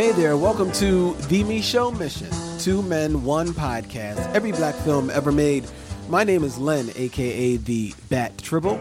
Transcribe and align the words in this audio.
Hey 0.00 0.12
there, 0.12 0.34
welcome 0.34 0.72
to 0.72 1.12
The 1.28 1.44
Micheaux 1.44 1.90
Mission. 1.98 2.30
Two 2.58 2.80
men, 2.80 3.22
one 3.22 3.48
podcast, 3.48 4.16
every 4.32 4.50
black 4.50 4.74
film 4.76 5.10
ever 5.10 5.30
made. 5.30 5.66
My 6.08 6.24
name 6.24 6.42
is 6.42 6.56
Len, 6.56 6.90
aka 6.96 7.58
the 7.58 7.94
Bat 8.08 8.38
Tribble. 8.38 8.80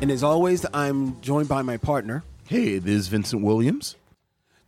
And 0.00 0.10
as 0.10 0.22
always, 0.22 0.64
I'm 0.72 1.20
joined 1.20 1.50
by 1.50 1.60
my 1.60 1.76
partner. 1.76 2.24
Hey, 2.46 2.78
this 2.78 2.94
is 2.94 3.08
Vincent 3.08 3.42
Williams. 3.42 3.96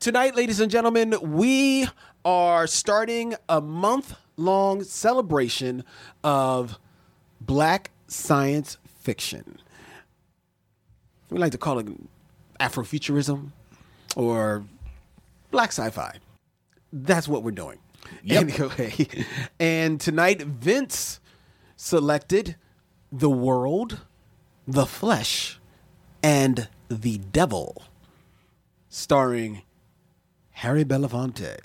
Tonight, 0.01 0.37
ladies 0.37 0.61
and 0.61 0.71
gentlemen, 0.71 1.15
we 1.23 1.89
are 2.27 2.67
starting 2.67 3.35
a 3.49 3.63
month 3.63 4.17
long 4.37 4.85
celebration 4.85 5.83
of 6.23 6.79
black 7.41 7.91
science 8.07 8.77
fiction. 9.01 9.59
We 11.31 11.39
like 11.39 11.53
to 11.53 11.59
call 11.59 11.79
it 11.79 11.87
Afrofuturism 12.61 13.53
or 14.15 14.65
black 15.51 15.71
sci-fi. 15.71 16.19
That's 16.93 17.29
what 17.29 17.43
we're 17.43 17.51
doing. 17.51 17.79
Anyway, 18.31 19.09
and 19.61 20.01
tonight 20.01 20.41
Vince 20.41 21.21
selected 21.77 22.57
The 23.13 23.29
World, 23.29 23.99
The 24.67 24.87
Flesh, 24.87 25.61
and 26.23 26.69
The 26.89 27.19
Devil, 27.19 27.83
starring 28.89 29.63
Harry 30.53 30.85
Belafonte 30.85 31.59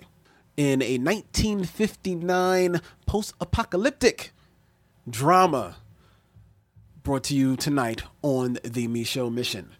in 0.58 0.82
a 0.82 0.98
1959 0.98 2.82
post-apocalyptic 3.06 4.34
drama 5.10 5.78
brought 7.04 7.24
to 7.26 7.36
you 7.36 7.56
tonight 7.56 8.04
on 8.22 8.60
the 8.64 8.88
Micheaux 8.88 9.34
Mission. 9.34 9.72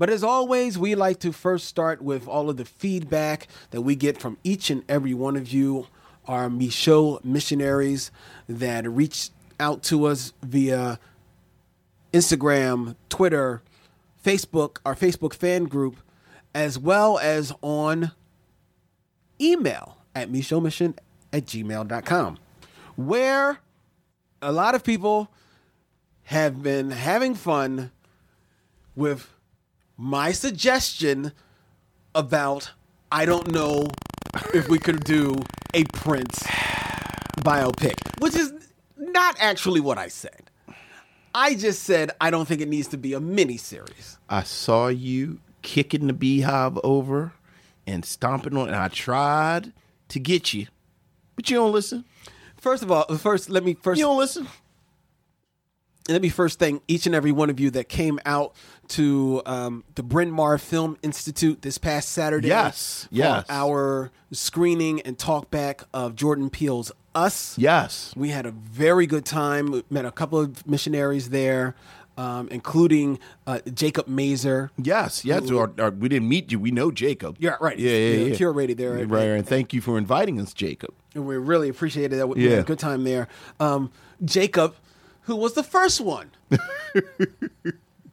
But 0.00 0.08
as 0.08 0.24
always, 0.24 0.78
we 0.78 0.94
like 0.94 1.18
to 1.18 1.30
first 1.30 1.66
start 1.66 2.00
with 2.00 2.26
all 2.26 2.48
of 2.48 2.56
the 2.56 2.64
feedback 2.64 3.48
that 3.70 3.82
we 3.82 3.94
get 3.94 4.16
from 4.18 4.38
each 4.42 4.70
and 4.70 4.82
every 4.88 5.12
one 5.12 5.36
of 5.36 5.52
you, 5.52 5.88
our 6.26 6.48
Micheaux 6.48 7.22
missionaries 7.22 8.10
that 8.48 8.88
reach 8.88 9.28
out 9.60 9.82
to 9.82 10.06
us 10.06 10.32
via 10.42 10.98
Instagram, 12.14 12.96
Twitter, 13.10 13.60
Facebook, 14.24 14.78
our 14.86 14.94
Facebook 14.94 15.34
fan 15.34 15.64
group, 15.64 15.96
as 16.54 16.78
well 16.78 17.18
as 17.18 17.52
on 17.60 18.12
email 19.38 19.98
at 20.14 20.32
micheauxmission 20.32 20.96
at 21.30 21.44
gmail.com, 21.44 22.38
where 22.96 23.58
a 24.40 24.50
lot 24.50 24.74
of 24.74 24.82
people 24.82 25.30
have 26.22 26.62
been 26.62 26.90
having 26.90 27.34
fun 27.34 27.90
with 28.96 29.28
my 30.00 30.32
suggestion 30.32 31.32
about 32.14 32.70
I 33.12 33.26
don't 33.26 33.52
know 33.52 33.88
if 34.54 34.68
we 34.68 34.78
could 34.78 35.04
do 35.04 35.36
a 35.74 35.84
Prince 35.84 36.42
biopic, 37.40 37.96
which 38.18 38.34
is 38.34 38.50
not 38.96 39.36
actually 39.38 39.80
what 39.80 39.98
I 39.98 40.08
said. 40.08 40.50
I 41.34 41.54
just 41.54 41.82
said 41.82 42.12
I 42.20 42.30
don't 42.30 42.48
think 42.48 42.62
it 42.62 42.68
needs 42.68 42.88
to 42.88 42.96
be 42.96 43.12
a 43.12 43.20
miniseries. 43.20 44.16
I 44.28 44.42
saw 44.42 44.88
you 44.88 45.38
kicking 45.60 46.06
the 46.06 46.14
beehive 46.14 46.78
over 46.82 47.32
and 47.86 48.02
stomping 48.04 48.56
on, 48.56 48.68
and 48.68 48.76
I 48.76 48.88
tried 48.88 49.72
to 50.08 50.18
get 50.18 50.54
you, 50.54 50.66
but 51.36 51.50
you 51.50 51.56
don't 51.56 51.72
listen. 51.72 52.06
First 52.56 52.82
of 52.82 52.90
all, 52.90 53.04
first 53.16 53.50
let 53.50 53.64
me 53.64 53.74
first 53.74 53.98
You 53.98 54.06
don't 54.06 54.18
listen. 54.18 54.48
let 56.08 56.22
me 56.22 56.30
first 56.30 56.58
thank 56.58 56.82
each 56.88 57.04
and 57.04 57.14
every 57.14 57.32
one 57.32 57.50
of 57.50 57.60
you 57.60 57.70
that 57.72 57.88
came 57.90 58.18
out 58.24 58.54
to 58.90 59.42
um, 59.46 59.84
the 59.94 60.02
Bryn 60.02 60.30
Mawr 60.30 60.58
Film 60.58 60.96
Institute 61.02 61.62
this 61.62 61.78
past 61.78 62.10
Saturday. 62.10 62.48
Yes, 62.48 63.04
for 63.08 63.14
yes. 63.16 63.46
our 63.48 64.10
screening 64.32 65.00
and 65.02 65.16
talkback 65.18 65.84
of 65.94 66.14
Jordan 66.14 66.50
Peele's 66.50 66.92
Us. 67.14 67.56
Yes. 67.58 68.12
We 68.16 68.28
had 68.30 68.46
a 68.46 68.50
very 68.52 69.06
good 69.06 69.24
time. 69.24 69.70
We 69.72 69.82
met 69.90 70.04
a 70.04 70.12
couple 70.12 70.38
of 70.38 70.66
missionaries 70.66 71.30
there, 71.30 71.74
um, 72.16 72.48
including 72.50 73.18
uh, 73.46 73.60
Jacob 73.74 74.06
Mazer. 74.06 74.70
Yes, 74.76 75.24
yes. 75.24 75.50
Our, 75.50 75.72
our, 75.78 75.90
we 75.90 76.08
didn't 76.08 76.28
meet 76.28 76.52
you. 76.52 76.58
We 76.60 76.70
know 76.70 76.90
Jacob. 76.90 77.36
Yeah, 77.40 77.56
right. 77.60 77.78
Yeah, 77.78 77.90
yeah, 77.90 78.14
Yeah, 78.16 78.24
yeah. 78.26 78.34
curated 78.36 78.76
there 78.76 78.96
at- 78.98 79.08
Right, 79.10 79.22
and 79.24 79.46
thank 79.46 79.72
you 79.72 79.80
for 79.80 79.98
inviting 79.98 80.40
us, 80.40 80.52
Jacob. 80.54 80.94
And 81.14 81.26
we 81.26 81.36
really 81.36 81.68
appreciated 81.68 82.18
that. 82.18 82.28
We 82.28 82.42
had 82.42 82.50
Yeah. 82.52 82.58
a 82.58 82.62
good 82.64 82.78
time 82.78 83.02
there. 83.04 83.26
Um, 83.58 83.90
Jacob, 84.24 84.76
who 85.22 85.34
was 85.36 85.54
the 85.54 85.62
first 85.64 86.00
one 86.00 86.30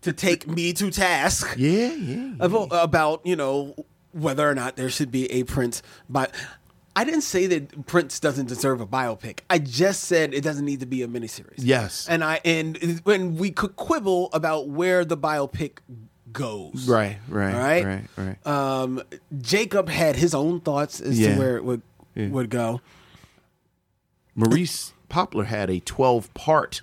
to 0.08 0.14
take 0.14 0.48
me 0.48 0.72
to 0.74 0.90
task 0.90 1.54
Yeah, 1.58 1.94
yeah. 1.94 2.32
about, 2.40 2.70
about 2.72 3.26
you 3.26 3.36
know 3.36 3.76
whether 4.14 4.50
or 4.50 4.56
not 4.56 4.76
there 4.78 4.90
should 4.90 5.12
be 5.12 5.30
a 5.32 5.44
Prince. 5.44 5.84
But 6.10 6.34
I 6.96 7.04
didn't 7.04 7.22
say 7.22 7.46
that 7.48 7.86
Prince 7.86 8.20
doesn't 8.20 8.48
deserve 8.48 8.82
a 8.82 8.88
biopic. 8.88 9.40
I 9.50 9.60
just 9.60 10.06
said 10.06 10.34
it 10.34 10.42
doesn't 10.44 10.66
need 10.66 10.80
to 10.80 10.86
be 10.88 11.04
a 11.04 11.08
miniseries. 11.08 11.56
Yes. 11.60 12.08
and 12.10 12.24
I 12.24 12.40
and 12.46 13.02
when 13.04 13.36
we 13.36 13.52
could 13.52 13.76
quibble 13.76 14.30
about 14.34 14.70
where 14.70 15.06
the 15.06 15.18
biopic 15.18 15.80
goes. 16.32 16.88
Right, 16.90 17.18
right, 17.30 17.54
right. 17.54 17.86
right, 17.86 18.04
right. 18.18 18.48
Um, 18.48 19.02
Jacob 19.42 19.90
had 19.90 20.16
his 20.16 20.34
own 20.34 20.62
thoughts 20.62 21.00
as 21.00 21.20
Yeah. 21.20 21.34
to 21.36 21.40
where 21.40 21.58
it 21.58 21.64
would 21.64 21.82
would 22.16 22.50
go. 22.50 22.82
Maurice 24.36 24.94
Poplar 25.10 25.46
had 25.46 25.70
a 25.70 25.80
12 25.80 26.34
part. 26.34 26.82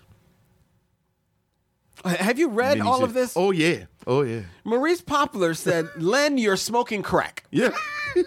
Uh, 2.05 2.17
have 2.17 2.39
you 2.39 2.49
read 2.49 2.81
all 2.81 3.05
of 3.05 3.13
this? 3.15 3.35
Oh, 3.37 3.51
yeah. 3.51 3.85
Oh, 4.07 4.23
yeah. 4.23 4.43
Maurice 4.65 5.01
Poplar 5.01 5.55
said, 5.55 5.89
"Len, 5.97 6.39
you're 6.39 6.57
smoking 6.57 7.03
crack." 7.03 7.45
Yeah. 7.51 7.75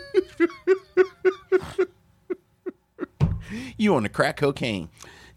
you 3.77 3.95
on 3.95 4.03
the 4.03 4.09
crack 4.09 4.37
cocaine. 4.37 4.89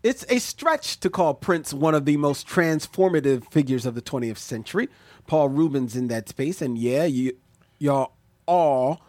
It's 0.03 0.25
a 0.31 0.39
stretch 0.39 1.01
to 1.01 1.11
call 1.11 1.35
Prince 1.35 1.75
one 1.75 1.95
of 1.95 2.07
the 2.07 2.17
most 2.17 2.47
transformative 2.47 3.51
figures 3.51 3.85
of 3.85 3.95
the 3.95 4.01
20th 4.01 4.39
century. 4.39 4.89
Paul 5.27 5.51
Robeson 5.51 6.03
in 6.03 6.09
that 6.09 6.29
space, 6.29 6.63
and 6.63 6.79
yeah, 6.79 7.05
you 7.05 7.37
y'all 7.79 8.15
all 8.47 9.03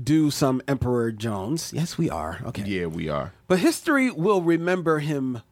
do 0.00 0.30
some 0.30 0.62
Emperor 0.68 1.10
Jones. 1.10 1.72
Yes, 1.72 1.96
we 1.96 2.10
are. 2.10 2.40
Okay. 2.44 2.64
Yeah, 2.66 2.86
we 2.86 3.08
are. 3.08 3.32
But 3.48 3.60
history 3.60 4.10
will 4.10 4.42
remember 4.42 4.98
him 4.98 5.42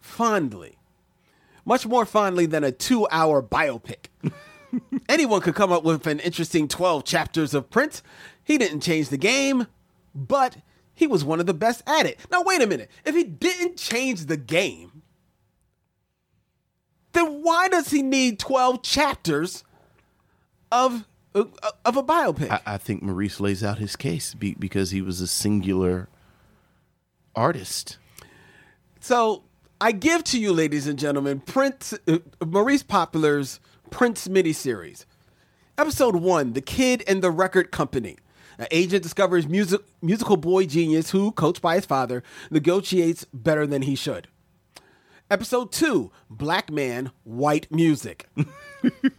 fondly. 0.00 0.79
Much 1.64 1.86
more 1.86 2.04
fondly 2.04 2.46
than 2.46 2.64
a 2.64 2.72
two 2.72 3.06
hour 3.10 3.42
biopic. 3.42 4.06
Anyone 5.08 5.40
could 5.40 5.54
come 5.54 5.72
up 5.72 5.84
with 5.84 6.06
an 6.06 6.20
interesting 6.20 6.68
12 6.68 7.04
chapters 7.04 7.54
of 7.54 7.70
Prince. 7.70 8.02
He 8.42 8.58
didn't 8.58 8.80
change 8.80 9.08
the 9.08 9.16
game, 9.16 9.66
but 10.14 10.58
he 10.94 11.06
was 11.06 11.24
one 11.24 11.40
of 11.40 11.46
the 11.46 11.54
best 11.54 11.82
at 11.86 12.06
it. 12.06 12.18
Now, 12.30 12.42
wait 12.42 12.62
a 12.62 12.66
minute. 12.66 12.90
If 13.04 13.14
he 13.14 13.24
didn't 13.24 13.76
change 13.76 14.26
the 14.26 14.36
game, 14.36 15.02
then 17.12 17.42
why 17.42 17.68
does 17.68 17.90
he 17.90 18.02
need 18.02 18.38
12 18.38 18.82
chapters 18.82 19.64
of, 20.70 21.08
of, 21.34 21.52
of 21.84 21.96
a 21.96 22.02
biopic? 22.02 22.50
I, 22.50 22.74
I 22.74 22.78
think 22.78 23.02
Maurice 23.02 23.40
lays 23.40 23.64
out 23.64 23.78
his 23.78 23.96
case 23.96 24.34
be, 24.34 24.54
because 24.54 24.90
he 24.90 25.02
was 25.02 25.20
a 25.20 25.26
singular 25.26 26.08
artist. 27.34 27.98
So 29.00 29.44
I 29.82 29.92
give 29.92 30.24
to 30.24 30.38
you, 30.38 30.52
ladies 30.52 30.86
and 30.86 30.98
gentlemen, 30.98 31.40
Prince 31.40 31.94
uh, 32.06 32.18
Maurice 32.44 32.82
Poplar's 32.82 33.60
Prince 33.88 34.28
miniseries. 34.28 35.06
Episode 35.78 36.16
one 36.16 36.52
The 36.52 36.60
Kid 36.60 37.02
and 37.08 37.22
the 37.22 37.30
Record 37.30 37.70
Company. 37.70 38.18
An 38.58 38.66
agent 38.70 39.02
discovers 39.02 39.48
music, 39.48 39.80
musical 40.02 40.36
boy 40.36 40.66
genius 40.66 41.12
who, 41.12 41.32
coached 41.32 41.62
by 41.62 41.76
his 41.76 41.86
father, 41.86 42.22
negotiates 42.50 43.24
better 43.32 43.66
than 43.66 43.80
he 43.80 43.94
should. 43.94 44.28
Episode 45.30 45.72
two 45.72 46.12
Black 46.28 46.70
Man, 46.70 47.10
White 47.24 47.72
Music. 47.72 48.28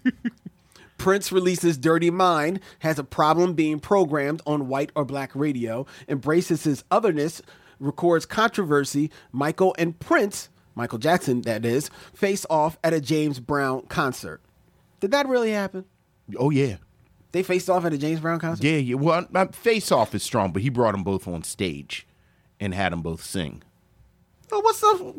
Prince 1.00 1.32
releases 1.32 1.80
Dirty 1.80 2.12
Mind, 2.12 2.60
has 2.80 3.00
a 3.00 3.04
problem 3.04 3.56
being 3.56 3.80
programmed 3.80 4.44
on 4.46 4.68
white 4.68 4.92
or 4.94 5.06
black 5.06 5.32
radio, 5.34 5.88
embraces 6.08 6.66
his 6.66 6.84
otherness, 6.92 7.42
records 7.80 8.28
controversy. 8.28 9.10
Michael 9.32 9.76
and 9.80 10.00
Prince, 10.00 10.50
Michael 10.76 11.00
Jackson, 11.00 11.42
that 11.42 11.66
is, 11.66 11.90
face 12.14 12.46
off 12.50 12.78
at 12.84 12.94
a 12.94 13.02
James 13.02 13.40
Brown 13.40 13.82
concert. 13.88 14.42
Did 15.00 15.12
that 15.12 15.28
really 15.28 15.52
happen? 15.52 15.86
Oh 16.38 16.50
yeah, 16.50 16.78
They 17.34 17.44
faced 17.44 17.70
off 17.70 17.84
at 17.86 17.94
a 17.94 17.98
James 17.98 18.20
Brown 18.22 18.40
concert? 18.40 18.64
yeah, 18.66 18.78
yeah. 18.78 18.96
Well, 18.96 19.28
uh, 19.36 19.48
Face 19.48 19.92
Off 19.92 20.14
is 20.16 20.24
strong, 20.24 20.52
but 20.52 20.62
he 20.62 20.70
brought 20.70 20.94
them 20.94 21.04
both 21.04 21.28
on 21.28 21.44
stage 21.44 22.06
and 22.60 22.74
had 22.74 22.92
them 22.94 23.02
both 23.02 23.24
sing. 23.24 23.64
Oh, 24.52 24.60
what's 24.62 24.84
up? 24.84 25.16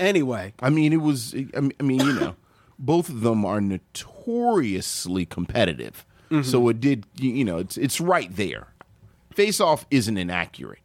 Anyway, 0.00 0.54
I 0.60 0.70
mean, 0.70 0.92
it 0.92 1.00
was. 1.02 1.34
I 1.56 1.60
mean, 1.60 1.72
I 1.78 1.82
mean, 1.82 2.00
you 2.00 2.12
know, 2.14 2.36
both 2.78 3.08
of 3.08 3.20
them 3.22 3.44
are 3.44 3.60
notoriously 3.60 5.26
competitive. 5.26 6.04
So 6.42 6.68
it 6.68 6.78
did. 6.80 7.06
You 7.16 7.30
you 7.30 7.44
know, 7.44 7.56
it's 7.56 7.76
it's 7.78 8.00
right 8.02 8.34
there. 8.36 8.66
Face 9.32 9.60
Off 9.60 9.86
isn't 9.90 10.16
inaccurate. 10.18 10.80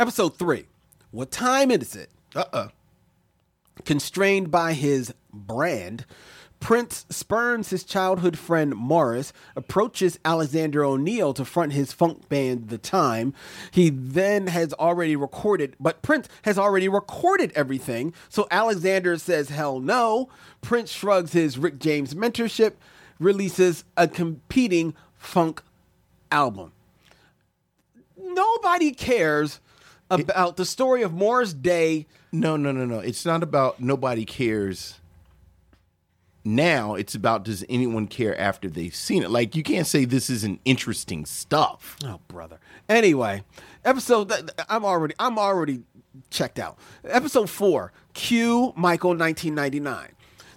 episode 0.00 0.36
three. 0.36 0.66
What 1.12 1.30
time 1.30 1.70
is 1.70 1.94
it? 1.94 2.10
Uh 2.34 2.44
uh 2.52 2.68
Constrained 3.84 4.50
by 4.50 4.72
his 4.72 5.12
brand, 5.32 6.06
Prince 6.60 7.04
spurns 7.10 7.68
his 7.68 7.84
childhood 7.84 8.38
friend 8.38 8.74
Morris, 8.74 9.34
approaches 9.54 10.18
Alexander 10.24 10.82
O'Neal 10.82 11.34
to 11.34 11.44
front 11.44 11.74
his 11.74 11.92
funk 11.92 12.26
band 12.30 12.70
The 12.70 12.78
Time. 12.78 13.34
He 13.70 13.90
then 13.90 14.46
has 14.46 14.72
already 14.72 15.14
recorded, 15.14 15.76
but 15.78 16.00
Prince 16.00 16.26
has 16.42 16.56
already 16.56 16.88
recorded 16.88 17.52
everything, 17.54 18.14
so 18.30 18.48
Alexander 18.50 19.18
says 19.18 19.50
hell 19.50 19.78
no. 19.78 20.30
Prince 20.62 20.90
shrugs 20.90 21.34
his 21.34 21.58
Rick 21.58 21.80
James 21.80 22.14
mentorship, 22.14 22.72
releases 23.18 23.84
a 23.96 24.08
competing 24.08 24.94
funk 25.18 25.62
album. 26.32 26.72
Nobody 28.16 28.92
cares 28.92 29.60
about 30.08 30.56
the 30.56 30.64
story 30.64 31.02
of 31.02 31.12
Morris 31.12 31.52
Day 31.52 32.06
No, 32.34 32.56
no, 32.56 32.72
no, 32.72 32.84
no. 32.84 32.98
It's 32.98 33.24
not 33.24 33.44
about 33.44 33.78
nobody 33.78 34.24
cares. 34.24 34.98
Now 36.44 36.96
it's 36.96 37.14
about 37.14 37.44
does 37.44 37.64
anyone 37.68 38.08
care 38.08 38.36
after 38.38 38.68
they've 38.68 38.94
seen 38.94 39.22
it? 39.22 39.30
Like 39.30 39.54
you 39.54 39.62
can't 39.62 39.86
say 39.86 40.04
this 40.04 40.28
isn't 40.28 40.60
interesting 40.64 41.26
stuff. 41.26 41.96
Oh, 42.04 42.18
brother. 42.26 42.58
Anyway, 42.88 43.44
episode. 43.84 44.50
I'm 44.68 44.84
already. 44.84 45.14
I'm 45.20 45.38
already 45.38 45.84
checked 46.30 46.58
out. 46.58 46.76
Episode 47.04 47.48
four. 47.48 47.92
Q. 48.14 48.72
Michael. 48.74 49.10
1999. 49.10 50.08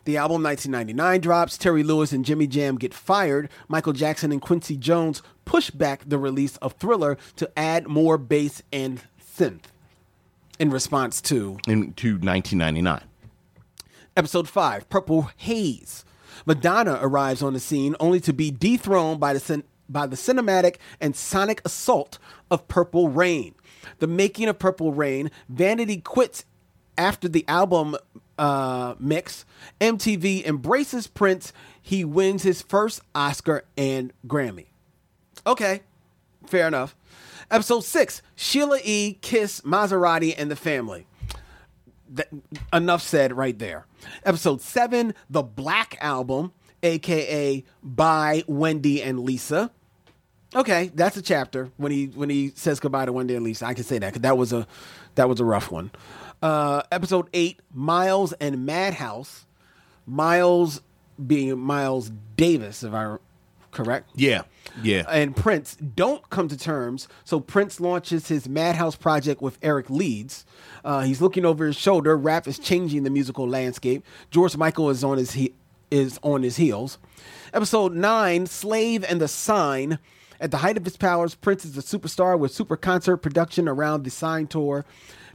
The 0.06 0.18
album 0.18 0.42
1999 0.42 1.22
drops. 1.22 1.60
Terry 1.60 1.84
Lewis 1.84 2.12
and 2.12 2.26
Jimmy 2.26 2.48
Jam 2.48 2.78
get 2.78 2.92
fired. 2.92 3.50
Michael 3.68 3.94
Jackson 3.94 4.32
and 4.32 4.42
Quincy 4.42 4.78
Jones 4.78 5.22
push 5.46 5.70
back 5.70 6.02
the 6.08 6.18
release 6.18 6.58
of 6.58 6.74
Thriller 6.74 7.20
to 7.36 7.52
add 7.56 7.88
more 7.88 8.18
bass 8.18 8.64
and 8.74 9.04
synth. 9.22 9.66
In 10.60 10.72
response 10.72 11.22
to 11.22 11.60
In 11.68 11.94
to 11.94 12.14
1999. 12.14 13.04
Episode 14.16 14.50
5 14.50 14.90
Purple 14.90 15.30
Haze. 15.38 16.04
Madonna 16.46 16.98
arrives 17.02 17.42
on 17.42 17.54
the 17.54 17.60
scene 17.60 17.96
only 18.00 18.20
to 18.20 18.34
be 18.34 18.52
dethroned 18.52 19.20
by 19.20 19.34
the, 19.34 19.40
cin- 19.40 19.64
by 19.90 20.08
the 20.08 20.16
cinematic 20.16 20.78
and 21.00 21.16
sonic 21.16 21.62
assault 21.66 22.18
of 22.50 22.68
Purple 22.68 23.10
Rain. 23.10 23.54
The 24.00 24.08
making 24.08 24.48
of 24.48 24.60
Purple 24.60 24.94
Rain, 24.94 25.32
Vanity 25.50 25.98
quits 25.98 26.46
after 26.98 27.28
the 27.28 27.46
album 27.48 27.96
uh, 28.38 28.96
mix. 29.00 29.46
MTV 29.80 30.46
embraces 30.46 31.08
Prince. 31.08 31.54
He 31.82 32.04
wins 32.04 32.44
his 32.44 32.62
first 32.62 33.02
Oscar 33.14 33.64
and 33.78 34.14
Grammy. 34.28 34.68
Okay, 35.46 35.82
fair 36.46 36.68
enough. 36.68 36.96
Episode 37.50 37.82
6 37.82 38.22
Sheila 38.36 38.80
E., 38.84 39.18
Kiss, 39.22 39.62
Mazarati, 39.62 40.34
and 40.38 40.52
the 40.52 40.56
Family 40.56 41.08
that, 42.10 42.28
enough 42.74 43.02
said 43.02 43.36
right 43.36 43.58
there. 43.58 43.86
Episode 44.24 44.62
seven, 44.62 45.14
the 45.30 45.44
Black 45.44 45.98
Album, 46.02 46.54
aka 46.84 47.64
by 47.84 48.44
Wendy 48.48 49.02
and 49.04 49.20
Lisa. 49.20 49.72
Okay, 50.56 50.92
that's 50.96 51.18
a 51.18 51.22
chapter 51.22 51.70
when 51.78 51.92
he 51.92 52.06
when 52.08 52.30
he 52.30 52.52
says 52.56 52.80
goodbye 52.80 53.06
to 53.06 53.12
Wendy 53.12 53.36
and 53.36 53.44
Lisa. 53.44 53.66
I 53.66 53.74
can 53.74 53.84
say 53.84 54.00
that 54.00 54.14
'cause 54.14 54.22
that 54.22 54.38
was 54.38 54.54
a 54.54 54.66
that 55.16 55.28
was 55.28 55.40
a 55.40 55.46
rough 55.46 55.70
one. 55.72 55.92
Uh, 56.42 56.84
episode 56.92 57.28
eight, 57.34 57.60
Miles 57.74 58.32
and 58.34 58.66
Madhouse. 58.66 59.46
Miles 60.06 60.82
being 61.26 61.60
Miles 61.60 62.12
Davis, 62.38 62.84
if 62.84 62.94
I 62.94 63.18
correct 63.78 64.10
Yeah. 64.16 64.42
Yeah. 64.84 65.04
and 65.10 65.36
Prince 65.36 65.76
don't 65.76 66.28
come 66.30 66.48
to 66.50 66.58
terms. 66.58 67.08
So 67.24 67.40
Prince 67.40 67.80
launches 67.80 68.28
his 68.28 68.48
Madhouse 68.50 68.96
project 68.96 69.42
with 69.42 69.58
Eric 69.62 69.90
Leeds. 69.90 70.46
Uh, 70.84 71.02
he's 71.02 71.22
looking 71.22 71.46
over 71.46 71.66
his 71.66 71.76
shoulder. 71.76 72.18
Rap 72.18 72.48
is 72.48 72.60
changing 72.60 73.04
the 73.04 73.10
musical 73.10 73.48
landscape. 73.48 74.04
George 74.32 74.58
Michael 74.58 74.90
is 74.90 75.04
on 75.04 75.18
his 75.18 75.32
he- 75.32 75.54
is 75.90 76.20
on 76.22 76.44
his 76.44 76.58
heels. 76.58 76.98
Episode 77.54 77.94
nine: 77.94 78.46
Slave 78.46 79.06
and 79.08 79.22
the 79.22 79.28
Sign. 79.28 80.00
At 80.40 80.52
the 80.52 80.58
height 80.58 80.78
of 80.78 80.84
his 80.86 80.98
powers, 80.98 81.34
Prince 81.34 81.66
is 81.66 81.78
a 81.78 81.82
superstar 81.82 82.38
with 82.38 82.52
super 82.52 82.78
concert 82.78 83.18
production 83.18 83.68
around 83.68 84.04
the 84.04 84.12
Sign 84.12 84.46
tour. 84.48 84.86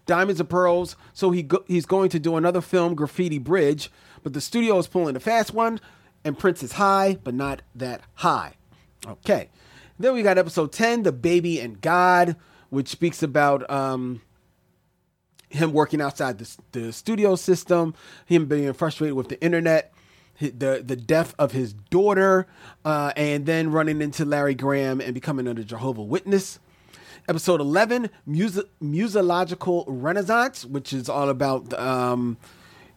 Diamonds 0.06 0.40
and 0.40 0.48
Pearls. 0.48 0.94
So 1.12 1.30
he 1.30 1.42
go- 1.42 1.64
he's 1.66 1.86
going 1.86 2.10
to 2.10 2.18
do 2.20 2.36
another 2.36 2.60
film, 2.60 2.94
Graffiti 2.94 3.38
Bridge, 3.38 3.90
but 4.22 4.32
the 4.34 4.40
studio 4.40 4.78
is 4.78 4.86
pulling 4.86 5.16
a 5.16 5.20
fast 5.20 5.54
one, 5.54 5.80
and 6.24 6.38
Prince 6.38 6.62
is 6.62 6.72
high, 6.72 7.18
but 7.22 7.34
not 7.34 7.62
that 7.74 8.02
high. 8.14 8.54
Okay. 9.06 9.48
Then 9.98 10.14
we 10.14 10.22
got 10.22 10.38
episode 10.38 10.72
10, 10.72 11.02
The 11.02 11.12
Baby 11.12 11.60
and 11.60 11.80
God, 11.80 12.36
which 12.70 12.88
speaks 12.88 13.22
about 13.22 13.68
um, 13.70 14.22
him 15.48 15.72
working 15.72 16.00
outside 16.00 16.38
the, 16.38 16.56
the 16.72 16.92
studio 16.92 17.36
system, 17.36 17.94
him 18.26 18.46
being 18.46 18.72
frustrated 18.72 19.14
with 19.14 19.28
the 19.28 19.40
internet, 19.42 19.92
the, 20.40 20.82
the 20.84 20.96
death 20.96 21.34
of 21.38 21.52
his 21.52 21.72
daughter, 21.72 22.46
uh, 22.84 23.12
and 23.16 23.46
then 23.46 23.70
running 23.70 24.00
into 24.00 24.24
Larry 24.24 24.54
Graham 24.54 25.00
and 25.00 25.14
becoming 25.14 25.46
a 25.46 25.54
Jehovah 25.54 26.02
Witness. 26.02 26.58
Episode 27.28 27.60
11, 27.60 28.10
Mus- 28.26 28.64
Musological 28.82 29.84
Renaissance, 29.86 30.64
which 30.64 30.92
is 30.92 31.08
all 31.08 31.28
about 31.28 31.72
um, 31.74 32.36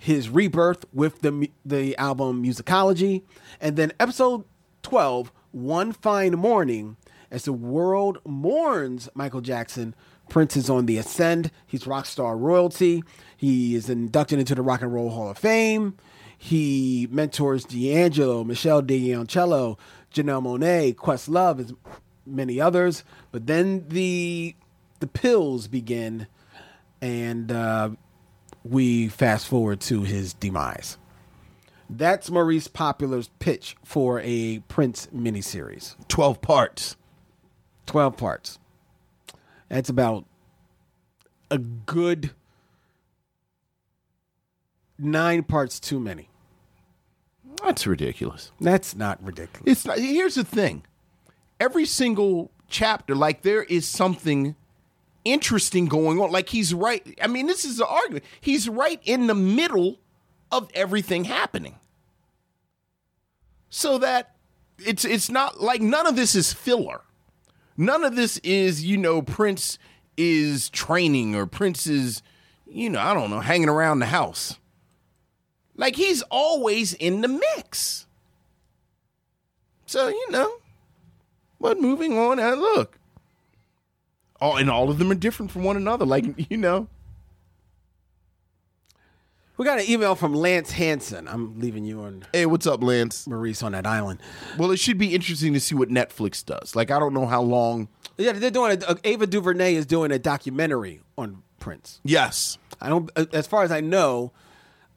his 0.06 0.30
rebirth 0.30 0.86
with 0.94 1.22
the, 1.22 1.50
the 1.66 1.98
album 1.98 2.44
Musicology. 2.44 3.24
And 3.60 3.76
then 3.76 3.92
episode 4.00 4.44
12, 4.84 5.32
One 5.52 5.94
Fine 5.94 6.34
Morning, 6.34 6.96
as 7.32 7.46
the 7.46 7.54
world 7.54 8.20
mourns 8.24 9.10
Michael 9.16 9.42
Jackson. 9.42 9.96
Prince 10.30 10.56
is 10.56 10.70
on 10.70 10.86
the 10.86 11.00
ascend. 11.00 11.50
He's 11.66 11.88
rock 11.88 12.06
star 12.06 12.38
royalty. 12.38 13.04
He 13.36 13.74
is 13.74 13.90
inducted 13.90 14.38
into 14.38 14.54
the 14.54 14.62
Rock 14.62 14.84
and 14.84 14.94
Roll 14.94 15.10
Hall 15.10 15.32
of 15.32 15.40
Fame. 15.40 15.98
He 16.38 17.08
mentors 17.10 17.66
D'Angelo, 17.66 18.44
Meshell 18.44 18.84
Ndegeocello, 18.84 19.80
Janelle 20.14 20.44
Monáe, 20.44 20.96
Questlove, 20.96 21.60
and 21.60 21.78
many 22.28 22.62
others. 22.62 23.04
But 23.32 23.48
then 23.48 23.88
the 23.88 24.56
the 25.00 25.08
pills 25.08 25.68
begin, 25.68 26.28
and 27.02 27.52
uh, 27.52 27.90
we 28.66 29.08
fast 29.08 29.48
forward 29.48 29.80
to 29.80 30.02
his 30.02 30.34
demise. 30.34 30.98
That's 31.88 32.32
Maurice 32.32 32.68
Poplar's 32.68 33.30
pitch 33.38 33.76
for 33.84 34.20
a 34.24 34.60
Prince 34.68 35.08
miniseries. 35.16 35.96
12 36.08 36.42
parts. 36.42 36.96
12 37.86 38.18
parts. 38.18 38.60
That's 39.70 39.90
about 39.90 40.26
a 41.52 41.60
good 41.60 42.32
nine 44.98 45.44
parts 45.44 45.80
too 45.80 46.00
many. 46.00 46.30
That's 47.64 47.86
ridiculous. 47.86 48.52
That's 48.60 48.96
not 48.96 49.24
ridiculous. 49.24 49.72
It's 49.72 49.86
not, 49.86 50.00
here's 50.00 50.36
the 50.36 50.44
thing. 50.44 50.84
Every 51.60 51.86
single 51.86 52.52
chapter, 52.68 53.16
like 53.16 53.44
there 53.44 53.64
is 53.64 53.86
something 53.88 54.56
interesting 55.26 55.88
going 55.88 56.20
on. 56.22 56.32
Like 56.32 56.50
he's 56.50 56.74
right. 56.74 57.18
I 57.22 57.28
mean, 57.28 57.48
this 57.48 57.66
is 57.66 57.78
the 57.78 57.88
argument. 57.88 58.24
He's 58.40 58.70
right 58.70 59.02
in 59.04 59.28
the 59.28 59.36
middle 59.36 60.00
of 60.52 60.70
everything 60.74 61.26
happening. 61.26 61.76
So 63.70 63.98
that 63.98 64.36
it's 64.80 65.04
it's 65.04 65.30
not 65.30 65.60
like 65.60 65.82
none 65.82 66.08
of 66.08 66.16
this 66.16 66.36
is 66.36 66.54
filler. 66.54 67.02
None 67.76 68.06
of 68.06 68.16
this 68.16 68.38
is, 68.38 68.86
you 68.86 68.98
know, 68.98 69.22
Prince 69.22 69.78
is 70.16 70.70
training 70.70 71.36
or 71.36 71.46
Prince 71.46 71.88
is, 71.88 72.22
you 72.66 72.90
know, 72.90 73.02
I 73.02 73.14
don't 73.14 73.30
know, 73.30 73.42
hanging 73.42 73.68
around 73.68 74.00
the 74.00 74.06
house. 74.06 74.58
Like 75.76 75.98
he's 75.98 76.22
always 76.32 76.94
in 76.94 77.20
the 77.20 77.28
mix. 77.28 78.06
So 79.86 80.08
you 80.08 80.32
know, 80.32 80.52
but 81.60 81.80
moving 81.80 82.18
on. 82.18 82.40
And 82.40 82.62
look, 82.62 82.98
all 84.42 84.58
and 84.58 84.70
all 84.70 84.90
of 84.90 84.98
them 84.98 85.12
are 85.12 85.16
different 85.16 85.52
from 85.52 85.64
one 85.64 85.78
another. 85.78 86.06
Like 86.06 86.26
you 86.52 86.58
know, 86.58 86.88
We 89.58 89.66
got 89.66 89.80
an 89.80 89.86
email 89.90 90.16
from 90.16 90.34
Lance 90.34 90.72
Hansen. 90.72 91.28
I'm 91.28 91.60
leaving 91.60 91.86
you 91.86 92.02
on 92.02 92.26
hey, 92.34 92.46
what's 92.46 92.68
up, 92.68 92.84
Lance? 92.84 93.28
Maurice 93.28 93.64
on 93.64 93.72
that 93.72 93.86
island. 93.88 94.20
Well, 94.58 94.72
it 94.72 94.80
should 94.80 94.98
be 94.98 95.16
interesting 95.16 95.54
to 95.54 95.60
see 95.60 95.76
what 95.76 95.90
Netflix 95.90 96.46
does. 96.46 96.76
Like 96.76 96.92
I 96.92 97.00
don't 97.00 97.14
know 97.14 97.26
how 97.26 97.42
long. 97.42 97.88
Yeah, 98.18 98.32
they're 98.34 98.52
doing 98.52 98.82
a, 98.88 98.98
Ava 99.04 99.28
DuVernay 99.28 99.76
is 99.76 99.86
doing 99.86 100.12
a 100.12 100.20
documentary 100.20 101.02
on 101.18 101.44
Prince. 101.60 102.00
Yes, 102.04 102.58
I 102.80 102.88
don't, 102.88 103.10
as 103.34 103.46
far 103.46 103.64
as 103.64 103.72
I 103.74 103.82
know, 103.82 104.32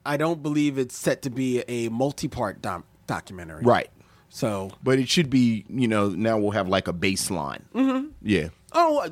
I 0.06 0.16
don't 0.16 0.40
believe 0.40 0.78
it's 0.78 0.96
set 0.96 1.22
to 1.22 1.30
be 1.30 1.60
a 1.66 1.88
multi-part 1.88 2.62
dom- 2.62 2.84
documentary. 3.06 3.64
right. 3.64 3.88
So, 4.30 4.70
But 4.84 4.98
it 4.98 5.08
should 5.08 5.30
be. 5.30 5.64
You 5.70 5.88
know, 5.88 6.10
now 6.10 6.36
we'll 6.38 6.50
have 6.50 6.68
like 6.68 6.86
a 6.86 6.92
baseline. 6.92 7.62
Mm-hmm. 7.74 8.08
Yeah. 8.22 8.48
oh, 8.72 9.08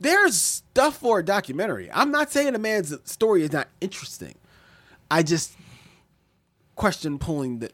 there's 0.00 0.40
stuff 0.40 0.98
for 0.98 1.20
a 1.20 1.24
documentary. 1.24 1.90
I'm 1.92 2.10
not 2.10 2.30
saying 2.30 2.52
the 2.52 2.58
man's 2.58 2.94
story 3.04 3.42
is 3.42 3.52
not 3.52 3.68
interesting. 3.80 4.34
I 5.10 5.22
just 5.22 5.52
question 6.74 7.18
pulling 7.18 7.60
the 7.60 7.70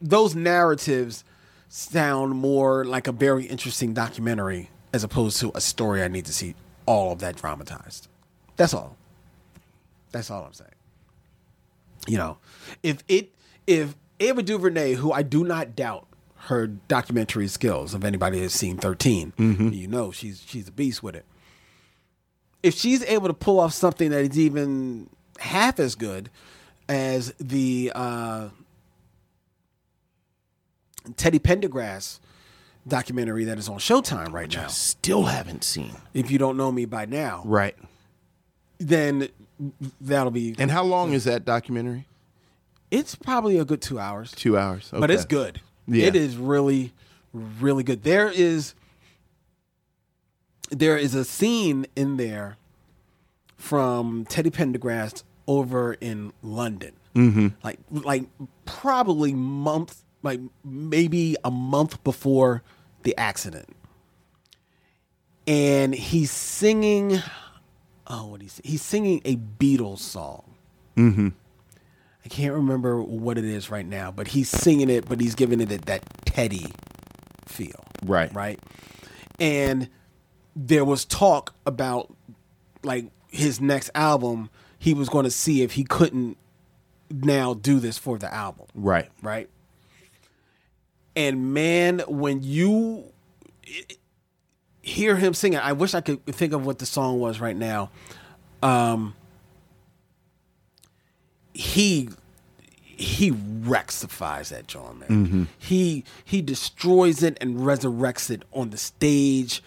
those 0.00 0.34
narratives 0.34 1.24
sound 1.68 2.34
more 2.34 2.84
like 2.84 3.06
a 3.06 3.12
very 3.12 3.46
interesting 3.46 3.94
documentary 3.94 4.70
as 4.92 5.04
opposed 5.04 5.40
to 5.40 5.52
a 5.54 5.60
story 5.60 6.02
I 6.02 6.08
need 6.08 6.24
to 6.26 6.32
see 6.32 6.54
all 6.86 7.12
of 7.12 7.18
that 7.18 7.36
dramatized. 7.36 8.08
That's 8.56 8.72
all. 8.72 8.96
That's 10.12 10.30
all 10.30 10.44
I'm 10.44 10.52
saying. 10.52 10.70
You 12.06 12.16
know, 12.16 12.38
if 12.82 13.04
it 13.08 13.32
if 13.66 13.94
Ava 14.20 14.42
DuVernay, 14.42 14.94
who 14.94 15.12
I 15.12 15.22
do 15.22 15.44
not 15.44 15.76
doubt 15.76 16.07
her 16.48 16.66
documentary 16.66 17.46
skills, 17.48 17.94
if 17.94 18.04
anybody 18.04 18.40
has 18.42 18.52
seen 18.52 18.76
13, 18.76 19.32
you 19.72 19.86
know 19.86 20.10
she's 20.10 20.42
she's 20.46 20.68
a 20.68 20.72
beast 20.72 21.02
with 21.02 21.14
it. 21.14 21.24
If 22.62 22.74
she's 22.74 23.02
able 23.04 23.28
to 23.28 23.34
pull 23.34 23.60
off 23.60 23.72
something 23.72 24.10
that 24.10 24.20
is 24.24 24.38
even 24.38 25.08
half 25.38 25.78
as 25.78 25.94
good 25.94 26.30
as 26.88 27.32
the 27.38 27.92
uh, 27.94 28.48
Teddy 31.16 31.38
Pendergrass 31.38 32.18
documentary 32.86 33.44
that 33.44 33.58
is 33.58 33.68
on 33.68 33.78
Showtime 33.78 34.32
right 34.32 34.52
now. 34.52 34.64
I 34.64 34.68
Still 34.68 35.24
haven't 35.24 35.64
seen. 35.64 35.92
If 36.14 36.30
you 36.30 36.38
don't 36.38 36.56
know 36.56 36.72
me 36.72 36.84
by 36.84 37.04
now, 37.06 37.42
Right. 37.44 37.76
then 38.78 39.28
that'll 40.00 40.30
be. 40.30 40.54
And 40.58 40.70
how 40.70 40.82
long 40.84 41.12
is 41.12 41.24
that 41.24 41.44
documentary? 41.44 42.06
It's 42.90 43.14
probably 43.14 43.58
a 43.58 43.64
good 43.64 43.82
two 43.82 43.98
hours. 43.98 44.32
Two 44.32 44.56
hours. 44.56 44.88
but 44.90 45.10
it's 45.10 45.26
good. 45.26 45.60
Yeah. 45.88 46.06
It 46.06 46.16
is 46.16 46.36
really, 46.36 46.92
really 47.32 47.82
good. 47.82 48.02
There 48.02 48.30
is 48.30 48.74
there 50.70 50.98
is 50.98 51.14
a 51.14 51.24
scene 51.24 51.86
in 51.96 52.18
there 52.18 52.58
from 53.56 54.26
Teddy 54.26 54.50
Pendergrass 54.50 55.22
over 55.46 55.94
in 55.94 56.32
London. 56.42 56.92
Mm-hmm. 57.14 57.48
Like 57.64 57.78
like 57.90 58.24
probably 58.66 59.32
month 59.32 60.02
like 60.22 60.40
maybe 60.64 61.36
a 61.42 61.50
month 61.50 62.04
before 62.04 62.62
the 63.02 63.16
accident. 63.16 63.74
And 65.46 65.94
he's 65.94 66.30
singing 66.30 67.22
oh 68.06 68.26
what 68.26 68.42
he's 68.42 68.60
he's 68.62 68.82
singing 68.82 69.22
a 69.24 69.36
Beatles 69.36 70.00
song. 70.00 70.44
I 72.28 72.34
can't 72.34 72.52
remember 72.52 73.00
what 73.00 73.38
it 73.38 73.46
is 73.46 73.70
right 73.70 73.86
now, 73.86 74.10
but 74.10 74.28
he's 74.28 74.50
singing 74.50 74.90
it, 74.90 75.08
but 75.08 75.18
he's 75.18 75.34
giving 75.34 75.62
it 75.62 75.86
that 75.86 76.02
Teddy 76.26 76.66
feel. 77.46 77.82
Right. 78.04 78.32
Right. 78.34 78.60
And 79.40 79.88
there 80.54 80.84
was 80.84 81.06
talk 81.06 81.54
about 81.64 82.14
like 82.82 83.06
his 83.30 83.62
next 83.62 83.90
album, 83.94 84.50
he 84.78 84.92
was 84.92 85.08
going 85.08 85.24
to 85.24 85.30
see 85.30 85.62
if 85.62 85.72
he 85.72 85.84
couldn't 85.84 86.36
now 87.10 87.54
do 87.54 87.80
this 87.80 87.96
for 87.96 88.18
the 88.18 88.32
album. 88.32 88.66
Right. 88.74 89.08
Right. 89.22 89.48
And 91.16 91.54
man, 91.54 92.00
when 92.08 92.42
you 92.42 93.10
hear 94.82 95.16
him 95.16 95.32
singing, 95.32 95.60
I 95.60 95.72
wish 95.72 95.94
I 95.94 96.02
could 96.02 96.26
think 96.26 96.52
of 96.52 96.66
what 96.66 96.78
the 96.78 96.84
song 96.84 97.20
was 97.20 97.40
right 97.40 97.56
now. 97.56 97.90
Um, 98.62 99.14
he 101.54 102.10
he 102.98 103.30
rexifies 103.30 104.48
that 104.50 104.66
John 104.66 104.98
man. 105.08 105.48
He 105.58 106.04
he 106.24 106.42
destroys 106.42 107.22
it 107.22 107.38
and 107.40 107.56
resurrects 107.58 108.30
it 108.30 108.42
on 108.52 108.70
the 108.70 108.76
stage. 108.78 109.62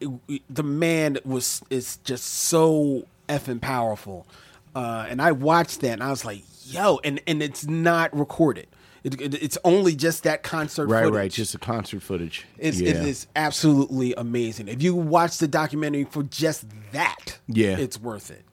It- 0.00 0.42
the 0.50 0.62
man 0.62 1.18
was 1.24 1.62
is 1.70 1.98
just 1.98 2.24
so 2.24 3.06
effing 3.28 3.60
powerful. 3.60 4.26
Uh, 4.74 5.06
and 5.08 5.20
I 5.22 5.32
watched 5.32 5.80
that 5.80 5.92
and 5.92 6.02
I 6.02 6.10
was 6.10 6.24
like, 6.24 6.42
yo, 6.66 7.00
and 7.04 7.20
and 7.26 7.42
it's 7.42 7.66
not 7.66 8.16
recorded. 8.16 8.66
It, 9.04 9.20
it- 9.20 9.34
it's 9.42 9.58
only 9.64 9.94
just 9.94 10.24
that 10.24 10.42
concert 10.42 10.86
Right. 10.88 11.04
footage. 11.04 11.16
Right. 11.16 11.30
Just 11.30 11.52
the 11.52 11.58
concert 11.58 12.02
footage. 12.02 12.44
It's, 12.58 12.80
yeah. 12.80 12.90
It 12.90 12.96
is 13.08 13.26
absolutely 13.36 14.14
amazing. 14.14 14.66
If 14.68 14.82
you 14.82 14.94
watch 14.96 15.38
the 15.38 15.46
documentary 15.48 16.04
for 16.04 16.24
just 16.24 16.64
that, 16.92 17.38
Yeah. 17.46 17.76
it's 17.78 18.00
worth 18.00 18.30
it. 18.32 18.44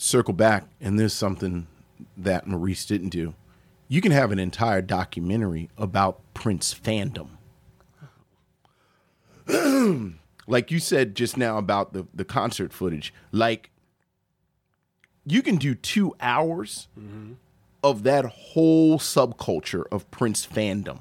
circle 0.00 0.32
back, 0.34 0.64
and 0.80 0.98
there's 0.98 1.12
something 1.12 1.66
that 2.18 2.46
Maurice 2.46 2.84
didn't 2.84 3.10
do. 3.10 3.34
You 3.88 4.00
can 4.00 4.12
have 4.12 4.32
an 4.32 4.38
entire 4.38 4.82
documentary 4.82 5.70
about 5.78 6.20
Prince 6.34 6.74
fandom. 6.74 7.30
like 10.46 10.70
you 10.70 10.78
said 10.78 11.14
just 11.14 11.36
now 11.36 11.56
about 11.56 11.92
the, 11.92 12.06
the 12.12 12.24
concert 12.24 12.72
footage. 12.72 13.14
Like, 13.32 13.70
you 15.24 15.42
can 15.42 15.56
do 15.56 15.74
two 15.74 16.14
hours 16.20 16.88
mm-hmm. 16.98 17.34
of 17.82 18.02
that 18.02 18.24
whole 18.24 18.98
subculture 18.98 19.84
of 19.92 20.10
Prince 20.10 20.46
fandom 20.46 21.00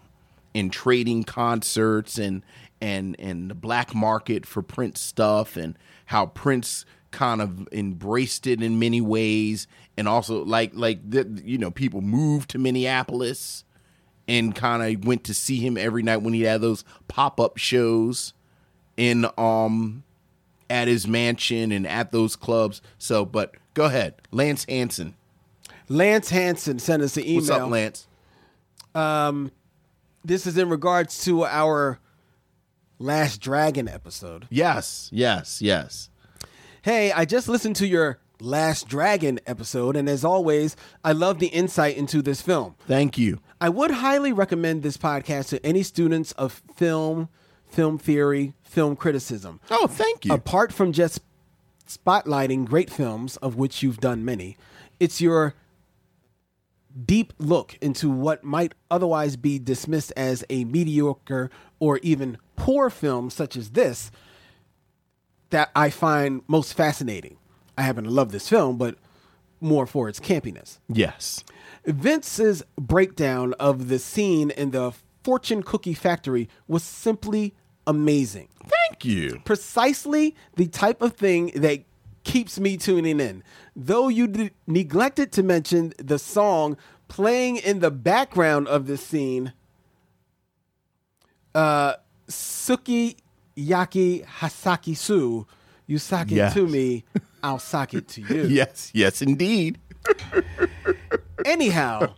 and 0.53 0.71
trading 0.71 1.23
concerts 1.23 2.17
and 2.17 2.43
and 2.81 3.15
and 3.19 3.49
the 3.49 3.55
black 3.55 3.95
market 3.95 4.45
for 4.45 4.61
Prince 4.61 4.99
stuff 4.99 5.55
and 5.55 5.77
how 6.07 6.25
Prince 6.27 6.85
kind 7.11 7.41
of 7.41 7.67
embraced 7.71 8.47
it 8.47 8.61
in 8.61 8.79
many 8.79 9.01
ways 9.01 9.67
and 9.97 10.07
also 10.07 10.43
like 10.43 10.71
like 10.73 10.99
the, 11.09 11.41
you 11.43 11.57
know 11.57 11.71
people 11.71 12.01
moved 12.01 12.49
to 12.49 12.57
Minneapolis 12.57 13.63
and 14.27 14.53
kind 14.53 14.83
of 14.83 15.05
went 15.05 15.23
to 15.23 15.33
see 15.33 15.57
him 15.57 15.77
every 15.77 16.03
night 16.03 16.17
when 16.17 16.33
he 16.33 16.41
had 16.41 16.61
those 16.61 16.83
pop-up 17.07 17.57
shows 17.57 18.33
in 18.97 19.25
um 19.37 20.03
at 20.69 20.87
his 20.87 21.07
mansion 21.07 21.71
and 21.71 21.87
at 21.87 22.11
those 22.11 22.35
clubs. 22.35 22.81
So, 22.97 23.25
but 23.25 23.55
go 23.73 23.85
ahead, 23.85 24.15
Lance 24.31 24.65
Hansen. 24.67 25.15
Lance 25.89 26.29
Hansen 26.29 26.79
sent 26.79 27.01
us 27.01 27.15
an 27.17 27.23
email. 27.23 27.35
What's 27.35 27.49
up, 27.49 27.69
Lance? 27.69 28.07
Um, 28.93 29.51
this 30.25 30.45
is 30.45 30.57
in 30.57 30.69
regards 30.69 31.23
to 31.25 31.45
our 31.45 31.99
Last 32.99 33.37
Dragon 33.39 33.87
episode. 33.87 34.47
Yes, 34.49 35.09
yes, 35.13 35.61
yes. 35.61 36.09
Hey, 36.87 37.11
I 37.11 37.25
just 37.25 37.49
listened 37.49 37.75
to 37.75 37.85
your 37.85 38.17
Last 38.39 38.87
Dragon 38.87 39.41
episode, 39.45 39.97
and 39.97 40.07
as 40.07 40.23
always, 40.23 40.77
I 41.03 41.11
love 41.11 41.39
the 41.39 41.47
insight 41.47 41.97
into 41.97 42.21
this 42.21 42.41
film. 42.41 42.75
Thank 42.87 43.17
you. 43.17 43.41
I 43.59 43.67
would 43.67 43.91
highly 43.91 44.31
recommend 44.31 44.83
this 44.83 44.95
podcast 44.95 45.49
to 45.49 45.65
any 45.65 45.83
students 45.83 46.31
of 46.31 46.63
film, 46.77 47.27
film 47.67 47.97
theory, 47.97 48.53
film 48.63 48.95
criticism. 48.95 49.59
Oh, 49.69 49.87
thank 49.87 50.23
you. 50.23 50.33
Apart 50.33 50.71
from 50.71 50.93
just 50.93 51.19
spotlighting 51.89 52.63
great 52.63 52.89
films, 52.89 53.35
of 53.35 53.57
which 53.57 53.83
you've 53.83 53.99
done 53.99 54.23
many, 54.23 54.55
it's 54.97 55.19
your 55.19 55.55
deep 57.05 57.33
look 57.37 57.77
into 57.81 58.09
what 58.09 58.45
might 58.45 58.73
otherwise 58.89 59.35
be 59.35 59.59
dismissed 59.59 60.13
as 60.15 60.45
a 60.49 60.63
mediocre 60.63 61.51
or 61.81 61.97
even 61.97 62.37
poor 62.55 62.89
film, 62.89 63.29
such 63.29 63.57
as 63.57 63.71
this, 63.71 64.09
that 65.49 65.71
I 65.75 65.89
find 65.89 66.41
most 66.47 66.73
fascinating. 66.73 67.37
I 67.77 67.83
happen 67.83 68.03
to 68.05 68.09
love 68.09 68.31
this 68.31 68.49
film, 68.49 68.77
but 68.77 68.97
more 69.61 69.87
for 69.87 70.07
its 70.09 70.19
campiness. 70.19 70.79
yes. 70.87 71.43
Vince's 71.85 72.63
breakdown 72.77 73.53
of 73.59 73.87
the 73.87 73.97
scene 73.97 74.49
in 74.51 74.71
the 74.71 74.91
fortune 75.23 75.63
cookie 75.63 75.93
factory 75.93 76.49
was 76.67 76.83
simply 76.83 77.53
amazing. 77.85 78.49
Thank 78.89 79.05
you. 79.05 79.41
Precisely 79.45 80.35
the 80.57 80.67
type 80.67 81.01
of 81.01 81.13
thing 81.13 81.51
that 81.55 81.85
keeps 82.25 82.59
me 82.59 82.75
tuning 82.75 83.21
in. 83.21 83.41
Though 83.73 84.09
you 84.09 84.27
d- 84.27 84.51
neglected 84.67 85.31
to 85.33 85.43
mention 85.43 85.93
the 85.97 86.19
song 86.19 86.75
playing 87.07 87.55
in 87.55 87.79
the 87.79 87.89
background 87.91 88.67
of 88.67 88.85
this 88.85 89.01
scene, 89.05 89.53
uh, 91.55 91.93
Suki 92.27 93.15
Yaki 93.57 94.23
Hasaki 94.25 94.95
Su, 94.95 95.45
you 95.87 95.97
sock 95.97 96.31
it 96.31 96.35
Yes. 96.35 96.53
to 96.53 96.67
me, 96.67 97.03
I'll 97.43 97.59
sock 97.59 97.93
it 97.93 98.07
to 98.09 98.21
you. 98.21 98.43
Yes, 98.49 98.91
yes, 98.93 99.21
indeed. 99.21 99.79
Anyhow, 101.45 102.13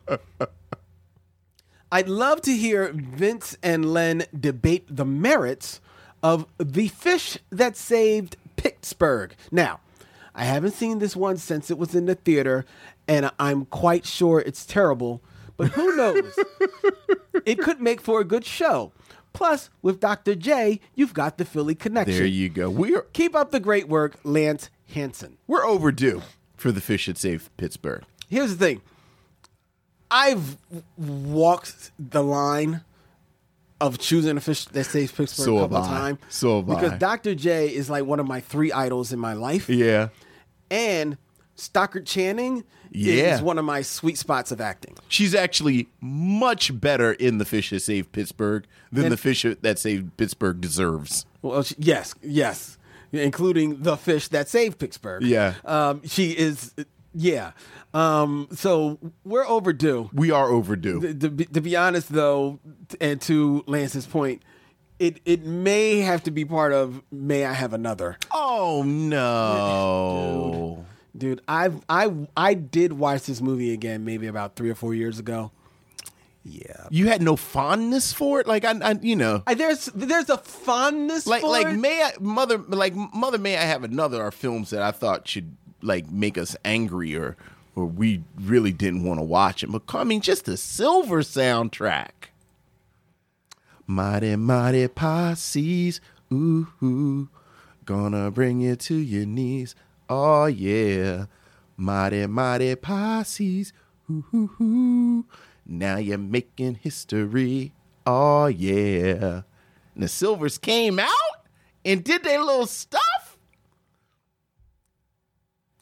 I'd 1.92 2.10
love 2.10 2.42
to 2.42 2.52
hear 2.56 2.92
Vince 2.94 3.58
and 3.64 3.92
Len 3.94 4.26
debate 4.38 4.86
the 4.90 5.06
merits 5.06 5.82
of 6.22 6.46
the 6.58 6.88
fish 6.90 7.38
that 7.52 7.76
saved 7.78 8.38
Pittsburgh. 8.58 9.34
Now, 9.52 9.80
I 10.36 10.44
haven't 10.44 10.72
seen 10.74 11.00
this 11.00 11.16
one 11.16 11.38
since 11.38 11.72
it 11.72 11.78
was 11.78 11.96
in 11.96 12.06
the 12.06 12.16
theater, 12.16 12.66
and 13.08 13.32
I'm 13.40 13.66
quite 13.66 14.06
sure 14.06 14.40
it's 14.40 14.66
terrible, 14.66 15.22
but 15.58 15.70
who 15.70 15.96
knows? 15.96 16.38
it 17.46 17.60
could 17.60 17.82
make 17.82 18.02
for 18.02 18.20
a 18.22 18.26
good 18.26 18.46
show. 18.46 18.92
Plus, 19.34 19.70
with 19.82 20.00
Dr. 20.00 20.36
J, 20.36 20.80
you've 20.96 21.14
got 21.14 21.38
the 21.38 21.46
Philly 21.46 21.76
connection. 21.76 22.16
There 22.18 22.26
you 22.26 22.50
go. 22.50 22.70
We're 22.70 23.04
Keep 23.14 23.36
up 23.36 23.52
the 23.52 23.60
great 23.60 23.88
work, 23.88 24.16
Lance 24.24 24.70
Hansen. 24.94 25.38
we're 25.48 25.66
overdue 25.66 26.22
for 26.58 26.72
the 26.72 26.82
fish 26.82 27.06
that 27.06 27.18
saved 27.18 27.56
Pittsburgh. 27.58 28.04
Here's 28.28 28.56
the 28.58 28.66
thing 28.66 28.82
I've 30.12 30.58
walked 30.98 31.92
the 32.00 32.24
line 32.24 32.82
of 33.80 33.98
choosing 34.00 34.36
a 34.36 34.42
fish 34.42 34.66
that 34.66 34.84
saves 34.86 35.12
Pittsburgh 35.12 35.46
So 35.46 35.58
a 35.58 35.62
have 35.62 35.70
couple 35.70 35.86
I. 35.86 35.88
times. 36.00 36.20
So 36.30 36.58
have 36.58 36.66
Because 36.68 36.92
I. 36.94 36.98
Dr. 36.98 37.36
J 37.36 37.68
is 37.74 37.90
like 37.90 38.06
one 38.06 38.20
of 38.20 38.28
my 38.28 38.42
three 38.42 38.72
idols 38.72 39.14
in 39.14 39.20
my 39.20 39.34
life. 39.34 39.70
Yeah. 39.70 40.10
And 40.72 41.18
Stockard 41.56 42.06
Channing 42.06 42.64
Yeah. 42.92 43.36
is 43.36 43.42
one 43.42 43.58
of 43.58 43.66
my 43.66 43.82
sweet 43.82 44.18
spots 44.18 44.52
of 44.52 44.62
acting. 44.62 44.96
She's 45.08 45.36
actually 45.36 45.88
much 46.02 46.78
better 46.80 47.14
in 47.14 47.38
the 47.38 47.46
fish 47.46 47.70
that 47.70 47.82
saved 47.82 48.12
Pittsburgh 48.12 48.66
than 48.92 49.06
And- 49.06 49.12
the 49.14 49.18
fish 49.18 49.46
that 49.62 49.80
saved 49.80 50.16
Pittsburgh 50.18 50.62
deserves. 50.62 51.26
Well, 51.42 51.64
she, 51.64 51.76
yes, 51.78 52.14
yes, 52.22 52.78
including 53.12 53.84
the 53.84 53.96
fish 53.98 54.28
that 54.30 54.50
saved 54.50 54.80
Pittsburgh. 54.80 55.24
Yeah. 55.24 55.56
um, 55.66 56.02
she 56.06 56.32
is. 56.32 56.74
Yeah, 57.16 57.54
um, 57.96 58.48
so 58.54 59.00
we're 59.24 59.48
overdue. 59.48 60.12
We 60.14 60.30
are 60.30 60.48
overdue. 60.50 61.02
To, 61.02 61.14
to 61.16 61.30
be, 61.32 61.46
to 61.46 61.60
be 61.60 61.76
honest, 61.76 62.14
though, 62.14 62.60
and 63.02 63.20
to 63.22 63.64
Lance's 63.66 64.06
point, 64.06 64.44
it 65.00 65.20
it 65.26 65.44
may 65.44 66.02
have 66.02 66.22
to 66.24 66.32
be 66.32 66.46
part 66.46 66.72
of 66.72 67.02
"May 67.12 67.46
I 67.46 67.54
Have 67.54 67.74
Another." 67.74 68.16
Oh 68.32 68.84
no. 68.86 70.86
Dude, 71.18 71.42
I've 71.48 71.82
I 71.90 72.14
I 72.38 72.54
did 72.54 72.94
watch 72.94 73.24
this 73.24 73.42
movie 73.42 73.74
again 73.74 74.06
maybe 74.06 74.28
about 74.28 74.56
three 74.56 74.70
or 74.70 74.76
four 74.76 74.94
years 74.94 75.20
ago. 75.20 75.52
Yeah, 76.46 76.88
You 76.90 77.08
had 77.08 77.22
no 77.22 77.36
fondness 77.36 78.14
for 78.14 78.40
it? 78.40 78.48
Like 78.48 78.64
I, 78.64 78.72
I 78.82 78.96
you 79.02 79.16
know. 79.16 79.44
I, 79.46 79.56
there's 79.56 79.86
there's 79.88 80.30
a 80.30 80.38
fondness 80.38 81.28
like 81.28 81.42
for 81.42 81.50
like 81.50 81.68
it. 81.68 81.74
may 81.78 82.02
I 82.02 82.12
mother 82.20 82.58
like 82.58 82.96
mother 82.96 83.38
may 83.38 83.58
I 83.58 83.64
have 83.64 83.84
another 83.84 84.24
are 84.24 84.32
films 84.32 84.70
that 84.70 84.82
I 84.82 84.92
thought 84.92 85.28
should 85.28 85.56
like 85.82 86.10
make 86.10 86.38
us 86.38 86.56
angry 86.64 87.16
or 87.16 87.36
or 87.76 87.86
we 87.86 88.24
really 88.40 88.72
didn't 88.72 89.04
want 89.04 89.20
to 89.20 89.24
watch 89.24 89.64
it. 89.64 89.68
But 89.72 89.82
I 89.94 90.04
mean 90.06 90.22
just 90.22 90.46
the 90.46 90.58
silver 90.58 91.22
soundtrack. 91.22 92.30
Mighty 93.86 94.36
mighty 94.36 94.88
posses, 94.88 96.00
ooh, 96.32 96.68
ooh, 96.82 97.30
gonna 97.86 98.32
bring 98.32 98.62
you 98.62 98.76
to 98.76 98.96
your 98.96 99.26
knees. 99.26 99.76
Oh 100.10 100.46
yeah, 100.48 101.26
mighty 101.78 102.26
mighty 102.28 102.76
posses, 102.76 103.74
ooh, 104.10 104.26
ooh, 104.34 104.52
ooh. 104.62 105.26
Now 105.66 105.98
you're 105.98 106.18
making 106.18 106.76
history. 106.82 107.74
Oh 108.06 108.48
yeah. 108.48 109.42
And 109.94 110.04
the 110.04 110.08
Sylvers 110.08 110.58
came 110.58 110.98
out 110.98 111.10
and 111.86 112.04
did 112.04 112.24
their 112.24 112.40
little 112.44 112.66
stuff. 112.66 113.38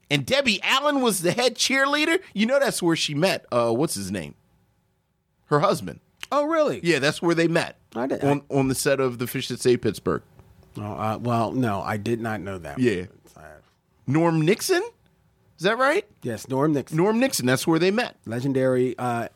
And 0.10 0.26
Debbie 0.26 0.62
Allen 0.64 1.02
was 1.02 1.22
the 1.22 1.32
head 1.32 1.56
cheerleader. 1.56 2.20
You 2.34 2.46
know 2.46 2.60
that's 2.60 2.82
where 2.82 2.96
she 2.96 3.14
met. 3.14 3.46
Uh, 3.52 3.72
what's 3.72 3.96
his 3.96 4.12
name? 4.12 4.36
Her 5.46 5.60
husband. 5.60 6.00
oh, 6.32 6.46
really? 6.46 6.80
Yeah, 6.84 7.00
that's 7.00 7.22
where 7.22 7.36
they 7.36 7.48
met. 7.48 7.78
I 7.96 8.08
did- 8.08 8.24
on 8.24 8.42
on 8.50 8.68
the 8.68 8.76
set 8.76 9.00
of 9.00 9.18
The 9.20 9.28
Fish 9.28 9.48
That 9.48 9.60
Saved 9.62 9.82
Pittsburgh. 9.82 10.22
Oh, 10.78 10.82
uh, 10.84 11.18
well, 11.22 11.52
no, 11.54 11.82
I 11.82 11.98
did 11.98 12.20
not 12.22 12.42
know 12.42 12.58
that. 12.60 12.78
Yeah. 12.80 13.06
Uh, 14.08 14.12
Norm 14.12 14.42
Nixon. 14.42 14.84
Is 15.58 15.64
that 15.64 15.78
right? 15.78 16.06
Yes, 16.22 16.48
Norm 16.48 16.74
Nixon, 16.74 16.98
Norm 16.98 17.20
Nixon. 17.20 17.46
That's 17.46 17.66
where 17.66 17.80
they 17.80 17.90
met. 17.92 18.16
legendary 18.26 18.96
uh, 19.00 19.28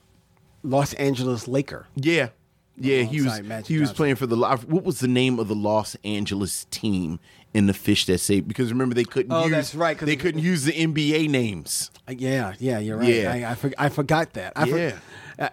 Los 0.64 0.94
Angeles 0.94 1.48
Laker. 1.48 1.88
Yeah. 1.96 2.30
Yeah, 2.78 3.02
he 3.04 3.22
was 3.22 3.42
Magic 3.42 3.68
he 3.68 3.78
was 3.80 3.90
Johnson. 3.90 3.96
playing 3.96 4.16
for 4.16 4.26
the 4.28 4.38
what 4.38 4.84
was 4.84 5.00
the 5.00 5.08
name 5.08 5.40
of 5.40 5.48
the 5.48 5.56
Los 5.56 5.96
Angeles 6.04 6.66
team 6.72 7.20
in 7.54 7.68
the 7.68 7.74
fish 7.74 8.06
that 8.06 8.18
saved 8.20 8.48
because 8.48 8.72
remember 8.72 8.96
they 8.96 9.04
couldn't 9.04 9.32
Oh, 9.34 9.44
use 9.44 9.52
that's 9.52 9.76
right, 9.76 9.98
they 10.00 10.16
couldn't 10.16 10.42
use 10.42 10.64
the 10.64 10.72
NBA 10.72 11.30
names. 11.30 11.92
Uh, 12.08 12.14
Yeah, 12.18 12.54
yeah, 12.60 12.80
you're 12.80 12.98
right. 12.98 13.08
Yeah. 13.14 13.32
I, 13.34 13.52
I, 13.52 13.56
for, 13.56 13.72
I 13.78 13.90
forgot 13.90 14.34
that. 14.34 14.54
I 14.56 14.66
Yeah. 14.66 15.00
uh, 15.38 15.50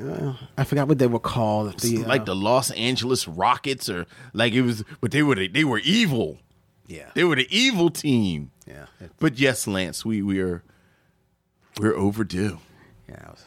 uh, 0.00 0.34
I 0.58 0.64
forgot 0.64 0.88
what 0.88 0.98
they 0.98 1.06
were 1.06 1.18
called. 1.18 1.78
The, 1.80 2.04
uh, 2.04 2.06
like 2.08 2.26
the 2.26 2.36
Los 2.36 2.70
Angeles 2.72 3.26
Rockets 3.26 3.88
or 3.88 4.06
like 4.32 4.52
it 4.52 4.62
was 4.62 4.84
but 5.00 5.10
they 5.12 5.22
were 5.22 5.34
they 5.48 5.64
were 5.64 5.78
evil. 5.78 6.38
Yeah, 6.86 7.10
They 7.14 7.24
were 7.24 7.36
the 7.36 7.46
evil 7.56 7.90
team. 7.90 8.50
yeah, 8.66 8.86
But 9.18 9.38
yes, 9.38 9.66
Lance, 9.66 10.04
we 10.04 10.22
we 10.22 10.40
are 10.40 10.62
we're 11.80 11.94
overdue. 11.94 12.58
yeah. 13.08 13.14
It 13.16 13.28
was, 13.30 13.44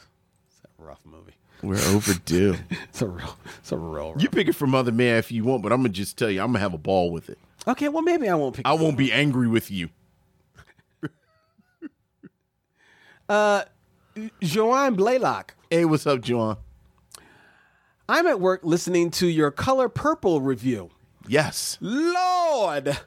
it's 0.48 0.62
a 0.80 0.84
rough 0.84 1.00
movie. 1.06 1.34
We're 1.64 1.82
overdue. 1.96 2.56
It's 2.90 3.02
a 3.02 3.08
real, 3.08 3.38
it's 3.60 3.72
a 3.72 3.78
real. 3.78 4.16
you 4.20 4.30
pick 4.30 4.48
it 4.48 4.54
from 4.54 4.70
Mother 4.72 4.92
Man 4.92 5.18
if 5.18 5.32
you 5.32 5.44
want, 5.44 5.62
but 5.64 5.72
I'm 5.72 5.80
gonna 5.80 5.90
just 5.90 6.18
tell 6.18 6.30
you, 6.30 6.42
I'm 6.42 6.48
gonna 6.48 6.60
have 6.60 6.74
a 6.74 6.78
ball 6.78 7.12
with 7.12 7.30
it. 7.30 7.38
okay, 7.68 7.90
well 7.90 8.02
maybe 8.04 8.28
I 8.30 8.36
won't 8.36 8.56
pick. 8.56 8.66
I 8.68 8.74
won't 8.74 8.98
be 8.98 9.12
angry 9.12 9.48
with 9.48 9.70
you. 9.72 9.90
uh 13.30 13.64
Joanne 14.42 14.96
Blaylock. 14.96 15.56
Hey, 15.70 15.86
what's 15.86 16.06
up, 16.08 16.22
Joanne? 16.22 16.58
I'm 18.08 18.26
at 18.28 18.40
work 18.40 18.62
listening 18.64 19.12
to 19.12 19.28
your 19.28 19.52
Color 19.52 19.88
Purple 19.88 20.42
review. 20.42 20.90
Yes. 21.28 21.78
Lord, 21.80 22.98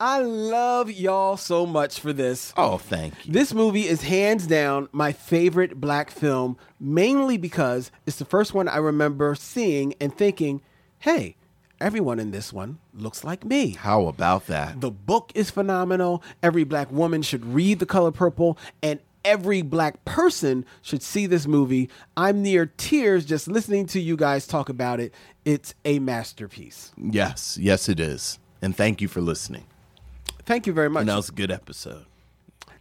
I 0.00 0.20
love 0.20 0.92
y'all 0.92 1.36
so 1.36 1.66
much 1.66 1.98
for 1.98 2.12
this. 2.12 2.52
Oh, 2.56 2.78
thank 2.78 3.26
you. 3.26 3.32
This 3.32 3.52
movie 3.52 3.88
is 3.88 4.02
hands 4.02 4.46
down 4.46 4.88
my 4.92 5.10
favorite 5.10 5.80
black 5.80 6.12
film, 6.12 6.56
mainly 6.78 7.36
because 7.36 7.90
it's 8.06 8.18
the 8.18 8.24
first 8.24 8.54
one 8.54 8.68
I 8.68 8.76
remember 8.76 9.34
seeing 9.34 9.94
and 10.00 10.16
thinking, 10.16 10.62
hey, 11.00 11.34
everyone 11.80 12.20
in 12.20 12.30
this 12.30 12.52
one 12.52 12.78
looks 12.94 13.24
like 13.24 13.44
me. 13.44 13.70
How 13.70 14.06
about 14.06 14.46
that? 14.46 14.80
The 14.80 14.92
book 14.92 15.32
is 15.34 15.50
phenomenal. 15.50 16.22
Every 16.44 16.62
black 16.62 16.92
woman 16.92 17.22
should 17.22 17.44
read 17.44 17.80
The 17.80 17.86
Color 17.86 18.12
Purple, 18.12 18.56
and 18.80 19.00
every 19.24 19.62
black 19.62 20.04
person 20.04 20.64
should 20.80 21.02
see 21.02 21.26
this 21.26 21.48
movie. 21.48 21.90
I'm 22.16 22.40
near 22.40 22.66
tears 22.66 23.24
just 23.24 23.48
listening 23.48 23.86
to 23.86 24.00
you 24.00 24.16
guys 24.16 24.46
talk 24.46 24.68
about 24.68 25.00
it. 25.00 25.12
It's 25.44 25.74
a 25.84 25.98
masterpiece. 25.98 26.92
Yes, 26.96 27.58
yes, 27.60 27.88
it 27.88 27.98
is. 27.98 28.38
And 28.62 28.76
thank 28.76 29.00
you 29.00 29.08
for 29.08 29.20
listening. 29.20 29.64
Thank 30.48 30.66
you 30.66 30.72
very 30.72 30.88
much. 30.88 31.02
And 31.02 31.10
that 31.10 31.16
was 31.16 31.28
a 31.28 31.32
good 31.32 31.50
episode. 31.50 32.06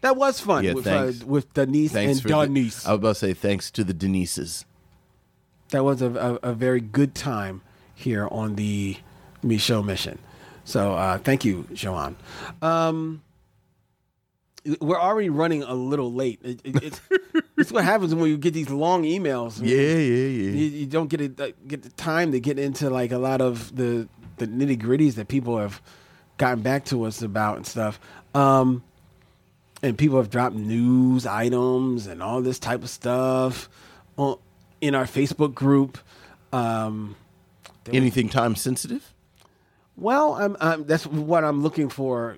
That 0.01 0.15
was 0.15 0.39
fun 0.39 0.63
Yeah, 0.63 0.73
with, 0.73 0.87
uh, 0.87 1.03
thanks. 1.11 1.23
with 1.23 1.53
Denise 1.53 1.91
Thanks 1.91 2.13
and 2.13 2.21
for 2.21 2.27
the- 2.29 2.45
Denise. 2.45 2.85
I 2.85 2.91
was 2.93 2.99
about 2.99 3.09
to 3.09 3.15
say 3.15 3.33
thanks 3.33 3.69
to 3.71 3.83
the 3.83 3.93
Denises. 3.93 4.63
that 5.71 5.83
was 5.83 6.01
a, 6.01 6.39
a, 6.43 6.51
a 6.51 6.53
very 6.53 6.79
good 6.79 7.13
time 7.13 7.61
here 7.93 8.27
on 8.31 8.55
the 8.55 8.95
Micheaux 9.43 9.83
mission. 9.85 10.17
So 10.63 10.93
uh, 10.93 11.17
thank 11.17 11.43
you, 11.43 11.67
Joanne. 11.73 12.15
Um, 12.61 13.21
we're 14.79 14.99
already 14.99 15.29
running 15.29 15.63
a 15.63 15.73
little 15.73 16.13
late. 16.13 16.39
It, 16.43 16.61
it, 16.63 16.83
it's, 16.83 17.01
it's 17.57 17.71
what 17.71 17.83
happens 17.83 18.13
when 18.15 18.29
you 18.29 18.37
get 18.37 18.53
these 18.53 18.69
long 18.69 19.03
emails. 19.03 19.59
Yeah, 19.61 19.75
yeah, 19.77 19.97
You, 19.97 20.51
yeah. 20.51 20.77
you 20.79 20.85
don't 20.85 21.09
get 21.09 21.19
it, 21.21 21.39
uh, 21.39 21.49
get 21.67 21.83
the 21.83 21.89
time 21.91 22.31
to 22.33 22.39
get 22.39 22.59
into 22.59 22.89
like 22.89 23.11
a 23.11 23.17
lot 23.17 23.41
of 23.41 23.75
the 23.75 24.07
the 24.37 24.47
nitty 24.47 24.79
gritties 24.79 25.15
that 25.15 25.27
people 25.27 25.57
have 25.57 25.81
gotten 26.37 26.61
back 26.61 26.85
to 26.85 27.03
us 27.05 27.21
about 27.21 27.57
and 27.57 27.65
stuff. 27.67 27.99
Um, 28.33 28.83
and 29.81 29.97
people 29.97 30.17
have 30.17 30.29
dropped 30.29 30.55
news 30.55 31.25
items 31.25 32.07
and 32.07 32.21
all 32.23 32.41
this 32.41 32.59
type 32.59 32.83
of 32.83 32.89
stuff 32.89 33.69
on, 34.17 34.37
in 34.81 34.95
our 34.95 35.05
Facebook 35.05 35.53
group. 35.53 35.97
Um, 36.53 37.15
Anything 37.91 38.27
time 38.29 38.55
sensitive? 38.55 39.13
well, 39.95 40.33
I'm, 40.33 40.57
I'm, 40.59 40.85
that's 40.85 41.05
what 41.07 41.43
I'm 41.43 41.61
looking 41.63 41.89
for 41.89 42.37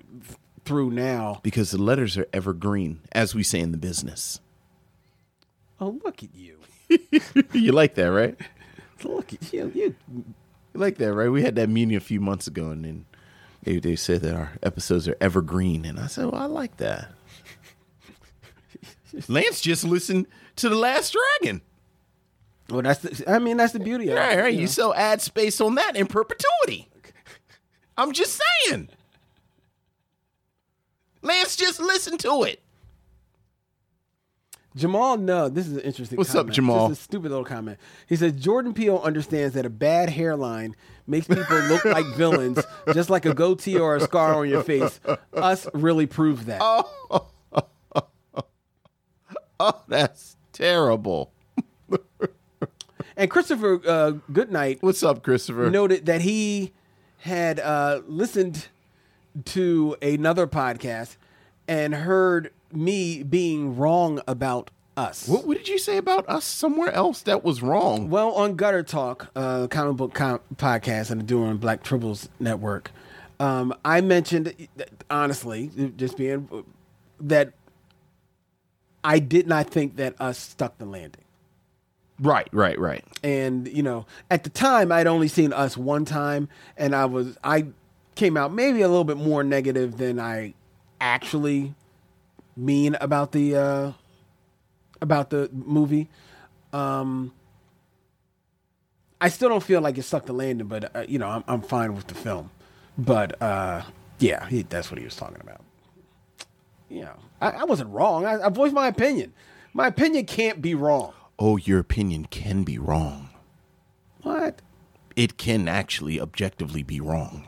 through 0.64 0.90
now. 0.90 1.40
Because 1.42 1.70
the 1.72 1.82
letters 1.82 2.16
are 2.16 2.26
evergreen, 2.32 3.00
as 3.12 3.34
we 3.34 3.42
say 3.42 3.58
in 3.60 3.72
the 3.72 3.78
business. 3.78 4.40
Oh, 5.80 5.98
look 6.04 6.22
at 6.22 6.34
you! 6.34 6.58
you 7.52 7.72
like 7.72 7.94
that, 7.94 8.12
right? 8.12 8.38
Look 9.04 9.32
at 9.32 9.50
you! 9.52 9.72
You 9.74 9.94
You 10.12 10.24
like 10.74 10.98
that, 10.98 11.14
right? 11.14 11.30
We 11.30 11.42
had 11.42 11.56
that 11.56 11.70
meeting 11.70 11.96
a 11.96 12.00
few 12.00 12.20
months 12.20 12.46
ago, 12.46 12.68
and 12.68 12.84
then 12.84 13.06
they, 13.62 13.78
they 13.78 13.96
said 13.96 14.22
that 14.22 14.34
our 14.34 14.52
episodes 14.62 15.06
are 15.08 15.16
evergreen, 15.20 15.84
and 15.84 15.98
I 15.98 16.06
said, 16.06 16.26
"Well, 16.26 16.40
I 16.40 16.46
like 16.46 16.76
that." 16.78 17.08
Lance 19.28 19.60
just 19.60 19.84
listened 19.84 20.26
to 20.56 20.68
the 20.68 20.76
Last 20.76 21.14
Dragon. 21.40 21.60
well, 22.70 22.82
that's 22.82 23.00
the, 23.00 23.30
I 23.30 23.38
mean 23.38 23.56
that's 23.56 23.72
the 23.72 23.80
beauty 23.80 24.08
of 24.08 24.16
it. 24.16 24.20
Right, 24.20 24.38
right. 24.38 24.54
you 24.54 24.62
know. 24.62 24.66
sell 24.66 24.94
ad 24.94 25.20
space 25.20 25.60
on 25.60 25.74
that 25.74 25.96
in 25.96 26.06
perpetuity. 26.06 26.88
I'm 27.98 28.12
just 28.12 28.40
saying. 28.66 28.88
Lance 31.22 31.56
just 31.56 31.80
listened 31.80 32.20
to 32.20 32.44
it. 32.44 32.62
Jamal, 34.76 35.16
no, 35.16 35.48
this 35.48 35.66
is 35.66 35.74
an 35.76 35.80
interesting. 35.82 36.16
What's 36.16 36.34
up. 36.34 36.48
Jamal? 36.50 36.88
This 36.88 36.98
is 36.98 37.02
a 37.02 37.04
stupid 37.04 37.30
little 37.30 37.44
comment. 37.44 37.78
He 38.08 38.14
says 38.16 38.32
Jordan 38.32 38.72
Peele 38.72 39.00
understands 39.02 39.54
that 39.54 39.66
a 39.66 39.70
bad 39.70 40.10
hairline 40.10 40.76
makes 41.06 41.26
people 41.26 41.58
look 41.62 41.84
like 41.84 42.06
villains, 42.14 42.60
just 42.94 43.10
like 43.10 43.26
a 43.26 43.34
goatee 43.34 43.78
or 43.78 43.96
a 43.96 44.00
scar 44.00 44.34
on 44.34 44.48
your 44.48 44.62
face. 44.62 45.00
Us 45.32 45.66
really 45.74 46.06
prove 46.06 46.46
that. 46.46 46.60
Oh, 49.62 49.82
that's 49.88 50.36
terrible. 50.54 51.32
And 53.14 53.30
Christopher 53.30 53.78
uh, 53.86 54.12
Goodnight 54.32 54.78
What's 54.80 55.02
up, 55.02 55.22
Christopher? 55.22 55.68
noted 55.68 56.06
that 56.06 56.22
he 56.22 56.72
had 57.18 57.60
uh, 57.60 58.00
listened 58.06 58.68
to 59.44 59.96
another 60.00 60.46
podcast 60.46 61.16
and 61.68 61.94
heard 61.94 62.52
me 62.72 63.22
being 63.22 63.76
wrong 63.76 64.20
about 64.26 64.70
us. 64.96 65.26
What, 65.28 65.46
what 65.46 65.56
did 65.56 65.68
you 65.68 65.78
say 65.78 65.96
about 65.96 66.28
us 66.28 66.44
somewhere 66.44 66.92
else 66.92 67.22
that 67.22 67.42
was 67.44 67.62
wrong? 67.62 68.10
Well, 68.10 68.32
on 68.32 68.56
Gutter 68.56 68.82
Talk, 68.82 69.28
uh, 69.34 69.66
comic 69.68 69.96
book 69.96 70.14
com- 70.14 70.40
podcast, 70.56 71.10
and 71.10 71.26
doing 71.26 71.56
Black 71.56 71.82
Tribbles 71.82 72.28
Network, 72.38 72.90
um, 73.38 73.74
I 73.84 74.00
mentioned 74.00 74.68
honestly, 75.08 75.70
just 75.96 76.16
being 76.16 76.48
that 77.20 77.52
I 79.02 79.18
did 79.18 79.46
not 79.46 79.68
think 79.70 79.96
that 79.96 80.20
us 80.20 80.38
stuck 80.38 80.76
the 80.78 80.84
landing. 80.84 81.24
Right, 82.22 82.48
right, 82.52 82.78
right. 82.78 83.02
and 83.22 83.66
you 83.66 83.82
know 83.82 84.04
at 84.30 84.44
the 84.44 84.50
time 84.50 84.92
i'd 84.92 85.06
only 85.06 85.26
seen 85.26 85.54
us 85.54 85.74
one 85.74 86.04
time 86.04 86.50
and 86.76 86.94
i 86.94 87.06
was 87.06 87.38
i 87.42 87.64
came 88.14 88.36
out 88.36 88.52
maybe 88.52 88.82
a 88.82 88.88
little 88.88 89.04
bit 89.04 89.16
more 89.16 89.42
negative 89.42 89.96
than 89.96 90.20
i 90.20 90.52
actually 91.00 91.74
mean 92.60 92.96
about 93.00 93.32
the 93.32 93.56
uh 93.56 93.92
about 95.00 95.30
the 95.30 95.48
movie. 95.52 96.08
Um 96.72 97.32
i 99.22 99.28
still 99.28 99.50
don't 99.50 99.62
feel 99.62 99.82
like 99.82 99.98
it 99.98 100.02
stuck 100.02 100.24
the 100.24 100.32
landing 100.32 100.66
but 100.66 100.96
uh, 100.96 101.04
you 101.06 101.18
know 101.18 101.28
I'm, 101.28 101.44
I'm 101.48 101.62
fine 101.62 101.94
with 101.94 102.06
the 102.06 102.14
film. 102.14 102.50
But 102.96 103.40
uh 103.42 103.82
yeah 104.18 104.46
he, 104.46 104.62
that's 104.62 104.90
what 104.90 104.98
he 104.98 105.04
was 105.04 105.16
talking 105.16 105.38
about. 105.40 105.62
You 106.88 107.02
know 107.02 107.16
i, 107.40 107.50
I 107.50 107.64
wasn't 107.64 107.90
wrong. 107.90 108.24
I, 108.26 108.46
I 108.46 108.48
voiced 108.50 108.74
my 108.74 108.86
opinion. 108.88 109.32
My 109.72 109.86
opinion 109.86 110.26
can't 110.26 110.60
be 110.60 110.74
wrong. 110.74 111.12
Oh, 111.38 111.56
your 111.56 111.78
opinion 111.78 112.26
can 112.26 112.64
be 112.64 112.76
wrong. 112.78 113.30
what? 114.22 114.60
It 115.16 115.36
can 115.38 115.68
actually 115.68 116.20
objectively 116.20 116.82
be 116.82 117.00
wrong. 117.00 117.46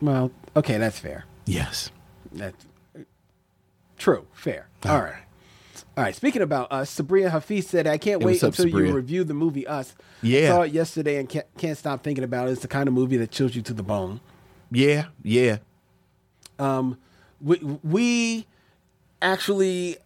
well 0.00 0.30
okay 0.54 0.76
that's 0.78 0.98
fair. 0.98 1.24
Yes. 1.46 1.90
That's 2.32 2.66
true, 3.98 4.26
fair. 4.32 4.68
All 4.84 5.00
right. 5.00 5.22
All 5.96 6.04
right. 6.04 6.14
Speaking 6.14 6.42
about 6.42 6.70
us, 6.72 6.94
Sabria 6.96 7.30
Hafiz 7.30 7.66
said, 7.68 7.86
"I 7.86 7.98
can't 7.98 8.22
Hey, 8.22 8.26
wait 8.26 8.44
up, 8.44 8.56
until 8.58 8.68
you 8.68 8.94
review 8.94 9.24
the 9.24 9.34
movie 9.34 9.66
Us." 9.66 9.94
Yeah. 10.22 10.48
saw 10.54 10.62
it 10.62 10.72
yesterday 10.72 11.16
and 11.18 11.28
can't, 11.28 11.46
can't 11.58 11.76
stop 11.76 12.02
thinking 12.04 12.24
about 12.24 12.48
it. 12.48 12.52
It's 12.52 12.62
the 12.62 12.68
kind 12.68 12.88
of 12.88 12.94
movie 12.94 13.16
that 13.16 13.30
chills 13.30 13.54
you 13.56 13.62
to 13.62 13.74
the 13.74 13.82
bone. 13.82 14.20
Yeah, 14.70 15.06
yeah. 15.22 15.58
Um, 16.58 16.98
We, 17.40 17.58
we 17.82 18.46
actually, 19.22 19.96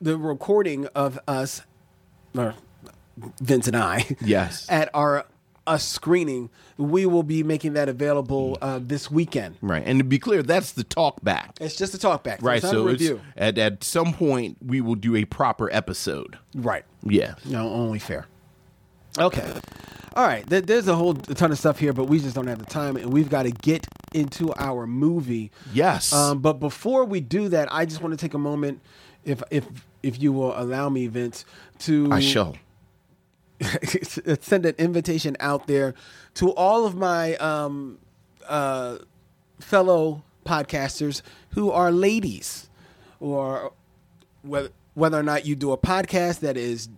the 0.00 0.16
recording 0.16 0.86
of 0.94 1.18
us, 1.28 1.62
or 2.36 2.54
Vince 3.40 3.66
and 3.68 3.76
I, 3.76 4.06
Yes. 4.22 4.66
at 4.70 4.88
our 4.94 5.26
us 5.70 5.86
screening, 5.86 6.50
we 6.76 7.06
will 7.06 7.22
be 7.22 7.42
making 7.42 7.74
that 7.74 7.88
available 7.88 8.58
uh, 8.60 8.80
this 8.82 9.10
weekend. 9.10 9.56
Right. 9.60 9.82
And 9.86 9.98
to 10.00 10.04
be 10.04 10.18
clear, 10.18 10.42
that's 10.42 10.72
the 10.72 10.84
talk 10.84 11.22
back. 11.22 11.56
It's 11.60 11.76
just 11.76 11.94
a 11.94 11.98
talk 11.98 12.24
back, 12.24 12.40
Right. 12.42 12.60
So 12.62 12.84
review, 12.84 13.20
at 13.36 13.56
at 13.58 13.84
some 13.84 14.12
point 14.12 14.56
we 14.64 14.80
will 14.80 14.94
do 14.96 15.16
a 15.16 15.24
proper 15.24 15.72
episode. 15.72 16.38
right? 16.54 16.84
Yeah. 17.02 17.34
No, 17.44 17.68
only 17.70 17.98
fair. 17.98 18.26
Okay. 19.18 19.52
All 20.16 20.26
right. 20.26 20.44
There, 20.46 20.60
there's 20.60 20.88
a 20.88 20.94
whole 20.94 21.14
ton 21.14 21.52
of 21.52 21.58
stuff 21.58 21.78
here, 21.78 21.92
but 21.92 22.04
we 22.04 22.18
just 22.18 22.34
don't 22.34 22.46
have 22.46 22.58
the 22.58 22.64
time, 22.64 22.96
and 22.96 23.12
we've 23.12 23.30
got 23.30 23.44
to 23.44 23.50
get 23.50 23.86
into 24.12 24.52
our 24.56 24.86
movie. 24.86 25.50
Yes. 25.72 26.12
Um, 26.12 26.40
but 26.40 26.54
before 26.54 27.04
we 27.04 27.20
do 27.20 27.48
that, 27.50 27.72
I 27.72 27.84
just 27.86 28.00
want 28.02 28.12
to 28.12 28.16
take 28.18 28.34
a 28.34 28.38
moment, 28.38 28.80
if 29.24 29.42
if 29.50 29.66
if 30.02 30.20
you 30.20 30.32
will 30.32 30.58
allow 30.58 30.88
me, 30.88 31.06
Vince, 31.06 31.44
to 31.80 32.08
I 32.10 32.20
shall. 32.20 32.56
send 34.40 34.66
an 34.66 34.74
invitation 34.78 35.36
out 35.40 35.66
there 35.66 35.94
to 36.34 36.52
all 36.54 36.86
of 36.86 36.94
my 36.94 37.36
um, 37.36 37.98
uh, 38.48 38.98
fellow 39.58 40.22
podcasters 40.44 41.22
who 41.50 41.70
are 41.70 41.90
ladies, 41.90 42.68
or 43.18 43.72
whether 44.42 44.70
whether 44.94 45.18
or 45.18 45.22
not 45.22 45.46
you 45.46 45.54
do 45.54 45.72
a 45.72 45.78
podcast 45.78 46.40
that 46.40 46.56
is 46.56 46.88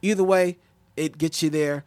either 0.00 0.24
way 0.24 0.56
it 0.96 1.18
gets 1.18 1.42
you 1.42 1.50
there 1.50 1.84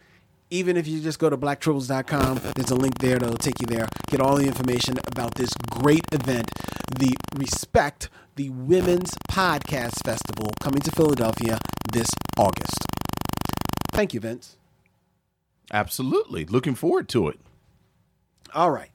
even 0.50 0.78
if 0.78 0.88
you 0.88 1.02
just 1.02 1.20
go 1.20 1.30
to 1.30 1.38
blacktribbles.com, 1.38 2.40
there's 2.56 2.70
a 2.70 2.76
link 2.76 3.00
there 3.00 3.18
that'll 3.18 3.36
take 3.36 3.60
you 3.60 3.68
there. 3.68 3.88
Get 4.10 4.22
all 4.22 4.36
the 4.36 4.46
information 4.46 4.98
about 5.08 5.36
this 5.36 5.50
great 5.72 6.06
event, 6.12 6.52
the 6.98 7.16
Respect, 7.36 8.10
the 8.36 8.50
Women's 8.52 9.12
Podcast 9.30 10.06
Festival, 10.06 10.52
coming 10.62 10.82
to 10.82 10.92
Philadelphia 10.92 11.58
this 11.92 12.10
August. 12.38 12.86
Thank 13.92 14.14
you, 14.14 14.20
Vince. 14.20 14.58
Absolutely. 15.72 16.46
Looking 16.46 16.76
forward 16.76 17.10
to 17.10 17.28
it. 17.28 17.40
All 18.54 18.72
right. 18.72 18.92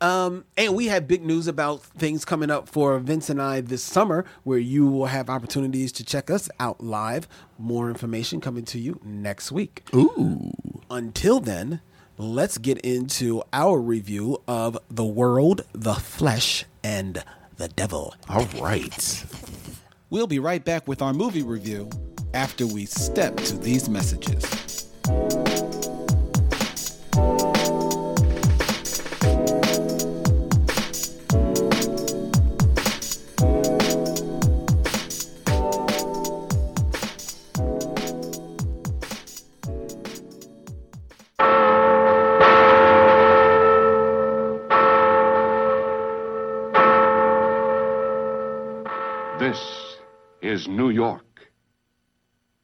Um, 0.00 0.44
and 0.56 0.74
we 0.74 0.86
have 0.86 1.08
big 1.08 1.24
news 1.24 1.46
about 1.46 1.82
things 1.82 2.24
coming 2.24 2.50
up 2.50 2.68
for 2.68 2.98
Vince 2.98 3.30
and 3.30 3.40
I 3.40 3.60
this 3.60 3.82
summer, 3.82 4.24
where 4.44 4.58
you 4.58 4.86
will 4.86 5.06
have 5.06 5.30
opportunities 5.30 5.92
to 5.92 6.04
check 6.04 6.30
us 6.30 6.48
out 6.60 6.82
live. 6.82 7.28
More 7.58 7.88
information 7.88 8.40
coming 8.40 8.64
to 8.66 8.78
you 8.78 9.00
next 9.04 9.50
week. 9.50 9.82
Ooh. 9.94 10.52
Until 10.90 11.40
then, 11.40 11.80
let's 12.18 12.58
get 12.58 12.78
into 12.78 13.42
our 13.52 13.80
review 13.80 14.42
of 14.46 14.78
The 14.90 15.04
World, 15.04 15.62
the 15.72 15.94
Flesh, 15.94 16.64
and 16.84 17.24
the 17.56 17.68
Devil. 17.68 18.14
All 18.28 18.46
right. 18.60 19.24
We'll 20.10 20.26
be 20.26 20.38
right 20.38 20.64
back 20.64 20.86
with 20.86 21.02
our 21.02 21.12
movie 21.12 21.42
review 21.42 21.90
after 22.34 22.66
we 22.66 22.84
step 22.84 23.36
to 23.38 23.56
these 23.56 23.88
messages. 23.88 24.92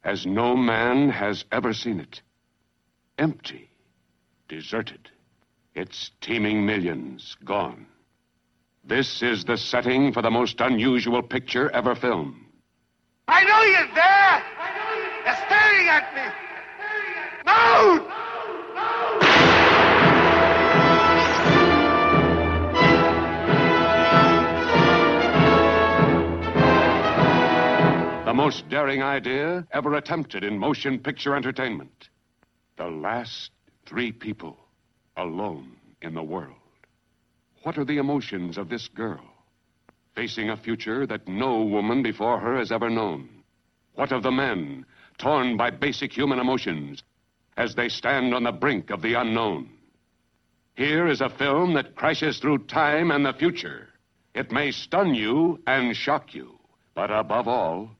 As 0.04 0.26
no 0.26 0.56
man 0.56 1.08
has 1.08 1.44
ever 1.52 1.72
seen 1.72 2.00
it. 2.00 2.20
Empty, 3.18 3.70
deserted, 4.48 5.10
its 5.74 6.10
teeming 6.20 6.66
millions 6.66 7.36
gone. 7.44 7.86
This 8.84 9.22
is 9.22 9.44
the 9.44 9.56
setting 9.56 10.12
for 10.12 10.22
the 10.22 10.30
most 10.30 10.60
unusual 10.60 11.22
picture 11.22 11.70
ever 11.70 11.94
filmed. 11.94 12.34
I 13.28 13.44
know 13.44 13.62
you're 13.62 13.94
there. 13.94 14.42
I 14.58 14.70
know 14.76 14.90
you're 15.24 15.36
staring 15.46 15.88
at 15.88 16.14
me. 16.14 16.22
Staring 16.76 17.16
at 17.16 17.30
me. 17.36 17.46
No! 17.46 17.96
no! 18.74 19.18
No! 19.20 19.61
Most 28.34 28.68
daring 28.68 29.02
idea 29.02 29.66
ever 29.72 29.94
attempted 29.94 30.44
in 30.44 30.58
motion 30.58 30.98
picture 30.98 31.34
entertainment. 31.34 32.08
The 32.76 32.86
last 32.86 33.50
three 33.86 34.12
people 34.12 34.56
alone 35.16 35.76
in 36.00 36.14
the 36.14 36.22
world. 36.22 36.56
What 37.62 37.78
are 37.78 37.84
the 37.84 37.98
emotions 37.98 38.58
of 38.58 38.68
this 38.68 38.88
girl 38.88 39.24
facing 40.14 40.50
a 40.50 40.56
future 40.56 41.06
that 41.06 41.28
no 41.28 41.62
woman 41.62 42.02
before 42.02 42.38
her 42.38 42.58
has 42.58 42.72
ever 42.72 42.90
known? 42.90 43.28
What 43.94 44.12
of 44.12 44.22
the 44.22 44.30
men 44.30 44.86
torn 45.18 45.56
by 45.56 45.70
basic 45.70 46.12
human 46.12 46.38
emotions 46.38 47.02
as 47.56 47.74
they 47.74 47.88
stand 47.88 48.34
on 48.34 48.44
the 48.44 48.52
brink 48.52 48.90
of 48.90 49.02
the 49.02 49.14
unknown? 49.14 49.68
Here 50.74 51.06
is 51.06 51.20
a 51.20 51.28
film 51.28 51.74
that 51.74 51.94
crashes 51.94 52.38
through 52.38 52.66
time 52.66 53.10
and 53.10 53.24
the 53.24 53.34
future. 53.34 53.88
It 54.34 54.50
may 54.50 54.70
stun 54.70 55.14
you 55.14 55.60
and 55.66 55.94
shock 55.94 56.34
you, 56.34 56.58
but 56.94 57.10
above 57.10 57.46
all, 57.46 57.90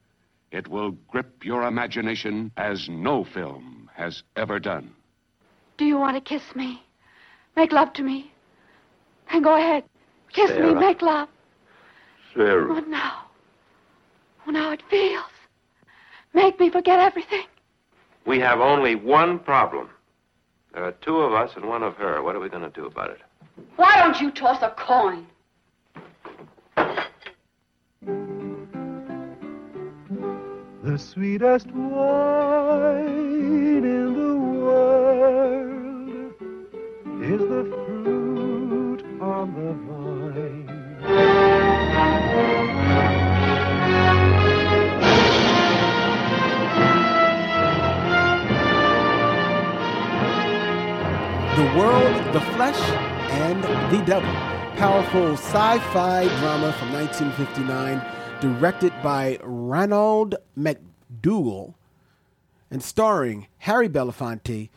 it 0.52 0.68
will 0.68 0.92
grip 1.08 1.44
your 1.44 1.66
imagination 1.66 2.52
as 2.56 2.88
no 2.88 3.24
film 3.24 3.90
has 3.94 4.22
ever 4.36 4.60
done. 4.60 4.92
Do 5.78 5.84
you 5.84 5.96
want 5.96 6.16
to 6.16 6.20
kiss 6.20 6.54
me? 6.54 6.82
Make 7.56 7.72
love 7.72 7.92
to 7.94 8.02
me? 8.02 8.30
Then 9.32 9.42
go 9.42 9.56
ahead. 9.56 9.84
Kiss 10.32 10.50
me, 10.50 10.74
make 10.74 11.02
love. 11.02 11.28
Sarah. 12.34 12.76
Oh, 12.76 12.80
now. 12.88 13.26
Oh, 14.46 14.50
now 14.50 14.70
it 14.72 14.82
feels. 14.88 15.24
Make 16.34 16.58
me 16.60 16.70
forget 16.70 16.98
everything. 16.98 17.44
We 18.26 18.38
have 18.40 18.60
only 18.60 18.94
one 18.94 19.38
problem. 19.38 19.90
There 20.72 20.84
are 20.84 20.92
two 20.92 21.16
of 21.16 21.32
us 21.32 21.50
and 21.56 21.66
one 21.66 21.82
of 21.82 21.96
her. 21.96 22.22
What 22.22 22.34
are 22.36 22.40
we 22.40 22.48
going 22.48 22.62
to 22.62 22.70
do 22.70 22.86
about 22.86 23.10
it? 23.10 23.20
Why 23.76 23.96
don't 23.98 24.20
you 24.20 24.30
toss 24.30 24.62
a 24.62 24.70
coin? 24.78 25.26
The 30.84 30.98
sweetest 30.98 31.70
wine 31.70 33.06
in 33.84 34.14
the 34.14 34.36
world 34.36 36.34
is 37.22 37.38
the 37.38 37.64
fruit 37.86 39.04
on 39.20 39.54
the 39.54 39.74
vine. 39.86 40.66
The 51.54 51.66
World, 51.78 52.34
the 52.34 52.40
Flesh, 52.56 52.80
and 53.30 53.62
the 53.94 54.02
Devil. 54.04 54.34
Powerful 54.76 55.36
sci 55.36 55.78
fi 55.92 56.26
drama 56.40 56.72
from 56.72 56.92
1959, 56.92 58.02
directed 58.42 58.92
by 59.04 59.38
Ranald 59.44 60.34
MacDougall 60.56 61.76
and 62.72 62.82
starring 62.82 63.46
Harry 63.58 63.88
Belafonte, 63.88 64.68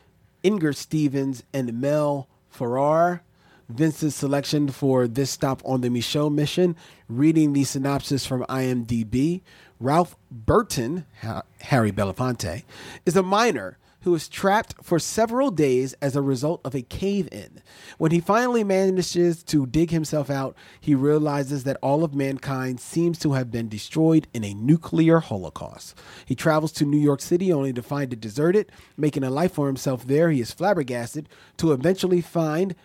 Inger 0.43 0.71
Stevens, 0.71 1.41
and 1.51 1.81
Mel 1.81 2.27
Ferrer. 2.47 3.23
Vince's 3.67 4.13
selection 4.13 4.67
for 4.67 5.07
this 5.07 5.31
stop 5.31 5.63
on 5.65 5.81
the 5.81 5.89
Micheaux 5.89 6.31
mission, 6.31 6.75
reading 7.09 7.53
the 7.53 7.63
synopsis 7.63 8.23
from 8.23 8.43
IMDb. 8.43 9.41
Ralph 9.79 10.15
Burton, 10.29 11.07
Ha- 11.23 11.41
Harry 11.61 11.91
Belafonte, 11.91 12.65
is 13.07 13.15
a 13.15 13.23
miner 13.23 13.79
who 14.05 14.13
is 14.13 14.29
trapped 14.29 14.75
for 14.83 14.99
several 14.99 15.49
days 15.49 15.93
as 15.99 16.15
a 16.15 16.21
result 16.21 16.61
of 16.63 16.75
a 16.75 16.83
cave 16.83 17.27
in. 17.31 17.59
When 17.97 18.11
he 18.11 18.19
finally 18.19 18.63
manages 18.63 19.41
to 19.45 19.65
dig 19.65 19.89
himself 19.89 20.29
out, 20.29 20.55
he 20.79 20.93
realizes 20.93 21.63
that 21.63 21.79
all 21.81 22.03
of 22.03 22.13
mankind 22.13 22.79
seems 22.79 23.17
to 23.19 23.33
have 23.33 23.49
been 23.49 23.67
destroyed 23.67 24.27
in 24.31 24.43
a 24.43 24.53
nuclear 24.53 25.21
holocaust. 25.21 25.97
He 26.23 26.35
travels 26.35 26.71
to 26.73 26.85
New 26.85 26.99
York 26.99 27.19
City 27.19 27.51
only 27.51 27.73
to 27.73 27.81
find 27.81 28.13
it 28.13 28.21
deserted. 28.21 28.71
Making 28.95 29.23
a 29.23 29.31
life 29.31 29.53
for 29.53 29.65
himself 29.65 30.05
there, 30.05 30.29
he 30.29 30.39
is 30.39 30.51
flabbergasted 30.51 31.27
to 31.57 31.71
eventually 31.73 32.21
find 32.21 32.75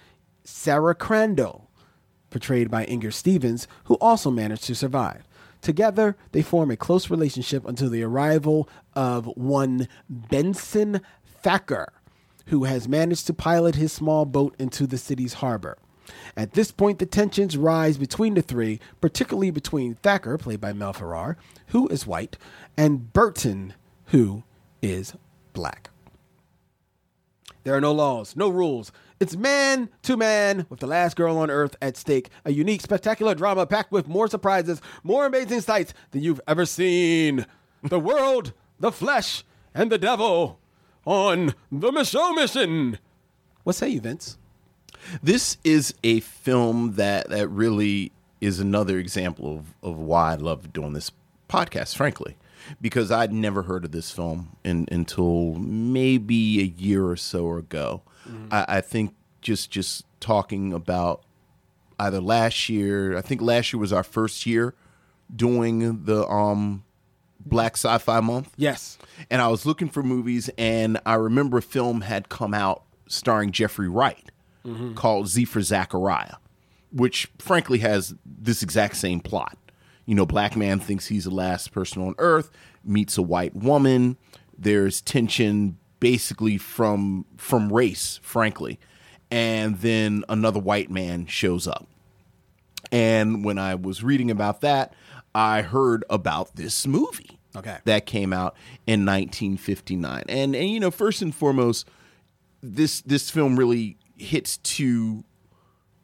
Sarah 0.43 0.95
Crandall, 0.95 1.69
portrayed 2.31 2.71
by 2.71 2.85
Inger 2.85 3.11
Stevens, 3.11 3.69
who 3.85 3.95
also 3.97 4.31
managed 4.31 4.65
to 4.65 4.75
survive. 4.75 5.29
Together, 5.61 6.16
they 6.33 6.42
form 6.42 6.70
a 6.70 6.77
close 6.77 7.11
relationship 7.11 7.66
until 7.66 7.90
the 7.90 8.03
arrival 8.03 8.68
of 8.94 9.27
one 9.37 9.88
Benson 10.09 11.01
Thacker, 11.42 11.92
who 12.46 12.64
has 12.64 12.88
managed 12.88 13.27
to 13.27 13.35
pilot 13.35 13.75
his 13.75 13.92
small 13.92 14.25
boat 14.25 14.55
into 14.59 14.87
the 14.87 14.99
city's 14.99 15.35
harbor. 15.35 15.77
At 16.37 16.53
this 16.53 16.73
point, 16.73 16.99
the 16.99 17.07
tensions 17.07 17.57
rise 17.57 17.99
between 17.99 18.35
the 18.35 18.42
three, 18.42 18.81
particularly 19.01 19.51
between 19.51 19.94
Thacker, 19.96 20.38
played 20.38 20.61
by 20.61 20.73
Mel 20.73 20.92
Ferrer, 20.92 21.37
who 21.68 21.87
is 21.88 22.07
white, 22.07 22.37
and 22.77 23.12
Burton, 23.12 23.75
who 24.07 24.42
is 24.83 25.14
black. 25.53 25.90
There 27.62 27.75
are 27.75 27.81
no 27.81 27.92
laws, 27.92 28.35
no 28.35 28.49
rules. 28.49 28.90
It's 29.21 29.37
man 29.37 29.91
to 30.05 30.17
man 30.17 30.65
with 30.71 30.81
the 30.81 30.87
last 30.87 31.15
girl 31.15 31.37
on 31.37 31.51
earth 31.51 31.77
at 31.83 31.99
stake. 31.99 32.31
A 32.47 32.53
unique, 32.53 32.81
spectacular 32.81 33.35
drama 33.35 33.67
packed 33.67 33.93
with 33.93 34.09
more 34.09 34.29
surprises, 34.29 34.81
more 35.03 35.27
amazing 35.27 35.61
sights 35.61 35.93
than 36.13 36.23
you've 36.23 36.41
ever 36.49 36.65
seen. 36.65 37.45
The 37.83 38.01
world, 38.01 38.55
the 38.81 38.91
flesh, 38.91 39.45
and 39.75 39.93
the 39.93 39.99
devil 39.99 40.59
on 41.05 41.55
the 41.71 41.91
Micheaux 41.91 42.35
mission. 42.35 42.99
What 43.63 43.77
say 43.77 43.91
you, 43.91 44.01
Vince? 44.01 44.39
This 45.23 45.59
is 45.65 45.93
a 46.03 46.21
film 46.21 46.95
that 46.95 47.29
that 47.29 47.49
really 47.49 48.13
is 48.41 48.59
another 48.59 48.99
example 48.99 49.59
of, 49.59 49.75
of 49.83 49.99
why 49.99 50.33
I 50.33 50.37
love 50.37 50.73
doing 50.73 50.95
this 50.95 51.11
podcast, 51.47 51.95
frankly, 51.95 52.39
because 52.81 53.11
I'd 53.11 53.33
never 53.33 53.63
heard 53.63 53.85
of 53.85 53.93
this 53.93 54.11
film 54.11 54.57
in, 54.65 54.87
until 54.91 55.55
maybe 55.55 56.61
a 56.61 56.65
year 56.65 57.07
or 57.07 57.17
so 57.17 57.55
ago. 57.55 58.03
I, 58.51 58.65
I 58.69 58.81
think 58.81 59.15
just 59.41 59.71
just 59.71 60.05
talking 60.21 60.73
about 60.73 61.23
either 61.99 62.21
last 62.21 62.69
year, 62.69 63.17
I 63.17 63.21
think 63.23 63.41
last 63.41 63.73
year 63.73 63.81
was 63.81 63.93
our 63.93 64.03
first 64.03 64.47
year 64.47 64.75
doing 65.35 66.05
the 66.05 66.27
um 66.29 66.85
Black 67.45 67.75
Sci-Fi 67.77 68.21
Month. 68.21 68.53
Yes. 68.57 68.99
And 69.31 69.41
I 69.41 69.49
was 69.49 69.65
looking 69.65 69.89
for 69.89 70.03
movies, 70.03 70.51
and 70.59 71.01
I 71.07 71.15
remember 71.15 71.59
a 71.59 71.63
film 71.63 72.03
had 72.03 72.29
come 72.29 72.53
out 72.55 72.83
starring 73.07 73.51
Jeffrey 73.51 73.89
Wright 73.89 74.31
called 74.95 75.27
Z 75.27 75.47
for 75.47 75.63
Zachariah, 75.63 76.35
which 76.93 77.31
frankly 77.39 77.79
has 77.79 78.15
this 78.25 78.63
exact 78.63 78.97
same 78.97 79.21
plot. 79.21 79.57
You 80.11 80.16
know, 80.16 80.27
black 80.27 80.57
man 80.57 80.81
thinks 80.81 81.07
he's 81.07 81.23
the 81.23 81.31
last 81.31 81.70
person 81.70 82.03
on 82.03 82.16
earth, 82.18 82.51
meets 82.83 83.16
a 83.16 83.23
white 83.23 83.55
woman. 83.55 84.16
There's 84.59 85.01
tension 85.01 85.79
basically 86.01 86.59
from 86.59 87.27
from 87.37 87.73
race, 87.73 88.18
frankly. 88.20 88.81
And 89.31 89.79
then 89.79 90.25
another 90.29 90.59
white 90.59 90.90
man 90.90 91.27
shows 91.27 91.68
up. 91.68 91.87
And 92.90 93.44
when 93.44 93.57
I 93.57 93.77
was 93.77 94.03
reading 94.03 94.33
about 94.33 94.62
that, 94.62 94.94
I 95.33 95.62
heard 95.62 96.05
about 96.11 96.57
this 96.57 96.88
movie. 96.88 97.38
Okay. 97.55 97.79
That 97.85 98.05
came 98.05 98.33
out 98.33 98.57
in 98.88 99.07
1959. 99.07 100.25
And 100.29 100.57
and 100.57 100.70
you 100.70 100.81
know, 100.81 100.90
first 100.90 101.23
and 101.23 101.33
foremost, 101.33 101.88
this 102.61 103.01
this 103.03 103.31
film 103.31 103.57
really 103.57 103.96
hits 104.16 104.57
two 104.57 105.23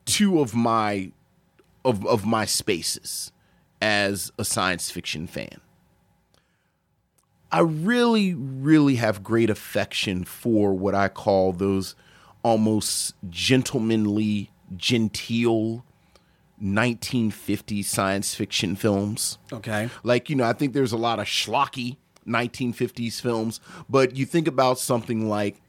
two 0.05 0.39
of 0.39 0.55
my 0.55 1.11
of 1.85 2.07
of 2.07 2.25
my 2.25 2.45
spaces 2.45 3.33
as 3.81 4.33
a 4.39 4.45
science 4.45 4.91
fiction 4.91 5.27
fan. 5.27 5.61
I 7.53 7.61
really, 7.61 8.35
really 8.35 8.97
have 8.97 9.23
great 9.23 9.51
affection 9.51 10.25
for 10.25 10.75
what 10.75 10.95
I 10.95 11.09
call 11.09 11.53
those 11.53 11.95
almost 12.43 13.15
gentlemanly, 13.31 14.51
genteel 14.77 15.85
1950s 16.63 17.85
science 17.85 18.35
fiction 18.35 18.77
films. 18.77 19.39
Okay. 19.53 19.89
Like, 20.03 20.29
you 20.31 20.37
know, 20.37 20.45
I 20.45 20.53
think 20.53 20.73
there's 20.73 20.93
a 20.93 20.97
lot 20.97 21.19
of 21.19 21.27
schlocky 21.27 21.97
1950s 22.27 23.21
films, 23.21 23.61
but 23.89 24.17
you 24.17 24.27
think 24.27 24.49
about 24.49 24.79
something 24.79 25.29
like 25.29 25.61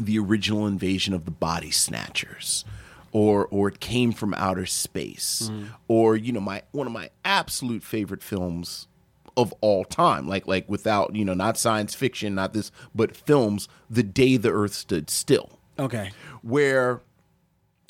the 0.00 0.18
original 0.18 0.66
invasion 0.66 1.14
of 1.14 1.24
the 1.24 1.30
body 1.30 1.70
snatchers 1.70 2.64
or 3.12 3.46
or 3.46 3.68
it 3.68 3.78
came 3.80 4.10
from 4.12 4.34
outer 4.34 4.66
space 4.66 5.48
mm-hmm. 5.52 5.66
or 5.88 6.16
you 6.16 6.32
know 6.32 6.40
my 6.40 6.62
one 6.72 6.86
of 6.86 6.92
my 6.92 7.08
absolute 7.24 7.82
favorite 7.82 8.22
films 8.22 8.88
of 9.36 9.52
all 9.60 9.84
time 9.84 10.26
like 10.28 10.46
like 10.46 10.68
without 10.68 11.14
you 11.14 11.24
know 11.24 11.34
not 11.34 11.56
science 11.56 11.94
fiction 11.94 12.34
not 12.34 12.52
this 12.52 12.70
but 12.94 13.14
films 13.16 13.68
the 13.88 14.02
day 14.02 14.36
the 14.36 14.50
earth 14.50 14.74
stood 14.74 15.08
still 15.08 15.58
Okay. 15.78 16.10
where 16.42 17.00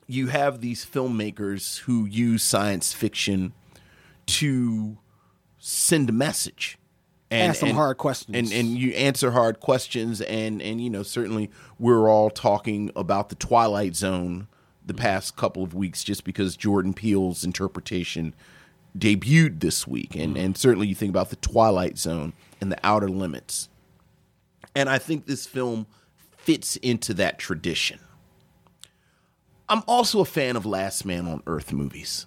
you 0.06 0.28
have 0.28 0.60
these 0.60 0.84
filmmakers 0.86 1.80
who 1.80 2.06
use 2.06 2.42
science 2.42 2.92
fiction 2.92 3.52
to 4.26 4.98
send 5.58 6.08
a 6.08 6.12
message 6.12 6.78
and 7.30 7.50
Ask 7.50 7.60
some 7.60 7.70
hard 7.70 7.96
questions. 7.98 8.36
and 8.36 8.52
and 8.52 8.78
you 8.78 8.92
answer 8.92 9.30
hard 9.32 9.58
questions 9.58 10.20
and 10.20 10.60
and 10.62 10.80
you 10.80 10.90
know 10.90 11.02
certainly 11.02 11.50
we're 11.78 12.08
all 12.08 12.30
talking 12.30 12.90
about 12.94 13.30
the 13.30 13.34
twilight 13.34 13.96
zone 13.96 14.46
the 14.84 14.94
past 14.94 15.36
couple 15.36 15.62
of 15.62 15.74
weeks 15.74 16.02
just 16.04 16.24
because 16.24 16.56
jordan 16.56 16.92
peele's 16.92 17.44
interpretation 17.44 18.34
debuted 18.96 19.60
this 19.60 19.86
week, 19.86 20.14
and 20.14 20.36
mm. 20.36 20.44
and 20.44 20.56
certainly 20.56 20.86
you 20.86 20.94
think 20.94 21.10
about 21.10 21.30
the 21.30 21.36
Twilight 21.36 21.98
Zone 21.98 22.32
and 22.60 22.70
the 22.70 22.78
Outer 22.82 23.08
Limits, 23.08 23.68
and 24.74 24.88
I 24.88 24.98
think 24.98 25.26
this 25.26 25.46
film 25.46 25.86
fits 26.36 26.76
into 26.76 27.14
that 27.14 27.38
tradition. 27.38 28.00
I'm 29.68 29.82
also 29.86 30.20
a 30.20 30.24
fan 30.24 30.56
of 30.56 30.66
Last 30.66 31.04
Man 31.04 31.26
on 31.26 31.42
Earth 31.46 31.72
movies. 31.72 32.26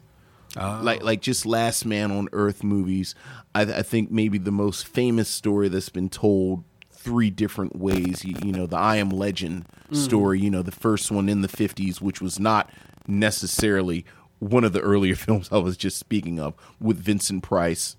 Oh. 0.58 0.80
Like 0.82 1.04
like 1.04 1.22
just 1.22 1.46
Last 1.46 1.86
Man 1.86 2.12
on 2.12 2.30
Earth 2.32 2.63
movies. 2.63 3.13
I, 3.54 3.62
I 3.62 3.82
think 3.82 4.10
maybe 4.10 4.38
the 4.38 4.52
most 4.52 4.88
famous 4.88 5.30
story 5.30 5.70
that's 5.70 5.89
been 5.89 6.10
told 6.10 6.63
three 7.06 7.30
different 7.30 7.76
ways. 7.76 8.26
You, 8.26 8.36
you 8.44 8.52
know, 8.52 8.65
the 8.65 8.78
I 8.78 8.98
Am 8.98 9.10
Legend 9.10 9.65
story. 9.91 10.39
You 10.41 10.50
know, 10.50 10.63
the 10.63 10.72
first 10.72 11.12
one 11.12 11.30
in 11.30 11.41
the 11.41 11.48
50s, 11.48 12.02
which 12.02 12.20
was 12.20 12.39
not 12.39 12.70
necessarily 13.08 14.06
one 14.39 14.63
of 14.63 14.74
the 14.74 14.82
earlier 14.82 15.15
films 15.26 15.48
I 15.52 15.58
was 15.60 15.78
just 15.78 15.98
speaking 15.98 16.39
of, 16.39 16.56
with 16.82 16.98
Vincent 17.00 17.44
Price. 17.44 17.96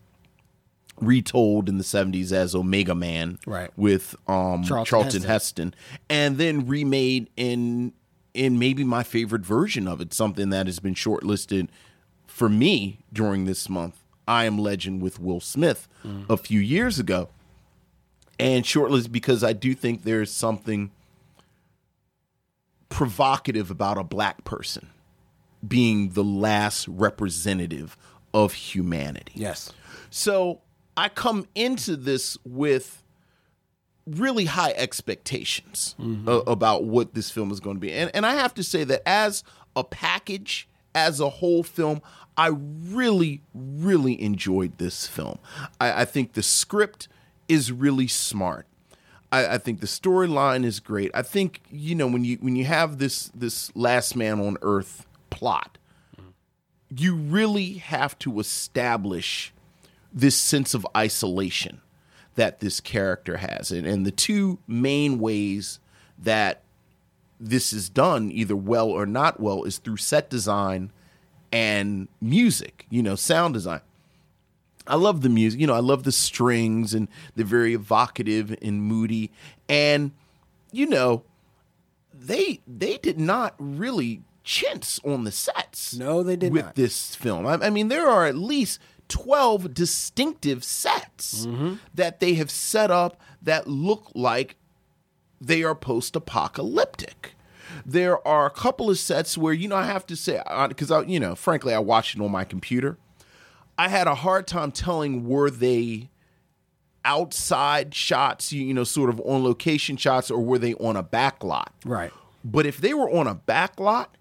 Retold 0.99 1.69
in 1.69 1.77
the 1.77 1.85
70s 1.85 2.33
as 2.33 2.55
Omega 2.55 2.95
Man, 2.95 3.39
Right. 3.47 3.71
With 3.77 4.17
um, 4.27 4.65
Charlton 4.65 4.85
Charlton, 4.87 5.23
Heston. 5.23 5.27
Heston, 5.27 5.75
and 6.09 6.39
then 6.39 6.67
remade 6.67 7.29
in 7.37 7.93
in 8.33 8.59
maybe 8.59 8.83
my 8.83 9.03
favorite 9.03 9.45
version 9.45 9.87
of 9.89 10.01
it, 10.01 10.13
something 10.15 10.49
that 10.51 10.67
has 10.67 10.79
been 10.79 10.95
shortlisted 10.95 11.69
for 12.27 12.49
me 12.49 13.01
during 13.13 13.45
this 13.45 13.69
month. 13.69 14.03
I 14.27 14.47
Am 14.47 14.59
Legend 14.59 15.03
with 15.03 15.21
Will 15.21 15.41
Smith 15.41 15.87
a 16.31 16.37
few 16.39 16.61
years 16.61 16.99
ago, 16.99 17.29
and 18.39 18.65
shortlisted 18.65 19.13
because 19.13 19.43
I 19.43 19.53
do 19.53 19.75
think 19.75 20.03
there's 20.03 20.31
something 20.31 20.91
provocative 22.89 23.71
about 23.71 23.99
a 23.99 24.05
black 24.05 24.45
person 24.45 24.89
being 25.67 26.11
the 26.11 26.25
last 26.25 26.87
representative 26.89 27.97
of 28.33 28.53
humanity. 28.53 29.33
Yes. 29.35 29.73
So 30.11 30.61
I 30.97 31.09
come 31.09 31.47
into 31.55 31.97
this 31.97 32.39
with 32.45 33.03
really 34.07 34.45
high 34.45 34.73
expectations 34.77 35.95
mm-hmm. 35.99 36.29
a- 36.29 36.39
about 36.41 36.85
what 36.85 37.15
this 37.15 37.31
film 37.31 37.51
is 37.51 37.61
going 37.61 37.77
to 37.77 37.81
be. 37.81 37.93
And, 37.93 38.11
and 38.15 38.25
I 38.25 38.35
have 38.35 38.55
to 38.55 38.63
say 38.63 38.85
that 38.85 39.03
as 39.07 39.43
a 39.75 39.83
package, 39.83 40.69
as 40.95 41.21
a 41.21 41.29
whole 41.29 41.63
film, 41.63 42.01
I 42.37 42.49
really, 42.49 43.43
really 43.55 44.21
enjoyed 44.21 44.79
this 44.79 45.07
film. 45.07 45.39
I, 45.81 46.03
I 46.03 46.05
think 46.05 46.35
the 46.35 46.43
script 46.43 47.09
is 47.49 47.73
really 47.73 48.09
smart. 48.09 48.67
I, 49.33 49.55
I 49.55 49.59
think 49.59 49.81
the 49.81 49.87
storyline 49.87 50.65
is 50.65 50.81
great. 50.81 51.11
I 51.15 51.23
think 51.23 51.61
you 51.71 51.95
know 51.95 52.07
when 52.07 52.25
you 52.25 52.37
when 52.37 52.57
you 52.57 52.65
have 52.65 52.99
this 52.99 53.31
this 53.35 53.75
last 53.77 54.17
man 54.17 54.41
on 54.41 54.57
earth 54.63 55.07
plot, 55.31 55.79
you 56.95 57.15
really 57.15 57.75
have 57.75 58.19
to 58.21 58.39
establish 58.41 59.53
this 60.13 60.37
sense 60.37 60.75
of 60.75 60.87
isolation 60.97 61.81
that 62.37 62.61
this 62.61 62.81
character 62.81 63.39
has. 63.39 63.71
And, 63.71 63.87
and 63.87 64.07
the 64.07 64.11
two 64.11 64.59
main 64.67 65.19
ways 65.19 65.81
that 66.19 66.63
this 67.39 67.73
is 67.73 67.89
done, 67.89 68.31
either 68.31 68.57
well 68.57 68.89
or 68.89 69.05
not 69.05 69.41
well, 69.41 69.65
is 69.65 69.79
through 69.79 69.99
set 69.99 70.31
design 70.31 70.91
and 71.53 72.09
music, 72.21 72.87
you 72.89 73.03
know, 73.03 73.15
sound 73.15 73.55
design. 73.55 73.81
I 74.87 74.95
love 74.97 75.23
the 75.23 75.29
music, 75.29 75.61
you 75.61 75.67
know, 75.67 75.75
I 75.75 75.81
love 75.81 76.05
the 76.05 76.13
strings 76.13 76.95
and 76.95 77.09
they're 77.35 77.45
very 77.45 77.75
evocative 77.75 78.57
and 78.63 78.83
moody. 78.83 79.31
And, 79.69 80.13
you 80.73 80.87
know, 80.87 81.23
they 82.15 82.61
they 82.67 82.99
did 82.99 83.19
not 83.21 83.55
really 83.59 84.23
chintz 84.45 85.01
on 85.05 85.25
the 85.25 85.33
sets. 85.33 85.95
No, 85.97 86.23
they 86.23 86.37
did 86.37 86.53
not. 86.53 86.57
with 86.57 86.65
not. 86.67 86.75
this 86.77 87.15
film. 87.15 87.47
I, 87.47 87.55
I 87.55 87.71
mean, 87.71 87.89
there 87.89 88.09
are 88.09 88.27
at 88.27 88.37
least 88.37 88.81
twelve 89.09 89.75
distinctive 89.75 90.65
sets 90.65 91.47
Mm-hmm. 91.47 91.75
that 91.95 92.21
they 92.21 92.35
have 92.35 92.51
set 92.51 92.91
up 92.91 93.21
that 93.43 93.67
look 93.67 94.11
like 94.15 94.57
they 95.41 95.63
are 95.63 95.75
post-apocalyptic. 95.75 97.35
There 97.85 98.27
are 98.27 98.47
a 98.47 98.51
couple 98.51 98.89
of 98.91 98.99
sets 98.99 99.37
where 99.37 99.53
you 99.53 99.69
know 99.69 99.77
I 99.77 99.85
have 99.87 100.07
to 100.07 100.17
say 100.17 100.41
because 100.69 100.91
I 100.91 101.03
you 101.03 101.21
know 101.21 101.35
frankly 101.35 101.75
I 101.75 101.79
watched 101.79 102.17
it 102.17 102.23
on 102.23 102.31
my 102.31 102.45
computer. 102.45 102.97
I 103.79 103.89
had 103.89 104.07
a 104.07 104.15
hard 104.15 104.47
time 104.47 104.73
telling 104.73 105.27
were 105.27 105.51
they 105.51 106.09
outside 107.05 107.95
shots, 107.95 108.53
you, 108.53 108.75
know, 108.75 108.85
sort 108.85 109.11
of 109.11 109.21
on 109.21 109.45
location 109.45 109.97
shots, 109.97 110.31
or 110.31 110.41
were 110.41 110.59
they 110.59 110.75
on 110.75 110.97
a 110.97 111.03
back 111.03 111.45
lot? 111.45 111.73
Right. 111.85 112.13
But 112.45 112.67
if 112.67 112.79
they 112.79 112.95
were 112.95 113.11
on 113.11 113.27
a 113.27 113.35
back 113.35 113.79
lot, 113.79 114.17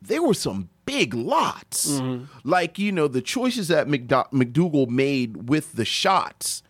there 0.00 0.22
were 0.22 0.34
some 0.34 0.68
big 0.84 1.14
lots. 1.14 1.92
Mm-hmm. 1.92 2.24
Like, 2.44 2.78
you 2.78 2.92
know, 2.92 3.08
the 3.08 3.22
choices 3.22 3.68
that 3.68 3.86
McDo- 3.86 4.32
MacDougall 4.32 4.86
made 4.86 5.48
with 5.48 5.72
the 5.74 5.84
shots, 5.84 6.62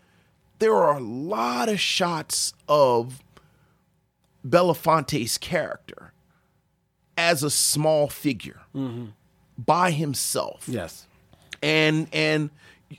there 0.59 0.75
are 0.75 0.97
a 0.97 1.01
lot 1.01 1.69
of 1.69 1.81
shots 1.81 2.53
of 2.69 3.23
Belafonte's 4.47 5.39
character 5.39 6.13
as 7.17 7.43
a 7.43 7.51
small 7.51 8.09
figure 8.09 8.63
mm-hmm. 8.75 9.07
by 9.59 9.91
himself 9.91 10.65
Yes. 10.67 11.07
And 11.63 12.09
and 12.13 12.51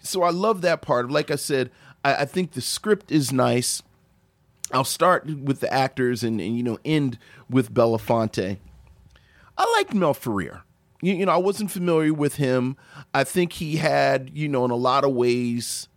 so 0.02 0.24
I 0.24 0.32
love 0.32 0.62
that 0.62 0.82
part. 0.82 1.12
Like 1.12 1.30
I 1.30 1.36
said, 1.36 1.70
I, 2.04 2.16
I 2.16 2.26
think 2.26 2.52
the 2.52 2.62
script 2.62 3.12
is 3.12 3.32
nice. 3.32 3.84
I'll 4.72 4.84
start 4.84 5.26
with 5.26 5.60
the 5.60 5.72
actors 5.72 6.24
and, 6.24 6.42
and 6.42 6.58
you 6.58 6.64
know 6.64 6.80
end 6.84 7.20
with 7.50 7.74
Belafonte. 7.74 8.58
I 9.58 9.74
liked 9.78 9.94
Mel 9.94 10.14
Ferrer. 10.14 10.64
You, 11.02 11.14
you 11.14 11.26
know, 11.26 11.34
I 11.34 11.38
wasn't 11.38 11.70
familiar 11.70 12.14
with 12.14 12.36
him. 12.36 12.78
I 13.14 13.24
think 13.24 13.54
he 13.54 13.76
had, 13.76 14.32
you 14.34 14.48
know, 14.48 14.66
in 14.66 14.72
a 14.72 14.76
lot 14.76 15.04
of 15.04 15.12
ways. 15.12 15.90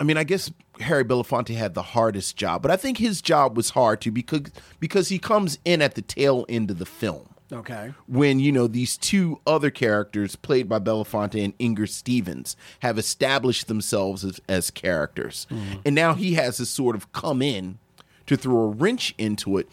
I 0.00 0.04
mean, 0.04 0.16
I 0.16 0.24
guess 0.24 0.50
Harry 0.80 1.04
Belafonte 1.04 1.54
had 1.56 1.74
the 1.74 1.82
hardest 1.82 2.36
job, 2.36 2.60
but 2.60 2.70
I 2.70 2.76
think 2.76 2.98
his 2.98 3.22
job 3.22 3.56
was 3.56 3.70
hard 3.70 4.00
too 4.00 4.12
because 4.12 4.42
because 4.78 5.08
he 5.08 5.18
comes 5.18 5.58
in 5.64 5.80
at 5.80 5.94
the 5.94 6.02
tail 6.02 6.44
end 6.48 6.70
of 6.70 6.78
the 6.78 6.86
film 6.86 7.28
Okay. 7.50 7.94
when 8.06 8.40
you 8.40 8.52
know 8.52 8.66
these 8.66 8.96
two 8.98 9.40
other 9.46 9.70
characters 9.70 10.36
played 10.36 10.68
by 10.68 10.78
Belafonte 10.78 11.42
and 11.42 11.54
Inger 11.58 11.86
Stevens 11.86 12.56
have 12.80 12.98
established 12.98 13.68
themselves 13.68 14.24
as, 14.24 14.40
as 14.48 14.70
characters. 14.70 15.46
Mm-hmm. 15.50 15.80
And 15.86 15.94
now 15.94 16.14
he 16.14 16.34
has 16.34 16.58
to 16.58 16.66
sort 16.66 16.94
of 16.94 17.10
come 17.12 17.40
in 17.40 17.78
to 18.26 18.36
throw 18.36 18.60
a 18.60 18.66
wrench 18.68 19.14
into 19.16 19.56
it. 19.56 19.68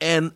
And 0.00 0.32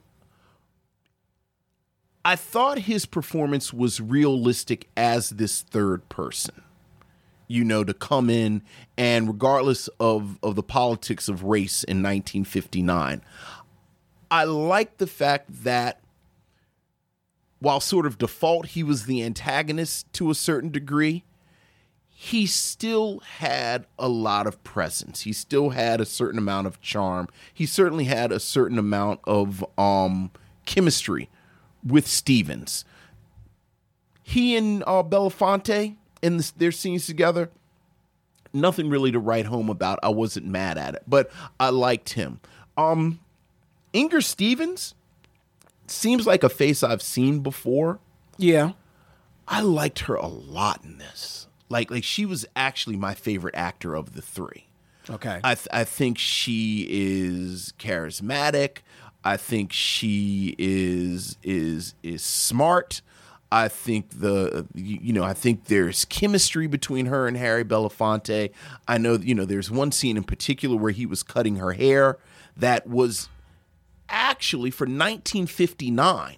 I 2.25 2.37
thought 2.37 2.81
his 2.81 3.07
performance 3.07 3.73
was 3.73 4.01
realistic 4.01 4.89
as 4.97 5.31
this 5.31 5.63
third 5.63 6.09
person 6.09 6.63
you 7.47 7.65
know, 7.65 7.85
to 7.85 7.95
come 7.95 8.31
in 8.31 8.63
and 8.97 9.29
regardless 9.29 9.89
of 10.01 10.39
of 10.43 10.57
the 10.57 10.63
politics 10.63 11.29
of 11.29 11.45
race 11.45 11.85
in 11.85 11.99
1959, 11.99 13.23
I 14.31 14.45
like 14.45 14.97
the 14.97 15.07
fact 15.07 15.65
that 15.65 16.01
while 17.65 17.81
sort 17.81 18.05
of 18.05 18.19
default 18.19 18.67
he 18.67 18.83
was 18.83 19.07
the 19.07 19.23
antagonist 19.23 20.13
to 20.13 20.31
a 20.31 20.35
certain 20.35 20.71
degree, 20.71 21.25
he 22.11 22.47
still 22.47 23.21
had 23.21 23.87
a 23.99 24.07
lot 24.07 24.47
of 24.47 24.63
presence. 24.63 25.23
He 25.23 25.33
still 25.33 25.71
had 25.71 25.99
a 25.99 26.05
certain 26.05 26.39
amount 26.39 26.67
of 26.67 26.81
charm. 26.83 27.27
He 27.53 27.65
certainly 27.65 28.05
had 28.05 28.31
a 28.31 28.39
certain 28.39 28.79
amount 28.79 29.21
of 29.25 29.65
um 29.79 30.31
chemistry 30.67 31.31
with 31.83 32.07
Stevens. 32.07 32.85
He 34.23 34.57
and 34.57 34.83
uh, 34.87 35.03
Belafonte 35.03 35.97
in 36.21 36.43
their 36.59 36.73
scenes 36.73 37.07
together, 37.07 37.51
nothing 38.53 38.91
really 38.91 39.11
to 39.11 39.19
write 39.19 39.47
home 39.47 39.71
about. 39.71 39.99
I 40.03 40.11
wasn't 40.11 40.47
mad 40.47 40.77
at 40.77 40.95
it, 40.95 41.03
but 41.07 41.31
I 41.59 41.71
liked 41.71 42.11
him. 42.11 42.41
Um, 42.77 43.21
Inger 43.95 44.21
Stevens 44.21 44.95
seems 45.91 46.27
like 46.27 46.43
a 46.43 46.49
face 46.49 46.83
I've 46.83 47.03
seen 47.03 47.41
before. 47.41 47.99
Yeah. 48.37 48.73
I 49.47 49.61
liked 49.61 50.01
her 50.01 50.15
a 50.15 50.27
lot 50.27 50.83
in 50.85 50.99
this. 50.99 51.47
Like, 51.69 51.91
like 51.91 52.05
she 52.05 52.27
was 52.27 52.47
actually 52.57 52.97
my 52.97 53.15
favorite 53.15 53.55
actor 53.55 53.95
of 53.95 54.15
the 54.15 54.23
three. 54.23 54.67
Okay. 55.09 55.41
I 55.45 55.55
th- 55.55 55.69
I 55.71 55.85
think 55.85 56.19
she 56.19 56.87
is 56.89 57.75
charismatic. 57.79 58.79
I 59.23 59.37
think 59.37 59.73
she 59.73 60.55
is 60.59 61.37
is 61.43 61.95
is 62.03 62.23
smart. 62.23 63.03
I 63.53 63.69
think 63.69 64.21
the 64.21 64.67
you 64.75 64.99
you 65.03 65.13
know 65.13 65.25
I 65.25 65.35
think 65.35 65.67
there's 65.67 66.05
chemistry 66.07 66.67
between 66.67 67.07
her 67.07 67.27
and 67.27 67.37
Harry 67.37 67.65
Belafonte. 67.65 68.51
I 68.89 68.99
know 68.99 69.15
you 69.15 69.35
know 69.35 69.45
there's 69.45 69.71
one 69.71 69.93
scene 69.93 70.17
in 70.17 70.25
particular 70.25 70.77
where 70.77 70.93
he 70.93 71.07
was 71.07 71.23
cutting 71.23 71.57
her 71.57 71.73
hair 71.73 72.19
that 72.57 72.87
was 72.87 73.29
actually 74.15 74.71
for 74.71 74.85
1959 74.85 76.37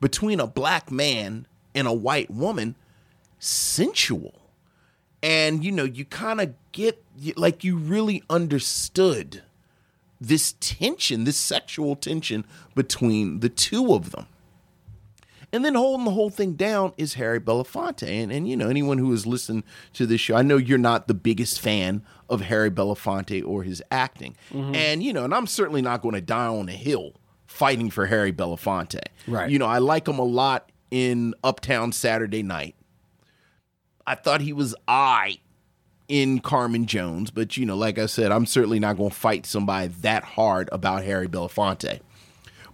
between 0.00 0.40
a 0.40 0.46
black 0.46 0.90
man 0.90 1.46
and 1.74 1.86
a 1.86 1.92
white 1.92 2.30
woman 2.30 2.74
sensual 3.38 4.40
and 5.22 5.62
you 5.62 5.70
know 5.70 5.84
you 5.84 6.06
kind 6.06 6.40
of 6.40 6.54
get 6.72 7.04
like 7.36 7.62
you 7.62 7.76
really 7.76 8.22
understood 8.30 9.42
this 10.18 10.54
tension 10.60 11.24
this 11.24 11.36
sexual 11.36 11.96
tension 11.96 12.44
between 12.74 13.40
the 13.40 13.50
two 13.50 13.94
of 13.94 14.10
them 14.12 14.26
And 15.52 15.64
then 15.64 15.74
holding 15.74 16.04
the 16.04 16.10
whole 16.12 16.30
thing 16.30 16.54
down 16.54 16.92
is 16.96 17.14
Harry 17.14 17.40
Belafonte. 17.40 18.08
And, 18.08 18.32
and 18.32 18.48
you 18.48 18.56
know, 18.56 18.68
anyone 18.68 18.98
who 18.98 19.10
has 19.12 19.26
listened 19.26 19.64
to 19.94 20.06
this 20.06 20.20
show, 20.20 20.36
I 20.36 20.42
know 20.42 20.56
you're 20.56 20.78
not 20.78 21.08
the 21.08 21.14
biggest 21.14 21.60
fan 21.60 22.02
of 22.28 22.40
Harry 22.42 22.70
Belafonte 22.70 23.46
or 23.46 23.62
his 23.62 23.82
acting. 23.90 24.36
Mm-hmm. 24.52 24.74
And, 24.74 25.02
you 25.02 25.12
know, 25.12 25.24
and 25.24 25.34
I'm 25.34 25.46
certainly 25.46 25.82
not 25.82 26.02
going 26.02 26.14
to 26.14 26.20
die 26.20 26.46
on 26.46 26.68
a 26.68 26.72
hill 26.72 27.12
fighting 27.46 27.90
for 27.90 28.06
Harry 28.06 28.32
Belafonte. 28.32 29.00
Right. 29.26 29.50
You 29.50 29.58
know, 29.58 29.66
I 29.66 29.78
like 29.78 30.08
him 30.08 30.18
a 30.18 30.24
lot 30.24 30.70
in 30.90 31.34
Uptown 31.44 31.92
Saturday 31.92 32.42
Night. 32.42 32.74
I 34.06 34.14
thought 34.14 34.40
he 34.40 34.52
was 34.52 34.74
I 34.86 35.38
in 36.08 36.38
Carmen 36.40 36.86
Jones, 36.86 37.30
but 37.30 37.56
you 37.56 37.66
know, 37.66 37.76
like 37.76 37.98
I 37.98 38.06
said, 38.06 38.30
I'm 38.30 38.46
certainly 38.46 38.78
not 38.78 38.96
going 38.96 39.10
to 39.10 39.16
fight 39.16 39.46
somebody 39.46 39.88
that 40.02 40.22
hard 40.22 40.68
about 40.70 41.02
Harry 41.02 41.26
Belafonte. 41.26 42.00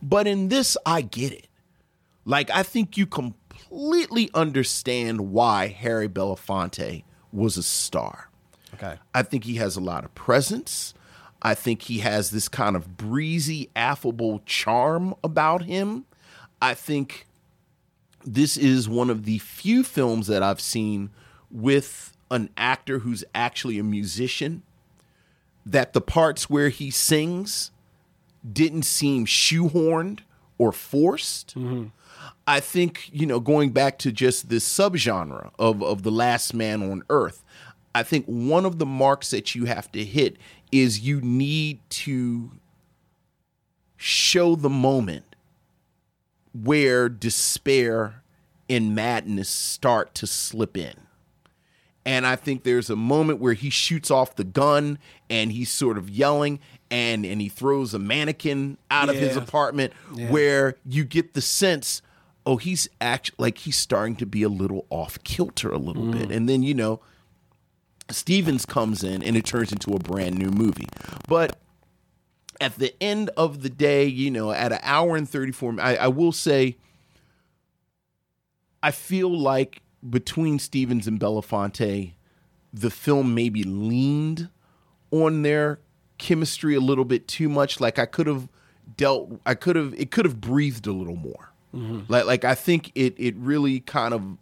But 0.02 0.26
in 0.26 0.48
this, 0.48 0.76
I 0.84 1.00
get 1.02 1.32
it. 1.32 1.46
Like, 2.24 2.50
I 2.50 2.62
think 2.62 2.96
you 2.96 3.06
completely 3.06 4.30
understand 4.34 5.32
why 5.32 5.68
Harry 5.68 6.08
Belafonte 6.08 7.04
was 7.32 7.56
a 7.56 7.62
star. 7.62 8.28
Okay. 8.82 8.98
I 9.14 9.22
think 9.22 9.44
he 9.44 9.56
has 9.56 9.76
a 9.76 9.80
lot 9.80 10.04
of 10.04 10.14
presence. 10.14 10.94
I 11.40 11.54
think 11.54 11.82
he 11.82 11.98
has 11.98 12.30
this 12.30 12.48
kind 12.48 12.76
of 12.76 12.96
breezy, 12.96 13.70
affable 13.74 14.42
charm 14.46 15.14
about 15.22 15.64
him. 15.64 16.04
I 16.60 16.74
think 16.74 17.26
this 18.24 18.56
is 18.56 18.88
one 18.88 19.10
of 19.10 19.24
the 19.24 19.38
few 19.38 19.82
films 19.82 20.28
that 20.28 20.42
I've 20.42 20.60
seen 20.60 21.10
with 21.50 22.16
an 22.30 22.48
actor 22.56 23.00
who's 23.00 23.24
actually 23.34 23.78
a 23.78 23.84
musician 23.84 24.62
that 25.66 25.92
the 25.92 26.00
parts 26.00 26.48
where 26.48 26.68
he 26.68 26.90
sings 26.90 27.70
didn't 28.50 28.84
seem 28.84 29.26
shoehorned 29.26 30.20
or 30.58 30.72
forced. 30.72 31.54
Mm-hmm. 31.56 31.86
I 32.46 32.60
think, 32.60 33.10
you 33.12 33.26
know, 33.26 33.40
going 33.40 33.70
back 33.70 33.98
to 33.98 34.12
just 34.12 34.48
this 34.48 34.66
subgenre 34.66 35.50
of, 35.58 35.82
of 35.82 36.02
The 36.02 36.10
Last 36.10 36.54
Man 36.54 36.82
on 36.82 37.02
Earth, 37.10 37.41
I 37.94 38.02
think 38.02 38.26
one 38.26 38.64
of 38.64 38.78
the 38.78 38.86
marks 38.86 39.30
that 39.30 39.54
you 39.54 39.66
have 39.66 39.90
to 39.92 40.04
hit 40.04 40.36
is 40.70 41.00
you 41.00 41.20
need 41.20 41.80
to 41.90 42.52
show 43.96 44.56
the 44.56 44.70
moment 44.70 45.36
where 46.54 47.08
despair 47.08 48.22
and 48.68 48.94
madness 48.94 49.48
start 49.48 50.14
to 50.16 50.26
slip 50.26 50.76
in. 50.76 50.94
And 52.04 52.26
I 52.26 52.36
think 52.36 52.64
there's 52.64 52.90
a 52.90 52.96
moment 52.96 53.38
where 53.38 53.52
he 53.52 53.70
shoots 53.70 54.10
off 54.10 54.34
the 54.34 54.44
gun 54.44 54.98
and 55.30 55.52
he's 55.52 55.70
sort 55.70 55.96
of 55.96 56.10
yelling 56.10 56.58
and 56.90 57.24
and 57.24 57.40
he 57.40 57.48
throws 57.48 57.94
a 57.94 57.98
mannequin 57.98 58.76
out 58.90 59.08
of 59.08 59.14
his 59.14 59.36
apartment 59.36 59.92
Yeah. 60.14 60.30
where 60.30 60.76
you 60.84 61.04
get 61.04 61.34
the 61.34 61.40
sense 61.40 62.02
oh 62.44 62.56
he's 62.56 62.88
actually 63.00 63.36
like 63.38 63.58
he's 63.58 63.76
starting 63.76 64.16
to 64.16 64.26
be 64.26 64.42
a 64.42 64.48
little 64.48 64.84
off 64.90 65.22
kilter 65.22 65.70
a 65.70 65.78
little 65.78 66.04
mm. 66.04 66.18
bit. 66.18 66.32
And 66.32 66.48
then 66.48 66.62
you 66.62 66.74
know 66.74 67.00
Stevens 68.10 68.66
comes 68.66 69.04
in 69.04 69.22
and 69.22 69.36
it 69.36 69.44
turns 69.44 69.72
into 69.72 69.94
a 69.94 69.98
brand 69.98 70.38
new 70.38 70.50
movie. 70.50 70.88
But 71.28 71.58
at 72.60 72.76
the 72.76 72.94
end 73.02 73.30
of 73.36 73.62
the 73.62 73.70
day, 73.70 74.06
you 74.06 74.30
know, 74.30 74.52
at 74.52 74.72
an 74.72 74.78
hour 74.82 75.16
and 75.16 75.28
34, 75.28 75.76
I, 75.80 75.96
I 75.96 76.08
will 76.08 76.32
say, 76.32 76.76
I 78.82 78.90
feel 78.90 79.30
like 79.30 79.82
between 80.08 80.58
Stevens 80.58 81.06
and 81.06 81.18
Belafonte, 81.18 82.12
the 82.72 82.90
film 82.90 83.34
maybe 83.34 83.62
leaned 83.62 84.48
on 85.10 85.42
their 85.42 85.78
chemistry 86.18 86.74
a 86.74 86.80
little 86.80 87.04
bit 87.04 87.28
too 87.28 87.48
much. 87.48 87.80
Like 87.80 87.98
I 87.98 88.06
could 88.06 88.26
have 88.26 88.48
dealt, 88.96 89.40
I 89.46 89.54
could 89.54 89.76
have, 89.76 89.94
it 89.94 90.10
could 90.10 90.24
have 90.24 90.40
breathed 90.40 90.86
a 90.86 90.92
little 90.92 91.16
more. 91.16 91.52
Mm-hmm. 91.74 92.12
Like, 92.12 92.26
like 92.26 92.44
I 92.44 92.54
think 92.54 92.92
it, 92.94 93.14
it 93.18 93.34
really 93.36 93.80
kind 93.80 94.12
of 94.14 94.38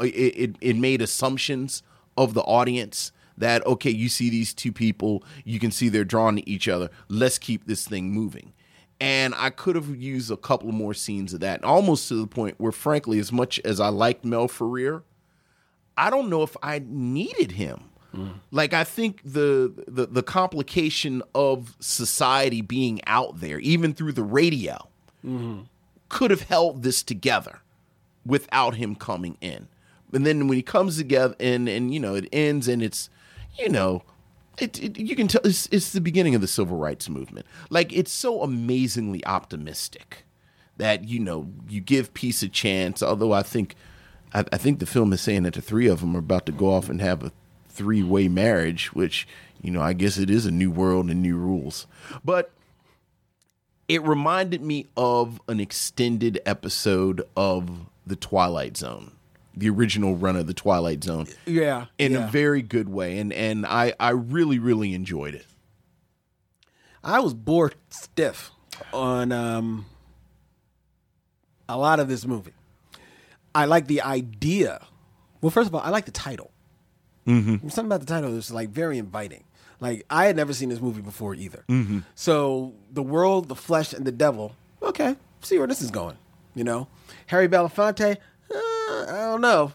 Uh, 0.00 0.04
it, 0.04 0.10
it 0.36 0.56
it 0.60 0.76
made 0.76 1.00
assumptions 1.02 1.82
of 2.16 2.34
the 2.34 2.42
audience 2.42 3.12
that 3.38 3.66
okay 3.66 3.90
you 3.90 4.08
see 4.08 4.30
these 4.30 4.54
two 4.54 4.72
people 4.72 5.22
you 5.44 5.58
can 5.58 5.70
see 5.70 5.88
they're 5.88 6.04
drawn 6.04 6.36
to 6.36 6.48
each 6.48 6.68
other. 6.68 6.90
Let's 7.08 7.38
keep 7.38 7.66
this 7.66 7.86
thing 7.86 8.10
moving. 8.10 8.52
And 9.00 9.34
i 9.36 9.50
could 9.50 9.76
have 9.76 9.94
used 9.94 10.30
a 10.30 10.36
couple 10.36 10.72
more 10.72 10.94
scenes 10.94 11.34
of 11.34 11.40
that 11.40 11.62
almost 11.64 12.08
to 12.08 12.14
the 12.14 12.26
point 12.26 12.54
where 12.58 12.72
frankly 12.72 13.18
as 13.18 13.30
much 13.30 13.60
as 13.64 13.78
i 13.78 13.88
liked 13.88 14.24
mel 14.24 14.48
ferrer 14.48 15.02
i 15.98 16.08
don't 16.08 16.30
know 16.30 16.42
if 16.42 16.56
i 16.62 16.80
needed 16.84 17.52
him. 17.52 17.84
Mm. 18.14 18.34
Like 18.50 18.72
i 18.72 18.84
think 18.84 19.20
the, 19.22 19.84
the 19.86 20.06
the 20.06 20.22
complication 20.22 21.22
of 21.34 21.76
society 21.80 22.62
being 22.62 23.00
out 23.06 23.40
there 23.40 23.58
even 23.58 23.92
through 23.92 24.12
the 24.12 24.22
radio 24.22 24.88
mm-hmm. 25.24 25.62
could 26.08 26.30
have 26.30 26.42
held 26.42 26.82
this 26.82 27.02
together 27.02 27.60
without 28.24 28.74
him 28.74 28.94
coming 28.94 29.36
in. 29.40 29.68
And 30.16 30.24
then 30.24 30.48
when 30.48 30.56
he 30.56 30.62
comes 30.62 30.96
together 30.96 31.36
and 31.38 31.68
and 31.68 31.92
you 31.92 32.00
know 32.00 32.14
it 32.14 32.26
ends 32.32 32.68
and 32.68 32.82
it's 32.82 33.10
you 33.58 33.68
know 33.68 34.02
it, 34.58 34.82
it 34.82 34.98
you 34.98 35.14
can 35.14 35.28
tell 35.28 35.42
it's, 35.44 35.68
it's 35.70 35.92
the 35.92 36.00
beginning 36.00 36.34
of 36.34 36.40
the 36.40 36.48
civil 36.48 36.78
rights 36.78 37.10
movement. 37.10 37.44
Like 37.68 37.92
it's 37.92 38.10
so 38.10 38.42
amazingly 38.42 39.24
optimistic 39.26 40.24
that 40.78 41.04
you 41.04 41.20
know 41.20 41.50
you 41.68 41.82
give 41.82 42.14
peace 42.14 42.42
a 42.42 42.48
chance. 42.48 43.02
Although 43.02 43.32
I 43.32 43.42
think 43.42 43.74
I, 44.32 44.44
I 44.52 44.56
think 44.56 44.78
the 44.78 44.86
film 44.86 45.12
is 45.12 45.20
saying 45.20 45.42
that 45.42 45.52
the 45.52 45.60
three 45.60 45.86
of 45.86 46.00
them 46.00 46.16
are 46.16 46.20
about 46.20 46.46
to 46.46 46.52
go 46.52 46.72
off 46.72 46.88
and 46.88 47.00
have 47.02 47.22
a 47.22 47.32
three 47.68 48.02
way 48.02 48.26
marriage, 48.26 48.94
which 48.94 49.28
you 49.60 49.70
know 49.70 49.82
I 49.82 49.92
guess 49.92 50.16
it 50.16 50.30
is 50.30 50.46
a 50.46 50.50
new 50.50 50.70
world 50.70 51.10
and 51.10 51.20
new 51.20 51.36
rules. 51.36 51.86
But 52.24 52.52
it 53.86 54.02
reminded 54.02 54.62
me 54.62 54.86
of 54.96 55.42
an 55.46 55.60
extended 55.60 56.40
episode 56.46 57.22
of 57.36 57.86
The 58.06 58.16
Twilight 58.16 58.78
Zone, 58.78 59.12
the 59.56 59.70
original 59.70 60.16
run 60.16 60.36
of 60.36 60.46
The 60.46 60.54
Twilight 60.54 61.02
Zone, 61.02 61.26
Yeah. 61.46 61.86
in 61.98 62.12
yeah. 62.12 62.26
a 62.26 62.30
very 62.30 62.62
good 62.62 62.88
way, 62.88 63.18
and 63.18 63.32
and 63.32 63.64
I 63.66 63.94
I 63.98 64.10
really 64.10 64.58
really 64.58 64.94
enjoyed 64.94 65.34
it. 65.34 65.46
I 67.02 67.20
was 67.20 67.34
bored 67.34 67.74
stiff 67.90 68.50
on 68.92 69.32
um, 69.32 69.86
a 71.68 71.76
lot 71.78 72.00
of 72.00 72.08
this 72.08 72.26
movie. 72.26 72.52
I 73.54 73.64
like 73.64 73.86
the 73.86 74.02
idea. 74.02 74.84
Well, 75.40 75.50
first 75.50 75.68
of 75.68 75.74
all, 75.74 75.80
I 75.80 75.90
like 75.90 76.04
the 76.04 76.10
title. 76.12 76.50
Mm-hmm. 77.26 77.68
Something 77.68 77.86
about 77.86 78.00
the 78.00 78.06
title 78.06 78.36
is 78.36 78.50
like 78.50 78.68
very 78.70 78.98
inviting. 78.98 79.44
Like 79.80 80.04
I 80.10 80.26
had 80.26 80.36
never 80.36 80.52
seen 80.52 80.68
this 80.68 80.80
movie 80.80 81.02
before 81.02 81.34
either. 81.34 81.64
Mm-hmm. 81.68 82.00
So 82.14 82.74
the 82.92 83.02
world, 83.02 83.48
the 83.48 83.54
flesh, 83.56 83.92
and 83.92 84.04
the 84.04 84.12
devil. 84.12 84.54
Okay, 84.82 85.16
see 85.42 85.58
where 85.58 85.66
this 85.66 85.82
is 85.82 85.90
going. 85.90 86.16
You 86.54 86.64
know, 86.64 86.88
Harry 87.26 87.48
Belafonte. 87.48 88.16
I 88.88 89.28
don't 89.30 89.40
know. 89.40 89.72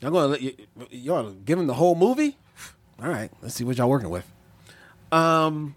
Y'all 0.00 0.10
gonna 0.10 0.28
let 0.28 0.42
you, 0.42 0.54
y'all 0.90 1.32
give 1.32 1.58
him 1.58 1.66
the 1.66 1.74
whole 1.74 1.94
movie? 1.94 2.36
All 3.02 3.08
right, 3.08 3.30
let's 3.42 3.54
see 3.54 3.64
what 3.64 3.76
y'all 3.76 3.88
working 3.88 4.10
with. 4.10 4.30
Um, 5.10 5.74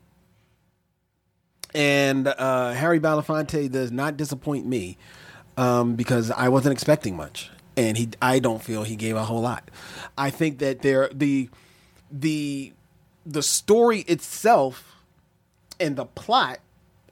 and 1.73 2.27
uh, 2.27 2.71
Harry 2.73 2.99
Belafonte 2.99 3.71
does 3.71 3.91
not 3.91 4.17
disappoint 4.17 4.65
me 4.65 4.97
um, 5.57 5.95
because 5.95 6.31
I 6.31 6.49
wasn't 6.49 6.73
expecting 6.73 7.15
much, 7.15 7.49
and 7.77 7.97
he 7.97 8.09
I 8.21 8.39
don't 8.39 8.61
feel 8.61 8.83
he 8.83 8.95
gave 8.95 9.15
a 9.15 9.23
whole 9.23 9.41
lot. 9.41 9.69
I 10.17 10.29
think 10.29 10.59
that 10.59 10.81
there 10.81 11.09
the 11.13 11.49
the 12.11 12.73
the 13.25 13.43
story 13.43 14.01
itself 14.01 14.95
and 15.79 15.95
the 15.95 16.05
plot, 16.05 16.59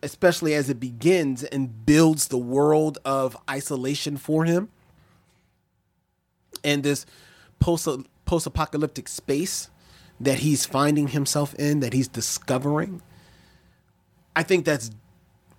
especially 0.03 0.53
as 0.53 0.69
it 0.69 0.79
begins 0.79 1.43
and 1.43 1.85
builds 1.85 2.27
the 2.27 2.37
world 2.37 2.97
of 3.05 3.37
isolation 3.49 4.17
for 4.17 4.45
him, 4.45 4.69
and 6.63 6.83
this 6.83 7.05
post 7.59 7.87
post 8.25 8.45
apocalyptic 8.45 9.07
space 9.07 9.69
that 10.19 10.39
he's 10.39 10.65
finding 10.65 11.09
himself 11.09 11.55
in, 11.55 11.79
that 11.79 11.93
he's 11.93 12.07
discovering. 12.07 13.01
I 14.35 14.43
think 14.43 14.65
that's 14.65 14.91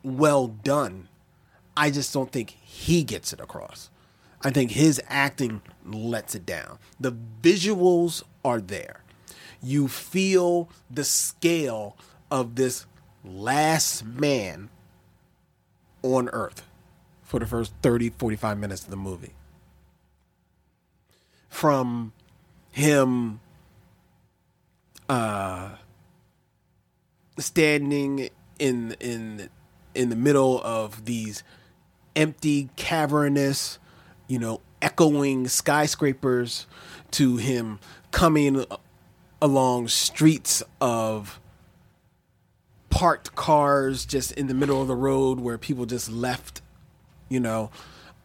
well 0.03 0.49
done. 0.49 1.09
I 1.77 1.91
just 1.91 2.13
don't 2.13 2.31
think 2.31 2.51
he 2.63 3.03
gets 3.03 3.33
it 3.33 3.41
across. 3.41 3.91
I 4.43 4.51
think 4.51 4.71
his 4.71 5.01
acting 5.09 5.63
lets 5.85 6.35
it 6.35 6.47
down. 6.47 6.79
The 6.99 7.17
visuals 7.43 8.23
are 8.45 8.61
there. 8.61 9.03
You 9.63 9.89
feel 9.89 10.69
the 10.91 11.05
scale 11.05 11.97
of 12.31 12.55
this 12.55 12.87
last 13.25 14.05
man 14.05 14.71
on 16.03 16.29
earth 16.31 16.67
for 17.23 17.39
the 17.39 17.47
first 17.47 17.73
30, 17.83 18.11
45 18.11 18.59
minutes 18.59 18.85
of 18.85 18.91
the 18.91 18.97
movie. 18.97 19.35
From 21.51 22.13
him 22.73 23.41
uh, 25.09 25.71
standing 27.39 28.31
in 28.59 28.97
in 29.01 29.51
in 29.95 30.09
the 30.09 30.17
middle 30.17 30.63
of 30.63 31.05
these 31.05 31.43
empty, 32.17 32.71
cavernous, 32.77 33.79
you 34.29 34.39
know, 34.39 34.61
echoing 34.81 35.49
skyscrapers 35.49 36.67
to 37.13 37.37
him 37.37 37.79
coming 38.13 38.65
along 39.43 39.89
streets 39.89 40.63
of 40.81 41.41
parked 42.91 43.35
cars 43.35 44.05
just 44.07 44.33
in 44.33 44.47
the 44.47 44.55
middle 44.55 44.81
of 44.81 44.89
the 44.89 44.97
road 44.97 45.41
where 45.41 45.59
people 45.59 45.87
just 45.87 46.11
left 46.11 46.63
You 47.31 47.41
know, 47.41 47.71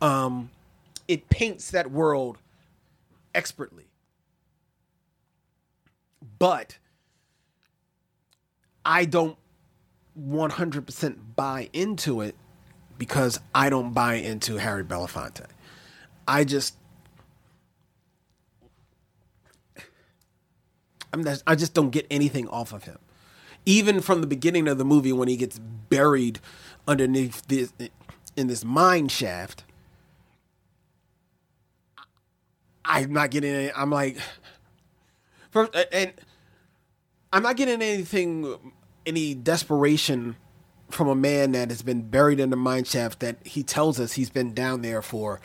um, 0.02 0.50
it 1.08 1.30
paints 1.30 1.72
that 1.72 1.92
world 1.92 2.40
expertly, 3.36 3.86
but 6.40 6.78
I 8.84 9.06
don't 9.06 9.38
100% 10.20 11.18
buy 11.36 11.70
into 11.74 12.22
it 12.22 12.36
because 12.98 13.40
I 13.54 13.70
don't 13.70 13.94
buy 13.94 14.16
into 14.16 14.58
Harry 14.58 14.84
Belafonte. 14.84 15.46
I 16.28 16.44
just 16.44 16.76
I'm 21.16 21.22
not, 21.22 21.42
I 21.48 21.56
just 21.56 21.74
don't 21.74 21.92
get 21.92 22.06
anything 22.12 22.48
off 22.50 22.74
of 22.74 22.84
him. 22.84 23.00
Even 23.66 24.02
from 24.02 24.22
the 24.22 24.28
beginning 24.28 24.68
of 24.68 24.78
the 24.78 24.86
movie 24.86 25.14
when 25.14 25.28
he 25.28 25.38
gets 25.38 25.58
buried 25.60 26.40
underneath 26.88 27.48
this 27.48 27.72
in 28.36 28.48
this 28.48 28.66
mine 28.66 29.08
shaft, 29.08 29.64
I'm 32.86 33.12
not 33.12 33.32
getting 33.32 33.54
any, 33.54 33.72
I'm 33.74 33.90
like 33.90 34.18
first 35.52 35.76
and 35.92 36.14
I'm 37.34 37.44
not 37.44 37.58
getting 37.58 37.82
anything 37.82 38.74
any 39.06 39.34
desperation 39.34 40.36
from 40.90 41.08
a 41.08 41.16
man 41.16 41.52
that 41.54 41.70
has 41.70 41.82
been 41.82 42.04
buried 42.04 42.40
in 42.40 42.52
the 42.52 42.56
mine 42.56 42.84
shaft 42.84 43.20
that 43.20 43.38
he 43.46 43.64
tells 43.64 44.00
us 44.00 44.14
he's 44.14 44.30
been 44.30 44.54
down 44.54 44.82
there 44.82 45.02
for 45.02 45.42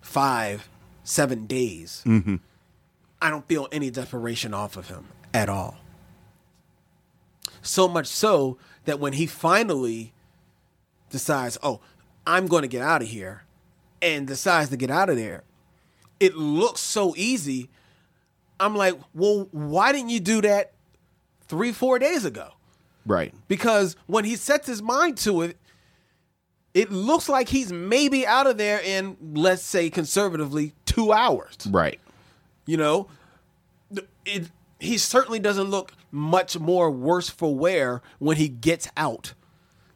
five, 0.00 0.68
seven 1.04 1.46
days. 1.46 2.02
Mm-hmm. 2.04 2.36
I 3.22 3.30
don't 3.30 3.46
feel 3.48 3.68
any 3.72 3.90
desperation 3.90 4.52
off 4.52 4.76
of 4.76 4.88
him 4.88 5.06
at 5.32 5.48
all. 5.48 5.76
So 7.62 7.88
much 7.88 8.06
so 8.06 8.58
that 8.84 9.00
when 9.00 9.14
he 9.14 9.26
finally 9.26 10.12
decides, 11.08 11.56
oh, 11.62 11.80
I'm 12.26 12.46
going 12.46 12.62
to 12.62 12.68
get 12.68 12.82
out 12.82 13.00
of 13.00 13.08
here, 13.08 13.44
and 14.02 14.26
decides 14.26 14.68
to 14.68 14.76
get 14.76 14.90
out 14.90 15.08
of 15.08 15.16
there, 15.16 15.44
it 16.24 16.34
looks 16.36 16.80
so 16.80 17.14
easy. 17.16 17.68
I'm 18.58 18.74
like, 18.74 18.98
well, 19.12 19.48
why 19.52 19.92
didn't 19.92 20.08
you 20.10 20.20
do 20.20 20.40
that 20.42 20.72
three, 21.46 21.72
four 21.72 21.98
days 21.98 22.24
ago? 22.24 22.52
Right. 23.04 23.34
Because 23.46 23.96
when 24.06 24.24
he 24.24 24.36
sets 24.36 24.66
his 24.66 24.80
mind 24.80 25.18
to 25.18 25.42
it, 25.42 25.58
it 26.72 26.90
looks 26.90 27.28
like 27.28 27.48
he's 27.48 27.72
maybe 27.72 28.26
out 28.26 28.46
of 28.46 28.56
there 28.56 28.80
in, 28.80 29.16
let's 29.34 29.62
say, 29.62 29.90
conservatively, 29.90 30.74
two 30.86 31.12
hours. 31.12 31.56
Right. 31.70 32.00
You 32.66 32.78
know, 32.78 33.08
it, 34.24 34.50
he 34.80 34.98
certainly 34.98 35.38
doesn't 35.38 35.70
look 35.70 35.92
much 36.10 36.58
more 36.58 36.90
worse 36.90 37.28
for 37.28 37.54
wear 37.54 38.00
when 38.18 38.38
he 38.38 38.48
gets 38.48 38.88
out. 38.96 39.34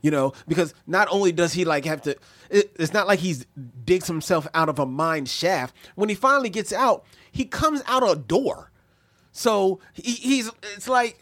You 0.00 0.12
know, 0.12 0.32
because 0.46 0.74
not 0.86 1.08
only 1.10 1.32
does 1.32 1.54
he 1.54 1.64
like 1.64 1.84
have 1.84 2.02
to, 2.02 2.16
it, 2.50 2.70
it's 2.78 2.92
not 2.92 3.08
like 3.08 3.18
he's 3.18 3.46
digs 3.84 4.06
himself 4.06 4.46
out 4.54 4.68
of 4.68 4.78
a 4.78 4.86
mine 4.86 5.26
shaft. 5.26 5.74
When 5.96 6.08
he 6.08 6.14
finally 6.14 6.50
gets 6.50 6.72
out, 6.72 7.04
he 7.32 7.44
comes 7.44 7.82
out 7.86 8.08
a 8.08 8.14
door. 8.14 8.70
So 9.32 9.80
he, 9.94 10.12
he's, 10.12 10.50
it's 10.74 10.88
like, 10.88 11.18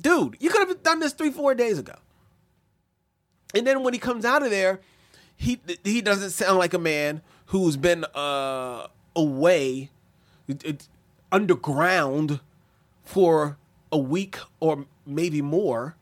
dude, 0.00 0.36
you 0.38 0.50
could 0.50 0.68
have 0.68 0.82
done 0.84 1.00
this 1.00 1.12
three, 1.12 1.30
four 1.30 1.54
days 1.54 1.78
ago. 1.78 1.96
And 3.54 3.66
then 3.66 3.82
when 3.82 3.92
he 3.92 3.98
comes 3.98 4.24
out 4.24 4.44
of 4.44 4.50
there, 4.50 4.80
he 5.36 5.60
he 5.82 6.00
doesn't 6.02 6.30
sound 6.30 6.58
like 6.58 6.74
a 6.74 6.78
man 6.78 7.22
who's 7.46 7.76
been 7.76 8.04
uh, 8.14 8.86
away 9.16 9.90
it, 10.46 10.86
underground 11.32 12.40
for 13.02 13.58
a 13.90 13.98
week 13.98 14.38
or 14.60 14.86
maybe 15.06 15.42
more, 15.42 15.96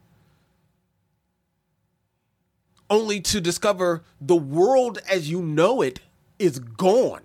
only 2.90 3.20
to 3.20 3.40
discover 3.40 4.02
the 4.20 4.36
world 4.36 4.98
as 5.08 5.30
you 5.30 5.42
know 5.42 5.82
it 5.82 6.00
is 6.38 6.58
gone, 6.58 7.22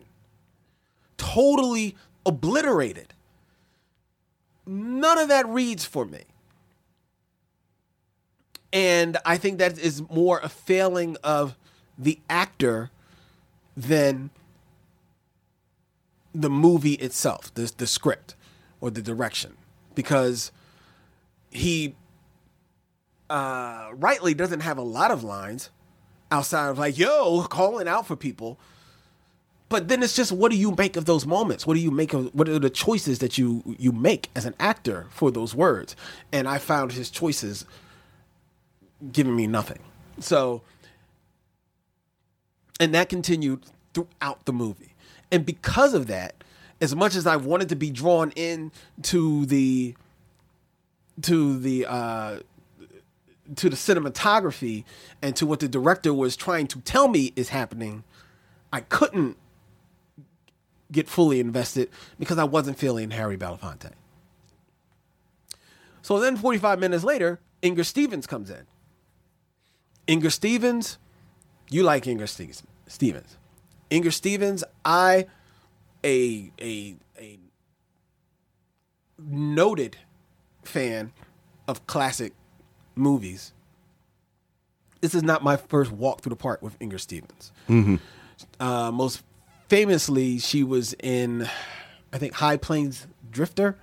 totally 1.17 1.95
obliterated. 2.25 3.13
None 4.65 5.17
of 5.17 5.27
that 5.27 5.47
reads 5.47 5.85
for 5.85 6.05
me. 6.05 6.23
And 8.71 9.17
I 9.25 9.37
think 9.37 9.59
that 9.59 9.77
is 9.77 10.01
more 10.09 10.39
a 10.41 10.49
failing 10.49 11.15
of 11.23 11.55
the 11.97 12.19
actor 12.29 12.89
than 13.77 14.31
the 16.33 16.49
movie 16.49 16.93
itself, 16.93 17.53
the, 17.53 17.71
the 17.77 17.85
script 17.85 18.35
or 18.81 18.89
the 18.89 19.01
direction. 19.01 19.57
Because 19.93 20.51
he 21.51 21.93
uh, 23.33 23.89
rightly 23.93 24.35
doesn't 24.35 24.59
have 24.59 24.77
a 24.77 24.83
lot 24.83 25.09
of 25.09 25.23
lines 25.23 25.71
outside 26.29 26.69
of 26.69 26.77
like, 26.77 26.99
yo, 26.99 27.41
calling 27.49 27.87
out 27.87 28.05
for 28.05 28.15
people. 28.15 28.59
But 29.69 29.87
then 29.87 30.03
it's 30.03 30.15
just 30.15 30.31
what 30.31 30.51
do 30.51 30.57
you 30.57 30.75
make 30.77 30.95
of 30.95 31.05
those 31.05 31.25
moments? 31.25 31.65
What 31.65 31.73
do 31.73 31.79
you 31.79 31.89
make 31.89 32.13
of 32.13 32.33
what 32.35 32.47
are 32.47 32.59
the 32.59 32.69
choices 32.69 33.17
that 33.19 33.39
you 33.39 33.63
you 33.79 33.91
make 33.91 34.29
as 34.35 34.45
an 34.45 34.53
actor 34.59 35.07
for 35.09 35.31
those 35.31 35.55
words? 35.55 35.95
And 36.31 36.47
I 36.47 36.59
found 36.59 36.91
his 36.91 37.09
choices 37.09 37.65
giving 39.11 39.35
me 39.35 39.47
nothing. 39.47 39.79
So, 40.19 40.61
and 42.79 42.93
that 42.93 43.09
continued 43.09 43.63
throughout 43.95 44.45
the 44.45 44.53
movie. 44.53 44.93
And 45.31 45.43
because 45.43 45.95
of 45.95 46.05
that, 46.05 46.43
as 46.81 46.95
much 46.95 47.15
as 47.15 47.25
I 47.25 47.37
wanted 47.37 47.69
to 47.69 47.75
be 47.75 47.89
drawn 47.89 48.31
in 48.35 48.71
to 49.03 49.47
the 49.47 49.95
to 51.23 51.57
the 51.57 51.87
uh 51.87 52.39
to 53.55 53.69
the 53.69 53.75
cinematography 53.75 54.83
and 55.21 55.35
to 55.35 55.45
what 55.45 55.59
the 55.59 55.67
director 55.67 56.13
was 56.13 56.35
trying 56.35 56.67
to 56.67 56.79
tell 56.81 57.07
me 57.07 57.33
is 57.35 57.49
happening, 57.49 58.03
I 58.71 58.81
couldn't 58.81 59.37
get 60.91 61.09
fully 61.09 61.39
invested 61.39 61.89
because 62.19 62.37
I 62.37 62.43
wasn't 62.43 62.77
feeling 62.77 63.11
Harry 63.11 63.37
Belafonte. 63.37 63.91
So 66.01 66.19
then 66.19 66.37
45 66.37 66.79
minutes 66.79 67.03
later, 67.03 67.39
Inger 67.61 67.83
Stevens 67.83 68.27
comes 68.27 68.49
in. 68.49 68.65
Inger 70.05 70.29
Stevens, 70.29 70.97
you 71.69 71.83
like 71.83 72.07
Inger 72.07 72.27
Stevens. 72.27 72.63
Stevens. 72.87 73.37
Inger 73.89 74.11
Stevens, 74.11 74.63
I 74.83 75.27
a 76.03 76.51
a 76.59 76.95
a 77.17 77.39
noted 79.17 79.97
fan 80.63 81.13
of 81.67 81.87
classic 81.87 82.33
movies. 82.95 83.53
This 85.01 85.13
is 85.13 85.23
not 85.23 85.43
my 85.43 85.57
first 85.57 85.91
walk 85.91 86.21
through 86.21 86.29
the 86.31 86.35
park 86.37 86.61
with 86.61 86.77
Inger 86.79 86.97
Stevens. 86.97 87.51
Mm-hmm. 87.67 87.95
Uh, 88.59 88.91
most 88.91 89.21
famously, 89.67 90.39
she 90.39 90.63
was 90.63 90.93
in, 91.01 91.47
I 92.13 92.17
think, 92.17 92.33
High 92.33 92.57
Plains 92.57 93.07
Drifter, 93.29 93.77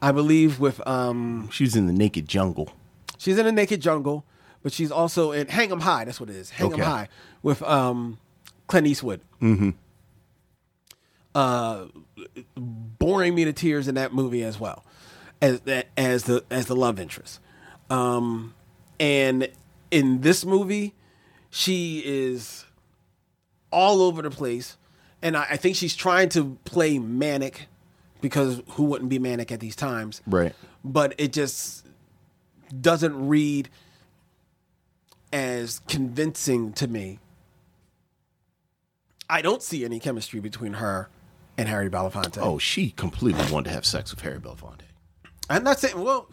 I 0.00 0.12
believe, 0.12 0.60
with. 0.60 0.84
Um, 0.86 1.48
she 1.50 1.64
was 1.64 1.74
in 1.74 1.86
The 1.86 1.92
Naked 1.92 2.28
Jungle. 2.28 2.72
She's 3.18 3.36
in 3.38 3.46
The 3.46 3.52
Naked 3.52 3.80
Jungle, 3.80 4.24
but 4.62 4.72
she's 4.72 4.90
also 4.92 5.32
in 5.32 5.48
Hang 5.48 5.70
'em 5.72 5.80
High. 5.80 6.04
That's 6.04 6.20
what 6.20 6.30
it 6.30 6.36
is. 6.36 6.50
Hang 6.50 6.68
'em 6.68 6.74
Okay. 6.74 6.82
High 6.82 7.08
with 7.42 7.62
um, 7.62 8.18
Clint 8.68 8.86
Eastwood. 8.86 9.20
Mm-hmm. 9.42 9.70
uh, 11.34 11.86
boring 12.56 13.34
me 13.34 13.44
to 13.44 13.52
tears 13.52 13.88
in 13.88 13.94
that 13.96 14.12
movie 14.12 14.42
as 14.42 14.58
well 14.60 14.84
as 15.42 15.60
as 15.96 16.24
the 16.24 16.44
as 16.50 16.66
the 16.66 16.76
love 16.76 16.98
interest. 17.00 17.40
Um, 17.90 18.54
and 18.98 19.48
in 19.90 20.20
this 20.20 20.44
movie, 20.44 20.94
she 21.50 22.02
is 22.04 22.64
all 23.72 24.00
over 24.02 24.22
the 24.22 24.30
place, 24.30 24.76
and 25.20 25.36
I, 25.36 25.46
I 25.50 25.56
think 25.56 25.76
she's 25.76 25.96
trying 25.96 26.28
to 26.30 26.56
play 26.64 26.98
manic 26.98 27.66
because 28.20 28.62
who 28.70 28.84
wouldn't 28.84 29.10
be 29.10 29.18
manic 29.18 29.50
at 29.50 29.60
these 29.60 29.76
times? 29.76 30.22
Right. 30.26 30.54
But 30.84 31.14
it 31.18 31.32
just 31.32 31.86
doesn't 32.80 33.28
read 33.28 33.68
as 35.32 35.80
convincing 35.88 36.72
to 36.74 36.86
me. 36.88 37.18
I 39.28 39.42
don't 39.42 39.62
see 39.62 39.84
any 39.84 40.00
chemistry 40.00 40.40
between 40.40 40.74
her 40.74 41.08
and 41.56 41.68
Harry 41.68 41.88
Belafonte. 41.88 42.38
Oh, 42.40 42.58
she 42.58 42.90
completely 42.90 43.44
wanted 43.52 43.68
to 43.68 43.74
have 43.74 43.86
sex 43.86 44.10
with 44.10 44.20
Harry 44.22 44.38
Belafonte. 44.38 44.82
I'm 45.48 45.62
not 45.62 45.78
saying. 45.78 46.00
Well, 46.00 46.28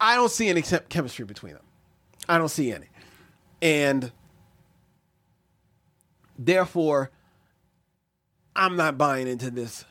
I 0.00 0.14
don't 0.16 0.30
see 0.30 0.48
any 0.48 0.62
chem- 0.62 0.84
chemistry 0.88 1.24
between 1.24 1.54
them. 1.54 1.62
I 2.28 2.38
don't 2.38 2.48
see 2.48 2.72
any, 2.72 2.86
and 3.60 4.12
therefore, 6.38 7.10
I'm 8.54 8.76
not 8.76 8.96
buying 8.96 9.28
into 9.28 9.50
this 9.50 9.84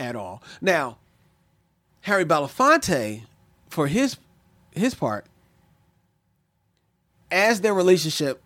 at 0.00 0.16
all. 0.16 0.42
Now, 0.60 0.98
Harry 2.02 2.24
Belafonte, 2.24 3.22
for 3.68 3.86
his 3.86 4.16
his 4.72 4.94
part, 4.94 5.26
as 7.30 7.60
their 7.60 7.74
relationship 7.74 8.42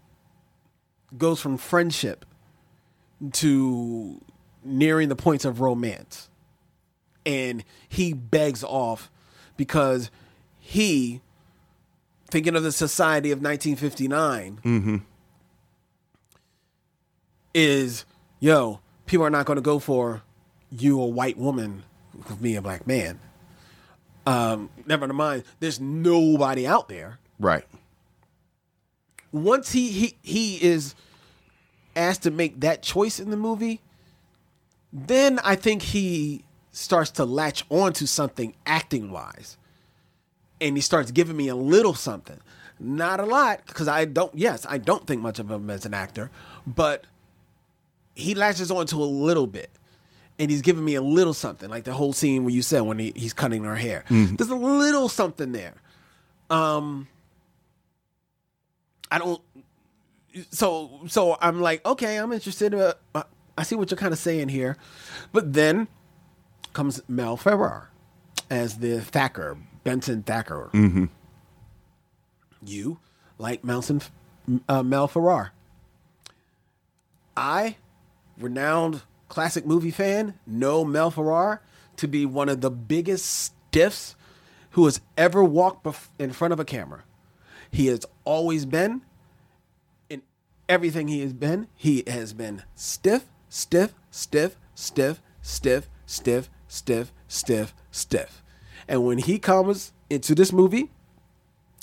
goes 1.16 1.40
from 1.40 1.56
friendship 1.56 2.24
to 3.32 4.20
nearing 4.64 5.08
the 5.08 5.16
points 5.16 5.44
of 5.44 5.60
romance, 5.60 6.28
and 7.24 7.64
he 7.88 8.12
begs 8.12 8.62
off 8.64 9.10
because 9.56 10.10
he, 10.66 11.20
thinking 12.28 12.56
of 12.56 12.62
the 12.64 12.72
society 12.72 13.30
of 13.30 13.38
1959, 13.40 14.60
Mm-hmm. 14.64 14.96
is 17.54 18.04
yo, 18.40 18.80
people 19.06 19.24
are 19.24 19.30
not 19.30 19.46
going 19.46 19.56
to 19.56 19.62
go 19.62 19.78
for 19.78 20.22
you, 20.70 21.00
a 21.00 21.06
white 21.06 21.38
woman, 21.38 21.84
with 22.28 22.40
me, 22.40 22.56
a 22.56 22.62
black 22.62 22.86
man. 22.86 23.20
Um, 24.26 24.70
never 24.86 25.06
mind. 25.12 25.44
There's 25.60 25.78
nobody 25.80 26.66
out 26.66 26.88
there. 26.88 27.18
Right. 27.38 27.64
Once 29.30 29.70
he 29.72 29.90
he 29.90 30.16
he 30.22 30.56
is 30.62 30.94
asked 31.94 32.22
to 32.24 32.30
make 32.30 32.60
that 32.60 32.82
choice 32.82 33.20
in 33.20 33.30
the 33.30 33.36
movie, 33.36 33.80
then 34.92 35.38
I 35.44 35.54
think 35.54 35.82
he 35.82 36.44
starts 36.72 37.10
to 37.12 37.24
latch 37.24 37.64
onto 37.70 38.06
something 38.06 38.54
acting 38.66 39.10
wise. 39.12 39.56
And 40.60 40.76
he 40.76 40.80
starts 40.80 41.10
giving 41.10 41.36
me 41.36 41.48
a 41.48 41.56
little 41.56 41.94
something. 41.94 42.40
Not 42.78 43.20
a 43.20 43.24
lot, 43.24 43.62
because 43.66 43.88
I 43.88 44.04
don't 44.04 44.34
yes, 44.34 44.66
I 44.68 44.78
don't 44.78 45.06
think 45.06 45.22
much 45.22 45.38
of 45.38 45.50
him 45.50 45.70
as 45.70 45.86
an 45.86 45.94
actor, 45.94 46.30
but 46.66 47.04
he 48.14 48.34
latches 48.34 48.70
onto 48.70 49.02
a 49.02 49.04
little 49.04 49.46
bit. 49.46 49.70
And 50.38 50.50
he's 50.50 50.60
giving 50.60 50.84
me 50.84 50.94
a 50.94 51.00
little 51.00 51.32
something, 51.32 51.70
like 51.70 51.84
the 51.84 51.94
whole 51.94 52.12
scene 52.12 52.44
where 52.44 52.52
you 52.52 52.60
said 52.60 52.82
when 52.82 52.98
he, 52.98 53.12
he's 53.16 53.32
cutting 53.32 53.64
her 53.64 53.76
hair. 53.76 54.04
There's 54.10 54.50
a 54.50 54.54
little 54.54 55.08
something 55.08 55.52
there. 55.52 55.74
Um 56.50 57.08
I 59.10 59.18
don't 59.18 59.40
so 60.50 61.00
so 61.06 61.38
I'm 61.40 61.60
like, 61.62 61.84
okay, 61.86 62.18
I'm 62.18 62.32
interested. 62.32 62.74
Uh, 62.74 62.92
uh, 63.14 63.22
I 63.56 63.62
see 63.62 63.74
what 63.74 63.90
you're 63.90 63.96
kind 63.96 64.12
of 64.12 64.18
saying 64.18 64.48
here, 64.48 64.76
but 65.32 65.54
then 65.54 65.88
comes 66.74 67.00
Mel 67.08 67.38
Ferrer 67.38 67.88
as 68.50 68.78
the 68.78 69.00
Thacker, 69.00 69.56
Benson 69.86 70.24
Thacker. 70.24 70.68
Mm-hmm. 70.74 71.04
You 72.64 72.98
like 73.38 73.62
Melson, 73.62 74.02
uh, 74.68 74.82
Mel 74.82 75.06
Ferrer. 75.06 75.52
I, 77.36 77.76
renowned 78.36 79.02
classic 79.28 79.64
movie 79.64 79.92
fan, 79.92 80.34
know 80.44 80.84
Mel 80.84 81.12
Ferrer 81.12 81.62
to 81.98 82.08
be 82.08 82.26
one 82.26 82.48
of 82.48 82.62
the 82.62 82.70
biggest 82.70 83.26
stiffs 83.26 84.16
who 84.70 84.86
has 84.86 85.00
ever 85.16 85.44
walked 85.44 85.84
bef- 85.84 86.08
in 86.18 86.32
front 86.32 86.52
of 86.52 86.58
a 86.58 86.64
camera. 86.64 87.04
He 87.70 87.86
has 87.86 88.04
always 88.24 88.66
been 88.66 89.02
in 90.10 90.22
everything 90.68 91.06
he 91.06 91.20
has 91.20 91.32
been. 91.32 91.68
He 91.76 92.02
has 92.08 92.32
been 92.32 92.64
stiff, 92.74 93.26
stiff, 93.48 93.94
stiff, 94.10 94.56
stiff, 94.74 95.20
stiff, 95.42 95.88
stiff, 96.06 96.50
stiff, 96.66 97.12
stiff, 97.28 97.74
stiff. 97.92 98.42
And 98.88 99.04
when 99.04 99.18
he 99.18 99.38
comes 99.38 99.92
into 100.10 100.34
this 100.34 100.52
movie, 100.52 100.90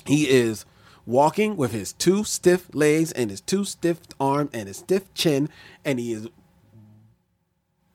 he 0.05 0.29
is 0.29 0.65
walking 1.05 1.57
with 1.57 1.71
his 1.71 1.93
two 1.93 2.23
stiff 2.23 2.73
legs 2.73 3.11
and 3.11 3.29
his 3.29 3.41
two 3.41 3.65
stiff 3.65 3.99
arms 4.19 4.49
and 4.53 4.67
his 4.67 4.77
stiff 4.77 5.13
chin, 5.13 5.49
and 5.83 5.99
he 5.99 6.13
is 6.13 6.27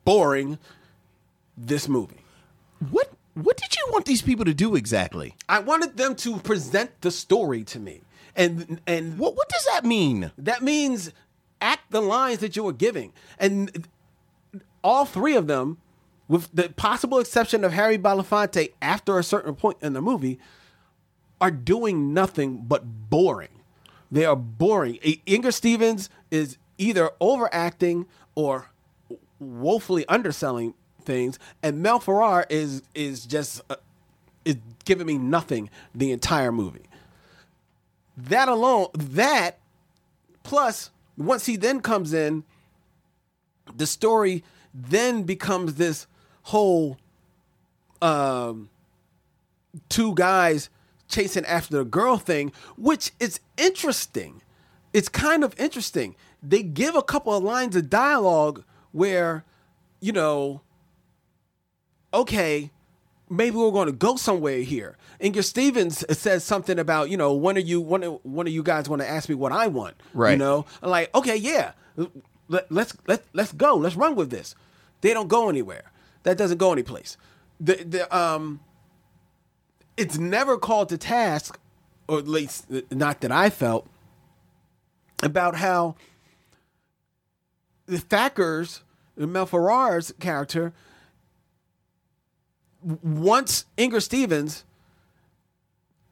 boring 0.05 0.57
this 1.57 1.87
movie. 1.87 2.23
What 2.89 3.11
what 3.33 3.57
did 3.57 3.75
you 3.75 3.87
want 3.91 4.05
these 4.05 4.21
people 4.21 4.45
to 4.45 4.53
do 4.53 4.75
exactly? 4.75 5.35
I 5.47 5.59
wanted 5.59 5.97
them 5.97 6.15
to 6.17 6.37
present 6.37 7.01
the 7.01 7.11
story 7.11 7.63
to 7.65 7.79
me. 7.79 8.01
And 8.35 8.79
and 8.87 9.17
What 9.17 9.35
what 9.35 9.49
does 9.49 9.65
that 9.73 9.85
mean? 9.85 10.31
that 10.37 10.61
means 10.61 11.11
act 11.61 11.91
the 11.91 12.01
lines 12.01 12.39
that 12.39 12.55
you 12.55 12.63
were 12.63 12.73
giving. 12.73 13.11
And 13.37 13.87
all 14.83 15.05
three 15.05 15.35
of 15.35 15.47
them, 15.47 15.77
with 16.29 16.47
the 16.53 16.69
possible 16.69 17.19
exception 17.19 17.65
of 17.65 17.73
Harry 17.73 17.97
Belafonte 17.97 18.71
after 18.81 19.17
a 19.17 19.23
certain 19.23 19.55
point 19.55 19.77
in 19.81 19.93
the 19.93 20.01
movie, 20.01 20.39
are 21.41 21.51
doing 21.51 22.13
nothing 22.13 22.63
but 22.67 23.09
boring. 23.09 23.49
They 24.11 24.25
are 24.25 24.35
boring. 24.35 24.95
Inger 25.25 25.51
Stevens 25.51 26.09
is 26.31 26.57
either 26.77 27.11
overacting 27.19 28.05
or 28.35 28.69
woefully 29.39 30.05
underselling 30.07 30.75
things, 31.03 31.39
and 31.63 31.81
Mel 31.81 31.99
Ferrer 31.99 32.45
is 32.49 32.83
is 32.93 33.25
just 33.25 33.61
uh, 33.69 33.75
is 34.45 34.57
giving 34.85 35.07
me 35.07 35.17
nothing 35.17 35.69
the 35.95 36.11
entire 36.11 36.51
movie. 36.51 36.85
That 38.17 38.47
alone, 38.47 38.87
that 38.93 39.59
plus 40.43 40.91
once 41.17 41.45
he 41.45 41.55
then 41.55 41.81
comes 41.81 42.13
in, 42.13 42.43
the 43.75 43.87
story 43.87 44.43
then 44.73 45.23
becomes 45.23 45.75
this 45.75 46.07
whole 46.49 46.97
um 48.01 48.69
two 49.89 50.13
guys 50.15 50.69
chasing 51.07 51.45
after 51.45 51.77
the 51.77 51.83
girl 51.85 52.17
thing, 52.17 52.51
which 52.77 53.11
is 53.19 53.39
interesting. 53.57 54.41
It's 54.93 55.09
kind 55.09 55.43
of 55.43 55.53
interesting. 55.59 56.15
They 56.41 56.63
give 56.63 56.95
a 56.95 57.01
couple 57.03 57.33
of 57.35 57.43
lines 57.43 57.75
of 57.75 57.89
dialogue 57.89 58.63
where, 58.91 59.43
you 59.99 60.11
know, 60.11 60.61
okay, 62.13 62.71
maybe 63.29 63.55
we're 63.55 63.71
going 63.71 63.87
to 63.87 63.91
go 63.91 64.15
somewhere 64.15 64.59
here. 64.59 64.97
And 65.19 65.27
Inger 65.27 65.41
Stevens 65.43 66.03
says 66.17 66.43
something 66.43 66.79
about, 66.79 67.09
you 67.09 67.17
know, 67.17 67.33
when 67.33 67.57
are 67.57 67.61
you, 67.61 67.81
when, 67.81 68.03
are- 68.03 68.19
when 68.23 68.47
are 68.47 68.51
you 68.51 68.63
guys 68.63 68.87
going 68.87 68.99
to 68.99 69.09
ask 69.09 69.29
me 69.29 69.35
what 69.35 69.51
I 69.51 69.67
want? 69.67 69.95
Right? 70.13 70.31
You 70.31 70.37
know, 70.37 70.65
I'm 70.81 70.89
like, 70.89 71.13
okay, 71.13 71.35
yeah, 71.35 71.73
let, 72.47 72.71
let's 72.71 72.95
let 73.05 73.23
let's 73.33 73.51
go, 73.53 73.75
let's 73.75 73.95
run 73.95 74.15
with 74.15 74.31
this. 74.31 74.55
They 75.01 75.13
don't 75.13 75.27
go 75.27 75.49
anywhere. 75.49 75.83
That 76.29 76.37
doesn't 76.37 76.59
go 76.59 76.71
anyplace. 76.71 77.17
The 77.59 77.83
the 77.83 78.15
um, 78.15 78.59
it's 79.97 80.19
never 80.19 80.57
called 80.59 80.89
to 80.89 80.97
task, 80.99 81.59
or 82.07 82.19
at 82.19 82.27
least 82.27 82.67
not 82.91 83.21
that 83.21 83.31
I 83.31 83.49
felt, 83.49 83.87
about 85.23 85.55
how 85.55 85.95
the 87.87 87.97
Thackers, 87.97 88.83
Mel 89.17 89.47
Ferrer's 89.47 90.13
character, 90.19 90.71
once 92.83 93.65
Inger 93.75 93.99
Stevens, 93.99 94.63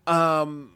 um, 0.07 0.75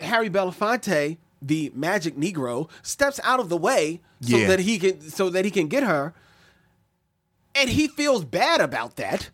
Harry 0.00 0.30
Belafonte, 0.30 1.18
the 1.42 1.70
magic 1.74 2.16
Negro, 2.16 2.70
steps 2.82 3.20
out 3.22 3.38
of 3.38 3.50
the 3.50 3.56
way 3.58 4.00
so 4.22 4.38
Yeah. 4.38 4.46
that 4.48 4.60
he 4.60 4.78
can 4.78 5.02
so 5.02 5.28
that 5.28 5.44
he 5.44 5.50
can 5.50 5.68
get 5.68 5.82
her, 5.82 6.14
and 7.56 7.70
he 7.70 7.88
feels 7.88 8.24
bad 8.24 8.60
about 8.60 8.96
that. 8.96 9.30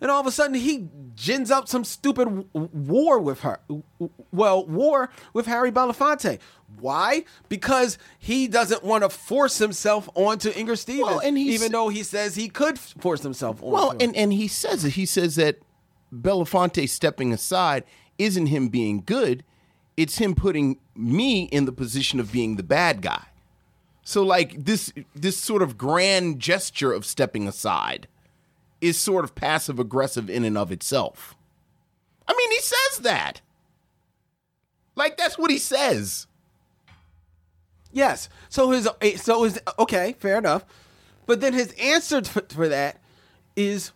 And 0.00 0.10
all 0.10 0.20
of 0.20 0.26
a 0.26 0.32
sudden, 0.32 0.54
he 0.54 0.88
gins 1.14 1.50
up 1.52 1.68
some 1.68 1.84
stupid 1.84 2.24
w- 2.24 2.48
war 2.72 3.20
with 3.20 3.40
her. 3.42 3.60
Well, 4.32 4.66
war 4.66 5.10
with 5.32 5.46
Harry 5.46 5.70
Belafonte. 5.70 6.40
Why? 6.80 7.24
Because 7.48 7.98
he 8.18 8.48
doesn't 8.48 8.82
want 8.82 9.04
to 9.04 9.08
force 9.08 9.58
himself 9.58 10.08
onto 10.16 10.50
Inger 10.50 10.74
Stevens, 10.74 11.06
Well, 11.06 11.18
and 11.20 11.38
even 11.38 11.70
though 11.70 11.88
he 11.88 12.02
says 12.02 12.34
he 12.34 12.48
could 12.48 12.80
force 12.80 13.22
himself 13.22 13.62
onto 13.62 13.72
Well, 13.72 13.94
and, 14.00 14.16
and 14.16 14.32
he 14.32 14.48
says 14.48 14.84
it. 14.84 14.94
He 14.94 15.06
says 15.06 15.36
that 15.36 15.58
Belafonte 16.12 16.88
stepping 16.88 17.32
aside 17.32 17.84
isn't 18.18 18.46
him 18.46 18.68
being 18.70 19.02
good. 19.06 19.44
It's 19.96 20.18
him 20.18 20.34
putting 20.34 20.78
me 20.96 21.44
in 21.44 21.64
the 21.64 21.72
position 21.72 22.18
of 22.18 22.32
being 22.32 22.56
the 22.56 22.62
bad 22.64 23.02
guy. 23.02 23.22
So 24.02 24.22
like 24.22 24.64
this 24.64 24.92
this 25.14 25.36
sort 25.36 25.62
of 25.62 25.78
grand 25.78 26.40
gesture 26.40 26.92
of 26.92 27.06
stepping 27.06 27.46
aside 27.46 28.08
is 28.80 28.98
sort 28.98 29.24
of 29.24 29.34
passive 29.34 29.78
aggressive 29.78 30.28
in 30.28 30.44
and 30.44 30.58
of 30.58 30.72
itself. 30.72 31.36
I 32.26 32.34
mean, 32.36 32.50
he 32.50 32.60
says 32.60 32.98
that. 33.02 33.40
Like 34.96 35.16
that's 35.16 35.38
what 35.38 35.50
he 35.50 35.58
says. 35.58 36.26
Yes. 37.92 38.28
So 38.48 38.70
his 38.70 38.88
eh, 39.00 39.16
so 39.16 39.44
his 39.44 39.60
okay, 39.78 40.16
fair 40.18 40.38
enough. 40.38 40.64
But 41.26 41.40
then 41.40 41.52
his 41.52 41.72
answer 41.80 42.22
for 42.22 42.68
that 42.68 43.00
is 43.54 43.92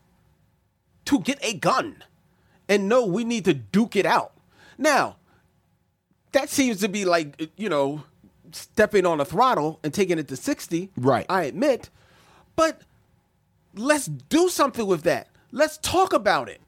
to 1.06 1.20
get 1.20 1.38
a 1.42 1.54
gun. 1.54 2.04
And 2.68 2.88
no, 2.88 3.04
we 3.04 3.24
need 3.24 3.44
to 3.46 3.54
duke 3.54 3.96
it 3.96 4.06
out. 4.06 4.32
Now, 4.78 5.16
that 6.32 6.50
seems 6.50 6.80
to 6.80 6.88
be 6.88 7.04
like, 7.04 7.50
you 7.56 7.68
know, 7.68 8.04
stepping 8.56 9.06
on 9.06 9.20
a 9.20 9.24
throttle 9.24 9.78
and 9.82 9.92
taking 9.92 10.18
it 10.18 10.28
to 10.28 10.36
60. 10.36 10.90
Right. 10.96 11.26
I 11.28 11.44
admit. 11.44 11.90
But 12.56 12.82
let's 13.74 14.06
do 14.06 14.48
something 14.48 14.86
with 14.86 15.02
that. 15.02 15.28
Let's 15.52 15.78
talk 15.78 16.12
about 16.12 16.48
it. 16.48 16.60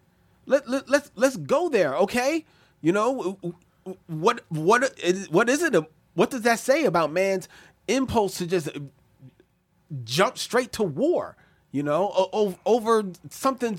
Let, 0.47 0.69
let 0.69 0.89
let's 0.89 1.11
let's 1.15 1.37
go 1.37 1.69
there, 1.69 1.95
okay? 1.97 2.45
You 2.81 2.93
know, 2.93 3.39
what 4.07 4.45
what 4.49 4.99
is 5.03 5.29
what 5.31 5.49
is 5.51 5.63
it? 5.63 5.75
What 6.15 6.31
does 6.31 6.43
that 6.43 6.59
say 6.59 6.85
about 6.85 7.13
man's 7.13 7.49
impulse 7.87 8.39
to 8.39 8.47
just 8.47 8.69
jump 10.05 10.39
straight 10.39 10.73
to 10.73 10.83
war? 10.83 11.37
You 11.71 11.83
know, 11.83 12.31
over 12.65 13.05
something 13.29 13.79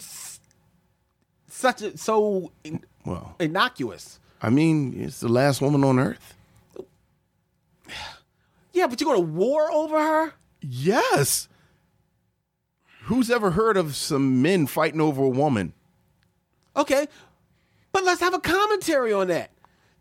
such 1.47 1.81
a, 1.81 1.97
so 1.97 2.51
in- 2.63 2.83
Well, 3.03 3.35
innocuous. 3.39 4.19
I 4.41 4.49
mean, 4.51 4.93
it's 4.95 5.19
the 5.21 5.27
last 5.27 5.61
woman 5.61 5.83
on 5.83 5.97
earth. 5.99 6.35
Yeah, 8.73 8.87
but 8.87 8.99
you're 9.01 9.13
going 9.13 9.25
to 9.27 9.33
war 9.33 9.71
over 9.71 9.97
her? 9.99 10.33
Yes. 10.61 11.47
Who's 13.03 13.29
ever 13.31 13.51
heard 13.51 13.77
of 13.77 13.95
some 13.95 14.41
men 14.41 14.67
fighting 14.67 15.01
over 15.01 15.23
a 15.23 15.29
woman? 15.29 15.73
Okay, 16.75 17.07
but 17.91 18.03
let's 18.03 18.21
have 18.21 18.33
a 18.33 18.39
commentary 18.39 19.11
on 19.11 19.27
that. 19.27 19.51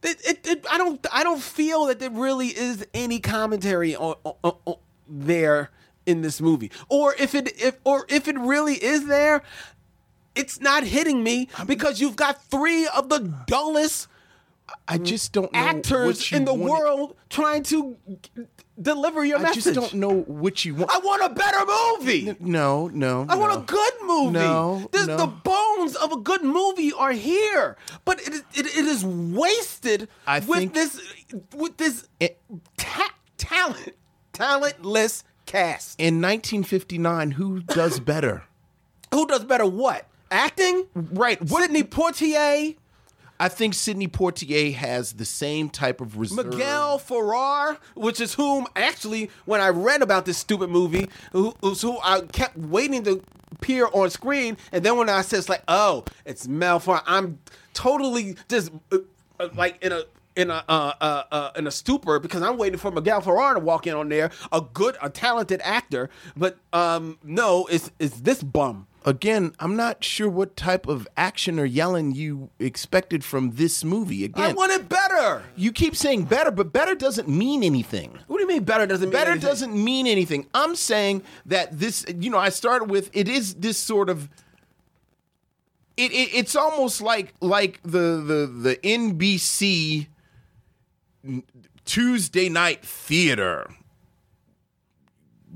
It, 0.02 0.20
it, 0.26 0.46
it- 0.46 0.66
I 0.70 0.78
don't 0.78 1.04
I 1.12 1.24
don't 1.24 1.40
feel 1.42 1.86
that 1.86 1.98
there 1.98 2.10
really 2.10 2.48
is 2.48 2.86
any 2.94 3.18
commentary 3.18 3.96
on, 3.96 4.14
on, 4.24 4.52
on 4.64 4.76
there 5.08 5.70
in 6.06 6.20
this 6.20 6.40
movie. 6.40 6.70
Or 6.88 7.14
if 7.18 7.34
it 7.34 7.60
if 7.60 7.78
or 7.84 8.04
if 8.08 8.28
it 8.28 8.38
really 8.38 8.74
is 8.74 9.06
there, 9.06 9.42
it's 10.36 10.60
not 10.60 10.84
hitting 10.84 11.24
me 11.24 11.48
because 11.66 12.00
you've 12.00 12.16
got 12.16 12.44
three 12.44 12.86
of 12.88 13.08
the 13.08 13.20
dullest 13.46 14.06
I 14.86 14.98
mm. 14.98 15.04
just 15.04 15.32
don't 15.32 15.52
know 15.52 15.58
actors 15.58 16.06
what 16.06 16.30
you 16.30 16.36
in 16.36 16.44
the 16.44 16.54
wanted- 16.54 16.70
world 16.70 17.16
trying 17.30 17.62
to 17.64 17.96
deliver 18.80 19.24
your 19.24 19.38
I 19.38 19.42
message. 19.42 19.64
just 19.64 19.74
don't 19.74 19.94
know 19.94 20.20
what 20.22 20.64
you 20.64 20.74
want. 20.74 20.90
I 20.92 20.98
want 20.98 21.22
a 21.22 21.34
better 21.34 21.64
movie. 21.66 22.36
No, 22.40 22.88
no. 22.88 23.26
I 23.28 23.36
want 23.36 23.56
a 23.62 23.64
good 23.64 23.92
movie. 24.02 24.32
No, 24.38 24.88
This, 24.92 25.06
no. 25.06 25.16
The 25.16 25.26
bones 25.26 25.96
of 25.96 26.12
a 26.12 26.16
good 26.18 26.42
movie 26.44 26.92
are 26.92 27.12
here, 27.12 27.76
but 28.04 28.20
it, 28.20 28.34
it, 28.54 28.66
it 28.66 28.86
is 28.86 29.04
wasted 29.04 30.08
I 30.26 30.40
with 30.40 30.74
this 30.74 31.00
with 31.54 31.76
this 31.76 32.06
It- 32.20 32.38
ta- 32.76 33.14
talent 33.36 33.94
talentless 34.32 35.24
cast. 35.46 35.98
In 35.98 36.20
1959, 36.22 37.32
who 37.32 37.60
does 37.60 38.00
better? 38.00 38.44
Who 39.12 39.26
does 39.26 39.44
better? 39.44 39.66
What 39.66 40.06
acting? 40.30 40.86
Right. 40.94 41.38
Sidney 41.48 41.82
Poitier, 41.82 42.76
I 43.40 43.48
think 43.48 43.74
Sidney 43.74 44.08
Poitier 44.08 44.74
has 44.74 45.12
the 45.12 45.24
same 45.24 45.70
type 45.70 46.00
of 46.00 46.18
reserve. 46.18 46.46
Miguel 46.46 46.98
Ferrer, 46.98 47.78
which 47.94 48.20
is 48.20 48.34
whom 48.34 48.66
actually 48.74 49.30
when 49.44 49.60
I 49.60 49.68
read 49.68 50.02
about 50.02 50.24
this 50.24 50.38
stupid 50.38 50.70
movie, 50.70 51.08
who, 51.32 51.54
who 51.60 51.98
I 52.02 52.22
kept 52.22 52.56
waiting 52.56 53.04
to 53.04 53.22
appear 53.52 53.88
on 53.92 54.10
screen, 54.10 54.56
and 54.72 54.84
then 54.84 54.96
when 54.96 55.08
I 55.08 55.22
said 55.22 55.38
it's 55.38 55.48
like, 55.48 55.62
oh, 55.68 56.04
it's 56.24 56.48
Mel 56.48 56.82
I'm 57.06 57.38
totally 57.74 58.36
just 58.48 58.70
uh, 58.92 58.98
like 59.54 59.82
in 59.82 59.92
a. 59.92 60.02
In 60.38 60.50
a 60.50 60.64
uh, 60.68 60.92
uh, 61.00 61.22
uh, 61.32 61.50
in 61.56 61.66
a 61.66 61.70
stupor 61.72 62.20
because 62.20 62.42
I'm 62.42 62.58
waiting 62.58 62.78
for 62.78 62.92
Miguel 62.92 63.20
Ferrer 63.20 63.54
to 63.54 63.60
walk 63.60 63.88
in 63.88 63.94
on 63.94 64.08
there, 64.08 64.30
a 64.52 64.60
good, 64.60 64.96
a 65.02 65.10
talented 65.10 65.60
actor, 65.64 66.10
but 66.36 66.58
um, 66.72 67.18
no, 67.24 67.66
it's 67.66 67.90
it's 67.98 68.20
this 68.20 68.40
bum. 68.44 68.86
Again, 69.04 69.52
I'm 69.58 69.74
not 69.74 70.04
sure 70.04 70.28
what 70.28 70.54
type 70.56 70.86
of 70.86 71.08
action 71.16 71.58
or 71.58 71.64
yelling 71.64 72.12
you 72.14 72.50
expected 72.60 73.24
from 73.24 73.52
this 73.56 73.82
movie. 73.82 74.22
I 74.22 74.26
Again, 74.26 74.54
want 74.54 74.70
it 74.70 74.88
better. 74.88 75.42
you 75.56 75.72
keep 75.72 75.96
saying 75.96 76.24
better, 76.26 76.52
but 76.52 76.72
better 76.72 76.94
doesn't 76.94 77.28
mean 77.28 77.64
anything. 77.64 78.16
What 78.28 78.36
do 78.36 78.42
you 78.42 78.48
mean 78.48 78.62
better 78.64 78.86
doesn't 78.86 79.08
mean 79.08 79.12
Better 79.12 79.32
anything? 79.32 79.48
doesn't 79.48 79.74
mean 79.84 80.06
anything. 80.06 80.46
I'm 80.54 80.76
saying 80.76 81.22
that 81.46 81.78
this, 81.80 82.04
you 82.16 82.30
know, 82.30 82.38
I 82.38 82.50
started 82.50 82.90
with 82.90 83.10
it 83.12 83.28
is 83.28 83.54
this 83.54 83.76
sort 83.78 84.08
of. 84.08 84.28
It, 85.96 86.12
it 86.12 86.28
it's 86.32 86.54
almost 86.54 87.00
like 87.00 87.34
like 87.40 87.80
the 87.82 88.22
the 88.22 88.46
the 88.46 88.76
NBC 88.84 90.06
Tuesday 91.84 92.48
night 92.48 92.84
theater 92.84 93.70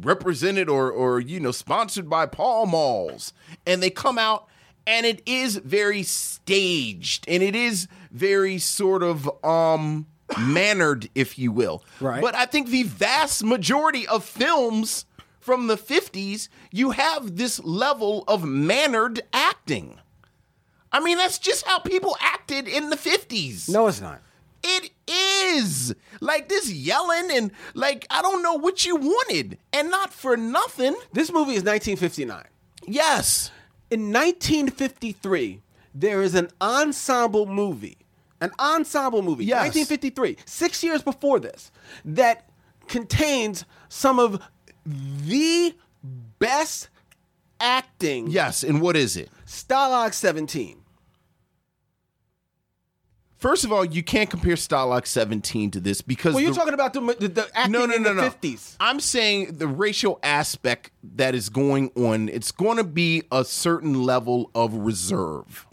represented 0.01 0.69
or 0.69 0.91
or 0.91 1.21
you 1.21 1.39
know 1.39 1.53
sponsored 1.53 2.09
by 2.09 2.25
Pall 2.27 2.67
Malls 2.67 3.33
and 3.67 3.83
they 3.83 3.91
come 3.91 4.19
out 4.19 4.49
and 4.87 5.05
it 5.05 5.23
is 5.27 5.57
very 5.59 6.03
staged 6.03 7.25
and 7.29 7.43
it 7.43 7.55
is 7.55 7.87
very 8.11 8.59
sort 8.59 9.03
of 9.03 9.31
um 9.45 10.07
mannered 10.39 11.11
if 11.15 11.39
you 11.39 11.53
will 11.53 11.85
Right. 12.01 12.23
but 12.23 12.35
I 12.35 12.47
think 12.47 12.69
the 12.69 12.85
vast 12.85 13.45
majority 13.45 14.07
of 14.09 14.25
films 14.25 15.05
from 15.41 15.67
the 15.67 15.77
50s 15.77 16.49
you 16.71 16.93
have 16.93 17.37
this 17.37 17.61
level 17.63 18.25
of 18.27 18.45
mannered 18.45 19.21
acting 19.35 20.01
I 20.91 21.01
mean 21.01 21.19
that's 21.19 21.39
just 21.39 21.67
how 21.67 21.81
people 21.81 22.17
acted 22.21 22.67
in 22.67 22.89
the 22.89 22.97
50s 22.97 23.69
No, 23.69 23.89
it's 23.89 24.01
not. 24.01 24.23
it 24.63 24.92
is 25.13 25.95
like 26.21 26.49
this 26.49 26.71
yelling 26.71 27.31
and 27.33 27.51
like 27.75 28.07
I 28.11 28.23
don't 28.23 28.43
know 28.43 28.55
what 28.55 28.85
you 28.85 28.97
wanted, 28.97 29.59
and 29.73 29.91
not 29.91 30.13
for 30.13 30.37
nothing. 30.37 30.95
This 31.13 31.31
movie 31.33 31.53
is 31.55 31.63
1959. 31.65 32.45
Yes, 32.87 33.51
In 33.91 34.13
1953, 34.13 35.61
there 35.95 36.23
is 36.23 36.35
an 36.35 36.49
ensemble 36.61 37.47
movie, 37.47 37.99
an 38.41 38.51
ensemble 38.59 39.23
movie, 39.23 39.45
Yes. 39.45 39.61
1953, 39.75 40.37
six 40.47 40.83
years 40.83 41.03
before 41.03 41.39
this, 41.39 41.71
that 42.05 42.49
contains 42.89 43.65
some 43.89 44.19
of 44.19 44.41
the 44.85 45.75
best 46.41 46.89
acting. 47.61 48.29
yes. 48.29 48.65
And 48.65 48.81
what 48.81 48.97
is 48.97 49.17
it? 49.17 49.31
Stalag 49.47 50.13
17. 50.15 50.82
First 53.43 53.65
of 53.65 53.73
all, 53.73 53.85
you 53.85 54.05
can't 54.05 54.31
compare 54.31 54.55
Stalag 54.55 55.05
17 55.05 55.73
to 55.73 55.81
this 55.81 56.01
because 56.01 56.33
Well, 56.35 56.43
you're 56.45 56.53
the- 56.53 56.57
talking 56.59 56.75
about 56.75 56.93
the, 56.93 57.01
the, 57.01 57.27
the 57.29 57.49
acting 57.55 57.73
no, 57.73 57.87
no, 57.87 57.95
in 57.97 58.05
no, 58.05 58.15
the 58.15 58.23
no. 58.23 58.31
50s. 58.31 58.77
I'm 58.79 59.01
saying 59.01 59.59
the 59.59 59.67
racial 59.67 60.21
aspect 60.23 60.93
that 61.17 61.35
is 61.35 61.49
going 61.49 61.91
on. 61.97 62.29
It's 62.29 62.53
going 62.53 62.77
to 62.77 62.85
be 62.85 63.25
a 63.33 63.45
certain 63.45 64.05
level 64.05 64.49
of 64.55 64.73
reserve. 64.75 65.67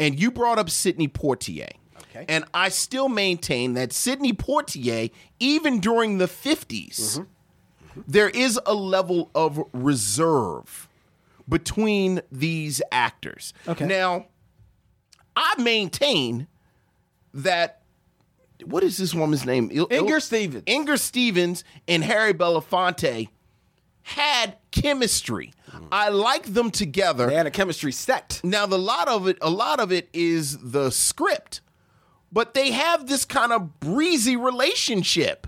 And 0.00 0.18
you 0.18 0.32
brought 0.32 0.58
up 0.58 0.68
Sidney 0.68 1.06
Poitier. 1.06 1.70
Okay. 2.10 2.24
And 2.28 2.44
I 2.52 2.68
still 2.68 3.08
maintain 3.08 3.74
that 3.74 3.92
Sidney 3.92 4.32
Poitier, 4.32 5.12
even 5.38 5.78
during 5.78 6.18
the 6.18 6.26
50s, 6.26 7.20
Mm-hmm. 7.94 8.00
there 8.08 8.28
is 8.28 8.58
a 8.66 8.74
level 8.74 9.30
of 9.36 9.62
reserve 9.72 10.88
between 11.48 12.22
these 12.32 12.82
actors. 12.90 13.54
Okay. 13.68 13.86
Now, 13.86 14.26
I 15.36 15.54
maintain 15.62 16.48
that 17.34 17.80
what 18.64 18.82
is 18.82 18.96
this 18.96 19.12
woman's 19.12 19.44
name? 19.44 19.68
Il- 19.72 19.88
Il- 19.90 19.98
Inger 20.04 20.20
Stevens. 20.20 20.62
Inger 20.66 20.96
Stevens 20.96 21.64
and 21.86 22.04
Harry 22.04 22.32
Belafonte 22.32 23.28
had 24.02 24.56
chemistry. 24.70 25.52
Mm. 25.70 25.88
I 25.90 26.08
like 26.10 26.54
them 26.54 26.70
together. 26.70 27.26
They 27.26 27.34
had 27.34 27.46
a 27.46 27.50
chemistry 27.50 27.92
set. 27.92 28.40
Now 28.44 28.66
the 28.66 28.78
lot 28.78 29.08
of 29.08 29.26
it, 29.28 29.38
a 29.42 29.50
lot 29.50 29.80
of 29.80 29.90
it 29.92 30.08
is 30.12 30.58
the 30.58 30.90
script, 30.90 31.60
but 32.32 32.54
they 32.54 32.70
have 32.70 33.06
this 33.06 33.24
kind 33.24 33.52
of 33.52 33.80
breezy 33.80 34.36
relationship. 34.36 35.46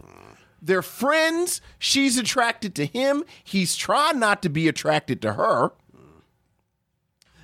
They're 0.60 0.82
friends. 0.82 1.60
She's 1.78 2.18
attracted 2.18 2.74
to 2.76 2.86
him. 2.86 3.24
He's 3.44 3.76
trying 3.76 4.18
not 4.18 4.42
to 4.42 4.48
be 4.48 4.66
attracted 4.68 5.22
to 5.22 5.34
her. 5.34 5.70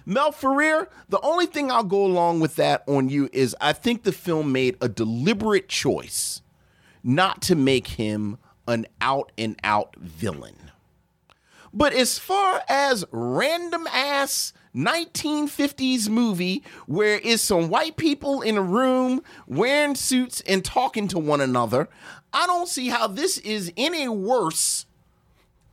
Mel 0.04 0.32
Ferrer, 0.32 0.88
the 1.08 1.20
only 1.20 1.46
thing 1.46 1.70
I'll 1.70 1.84
go 1.84 2.04
along 2.04 2.40
with 2.40 2.56
that 2.56 2.82
on 2.86 3.08
you 3.08 3.28
is 3.32 3.56
I 3.60 3.72
think 3.72 4.02
the 4.02 4.12
film 4.12 4.52
made 4.52 4.76
a 4.80 4.88
deliberate 4.88 5.68
choice 5.68 6.42
not 7.04 7.42
to 7.42 7.54
make 7.54 7.88
him 7.88 8.38
an 8.66 8.86
out 9.00 9.32
and 9.38 9.58
out 9.62 9.96
villain. 9.96 10.70
But 11.74 11.94
as 11.94 12.18
far 12.18 12.62
as 12.68 13.04
random 13.10 13.86
ass 13.92 14.52
1950s 14.74 16.08
movie 16.08 16.62
where 16.86 17.18
is 17.18 17.40
some 17.40 17.68
white 17.68 17.96
people 17.96 18.42
in 18.42 18.56
a 18.56 18.62
room 18.62 19.22
wearing 19.46 19.94
suits 19.94 20.42
and 20.42 20.64
talking 20.64 21.08
to 21.08 21.18
one 21.18 21.40
another, 21.40 21.88
I 22.32 22.46
don't 22.46 22.68
see 22.68 22.88
how 22.88 23.06
this 23.06 23.38
is 23.38 23.72
any 23.76 24.08
worse 24.08 24.86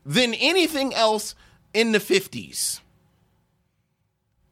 than 0.06 0.34
anything 0.34 0.94
else 0.94 1.36
in 1.74 1.92
the 1.92 2.00
50s. 2.00 2.80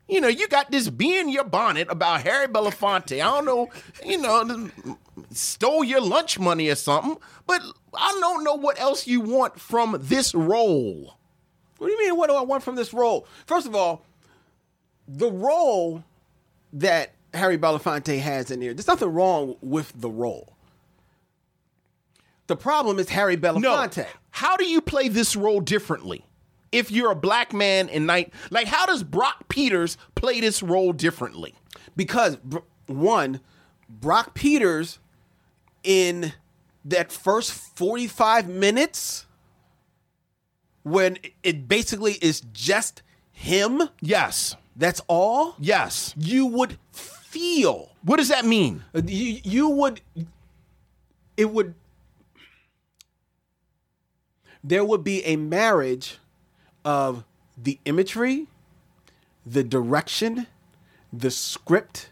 You 0.07 0.21
know, 0.21 0.29
you 0.29 0.47
got 0.47 0.71
this 0.71 0.89
bee 0.89 1.19
in 1.19 1.29
your 1.29 1.43
bonnet 1.43 1.87
about 1.89 2.21
Harry 2.21 2.47
Belafonte. 2.47 3.15
I 3.15 3.25
don't 3.25 3.45
know, 3.45 3.69
you 4.05 4.17
know, 4.17 4.69
stole 5.31 5.83
your 5.83 5.99
lunch 5.99 6.39
money 6.39 6.69
or 6.69 6.75
something, 6.75 7.17
but 7.45 7.61
I 7.93 8.17
don't 8.21 8.43
know 8.43 8.55
what 8.55 8.79
else 8.79 9.05
you 9.05 9.19
want 9.19 9.59
from 9.59 9.97
this 9.99 10.33
role. 10.33 11.17
What 11.77 11.87
do 11.87 11.93
you 11.93 11.99
mean? 11.99 12.17
What 12.17 12.29
do 12.29 12.35
I 12.35 12.41
want 12.41 12.63
from 12.63 12.75
this 12.75 12.93
role? 12.93 13.27
First 13.45 13.67
of 13.67 13.75
all, 13.75 14.03
the 15.07 15.31
role 15.31 16.03
that 16.73 17.13
Harry 17.33 17.57
Belafonte 17.57 18.19
has 18.19 18.49
in 18.49 18.61
here, 18.61 18.73
there's 18.73 18.87
nothing 18.87 19.09
wrong 19.09 19.57
with 19.61 19.91
the 19.95 20.09
role. 20.09 20.53
The 22.47 22.55
problem 22.55 22.97
is 22.97 23.09
Harry 23.09 23.35
No. 23.35 23.41
Belafonte. 23.53 24.07
How 24.31 24.55
do 24.55 24.65
you 24.65 24.79
play 24.79 25.09
this 25.09 25.35
role 25.35 25.59
differently? 25.59 26.25
If 26.71 26.91
you're 26.91 27.11
a 27.11 27.15
black 27.15 27.53
man 27.53 27.87
in 27.89 28.05
night, 28.05 28.33
like 28.51 28.67
how 28.67 28.85
does 28.85 29.03
Brock 29.03 29.47
Peters 29.47 29.97
play 30.15 30.41
this 30.41 30.61
role 30.61 30.91
differently? 30.93 31.55
Because, 31.95 32.37
one, 32.87 33.39
Brock 33.89 34.33
Peters 34.33 34.99
in 35.83 36.33
that 36.85 37.11
first 37.11 37.51
45 37.51 38.47
minutes, 38.49 39.25
when 40.83 41.17
it 41.43 41.67
basically 41.67 42.13
is 42.13 42.41
just 42.53 43.01
him, 43.31 43.81
Yes. 44.01 44.55
that's 44.75 45.01
all, 45.07 45.55
Yes. 45.59 46.13
you 46.17 46.45
would 46.45 46.77
feel 46.91 47.91
What 48.03 48.17
does 48.17 48.29
that 48.29 48.45
mean? 48.45 48.83
Uh, 48.95 49.01
you, 49.05 49.39
you 49.43 49.69
would 49.69 49.99
it 51.35 51.51
would 51.51 51.75
there 54.63 54.83
would 54.83 55.03
be 55.03 55.23
a 55.25 55.35
marriage 55.35 56.17
of 56.85 57.23
the 57.57 57.79
imagery 57.85 58.47
the 59.45 59.63
direction 59.63 60.45
the 61.13 61.31
script 61.31 62.09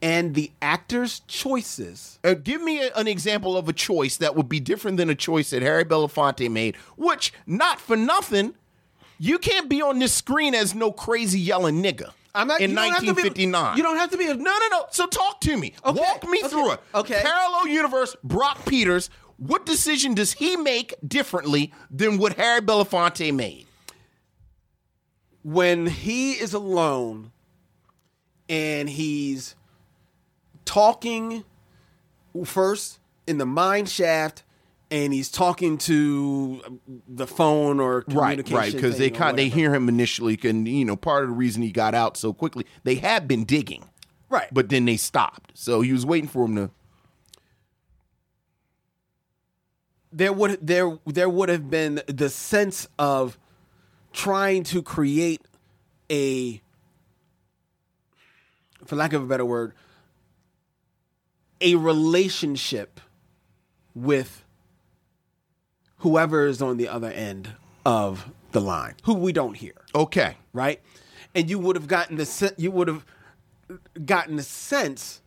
and 0.00 0.34
the 0.34 0.52
actor's 0.62 1.20
choices. 1.26 2.18
Uh, 2.22 2.34
give 2.34 2.60
me 2.62 2.78
a- 2.80 2.92
an 2.94 3.08
example 3.08 3.56
of 3.56 3.68
a 3.68 3.72
choice 3.72 4.16
that 4.18 4.36
would 4.36 4.48
be 4.48 4.60
different 4.60 4.96
than 4.98 5.08
a 5.10 5.14
choice 5.14 5.50
that 5.50 5.62
Harry 5.62 5.84
Belafonte 5.84 6.48
made, 6.50 6.76
which, 6.96 7.32
not 7.46 7.80
for 7.80 7.96
nothing, 7.96 8.54
you 9.18 9.38
can't 9.38 9.68
be 9.68 9.80
on 9.82 9.98
this 9.98 10.12
screen 10.12 10.54
as 10.54 10.74
no 10.74 10.92
crazy 10.92 11.40
yelling 11.40 11.82
nigga. 11.82 12.12
I'm 12.36 12.48
not 12.48 12.60
in 12.60 12.70
you 12.70 12.76
don't 12.76 12.84
have 12.90 12.96
to 12.96 13.02
be- 13.02 13.06
1959. 13.22 13.76
you 13.76 13.82
don't 13.82 13.96
have 13.96 14.10
to 14.10 14.16
be 14.18 14.26
a 14.26 14.34
no, 14.34 14.42
no, 14.42 14.68
no. 14.70 14.86
So 14.90 15.06
talk 15.06 15.40
to 15.42 15.56
me. 15.56 15.72
Okay, 15.84 15.98
Walk 16.00 16.28
me 16.28 16.38
okay, 16.40 16.48
through 16.48 16.72
it. 16.72 16.80
okay. 16.94 17.20
Parallel 17.22 17.68
universe. 17.68 18.14
Brock 18.22 18.64
Peters. 18.66 19.08
What 19.38 19.66
decision 19.66 20.14
does 20.14 20.34
he 20.34 20.56
make 20.56 20.94
differently 21.06 21.72
than 21.90 22.18
what 22.18 22.34
Harry 22.34 22.60
Belafonte 22.60 23.34
made? 23.34 23.66
When 25.44 25.86
he 25.86 26.32
is 26.32 26.52
alone 26.54 27.30
and 28.48 28.88
he's 28.88 29.54
talking 30.64 31.44
first 32.44 32.98
in 33.26 33.38
the 33.38 33.46
mine 33.46 33.86
shaft 33.86 34.42
and 34.90 35.12
he's 35.12 35.30
talking 35.30 35.78
to 35.78 36.80
the 37.06 37.26
phone 37.26 37.78
or 37.78 38.02
communication 38.02 38.56
right, 38.56 38.64
right, 38.64 38.72
because 38.72 38.98
they 38.98 39.10
kind 39.10 39.38
they 39.38 39.48
hear 39.48 39.74
him 39.74 39.88
initially, 39.88 40.38
and 40.44 40.66
you 40.66 40.84
know 40.84 40.96
part 40.96 41.24
of 41.24 41.30
the 41.30 41.36
reason 41.36 41.62
he 41.62 41.70
got 41.70 41.94
out 41.94 42.16
so 42.16 42.32
quickly, 42.32 42.66
they 42.84 42.96
had 42.96 43.28
been 43.28 43.44
digging, 43.44 43.84
right, 44.28 44.48
but 44.52 44.68
then 44.70 44.84
they 44.84 44.96
stopped, 44.96 45.52
so 45.54 45.80
he 45.80 45.92
was 45.92 46.06
waiting 46.06 46.28
for 46.28 46.46
him 46.46 46.56
to. 46.56 46.70
there 50.14 50.32
would 50.32 50.64
there 50.64 50.98
there 51.06 51.28
would 51.28 51.48
have 51.48 51.68
been 51.68 52.00
the 52.06 52.30
sense 52.30 52.86
of 52.98 53.36
trying 54.14 54.62
to 54.62 54.80
create 54.82 55.42
a 56.10 56.62
for 58.86 58.96
lack 58.96 59.12
of 59.12 59.22
a 59.22 59.26
better 59.26 59.44
word 59.44 59.74
a 61.60 61.74
relationship 61.74 63.00
with 63.94 64.44
whoever 65.98 66.46
is 66.46 66.62
on 66.62 66.76
the 66.76 66.88
other 66.88 67.10
end 67.10 67.52
of 67.84 68.30
the 68.52 68.60
line 68.60 68.94
who 69.04 69.14
we 69.14 69.32
don't 69.32 69.56
hear. 69.56 69.74
Okay, 69.94 70.36
right? 70.52 70.80
And 71.34 71.50
you 71.50 71.58
would 71.58 71.76
have 71.76 71.88
gotten 71.88 72.16
the 72.16 72.26
sen- 72.26 72.54
you 72.56 72.70
would 72.70 72.88
have 72.88 73.04
gotten 74.04 74.36
the 74.36 74.42
sense 74.42 75.20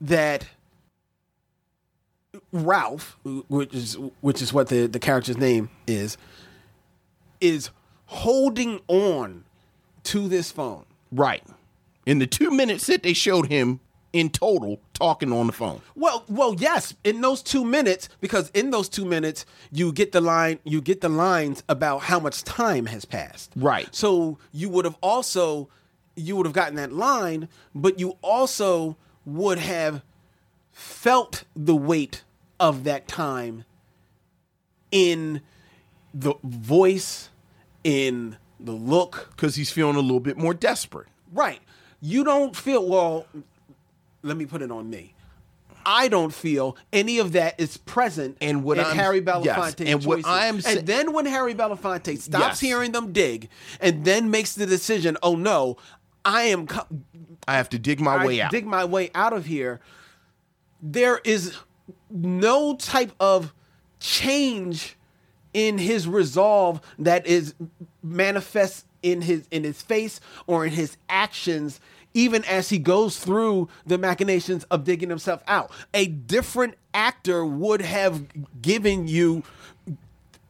that 0.00 0.48
Ralph, 2.50 3.16
which 3.48 3.72
is 3.72 3.96
which 4.20 4.42
is 4.42 4.52
what 4.52 4.68
the 4.68 4.86
the 4.86 4.98
character's 4.98 5.38
name 5.38 5.70
is, 5.86 6.16
is 7.40 7.70
holding 8.06 8.80
on 8.88 9.44
to 10.04 10.28
this 10.28 10.50
phone. 10.50 10.84
right. 11.12 11.42
In 12.06 12.18
the 12.18 12.26
two 12.26 12.50
minutes 12.50 12.86
that 12.88 13.02
they 13.02 13.14
showed 13.14 13.46
him 13.46 13.80
in 14.12 14.28
total 14.28 14.78
talking 14.92 15.32
on 15.32 15.46
the 15.46 15.54
phone, 15.54 15.80
Well, 15.94 16.22
well, 16.28 16.54
yes, 16.54 16.94
in 17.02 17.22
those 17.22 17.42
two 17.42 17.64
minutes, 17.64 18.10
because 18.20 18.50
in 18.50 18.70
those 18.70 18.90
two 18.90 19.06
minutes 19.06 19.46
you 19.72 19.90
get 19.90 20.12
the 20.12 20.20
line, 20.20 20.58
you 20.64 20.82
get 20.82 21.00
the 21.00 21.08
lines 21.08 21.62
about 21.66 22.00
how 22.00 22.20
much 22.20 22.44
time 22.44 22.84
has 22.86 23.06
passed. 23.06 23.52
Right. 23.56 23.88
So 23.94 24.36
you 24.52 24.68
would 24.68 24.84
have 24.84 24.96
also, 25.00 25.70
you 26.14 26.36
would 26.36 26.44
have 26.44 26.52
gotten 26.52 26.74
that 26.76 26.92
line, 26.92 27.48
but 27.74 27.98
you 27.98 28.18
also 28.20 28.98
would 29.24 29.58
have 29.58 30.02
felt 30.72 31.44
the 31.56 31.74
weight 31.74 32.22
of 32.60 32.84
that 32.84 33.08
time 33.08 33.64
in 34.90 35.40
the 36.12 36.34
voice, 36.44 37.30
in 37.84 38.36
the 38.58 38.72
look. 38.72 39.28
because 39.36 39.54
he's 39.56 39.70
feeling 39.70 39.96
a 39.96 40.00
little 40.00 40.20
bit 40.20 40.36
more 40.36 40.54
desperate. 40.54 41.08
Right. 41.32 41.60
You 42.00 42.24
don't 42.24 42.56
feel, 42.56 42.86
well, 42.88 43.26
let 44.22 44.36
me 44.36 44.46
put 44.46 44.62
it 44.62 44.70
on 44.70 44.88
me. 44.90 45.14
I 45.86 46.08
don't 46.08 46.32
feel 46.32 46.76
any 46.94 47.18
of 47.18 47.32
that 47.32 47.60
is 47.60 47.76
present 47.76 48.38
And 48.40 48.64
what 48.64 48.78
in 48.78 48.84
I'm- 48.86 48.96
Harry 48.96 49.18
yes, 49.18 49.26
Belafonte's 49.26 49.80
and 49.90 50.04
what. 50.06 50.24
I 50.26 50.46
am 50.46 50.60
sa- 50.62 50.70
and 50.70 50.86
then 50.86 51.12
when 51.12 51.26
Harry 51.26 51.54
Belafonte 51.54 52.18
stops 52.18 52.42
Yes. 52.42 52.60
hearing 52.60 52.92
them 52.92 53.12
dig 53.12 53.50
and 53.80 54.02
then 54.04 54.30
makes 54.30 54.54
the 54.54 54.64
decision, 54.64 55.18
oh 55.22 55.36
no, 55.36 55.76
I 56.24 56.44
am 56.44 56.66
co- 56.66 56.86
I 57.46 57.54
have 57.58 57.68
to 57.70 57.78
dig 57.78 58.00
my 58.00 58.14
I 58.14 58.24
way 58.26 58.40
out. 58.40 58.50
dig 58.50 58.64
my 58.66 58.86
way 58.86 59.10
out 59.14 59.34
of 59.34 59.44
here. 59.44 59.80
There 60.80 61.20
is 61.22 61.54
no 62.10 62.76
type 62.76 63.12
of 63.20 63.52
change 64.00 64.96
in 65.54 65.78
his 65.78 66.06
resolve 66.06 66.80
that 66.98 67.26
is 67.26 67.54
manifest 68.02 68.84
in 69.02 69.22
his 69.22 69.46
in 69.50 69.64
his 69.64 69.80
face 69.80 70.20
or 70.46 70.66
in 70.66 70.72
his 70.72 70.96
actions 71.08 71.80
even 72.14 72.44
as 72.44 72.68
he 72.68 72.78
goes 72.78 73.18
through 73.18 73.68
the 73.84 73.98
machinations 73.98 74.62
of 74.64 74.84
digging 74.84 75.08
himself 75.10 75.42
out. 75.48 75.70
A 75.92 76.06
different 76.06 76.76
actor 76.94 77.44
would 77.44 77.82
have 77.82 78.24
given 78.62 79.08
you 79.08 79.42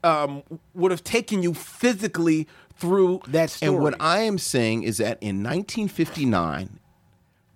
um 0.03 0.43
would 0.75 0.91
have 0.91 1.03
taken 1.05 1.43
you 1.43 1.55
physically 1.55 2.47
through 2.77 3.21
that 3.29 3.51
story 3.51 3.75
And 3.75 3.83
what 3.83 4.01
I 4.01 4.21
am 4.21 4.39
saying 4.39 4.83
is 4.83 4.99
that 4.99 5.19
in 5.21 5.43
1959, 5.43 6.81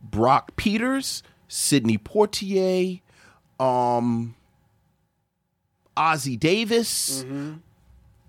Brock 0.03 0.57
Peters, 0.57 1.22
Sidney 1.49 1.99
Poitier, 1.99 3.01
um, 3.61 4.36
Ossie 5.99 6.38
Davis, 6.38 7.24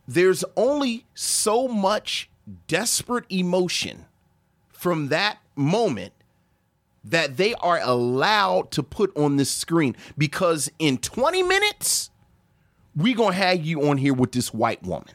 there's 0.07 0.43
only 0.57 1.05
so 1.13 1.67
much 1.67 2.29
desperate 2.67 3.25
emotion 3.29 4.05
from 4.69 5.09
that 5.09 5.37
moment 5.55 6.13
that 7.03 7.37
they 7.37 7.53
are 7.55 7.79
allowed 7.81 8.71
to 8.71 8.81
put 8.83 9.15
on 9.15 9.37
this 9.37 9.51
screen. 9.51 9.95
Because 10.17 10.69
in 10.79 10.97
20 10.97 11.43
minutes, 11.43 12.09
we're 12.95 13.15
going 13.15 13.33
to 13.33 13.37
have 13.37 13.63
you 13.65 13.87
on 13.87 13.97
here 13.97 14.13
with 14.13 14.31
this 14.31 14.53
white 14.53 14.83
woman. 14.83 15.13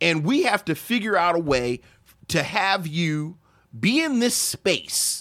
And 0.00 0.24
we 0.24 0.44
have 0.44 0.64
to 0.66 0.74
figure 0.74 1.16
out 1.16 1.34
a 1.34 1.38
way 1.40 1.80
to 2.28 2.42
have 2.42 2.86
you 2.86 3.36
be 3.78 4.02
in 4.02 4.20
this 4.20 4.34
space 4.36 5.20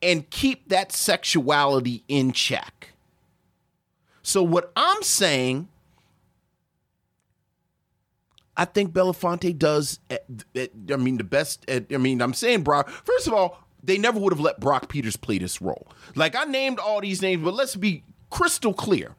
and 0.00 0.30
keep 0.30 0.68
that 0.70 0.90
sexuality 0.92 2.02
in 2.08 2.32
check. 2.32 2.91
So, 4.32 4.42
what 4.42 4.72
I'm 4.76 5.02
saying, 5.02 5.68
I 8.56 8.64
think 8.64 8.94
Belafonte 8.94 9.58
does. 9.58 9.98
eh, 10.08 10.16
eh, 10.54 10.68
I 10.90 10.96
mean, 10.96 11.18
the 11.18 11.24
best. 11.24 11.66
eh, 11.68 11.80
I 11.92 11.98
mean, 11.98 12.22
I'm 12.22 12.32
saying, 12.32 12.62
Brock. 12.62 12.88
First 12.88 13.26
of 13.26 13.34
all, 13.34 13.62
they 13.82 13.98
never 13.98 14.18
would 14.18 14.32
have 14.32 14.40
let 14.40 14.58
Brock 14.58 14.88
Peters 14.88 15.16
play 15.18 15.36
this 15.36 15.60
role. 15.60 15.86
Like 16.14 16.34
I 16.34 16.44
named 16.44 16.78
all 16.78 17.02
these 17.02 17.20
names, 17.20 17.44
but 17.44 17.52
let's 17.52 17.76
be 17.76 18.04
crystal 18.30 18.72
clear. 18.72 19.16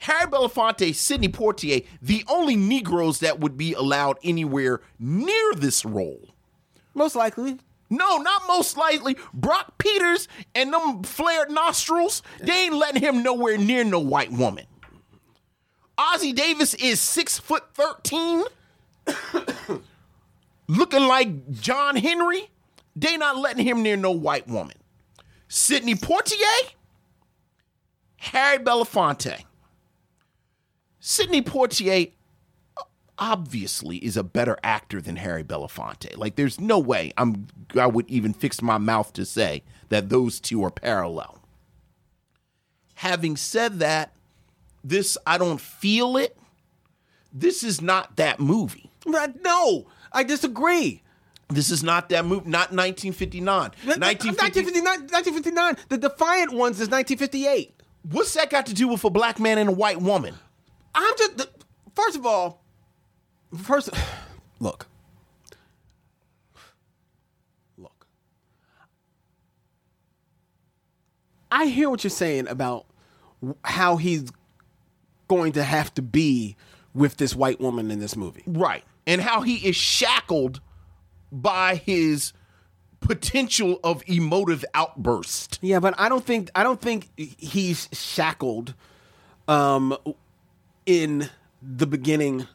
Harry 0.00 0.30
Belafonte, 0.30 0.94
Sidney 0.94 1.28
Poitier, 1.28 1.86
the 2.02 2.22
only 2.28 2.54
Negroes 2.54 3.20
that 3.20 3.40
would 3.40 3.56
be 3.56 3.72
allowed 3.72 4.18
anywhere 4.22 4.82
near 4.98 5.54
this 5.56 5.86
role. 5.86 6.34
most 6.92 7.16
likely 7.16 7.60
No, 7.90 8.18
not 8.18 8.42
most 8.48 8.76
likely. 8.76 9.16
Brock 9.32 9.78
Peters 9.78 10.28
and 10.54 10.72
them 10.72 11.02
flared 11.02 11.50
nostrils, 11.50 12.22
they 12.40 12.64
ain't 12.64 12.74
letting 12.74 13.02
him 13.02 13.22
nowhere 13.22 13.58
near 13.58 13.84
no 13.84 13.98
white 13.98 14.32
woman. 14.32 14.66
Ossie 15.96 16.34
Davis 16.34 16.74
is 16.74 17.00
six 17.00 17.38
foot 17.38 17.62
thirteen, 17.74 18.42
looking 20.66 21.02
like 21.06 21.52
John 21.52 21.96
Henry. 21.96 22.50
They 22.96 23.16
not 23.16 23.36
letting 23.36 23.64
him 23.64 23.82
near 23.82 23.96
no 23.96 24.10
white 24.10 24.48
woman. 24.48 24.76
Sidney 25.48 25.94
Poitier, 25.94 26.70
Harry 28.16 28.58
Belafonte. 28.58 29.44
Sidney 30.98 31.42
Poitier 31.42 32.12
obviously 33.18 33.98
is 33.98 34.16
a 34.16 34.22
better 34.22 34.56
actor 34.62 35.00
than 35.00 35.16
Harry 35.16 35.44
Belafonte. 35.44 36.16
Like 36.16 36.36
there's 36.36 36.60
no 36.60 36.78
way 36.78 37.12
I'm 37.16 37.46
I 37.78 37.86
would 37.86 38.08
even 38.10 38.32
fix 38.32 38.60
my 38.62 38.78
mouth 38.78 39.12
to 39.14 39.24
say 39.24 39.62
that 39.88 40.08
those 40.08 40.40
two 40.40 40.64
are 40.64 40.70
parallel. 40.70 41.38
Having 42.96 43.36
said 43.36 43.78
that, 43.80 44.12
this 44.82 45.16
I 45.26 45.38
don't 45.38 45.60
feel 45.60 46.16
it. 46.16 46.36
This 47.32 47.62
is 47.62 47.80
not 47.80 48.16
that 48.16 48.40
movie. 48.40 48.90
No 49.06 49.86
i 50.12 50.22
disagree 50.22 51.02
This 51.48 51.70
is 51.70 51.82
not 51.82 52.08
that 52.08 52.24
movie. 52.24 52.48
Not 52.48 52.72
1959. 52.72 53.72
1950 53.84 54.80
1959, 54.80 54.84
1959. 54.84 55.76
The 55.88 55.98
Defiant 55.98 56.52
ones 56.52 56.80
is 56.80 56.88
1958. 56.88 57.82
What's 58.10 58.34
that 58.34 58.50
got 58.50 58.66
to 58.66 58.74
do 58.74 58.88
with 58.88 59.04
a 59.04 59.10
black 59.10 59.38
man 59.38 59.58
and 59.58 59.70
a 59.70 59.72
white 59.72 60.00
woman? 60.00 60.34
I'm 60.94 61.14
just 61.18 61.48
first 61.94 62.16
of 62.16 62.24
all, 62.26 62.63
first 63.56 63.90
look, 64.60 64.86
look. 67.78 68.06
I 71.50 71.66
hear 71.66 71.90
what 71.90 72.04
you're 72.04 72.10
saying 72.10 72.48
about 72.48 72.86
how 73.64 73.96
he's 73.96 74.30
going 75.28 75.52
to 75.52 75.62
have 75.62 75.92
to 75.94 76.02
be 76.02 76.56
with 76.94 77.16
this 77.16 77.34
white 77.34 77.60
woman 77.60 77.90
in 77.90 77.98
this 77.98 78.16
movie. 78.16 78.42
Right. 78.46 78.84
And 79.06 79.20
how 79.20 79.42
he 79.42 79.56
is 79.68 79.76
shackled 79.76 80.60
by 81.30 81.76
his 81.76 82.32
potential 83.00 83.80
of 83.84 84.02
emotive 84.06 84.64
outburst. 84.72 85.58
Yeah, 85.60 85.80
but 85.80 85.94
I 85.98 86.08
don't 86.08 86.24
think 86.24 86.50
I 86.54 86.62
don't 86.62 86.80
think 86.80 87.10
he's 87.16 87.88
shackled 87.92 88.74
um 89.46 89.96
in 90.86 91.28
the 91.62 91.86
beginning 91.86 92.46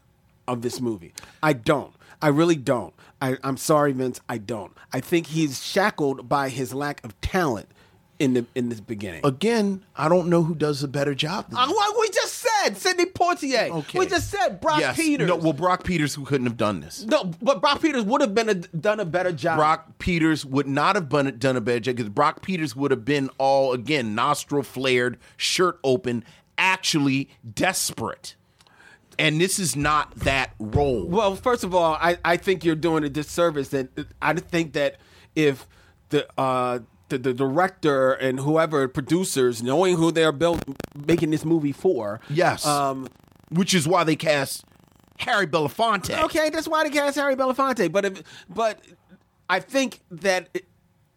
of 0.50 0.62
this 0.62 0.82
movie. 0.82 1.14
I 1.41 1.54
don't. 1.54 1.93
I 2.22 2.28
really 2.28 2.56
don't. 2.58 2.93
I, 3.22 3.38
I'm 3.43 3.58
sorry, 3.58 3.91
Vince. 3.93 4.20
I 4.28 4.38
don't. 4.38 4.74
I 4.91 5.00
think 5.00 5.28
he's 5.28 5.64
shackled 5.64 6.28
by 6.28 6.50
his 6.50 6.74
lack 6.74 7.04
of 7.06 7.20
talent 7.22 7.70
in 8.18 8.34
the 8.34 8.45
in 8.54 8.68
this 8.68 8.82
beginning. 8.82 9.22
Again, 9.26 9.86
I 9.95 10.10
don't 10.10 10.28
know 10.28 10.43
who 10.43 10.54
does 10.54 10.84
a 10.84 10.88
better 10.89 11.16
job. 11.16 11.50
Than 11.50 11.58
Uh, 11.58 11.68
what 11.68 11.97
we 12.00 12.10
just 12.10 12.34
said, 12.36 12.78
Sidney 12.78 13.06
Poitier. 13.06 13.70
Okay. 13.72 13.97
We 14.00 14.06
just 14.08 14.30
said 14.30 14.60
Brock 14.60 14.82
yes. 14.82 14.97
Peters. 14.97 15.30
No, 15.30 15.38
well, 15.38 15.54
Brock 15.54 15.86
Peters 15.86 16.14
who 16.16 16.26
couldn't 16.26 16.45
have 16.47 16.58
done 16.58 16.82
this. 16.82 17.06
No, 17.06 17.32
but 17.41 17.62
Brock 17.62 17.82
Peters 17.82 18.04
would 18.04 18.20
have 18.20 18.36
been 18.36 18.50
a, 18.50 18.56
done 18.56 19.00
a 19.00 19.06
better 19.06 19.32
job. 19.32 19.58
Brock 19.58 19.97
Peters 20.00 20.45
would 20.45 20.68
not 20.68 20.95
have 20.95 21.08
been, 21.08 21.38
done 21.39 21.56
a 21.56 21.62
better 21.62 21.80
job 21.80 21.95
because 21.95 22.10
Brock 22.10 22.41
Peters 22.41 22.76
would 22.76 22.91
have 22.91 23.06
been 23.06 23.30
all 23.38 23.72
again 23.72 24.16
nostril 24.16 24.64
flared, 24.64 25.18
shirt 25.38 25.80
open, 25.86 26.26
actually 26.58 27.30
desperate. 27.54 28.36
And 29.20 29.39
this 29.39 29.59
is 29.59 29.76
not 29.76 30.15
that 30.22 30.51
role. 30.59 31.05
Well, 31.05 31.36
first 31.36 31.63
of 31.63 31.76
all, 31.76 31.93
I, 31.99 32.17
I 32.26 32.38
think 32.38 32.63
you're 32.63 32.76
doing 32.76 33.03
a 33.03 33.09
disservice. 33.09 33.67
That 33.70 33.89
I 34.22 34.34
think 34.34 34.74
that 34.74 34.95
if 35.36 35.67
the 36.09 36.26
uh, 36.39 36.80
the, 37.09 37.17
the 37.17 37.34
director 37.34 38.13
and 38.13 38.39
whoever 38.39 38.88
producers, 38.88 39.61
knowing 39.61 39.97
who 39.97 40.11
they're 40.11 40.32
built 40.32 40.63
making 41.05 41.32
this 41.32 41.43
movie 41.43 41.72
for, 41.74 42.22
Yes. 42.30 42.65
um, 42.65 43.07
which 43.49 43.74
is 43.74 43.88
why 43.88 44.03
they 44.05 44.15
cast 44.15 44.63
Harry 45.17 45.47
Belafonte. 45.47 46.17
okay, 46.24 46.49
that's 46.49 46.67
why 46.67 46.84
they 46.84 46.89
cast 46.89 47.17
Harry 47.17 47.36
Belafonte. 47.36 47.91
But 47.91 48.05
if, 48.05 48.24
but 48.49 48.80
I 49.49 49.59
think 49.59 49.99
that 50.11 50.49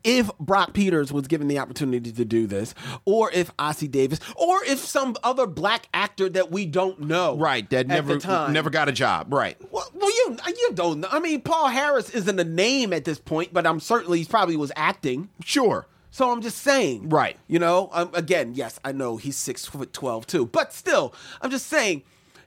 if 0.05 0.31
Brock 0.39 0.73
Peters 0.73 1.13
was 1.13 1.27
given 1.27 1.49
the 1.49 1.59
opportunity 1.59 2.13
to 2.13 2.25
do 2.25 2.47
this, 2.47 2.75
or 3.05 3.31
if 3.33 3.57
Ossie 3.57 3.91
Davis, 3.91 4.21
or 4.37 4.63
if 4.65 4.79
some 4.79 5.17
other 5.23 5.47
black 5.47 5.89
actor 5.95 6.29
that 6.31 6.51
we 6.51 6.67
don't 6.67 7.01
know, 7.01 7.37
Right, 7.37 7.69
that 7.71 7.87
never 7.87 8.19
never 8.51 8.71
got 8.71 8.89
a 8.89 8.93
job. 8.93 9.33
Right. 9.33 9.57
Well, 9.71 9.89
well, 9.95 10.11
you 10.11 10.37
you 10.47 10.71
don't 10.75 11.01
know. 11.01 11.09
I 11.11 11.21
mean, 11.21 11.41
Paul 11.41 11.69
Harris 11.69 12.11
isn't 12.11 12.39
a 12.39 12.45
name 12.45 12.93
at 12.93 13.05
this 13.05 13.19
point, 13.19 13.53
but 13.53 13.67
I'm 13.67 13.81
certainly 13.81 14.21
he 14.21 14.25
probably 14.25 14.57
was 14.57 14.73
acting. 14.77 15.29
Sure. 15.45 15.87
So 16.11 16.31
I'm 16.31 16.43
just 16.43 16.59
saying, 16.59 17.09
Right. 17.09 17.39
You 17.49 17.59
know, 17.59 17.89
um, 17.93 18.11
again, 18.13 18.53
yes, 18.55 18.79
I 18.85 18.93
know 18.93 19.17
he's 19.17 19.37
six 19.37 19.65
foot 19.67 19.93
twelve 19.93 20.27
too, 20.27 20.47
but 20.47 20.73
still, 20.73 21.15
I'm 21.41 21.51
just 21.51 21.67
saying, 21.67 22.03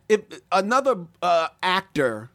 if 0.08 0.22
another 0.52 1.08
uh, 1.22 1.48
actor 1.64 2.30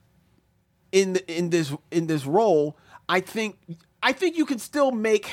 in 0.92 1.12
the, 1.14 1.32
in 1.32 1.50
this 1.50 1.72
in 1.90 2.08
this 2.08 2.26
role, 2.26 2.76
I 3.08 3.20
think 3.20 3.58
I 4.02 4.12
think 4.12 4.36
you 4.36 4.46
can 4.46 4.58
still 4.58 4.90
make. 4.90 5.30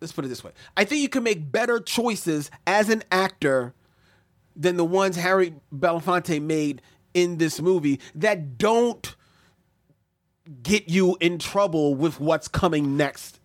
Let's 0.00 0.12
put 0.12 0.24
it 0.24 0.28
this 0.28 0.44
way: 0.44 0.52
I 0.76 0.84
think 0.84 1.02
you 1.02 1.08
can 1.08 1.22
make 1.22 1.50
better 1.50 1.80
choices 1.80 2.50
as 2.66 2.88
an 2.88 3.02
actor 3.10 3.74
than 4.54 4.76
the 4.76 4.84
ones 4.84 5.16
Harry 5.16 5.54
Belafonte 5.74 6.40
made 6.40 6.82
in 7.14 7.38
this 7.38 7.60
movie 7.60 8.00
that 8.14 8.58
don't 8.58 9.14
get 10.62 10.88
you 10.88 11.16
in 11.20 11.38
trouble 11.38 11.94
with 11.94 12.20
what's 12.20 12.48
coming 12.48 12.96
next 12.96 13.40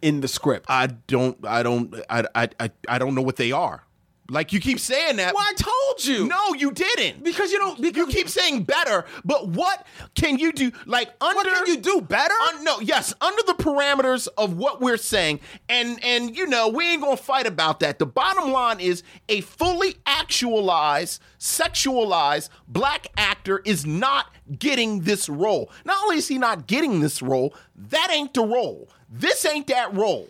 in 0.00 0.20
the 0.20 0.28
script. 0.28 0.66
I 0.68 0.88
don't 0.88 1.38
I 1.46 1.62
don't 1.62 1.94
I 2.10 2.24
I 2.34 2.48
I, 2.58 2.70
I 2.88 2.98
don't 2.98 3.14
know 3.14 3.22
what 3.22 3.36
they 3.36 3.52
are. 3.52 3.84
Like 4.32 4.50
you 4.54 4.60
keep 4.60 4.80
saying 4.80 5.16
that. 5.16 5.34
Well, 5.34 5.44
I 5.46 5.52
told 5.52 6.06
you. 6.06 6.26
No, 6.26 6.54
you 6.54 6.70
didn't. 6.70 7.22
Because 7.22 7.52
you 7.52 7.58
don't. 7.58 7.78
Because 7.80 7.98
you 7.98 8.06
keep 8.06 8.30
saying 8.30 8.62
better, 8.62 9.04
but 9.26 9.48
what 9.48 9.86
can 10.14 10.38
you 10.38 10.52
do? 10.52 10.72
Like 10.86 11.08
under 11.20 11.36
What 11.36 11.46
can 11.46 11.66
you 11.66 11.76
do 11.76 12.00
better? 12.00 12.32
Un- 12.48 12.64
no, 12.64 12.80
yes, 12.80 13.12
under 13.20 13.42
the 13.42 13.52
parameters 13.52 14.28
of 14.38 14.56
what 14.56 14.80
we're 14.80 14.96
saying, 14.96 15.40
and 15.68 16.02
and 16.02 16.34
you 16.34 16.46
know 16.46 16.68
we 16.68 16.86
ain't 16.92 17.02
gonna 17.02 17.14
fight 17.18 17.46
about 17.46 17.80
that. 17.80 17.98
The 17.98 18.06
bottom 18.06 18.50
line 18.52 18.80
is 18.80 19.02
a 19.28 19.42
fully 19.42 19.96
actualized, 20.06 21.20
sexualized 21.38 22.48
black 22.66 23.08
actor 23.18 23.60
is 23.66 23.84
not 23.84 24.34
getting 24.58 25.00
this 25.00 25.28
role. 25.28 25.70
Not 25.84 26.02
only 26.04 26.16
is 26.16 26.28
he 26.28 26.38
not 26.38 26.66
getting 26.66 27.00
this 27.00 27.20
role, 27.20 27.54
that 27.76 28.08
ain't 28.10 28.32
the 28.32 28.46
role. 28.46 28.88
This 29.10 29.44
ain't 29.44 29.66
that 29.66 29.94
role. 29.94 30.26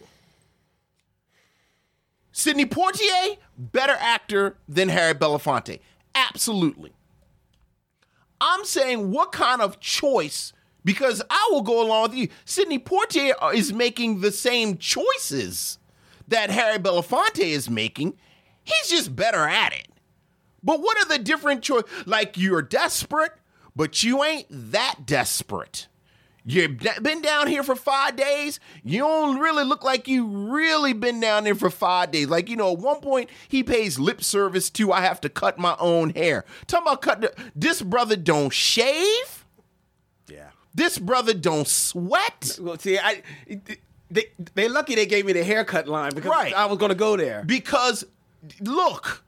Sidney 2.33 2.65
Poitier, 2.65 3.37
better 3.71 3.97
actor 3.99 4.57
than 4.69 4.89
Harry 4.89 5.15
Belafonte. 5.15 5.81
Absolutely. 6.15 6.93
I'm 8.41 8.65
saying 8.65 9.13
what 9.13 9.31
kind 9.31 9.63
of 9.63 9.79
choice, 9.79 10.53
because 10.85 11.23
I 11.31 11.49
will 11.53 11.63
go 11.63 11.81
along 11.81 12.03
with 12.11 12.15
you. 12.15 12.29
Sidney 12.45 12.79
Poitier 12.79 13.35
is 13.55 13.73
making 13.73 14.21
the 14.21 14.33
same 14.33 14.79
choices 14.79 15.79
that 16.27 16.51
Harry 16.51 16.79
Belafonte 16.79 17.39
is 17.39 17.71
making. 17.71 18.15
He's 18.65 18.89
just 18.89 19.15
better 19.15 19.47
at 19.47 19.73
it. 19.73 19.89
But 20.63 20.81
what 20.81 20.99
are 20.99 21.09
the 21.09 21.23
different 21.23 21.63
choices? 21.63 21.89
Like 22.07 22.37
you're 22.37 22.63
desperate, 22.63 23.33
but 23.77 24.03
you 24.03 24.25
ain't 24.25 24.47
that 24.51 25.07
desperate. 25.07 25.87
You've 26.45 26.79
been 27.03 27.23
down 27.23 27.47
here 27.47 27.63
for 27.63 27.77
five 27.77 28.17
days. 28.17 28.59
You 28.83 29.01
don't 29.01 29.39
really 29.39 29.65
look 29.65 29.85
like 29.85 30.09
you 30.09 30.27
really 30.27 30.93
been 30.93 31.21
down 31.21 31.45
there 31.45 31.55
for 31.55 31.71
five 31.71 32.11
days. 32.11 32.27
Like, 32.29 32.49
you 32.49 32.57
know, 32.57 32.73
at 32.73 32.79
one 32.79 33.01
point 33.01 33.31
he 33.49 33.63
pays 33.63 33.99
lip 33.99 34.25
service 34.25 34.69
to 34.71 34.93
I 34.93 35.03
have 35.03 35.21
to 35.21 35.29
cut 35.29 35.59
my 35.59 35.77
own 35.79 36.11
hair. 36.11 36.45
Talking 36.67 36.89
about 36.89 37.03
cut 37.03 37.35
this 37.55 37.81
brother 37.81 38.17
don't 38.17 38.53
shave. 38.53 39.45
Yeah. 40.29 40.49
This 40.75 40.99
brother 40.99 41.33
don't 41.33 41.69
sweat. 41.69 42.59
Well, 42.61 42.77
see, 42.79 42.99
I 42.99 43.23
they 44.11 44.27
they 44.55 44.69
lucky 44.69 44.97
they 44.97 45.07
gave 45.07 45.25
me 45.27 45.33
the 45.33 45.45
haircut 45.45 45.87
line 45.87 46.13
because 46.13 46.31
Right. 46.31 46.53
I 46.55 46.67
was 46.67 46.79
going 46.79 46.91
to 46.91 46.97
go 46.97 47.17
there. 47.17 47.45
Because 47.47 48.05
look, 48.61 49.23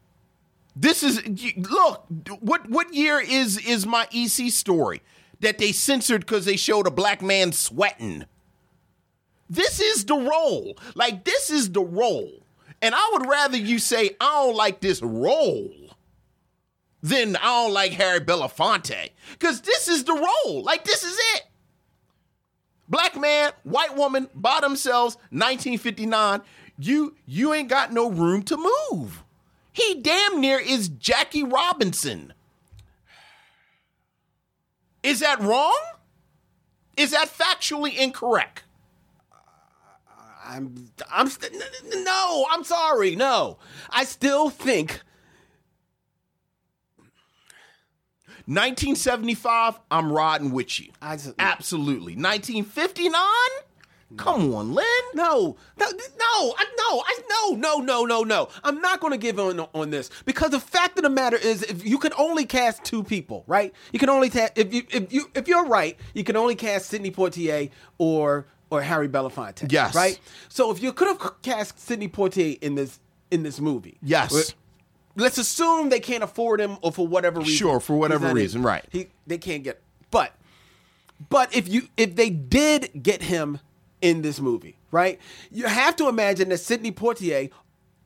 this 0.74 1.04
is 1.04 1.22
look, 1.56 2.06
what 2.40 2.68
what 2.68 2.92
year 2.92 3.20
is 3.20 3.56
is 3.64 3.86
my 3.86 4.08
EC 4.12 4.50
story 4.50 5.00
that 5.44 5.58
they 5.58 5.72
censored 5.72 6.22
because 6.22 6.44
they 6.44 6.56
showed 6.56 6.86
a 6.86 6.90
black 6.90 7.22
man 7.22 7.52
sweating? 7.52 8.24
This 9.48 9.78
is 9.80 10.04
the 10.04 10.16
role. 10.16 10.76
Like 10.94 11.24
this 11.24 11.50
is 11.50 11.70
the 11.70 11.82
role. 11.82 12.44
And 12.82 12.94
I 12.94 13.10
would 13.12 13.26
rather 13.26 13.56
you 13.56 13.78
say 13.78 14.16
I 14.20 14.44
don't 14.44 14.56
like 14.56 14.80
this 14.80 15.00
role 15.02 15.70
than 17.02 17.36
I 17.36 17.42
don't 17.42 17.72
like 17.72 17.92
Harry 17.92 18.20
Belafonte. 18.20 19.10
Because 19.32 19.60
this 19.60 19.88
is 19.88 20.04
the 20.04 20.14
role. 20.14 20.62
Like 20.62 20.84
this 20.84 21.04
is 21.04 21.16
it. 21.34 21.42
Black 22.88 23.18
man, 23.18 23.52
white 23.62 23.96
woman, 23.96 24.28
by 24.34 24.60
themselves, 24.60 25.16
1959. 25.30 26.40
You 26.78 27.14
you 27.26 27.52
ain't 27.54 27.68
got 27.68 27.92
no 27.92 28.10
room 28.10 28.42
to 28.44 28.56
move. 28.90 29.22
He 29.72 30.00
damn 30.00 30.40
near 30.40 30.58
is 30.58 30.88
Jackie 30.88 31.44
Robinson. 31.44 32.32
Is 35.04 35.20
that 35.20 35.40
wrong? 35.40 35.78
Is 36.96 37.10
that 37.12 37.28
factually 37.28 37.96
incorrect? 37.96 38.64
I'm 40.46 40.90
I'm 41.10 41.28
st- 41.28 41.52
no, 41.94 42.46
I'm 42.50 42.64
sorry. 42.64 43.14
No. 43.14 43.58
I 43.90 44.04
still 44.04 44.50
think 44.50 45.00
1975, 48.46 49.80
I'm 49.90 50.12
riding 50.12 50.52
with 50.52 50.78
you. 50.78 50.90
Absolutely. 51.38 52.14
1959? 52.14 53.22
Mm. 54.14 54.18
Come 54.18 54.54
on, 54.54 54.74
Len. 54.74 54.86
No, 55.14 55.56
no, 55.78 55.86
no, 55.86 56.54
I, 56.56 56.64
no, 56.76 57.02
I, 57.06 57.18
no, 57.30 57.56
no, 57.56 57.78
no, 57.78 58.04
no, 58.04 58.22
no. 58.22 58.48
I'm 58.62 58.80
not 58.80 59.00
going 59.00 59.12
to 59.12 59.18
give 59.18 59.38
on 59.38 59.60
on 59.60 59.90
this 59.90 60.10
because 60.24 60.50
the 60.50 60.60
fact 60.60 60.98
of 60.98 61.02
the 61.04 61.10
matter 61.10 61.36
is, 61.36 61.62
if 61.62 61.84
you 61.84 61.98
can 61.98 62.12
only 62.18 62.44
cast 62.44 62.84
two 62.84 63.02
people, 63.02 63.44
right? 63.46 63.72
You 63.92 63.98
can 63.98 64.08
only 64.08 64.30
cast 64.30 64.56
if 64.56 64.72
you 64.72 64.82
if 64.90 65.12
you 65.12 65.30
if 65.34 65.48
you're 65.48 65.66
right, 65.66 65.98
you 66.14 66.24
can 66.24 66.36
only 66.36 66.54
cast 66.54 66.86
Sidney 66.86 67.10
Poitier 67.10 67.70
or 67.98 68.46
or 68.70 68.82
Harry 68.82 69.08
Belafonte. 69.08 69.70
Yes. 69.70 69.94
right. 69.94 70.18
So 70.48 70.70
if 70.70 70.82
you 70.82 70.92
could 70.92 71.08
have 71.08 71.42
cast 71.42 71.78
Sidney 71.78 72.08
Poitier 72.08 72.58
in 72.62 72.74
this 72.74 72.98
in 73.30 73.42
this 73.42 73.60
movie, 73.60 73.98
Yes. 74.02 74.54
Let's 75.16 75.38
assume 75.38 75.90
they 75.90 76.00
can't 76.00 76.24
afford 76.24 76.60
him, 76.60 76.76
or 76.82 76.90
for 76.90 77.06
whatever 77.06 77.38
reason. 77.38 77.54
Sure, 77.54 77.78
for 77.78 77.96
whatever 77.96 78.32
reason, 78.34 78.62
right. 78.62 78.84
He 78.90 79.06
they 79.28 79.38
can't 79.38 79.62
get, 79.62 79.80
but 80.10 80.32
but 81.28 81.54
if 81.54 81.68
you 81.68 81.82
if 81.96 82.16
they 82.16 82.30
did 82.30 82.90
get 83.00 83.22
him 83.22 83.60
in 84.00 84.22
this 84.22 84.40
movie, 84.40 84.76
right? 84.90 85.18
You 85.50 85.66
have 85.66 85.96
to 85.96 86.08
imagine 86.08 86.48
that 86.50 86.58
Sidney 86.58 86.92
Poitier 86.92 87.50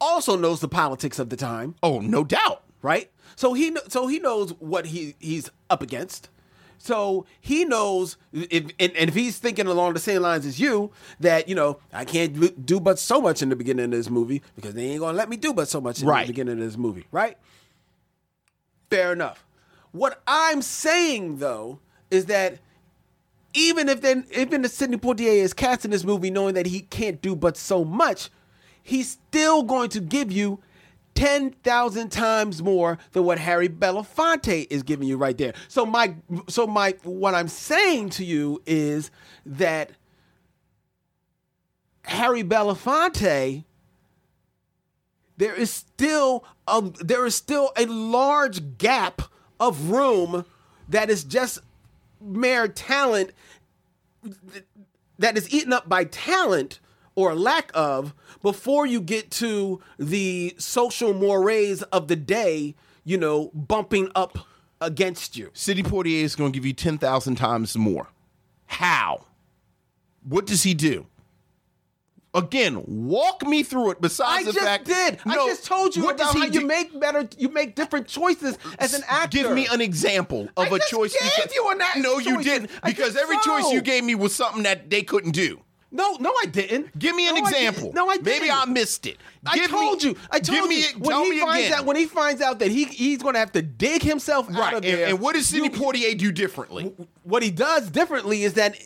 also 0.00 0.36
knows 0.36 0.60
the 0.60 0.68
politics 0.68 1.18
of 1.18 1.28
the 1.30 1.36
time, 1.36 1.74
Oh, 1.82 2.00
no 2.00 2.22
doubt. 2.24 2.62
right? 2.82 3.10
So 3.36 3.54
he 3.54 3.76
so 3.88 4.06
he 4.06 4.18
knows 4.18 4.50
what 4.60 4.86
he 4.86 5.14
he's 5.18 5.50
up 5.70 5.82
against. 5.82 6.28
So 6.80 7.26
he 7.40 7.64
knows 7.64 8.16
if 8.32 8.64
and, 8.78 8.92
and 8.96 9.08
if 9.08 9.14
he's 9.14 9.38
thinking 9.38 9.66
along 9.66 9.94
the 9.94 10.00
same 10.00 10.22
lines 10.22 10.46
as 10.46 10.60
you 10.60 10.92
that 11.20 11.48
you 11.48 11.54
know 11.56 11.80
I 11.92 12.04
can't 12.04 12.64
do- 12.64 12.78
but 12.80 12.98
so 13.00 13.20
much 13.20 13.42
in 13.42 13.48
the 13.48 13.56
beginning 13.56 13.86
of 13.86 13.90
this 13.90 14.08
movie 14.08 14.42
because 14.54 14.74
they 14.74 14.90
ain't 14.90 15.00
gonna 15.00 15.18
let 15.18 15.28
me 15.28 15.36
do 15.36 15.52
but 15.52 15.68
so 15.68 15.80
much 15.80 16.02
in 16.02 16.08
Right. 16.08 16.26
the 16.26 16.32
beginning 16.32 16.54
of 16.54 16.64
this 16.64 16.76
movie, 16.76 17.04
right? 17.10 17.36
Fair 18.90 19.12
enough. 19.12 19.44
What 19.92 20.22
I'm 20.26 20.62
saying 20.62 21.38
though 21.38 21.80
is 22.10 22.26
that 22.26 22.58
even 23.54 23.88
if 23.88 24.00
then 24.00 24.24
even 24.36 24.64
if 24.64 24.70
Sidney 24.70 24.96
Poitier 24.96 25.42
is 25.42 25.52
cast 25.52 25.84
in 25.84 25.90
this 25.90 26.04
movie 26.04 26.30
knowing 26.30 26.54
that 26.54 26.66
he 26.66 26.80
can't 26.80 27.20
do 27.22 27.34
but 27.34 27.56
so 27.56 27.84
much, 27.84 28.30
he's 28.82 29.10
still 29.10 29.62
going 29.62 29.88
to 29.90 30.00
give 30.00 30.30
you 30.30 30.60
10,000 31.14 32.10
times 32.10 32.62
more 32.62 32.96
than 33.12 33.24
what 33.24 33.40
Harry 33.40 33.68
Belafonte 33.68 34.68
is 34.70 34.84
giving 34.84 35.08
you 35.08 35.16
right 35.16 35.36
there. 35.36 35.52
So 35.66 35.84
my 35.84 36.14
so 36.48 36.66
my 36.66 36.94
what 37.02 37.34
I'm 37.34 37.48
saying 37.48 38.10
to 38.10 38.24
you 38.24 38.62
is 38.66 39.10
that 39.44 39.90
Harry 42.04 42.44
Belafonte 42.44 43.64
there 45.38 45.54
is 45.54 45.72
still 45.72 46.44
a, 46.66 46.82
there 47.00 47.24
is 47.24 47.34
still 47.34 47.72
a 47.76 47.86
large 47.86 48.76
gap 48.76 49.22
of 49.58 49.90
room 49.90 50.44
that 50.88 51.10
is 51.10 51.24
just 51.24 51.60
mere 52.20 52.68
talent 52.68 53.32
that 55.18 55.36
is 55.36 55.52
eaten 55.52 55.72
up 55.72 55.88
by 55.88 56.04
talent 56.04 56.80
or 57.14 57.34
lack 57.34 57.70
of 57.74 58.14
before 58.42 58.86
you 58.86 59.00
get 59.00 59.30
to 59.30 59.80
the 59.98 60.54
social 60.58 61.12
mores 61.12 61.82
of 61.84 62.08
the 62.08 62.16
day, 62.16 62.74
you 63.04 63.18
know, 63.18 63.50
bumping 63.54 64.08
up 64.14 64.38
against 64.80 65.36
you. 65.36 65.50
Sidney 65.52 65.82
Poitier 65.82 66.22
is 66.22 66.36
going 66.36 66.52
to 66.52 66.56
give 66.56 66.64
you 66.64 66.72
10,000 66.72 67.34
times 67.34 67.76
more. 67.76 68.08
How? 68.66 69.24
What 70.22 70.46
does 70.46 70.62
he 70.62 70.74
do? 70.74 71.06
Again, 72.34 72.82
walk 72.86 73.46
me 73.46 73.62
through 73.62 73.92
it. 73.92 73.96
I 73.98 74.00
Besides 74.00 74.44
the 74.46 74.52
fact 74.52 74.66
I 74.66 74.76
just 74.84 74.90
fact, 74.90 75.24
did. 75.24 75.32
I 75.32 75.46
just 75.46 75.64
told 75.64 75.96
you 75.96 76.04
what 76.04 76.16
about 76.16 76.34
how 76.36 76.44
you 76.44 76.66
make 76.66 76.98
better, 77.00 77.26
you 77.38 77.48
make 77.48 77.74
different 77.74 78.06
choices 78.06 78.58
as 78.78 78.92
an 78.92 79.02
actor. 79.08 79.38
Give 79.38 79.52
me 79.52 79.66
an 79.70 79.80
example 79.80 80.48
of 80.56 80.70
I 80.70 80.76
a 80.76 80.78
just 80.78 80.90
choice. 80.90 81.12
gave 81.18 81.30
because- 81.36 81.54
you 81.54 81.70
an 81.70 81.80
act- 81.80 81.96
No, 81.98 82.18
you 82.18 82.34
choices. 82.36 82.44
didn't. 82.44 82.70
Because 82.84 83.16
every 83.16 83.36
so. 83.36 83.42
choice 83.44 83.72
you 83.72 83.80
gave 83.80 84.04
me 84.04 84.14
was 84.14 84.34
something 84.34 84.62
that 84.64 84.90
they 84.90 85.02
couldn't 85.02 85.30
do. 85.32 85.60
No, 85.90 86.18
no, 86.20 86.30
I 86.42 86.44
didn't. 86.44 86.96
Give 86.98 87.16
me 87.16 87.28
an 87.30 87.34
No, 87.36 87.44
I 87.46 87.48
example. 87.48 87.92
No, 87.94 88.10
I 88.10 88.16
didn't. 88.18 88.26
Maybe 88.26 88.50
I 88.50 88.66
missed 88.66 89.06
it. 89.06 89.16
I 89.46 89.54
Give 89.56 89.70
me- 89.72 89.78
told 89.78 90.02
you. 90.02 90.14
I 90.30 90.38
told 90.38 90.60
give 90.60 90.68
me 90.68 90.80
you. 90.80 90.84
it- 90.88 90.98
when 91.00 91.10
tell 91.10 91.24
he 91.24 91.30
me 91.30 91.40
finds 91.40 91.66
again. 91.66 91.78
out, 91.78 91.84
when 91.86 91.96
he 91.96 92.04
finds 92.04 92.42
out 92.42 92.58
that 92.58 92.70
he 92.70 92.84
he's 92.84 93.22
going 93.22 93.32
to 93.32 93.40
have 93.40 93.52
to 93.52 93.62
dig 93.62 94.02
himself 94.02 94.50
out 94.50 94.74
of 94.74 94.84
And, 94.84 94.98
there. 94.98 95.06
and 95.06 95.18
what 95.18 95.34
does 95.34 95.46
Sidney 95.46 95.68
you- 95.72 95.80
Poitier 95.80 96.16
do 96.18 96.30
differently? 96.30 96.92
what 97.22 97.42
he 97.42 97.50
does 97.50 97.88
differently 97.88 98.44
is 98.44 98.52
that 98.52 98.76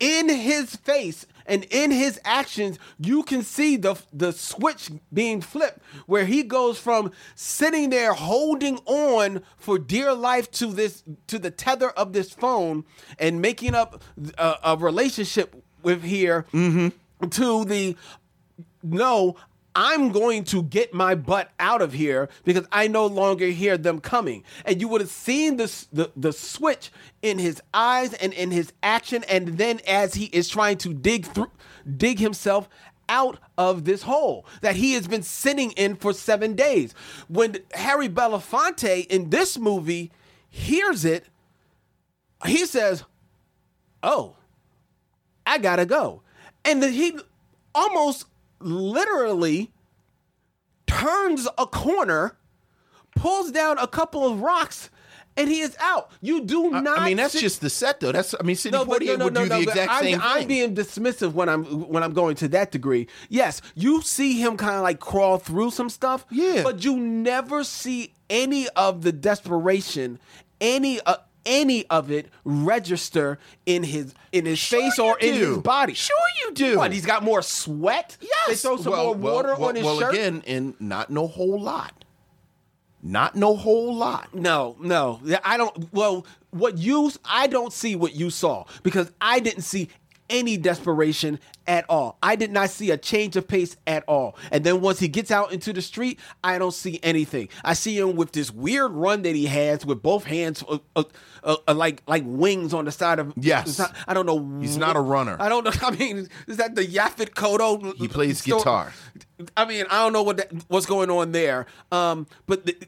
in 0.00 0.30
his 0.30 0.74
face 0.76 1.26
and 1.46 1.64
in 1.64 1.90
his 1.90 2.20
actions 2.24 2.78
you 2.98 3.22
can 3.22 3.42
see 3.42 3.76
the 3.76 3.94
the 4.12 4.32
switch 4.32 4.90
being 5.12 5.40
flipped 5.40 5.80
where 6.06 6.24
he 6.24 6.42
goes 6.42 6.78
from 6.78 7.10
sitting 7.34 7.90
there 7.90 8.12
holding 8.12 8.78
on 8.86 9.42
for 9.56 9.78
dear 9.78 10.12
life 10.12 10.50
to 10.50 10.66
this 10.66 11.02
to 11.26 11.38
the 11.38 11.50
tether 11.50 11.90
of 11.90 12.12
this 12.12 12.30
phone 12.30 12.84
and 13.18 13.40
making 13.40 13.74
up 13.74 14.02
a, 14.38 14.54
a 14.64 14.76
relationship 14.76 15.54
with 15.82 16.02
here 16.02 16.46
mm-hmm. 16.52 17.28
to 17.28 17.64
the 17.64 17.96
no, 18.82 19.36
I'm 19.74 20.10
going 20.10 20.44
to 20.44 20.62
get 20.62 20.92
my 20.92 21.14
butt 21.14 21.50
out 21.58 21.80
of 21.80 21.92
here 21.92 22.28
because 22.44 22.66
I 22.70 22.88
no 22.88 23.06
longer 23.06 23.46
hear 23.46 23.78
them 23.78 24.00
coming. 24.00 24.44
And 24.64 24.80
you 24.80 24.88
would 24.88 25.00
have 25.00 25.10
seen 25.10 25.56
this, 25.56 25.86
the 25.92 26.10
the 26.16 26.32
switch 26.32 26.90
in 27.22 27.38
his 27.38 27.62
eyes 27.72 28.12
and 28.14 28.32
in 28.32 28.50
his 28.50 28.72
action, 28.82 29.24
and 29.28 29.58
then 29.58 29.80
as 29.86 30.14
he 30.14 30.26
is 30.26 30.48
trying 30.48 30.78
to 30.78 30.92
dig 30.92 31.26
through, 31.26 31.50
dig 31.96 32.18
himself 32.18 32.68
out 33.08 33.38
of 33.58 33.84
this 33.84 34.02
hole 34.02 34.46
that 34.60 34.76
he 34.76 34.94
has 34.94 35.06
been 35.06 35.22
sitting 35.22 35.72
in 35.72 35.96
for 35.96 36.12
seven 36.12 36.54
days. 36.54 36.94
When 37.28 37.58
Harry 37.74 38.08
Belafonte 38.08 39.06
in 39.06 39.30
this 39.30 39.58
movie 39.58 40.12
hears 40.48 41.04
it, 41.04 41.26
he 42.46 42.66
says, 42.66 43.04
"Oh, 44.02 44.36
I 45.46 45.58
gotta 45.58 45.86
go. 45.86 46.22
And 46.64 46.82
he 46.82 47.18
almost 47.74 48.26
literally 48.64 49.72
turns 50.86 51.48
a 51.58 51.66
corner, 51.66 52.36
pulls 53.16 53.50
down 53.50 53.78
a 53.78 53.86
couple 53.86 54.26
of 54.26 54.40
rocks, 54.40 54.90
and 55.36 55.48
he 55.48 55.60
is 55.60 55.76
out. 55.80 56.10
You 56.20 56.44
do 56.44 56.70
not. 56.70 56.98
I 56.98 57.06
mean, 57.06 57.16
that's 57.16 57.32
sit- 57.32 57.40
just 57.40 57.60
the 57.60 57.70
set, 57.70 58.00
though. 58.00 58.12
That's 58.12 58.34
I 58.38 58.42
mean, 58.42 58.56
Sidney 58.56 58.78
no, 58.78 58.84
but 58.84 59.00
Poitier 59.00 59.16
no, 59.16 59.16
no, 59.16 59.24
would 59.24 59.34
do 59.34 59.48
the 59.48 59.60
exact 59.60 59.90
I'm, 59.90 60.02
same 60.02 60.20
I'm 60.20 60.38
thing. 60.40 60.48
being 60.48 60.74
dismissive 60.74 61.32
when 61.32 61.48
I'm 61.48 61.64
when 61.88 62.02
I'm 62.02 62.12
going 62.12 62.36
to 62.36 62.48
that 62.48 62.70
degree. 62.70 63.08
Yes, 63.28 63.62
you 63.74 64.02
see 64.02 64.40
him 64.40 64.56
kind 64.56 64.76
of 64.76 64.82
like 64.82 65.00
crawl 65.00 65.38
through 65.38 65.70
some 65.70 65.88
stuff. 65.88 66.26
Yeah. 66.30 66.62
but 66.62 66.84
you 66.84 66.96
never 66.98 67.64
see 67.64 68.12
any 68.28 68.68
of 68.70 69.02
the 69.02 69.12
desperation, 69.12 70.18
any 70.60 71.00
uh, 71.00 71.16
any 71.44 71.86
of 71.88 72.10
it 72.10 72.28
register 72.44 73.38
in 73.66 73.82
his 73.82 74.14
in 74.32 74.46
his 74.46 74.62
face 74.62 74.98
or 74.98 75.18
in 75.18 75.34
do. 75.34 75.54
his 75.54 75.58
body. 75.58 75.94
Sure 75.94 76.16
you 76.44 76.54
do. 76.54 76.78
What? 76.78 76.92
He's 76.92 77.06
got 77.06 77.22
more 77.22 77.42
sweat. 77.42 78.16
Yes. 78.20 78.48
They 78.48 78.54
throw 78.54 78.76
some 78.76 78.92
well, 78.92 79.04
more 79.04 79.14
well, 79.14 79.34
water 79.34 79.54
well, 79.58 79.68
on 79.68 79.74
his 79.74 79.84
well, 79.84 79.98
shirt. 79.98 80.14
again, 80.14 80.42
and 80.46 80.80
not 80.80 81.10
no 81.10 81.26
whole 81.26 81.60
lot. 81.60 82.04
Not 83.02 83.34
no 83.34 83.56
whole 83.56 83.94
lot. 83.96 84.32
No, 84.32 84.76
no. 84.80 85.20
I 85.44 85.56
don't. 85.56 85.92
Well, 85.92 86.24
what 86.50 86.78
you, 86.78 87.10
I 87.24 87.48
don't 87.48 87.72
see 87.72 87.96
what 87.96 88.14
you 88.14 88.30
saw 88.30 88.64
because 88.82 89.10
I 89.20 89.40
didn't 89.40 89.62
see 89.62 89.88
any 90.32 90.56
desperation 90.56 91.38
at 91.66 91.84
all. 91.88 92.18
I 92.22 92.34
did 92.34 92.50
not 92.50 92.70
see 92.70 92.90
a 92.90 92.96
change 92.96 93.36
of 93.36 93.46
pace 93.46 93.76
at 93.86 94.02
all. 94.08 94.36
And 94.50 94.64
then 94.64 94.80
once 94.80 94.98
he 94.98 95.06
gets 95.06 95.30
out 95.30 95.52
into 95.52 95.72
the 95.72 95.82
street, 95.82 96.18
I 96.42 96.58
don't 96.58 96.72
see 96.74 96.98
anything. 97.04 97.48
I 97.62 97.74
see 97.74 97.96
him 97.96 98.16
with 98.16 98.32
this 98.32 98.50
weird 98.50 98.90
run 98.92 99.22
that 99.22 99.36
he 99.36 99.46
has 99.46 99.86
with 99.86 100.02
both 100.02 100.24
hands 100.24 100.64
uh, 100.68 100.78
uh, 100.96 101.04
uh, 101.44 101.56
uh, 101.68 101.74
like 101.74 102.02
like 102.08 102.24
wings 102.26 102.74
on 102.74 102.86
the 102.86 102.90
side 102.92 103.20
of. 103.20 103.32
Yes. 103.36 103.78
not- 103.78 103.94
I 104.08 104.14
don't 104.14 104.26
know. 104.26 104.58
He's 104.60 104.76
not 104.78 104.96
a 104.96 105.00
runner. 105.00 105.36
I 105.38 105.48
don't 105.48 105.64
know. 105.64 105.72
I 105.82 105.90
mean, 105.92 106.28
is 106.48 106.56
that 106.56 106.74
the 106.74 106.84
Yaphet 106.84 107.34
Kotto? 107.34 107.94
He 107.96 108.08
plays 108.08 108.40
story? 108.40 108.58
guitar. 108.60 108.92
I 109.56 109.64
mean, 109.66 109.84
I 109.90 110.02
don't 110.02 110.12
know 110.12 110.22
what 110.22 110.38
that, 110.38 110.50
what's 110.68 110.86
going 110.86 111.10
on 111.10 111.32
there. 111.32 111.66
Um, 111.92 112.26
but 112.46 112.64
th- 112.66 112.80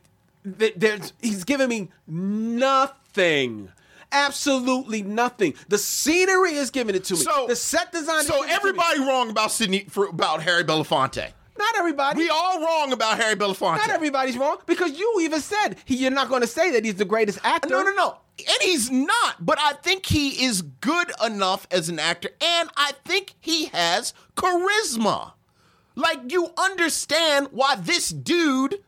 th- 0.59 0.75
there's 0.77 1.13
he's 1.21 1.45
giving 1.45 1.69
me 1.69 1.91
nothing. 2.07 3.71
Absolutely 4.15 5.03
nothing. 5.03 5.55
The 5.69 5.79
scenery 5.79 6.55
is 6.55 6.71
giving 6.71 6.95
it 6.95 7.05
to 7.05 7.15
me. 7.15 7.21
So 7.21 7.47
the 7.49 7.57
set 7.57 7.93
design. 7.93 8.23
So 8.25 8.35
giving 8.35 8.45
it 8.45 8.47
to 8.47 8.49
me. 8.49 8.55
everybody 8.55 9.01
wrong 9.01 9.31
about 9.31 9.51
Sidney 9.51 9.87
for, 9.89 10.07
about 10.07 10.43
Harry 10.43 10.65
Belafonte. 10.65 11.33
not 11.59 11.77
everybody. 11.77 12.19
We 12.21 12.29
all 12.31 12.61
wrong 12.61 12.93
about 12.93 13.19
Harry 13.19 13.37
Belafonte. 13.37 13.79
not 13.79 13.91
everybody's 13.91 14.37
wrong 14.39 14.59
because 14.67 14.99
you 14.99 15.19
even 15.21 15.41
said 15.41 15.77
he, 15.85 15.97
you're 15.97 16.11
not 16.11 16.29
going 16.29 16.43
to 16.43 16.47
say 16.47 16.71
that 16.73 16.85
he's 16.85 16.95
the 16.97 17.05
greatest 17.05 17.39
actor. 17.45 17.69
No, 17.69 17.83
no, 17.83 17.93
no. 17.93 18.17
And 18.39 18.62
he's 18.62 18.91
not, 18.91 19.37
but 19.45 19.59
I 19.61 19.75
think 19.75 20.07
he 20.07 20.45
is 20.45 20.62
good 20.62 21.12
enough 21.25 21.69
as 21.71 21.89
an 21.89 22.01
actor, 22.01 22.31
and 22.41 22.69
I 22.77 22.93
think 23.05 23.35
he 23.41 23.67
has 23.67 24.12
charisma. 24.37 25.35
Like, 25.95 26.33
you 26.33 26.51
understand 26.59 27.49
why 27.53 27.77
this 27.77 28.09
dude 28.09 28.81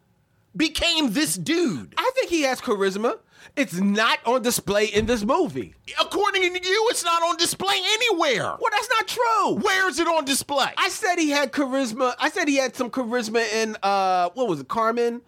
became 0.57 1.12
this 1.12 1.36
dude. 1.36 1.94
I 1.97 2.11
think 2.16 2.31
he 2.31 2.43
has 2.43 2.61
charisma. 2.61 3.19
It's 3.57 3.75
not 3.75 4.19
on 4.27 4.43
display 4.43 4.87
in 4.87 5.07
this 5.07 5.25
movie. 5.25 5.75
According 6.01 6.43
to 6.43 6.69
you, 6.69 6.87
it's 6.91 7.05
not 7.05 7.23
on 7.23 7.37
display 7.37 7.75
anywhere. 7.75 8.43
Well, 8.43 8.71
that's 8.71 8.89
not 8.91 9.09
true. 9.09 9.55
Where 9.57 9.89
is 9.89 9.99
it 9.99 10.07
on 10.07 10.25
display? 10.25 10.67
I 10.77 10.89
said 10.91 11.17
he 11.17 11.31
had 11.31 11.53
charisma. 11.53 12.15
I 12.19 12.29
said 12.29 12.49
he 12.49 12.57
had 12.57 12.77
some 12.77 12.91
charisma 12.91 13.51
in 13.53 13.77
uh, 13.83 14.31
what 14.35 14.49
was 14.49 14.61
it, 14.61 14.69
Carmen? 14.69 15.23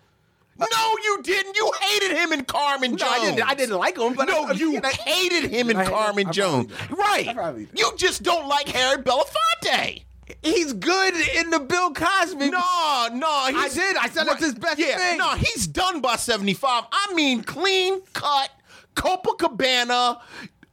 no, 0.59 0.95
you 1.05 1.23
didn't. 1.23 1.57
You 1.57 1.73
hated 1.81 2.17
him 2.17 2.33
in 2.33 2.45
Carmen 2.45 2.97
Jones. 2.97 3.01
No, 3.01 3.09
I 3.09 3.25
didn't. 3.25 3.49
I 3.51 3.55
didn't 3.55 3.79
like 3.79 3.97
him, 3.99 4.15
but 4.15 4.27
no, 4.27 4.47
I, 4.47 4.53
you 4.53 4.81
I, 4.83 4.91
hated 4.91 5.51
him 5.51 5.71
in 5.71 5.77
I. 5.77 5.85
Carmen 5.85 6.27
I 6.27 6.31
Jones. 6.31 6.73
Right. 6.91 7.29
I. 7.29 7.67
You 7.75 7.93
just 7.97 8.23
don't 8.23 8.49
like 8.49 8.69
Harry 8.69 9.03
Belafonte. 9.03 10.03
He's 10.43 10.73
good 10.73 11.15
in 11.15 11.51
the 11.51 11.61
Bill 11.61 11.93
Cosby. 11.93 12.51
No, 12.51 13.09
no. 13.13 13.29
I 13.29 13.69
did. 13.73 13.97
I 13.97 14.09
said 14.09 14.27
that's 14.27 14.45
his 14.45 14.55
best 14.55 14.79
yeah, 14.79 14.97
thing. 14.97 15.19
No, 15.19 15.31
he's 15.35 15.67
done 15.67 16.01
by 16.01 16.17
75. 16.17 16.85
I 16.91 17.15
mean, 17.15 17.43
clean 17.43 18.01
cut, 18.13 18.51
Copacabana, 18.95 20.21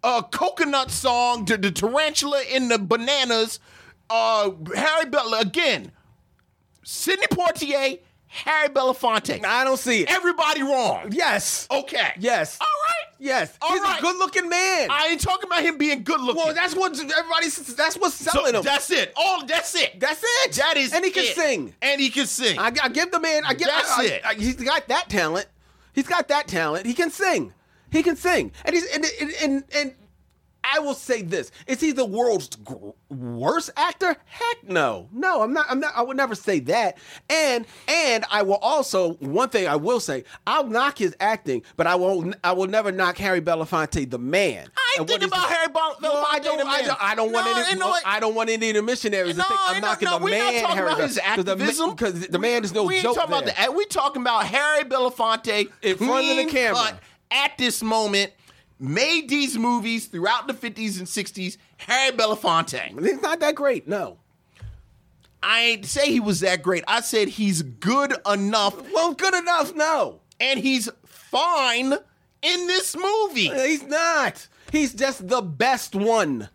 uh, 0.04 0.22
coconut 0.24 0.92
song, 0.92 1.46
the, 1.46 1.58
the 1.58 1.72
tarantula 1.72 2.44
in 2.52 2.68
the 2.68 2.78
bananas, 2.78 3.60
uh, 4.10 4.52
Harry 4.76 5.10
Bell 5.10 5.34
again, 5.36 5.92
Sidney 6.84 7.28
Poitier, 7.28 8.00
Harry 8.28 8.70
Belafonte. 8.70 9.44
I 9.46 9.64
don't 9.64 9.78
see 9.78 10.02
it. 10.02 10.12
Everybody 10.12 10.62
wrong. 10.62 11.12
Yes. 11.12 11.68
Okay. 11.72 12.12
Yes. 12.20 12.58
All. 12.60 12.68
Yes. 13.20 13.58
All 13.62 13.72
He's 13.72 13.82
right. 13.82 14.00
a 14.00 14.02
good-looking 14.02 14.50
man. 14.50 14.90
I 14.92 15.08
ain't 15.12 15.22
talking 15.22 15.50
about 15.50 15.64
him 15.64 15.78
being 15.78 16.04
good 16.04 16.20
looking. 16.20 16.44
well, 16.44 16.54
that's 16.54 16.76
what 16.76 17.00
everybody's. 17.00 17.56
That's 17.76 17.96
what's 17.98 18.16
so 18.16 18.32
selling 18.32 18.56
him. 18.56 18.64
that's 18.64 18.92
it. 18.92 19.14
All 19.16 19.46
that's 19.46 19.74
it. 19.76 20.00
That's 20.00 20.22
it. 20.24 20.52
That 20.54 20.76
is 20.78 20.94
And 20.94 21.04
he 21.06 21.12
can 21.12 21.24
it. 21.26 21.36
sing. 21.36 21.74
And 21.82 22.02
he 22.02 22.10
can 22.10 22.26
sing. 22.28 22.60
I, 22.60 22.72
I 22.84 22.90
give 22.90 23.12
the 23.12 23.20
man. 23.20 23.44
I 23.46 23.54
give. 23.54 23.68
That's 23.68 23.92
I- 23.98 24.04
it. 24.06 24.22
I- 24.26 24.34
he's 24.36 24.56
got 24.56 24.88
that 24.90 25.10
talent. 25.10 25.48
He's 25.94 26.08
got 26.08 26.28
that 26.28 26.48
talent. 26.48 26.86
He 26.86 26.94
can 26.94 27.10
sing. 27.10 27.54
He 27.92 28.04
can 28.04 28.16
sing. 28.18 28.52
And 28.66 28.76
he's 28.76 28.86
and 28.94 29.06
and 29.22 29.32
and, 29.42 29.64
and 29.76 29.94
I 30.74 30.80
will 30.80 30.94
say 30.94 31.22
this: 31.22 31.52
Is 31.68 31.80
he 31.80 31.92
the 31.92 32.06
world's 32.06 32.56
gr- 32.56 32.90
worst 33.10 33.70
actor? 33.78 34.16
Heck 34.26 34.64
no, 34.64 35.08
no. 35.14 35.42
I'm 35.44 35.54
not. 35.54 35.68
I'm 35.70 35.80
not. 35.80 35.94
I 35.96 36.02
would 36.02 36.18
never 36.18 36.36
say 36.36 36.60
that. 36.62 36.98
And 37.30 37.66
and 37.88 38.26
I 38.32 38.42
will 38.42 38.56
also 38.56 39.14
one 39.16 39.50
thing 39.50 39.68
I 39.68 39.76
will 39.76 40.00
say: 40.00 40.24
I'll 40.48 40.66
knock 40.68 40.98
his 40.98 41.16
acting, 41.20 41.64
but 41.78 41.88
I 41.88 41.96
won't. 41.96 42.36
I 42.44 42.52
will 42.54 42.68
never 42.68 42.92
knock 42.92 43.18
Harry 43.18 43.42
Belafonte, 43.42 44.10
the 44.10 44.18
man. 44.20 44.68
I 44.78 44.96
ain't 45.00 45.08
thinking 45.08 45.28
about 45.28 45.50
Harry 45.50 45.68
Bel- 45.72 45.98
No, 46.02 46.14
I 46.24 46.40
Belafonte, 46.40 46.44
don't. 46.44 46.58
the 46.60 46.66
I 46.66 46.82
don't. 46.82 47.02
I 47.04 47.16
don't 47.16 47.32
want 47.32 47.46
No, 47.46 47.64
any. 47.68 47.80
no- 47.80 47.96
I 48.06 48.20
don't 48.20 48.36
want 48.36 48.50
any 48.50 48.70
of 48.70 48.76
the 48.76 48.82
missionaries 48.82 49.38
No, 49.38 49.44
to 49.44 49.50
think 49.50 49.60
I'm 49.68 49.82
knocking 49.82 50.06
no, 50.08 50.20
the 50.20 50.26
not 50.26 50.30
man. 50.32 50.62
talking 50.62 50.76
Harry 50.78 50.88
about 50.92 51.02
his 51.02 51.16
Bel- 51.18 51.36
'cause 51.36 51.46
the 51.46 51.56
ma- 51.56 51.64
activism. 51.64 51.90
because 51.92 52.28
the 52.28 52.40
man 52.40 52.64
is 52.64 52.74
no 52.74 52.84
we 52.86 53.02
joke. 53.02 53.16
talking 53.16 53.34
about 53.36 53.46
the. 53.46 53.72
We 53.72 53.86
talking 53.86 54.22
about 54.22 54.46
Harry 54.46 54.84
Belafonte 54.84 55.70
In 55.82 55.98
front 55.98 56.26
of 56.28 56.38
the 56.38 56.46
camera. 56.52 57.00
at 57.32 57.58
this 57.58 57.82
moment. 57.84 58.32
Made 58.80 59.30
these 59.30 59.58
movies 59.58 60.08
throughout 60.08 60.48
the 60.48 60.54
50s 60.54 60.98
and 61.00 61.08
60s. 61.08 61.58
Harry 61.78 62.12
Belafonte. 62.16 63.00
He's 63.02 63.22
not 63.22 63.40
that 63.40 63.56
great. 63.56 63.88
No. 63.88 64.18
I 65.42 65.62
ain't 65.62 65.86
say 65.86 66.12
he 66.12 66.20
was 66.20 66.40
that 66.42 66.62
great. 66.64 66.84
I 66.88 67.02
said 67.02 67.28
he's 67.30 67.62
good 67.62 68.14
enough, 68.30 68.92
Well, 68.92 69.14
good 69.14 69.34
enough. 69.36 69.74
No. 69.76 70.20
and 70.40 70.60
he's 70.60 70.90
fine 71.06 71.94
in 72.42 72.68
this 72.68 72.96
movie. 72.98 73.52
Uh, 73.52 73.60
he's 73.64 73.84
not. 73.84 74.48
He's 74.72 74.94
just 74.94 75.28
the 75.28 75.42
best 75.42 75.96
one. 75.96 76.50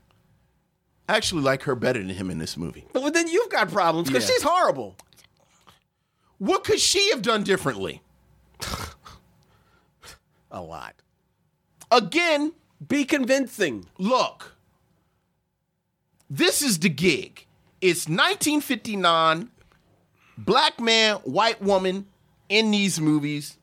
I 1.08 1.16
actually 1.16 1.42
like 1.42 1.62
her 1.62 1.74
better 1.74 2.00
than 2.00 2.10
him 2.10 2.30
in 2.30 2.38
this 2.38 2.56
movie. 2.56 2.86
But 2.92 3.14
then 3.14 3.28
you've 3.28 3.50
got 3.50 3.70
problems 3.70 4.08
because 4.08 4.28
Yeah. 4.28 4.34
she's 4.34 4.42
horrible. 4.42 4.96
What 6.38 6.64
could 6.64 6.80
she 6.80 7.10
have 7.10 7.22
done 7.22 7.44
differently? 7.44 8.02
A 10.50 10.60
lot. 10.60 10.94
Again, 11.90 12.52
Be 12.86 13.04
convincing. 13.04 13.86
look, 13.98 14.56
this 16.28 16.62
is 16.62 16.78
the 16.78 16.88
gig. 16.88 17.46
It's 17.80 18.06
1959, 18.06 19.50
black 20.38 20.80
man, 20.80 21.16
white 21.16 21.60
woman 21.60 22.06
in 22.48 22.70
these 22.70 23.00
movies. 23.00 23.56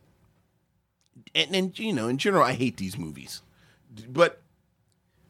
And, 1.33 1.55
and 1.55 1.79
you 1.79 1.93
know, 1.93 2.07
in 2.07 2.17
general, 2.17 2.43
I 2.43 2.53
hate 2.53 2.77
these 2.77 2.97
movies. 2.97 3.41
But 4.09 4.41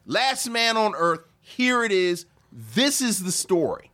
Last 0.06 0.48
Man 0.48 0.76
on 0.76 0.94
Earth, 0.96 1.20
here 1.40 1.84
it 1.84 1.92
is. 1.92 2.26
This 2.50 3.00
is 3.00 3.22
the 3.22 3.32
story. 3.32 3.90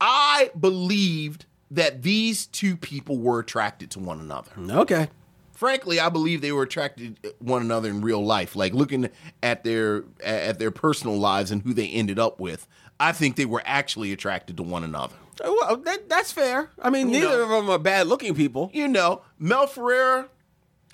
I 0.00 0.50
believed 0.58 1.46
that 1.70 2.02
these 2.02 2.46
two 2.46 2.76
people 2.76 3.18
were 3.18 3.40
attracted 3.40 3.90
to 3.92 3.98
one 3.98 4.20
another. 4.20 4.52
Okay. 4.58 5.08
Frankly, 5.54 5.98
I 6.00 6.08
believe 6.08 6.40
they 6.40 6.52
were 6.52 6.62
attracted 6.64 7.22
to 7.22 7.34
one 7.38 7.62
another 7.62 7.88
in 7.88 8.00
real 8.00 8.24
life. 8.24 8.54
Like 8.56 8.74
looking 8.74 9.08
at 9.42 9.64
their 9.64 10.04
at 10.22 10.58
their 10.58 10.70
personal 10.70 11.16
lives 11.16 11.50
and 11.50 11.62
who 11.62 11.72
they 11.72 11.88
ended 11.88 12.18
up 12.18 12.40
with, 12.40 12.66
I 13.00 13.12
think 13.12 13.36
they 13.36 13.44
were 13.46 13.62
actually 13.64 14.12
attracted 14.12 14.56
to 14.58 14.62
one 14.62 14.84
another. 14.84 15.14
Well, 15.42 15.78
that, 15.78 16.08
that's 16.08 16.30
fair. 16.30 16.70
I 16.80 16.90
mean, 16.90 17.08
You 17.10 17.20
neither 17.20 17.38
know. 17.38 17.42
of 17.44 17.48
them 17.48 17.70
are 17.70 17.78
bad 17.78 18.06
looking 18.06 18.34
people. 18.34 18.70
You 18.72 18.86
know, 18.88 19.22
Mel 19.38 19.66
Ferrer. 19.66 20.28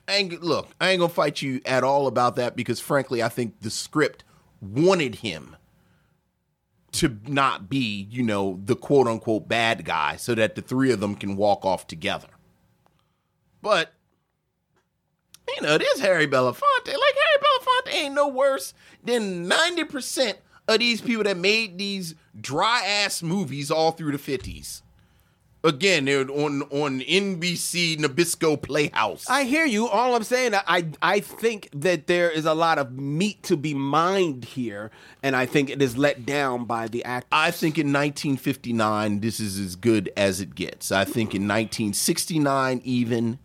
I 0.08 0.14
ain't, 0.14 0.42
look, 0.42 0.68
I 0.80 0.90
ain't 0.90 0.98
gonna 1.00 1.12
fight 1.12 1.40
you 1.40 1.60
at 1.64 1.84
all 1.84 2.06
about 2.08 2.34
that 2.36 2.56
because, 2.56 2.80
frankly, 2.80 3.22
I 3.22 3.28
think 3.28 3.60
the 3.60 3.70
script 3.70 4.24
wanted 4.60 5.16
him 5.16 5.54
to 6.92 7.16
not 7.28 7.68
be, 7.70 8.08
you 8.10 8.22
know, 8.24 8.58
the 8.64 8.74
quote 8.74 9.06
unquote 9.06 9.46
bad 9.46 9.84
guy, 9.84 10.16
so 10.16 10.34
that 10.34 10.56
the 10.56 10.62
three 10.62 10.90
of 10.90 10.98
them 10.98 11.14
can 11.14 11.36
walk 11.36 11.64
off 11.64 11.86
together. 11.86 12.26
But 13.62 13.92
you 15.56 15.62
know, 15.62 15.78
this 15.78 16.00
Harry 16.00 16.26
Belafonte. 16.26 16.86
Like 16.86 16.86
Harry 16.86 17.42
Belafonte 17.42 17.94
ain't 17.94 18.14
no 18.14 18.28
worse 18.28 18.74
than 19.04 19.48
ninety 19.48 19.84
percent 19.84 20.38
of 20.68 20.78
these 20.78 21.00
people 21.00 21.24
that 21.24 21.36
made 21.36 21.78
these 21.78 22.14
dry 22.40 22.82
ass 22.84 23.22
movies 23.22 23.70
all 23.70 23.92
through 23.92 24.12
the 24.12 24.18
fifties. 24.18 24.82
Again, 25.62 26.06
they're 26.06 26.30
on 26.30 26.62
on 26.70 27.00
NBC 27.00 27.98
Nabisco 27.98 28.60
Playhouse. 28.60 29.28
I 29.28 29.44
hear 29.44 29.66
you. 29.66 29.88
All 29.88 30.14
I'm 30.14 30.22
saying, 30.22 30.54
I 30.54 30.86
I 31.02 31.20
think 31.20 31.68
that 31.74 32.06
there 32.06 32.30
is 32.30 32.46
a 32.46 32.54
lot 32.54 32.78
of 32.78 32.92
meat 32.92 33.42
to 33.42 33.58
be 33.58 33.74
mined 33.74 34.46
here, 34.46 34.90
and 35.22 35.36
I 35.36 35.44
think 35.44 35.68
it 35.68 35.82
is 35.82 35.98
let 35.98 36.24
down 36.24 36.64
by 36.64 36.88
the 36.88 37.04
actors. 37.04 37.28
I 37.30 37.50
think 37.50 37.76
in 37.76 37.88
1959, 37.88 39.20
this 39.20 39.38
is 39.38 39.58
as 39.58 39.76
good 39.76 40.10
as 40.16 40.40
it 40.40 40.54
gets. 40.54 40.90
I 40.90 41.04
think 41.04 41.34
in 41.34 41.42
1969, 41.42 42.80
even, 42.82 43.38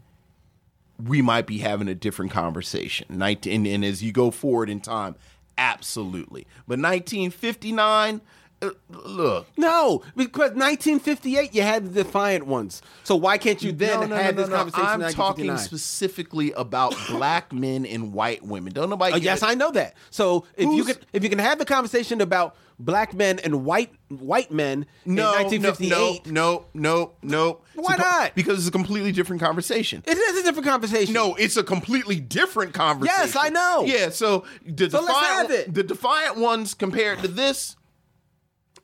we 1.04 1.22
might 1.22 1.48
be 1.48 1.60
having 1.60 1.88
a 1.88 1.96
different 1.96 2.32
conversation. 2.32 3.08
19, 3.10 3.54
and, 3.54 3.68
and 3.68 3.86
as 3.86 4.04
you 4.04 4.12
go 4.12 4.32
forward 4.32 4.70
in 4.70 4.80
time, 4.80 5.16
absolutely. 5.58 6.48
But 6.68 6.80
1959, 6.80 8.16
uh, 8.16 8.20
Uh, 8.66 8.98
look. 9.08 9.48
No, 9.58 10.02
because 10.16 10.52
1958 10.52 11.54
you 11.54 11.62
had 11.62 11.86
the 11.94 12.04
Defiant 12.04 12.46
ones. 12.48 12.82
So 13.04 13.16
why 13.16 13.38
can't 13.38 13.62
you 13.62 13.72
then 13.72 14.02
No, 14.02 14.06
no, 14.08 14.16
have 14.16 14.36
no, 14.36 14.42
this 14.42 14.50
conversation? 14.50 15.04
I'm 15.04 15.14
talking 15.14 15.58
specifically 15.58 16.52
about 16.54 16.96
black 17.10 17.52
men 17.54 17.86
and 17.86 18.14
white 18.14 18.44
women. 18.44 18.74
Don't 18.74 18.90
nobody. 18.90 19.14
Oh, 19.14 19.18
yes, 19.18 19.44
I 19.44 19.54
know 19.56 19.72
that. 19.72 19.96
So 20.10 20.46
if 20.56 20.70
you 20.72 20.84
can 20.84 20.96
if 21.14 21.24
you 21.24 21.30
can 21.30 21.40
have 21.40 21.60
the 21.60 21.66
conversation 21.66 22.22
about 22.22 22.56
black 22.78 23.14
men 23.14 23.40
and 23.40 23.64
white 23.64 23.92
white 24.10 24.52
men 24.52 24.86
No, 25.06 25.32
in 25.40 25.44
1958, 25.62 26.26
no, 26.28 26.32
no, 26.32 26.66
no, 26.74 27.12
no. 27.22 27.60
Why 27.76 27.96
not? 27.96 28.36
Because 28.36 28.60
it's 28.60 28.68
a 28.68 28.72
completely 28.72 29.12
different 29.12 29.42
conversation. 29.42 30.04
it 30.06 30.18
is 30.18 30.42
a 30.42 30.44
different 30.44 30.68
conversation. 30.68 31.14
No, 31.14 31.36
it's 31.36 31.58
a 31.58 31.64
completely 31.64 32.20
different 32.20 32.74
conversation. 32.74 33.22
Yes, 33.22 33.36
I 33.40 33.50
know. 33.50 33.84
Yeah, 33.86 34.10
so 34.10 34.44
the 34.66 34.90
So 34.90 35.06
defiant 35.06 35.52
it. 35.52 35.74
the 35.74 35.84
defiant 35.84 36.38
ones 36.38 36.74
compared 36.74 37.20
to 37.20 37.28
this 37.28 37.76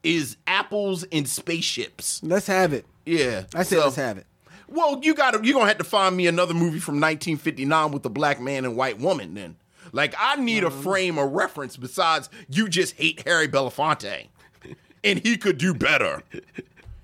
is 0.03 0.37
apples 0.47 1.03
and 1.11 1.27
spaceships. 1.27 2.21
let's 2.23 2.47
have 2.47 2.73
it. 2.73 2.85
Yeah, 3.05 3.45
I 3.53 3.63
say 3.63 3.77
so- 3.77 3.83
let's 3.83 3.95
have 3.95 4.17
it. 4.17 4.25
Well, 4.67 5.01
you 5.03 5.13
got 5.13 5.31
to 5.31 5.41
you're 5.43 5.53
gonna 5.53 5.67
have 5.67 5.79
to 5.79 5.83
find 5.83 6.15
me 6.15 6.27
another 6.27 6.53
movie 6.53 6.79
from 6.79 6.95
1959 6.95 7.91
with 7.91 8.05
a 8.05 8.09
black 8.09 8.39
man 8.39 8.63
and 8.63 8.77
white 8.77 8.99
woman. 8.99 9.33
Then, 9.33 9.57
like, 9.91 10.15
I 10.17 10.37
need 10.37 10.63
a 10.63 10.69
mm-hmm. 10.69 10.81
frame 10.81 11.17
of 11.17 11.31
reference 11.31 11.75
besides 11.75 12.29
you 12.47 12.69
just 12.69 12.95
hate 12.95 13.21
Harry 13.25 13.49
Belafonte, 13.49 14.27
and 15.03 15.19
he 15.19 15.35
could 15.35 15.57
do 15.57 15.73
better. 15.73 16.23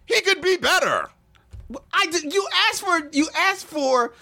He 0.06 0.22
could 0.22 0.41
be 0.41 0.56
better. 0.56 1.10
I 1.91 2.06
did, 2.07 2.34
you 2.34 2.48
asked 2.69 2.81
for 2.81 3.10
you 3.11 3.27
asked 3.35 3.65
for 3.65 4.14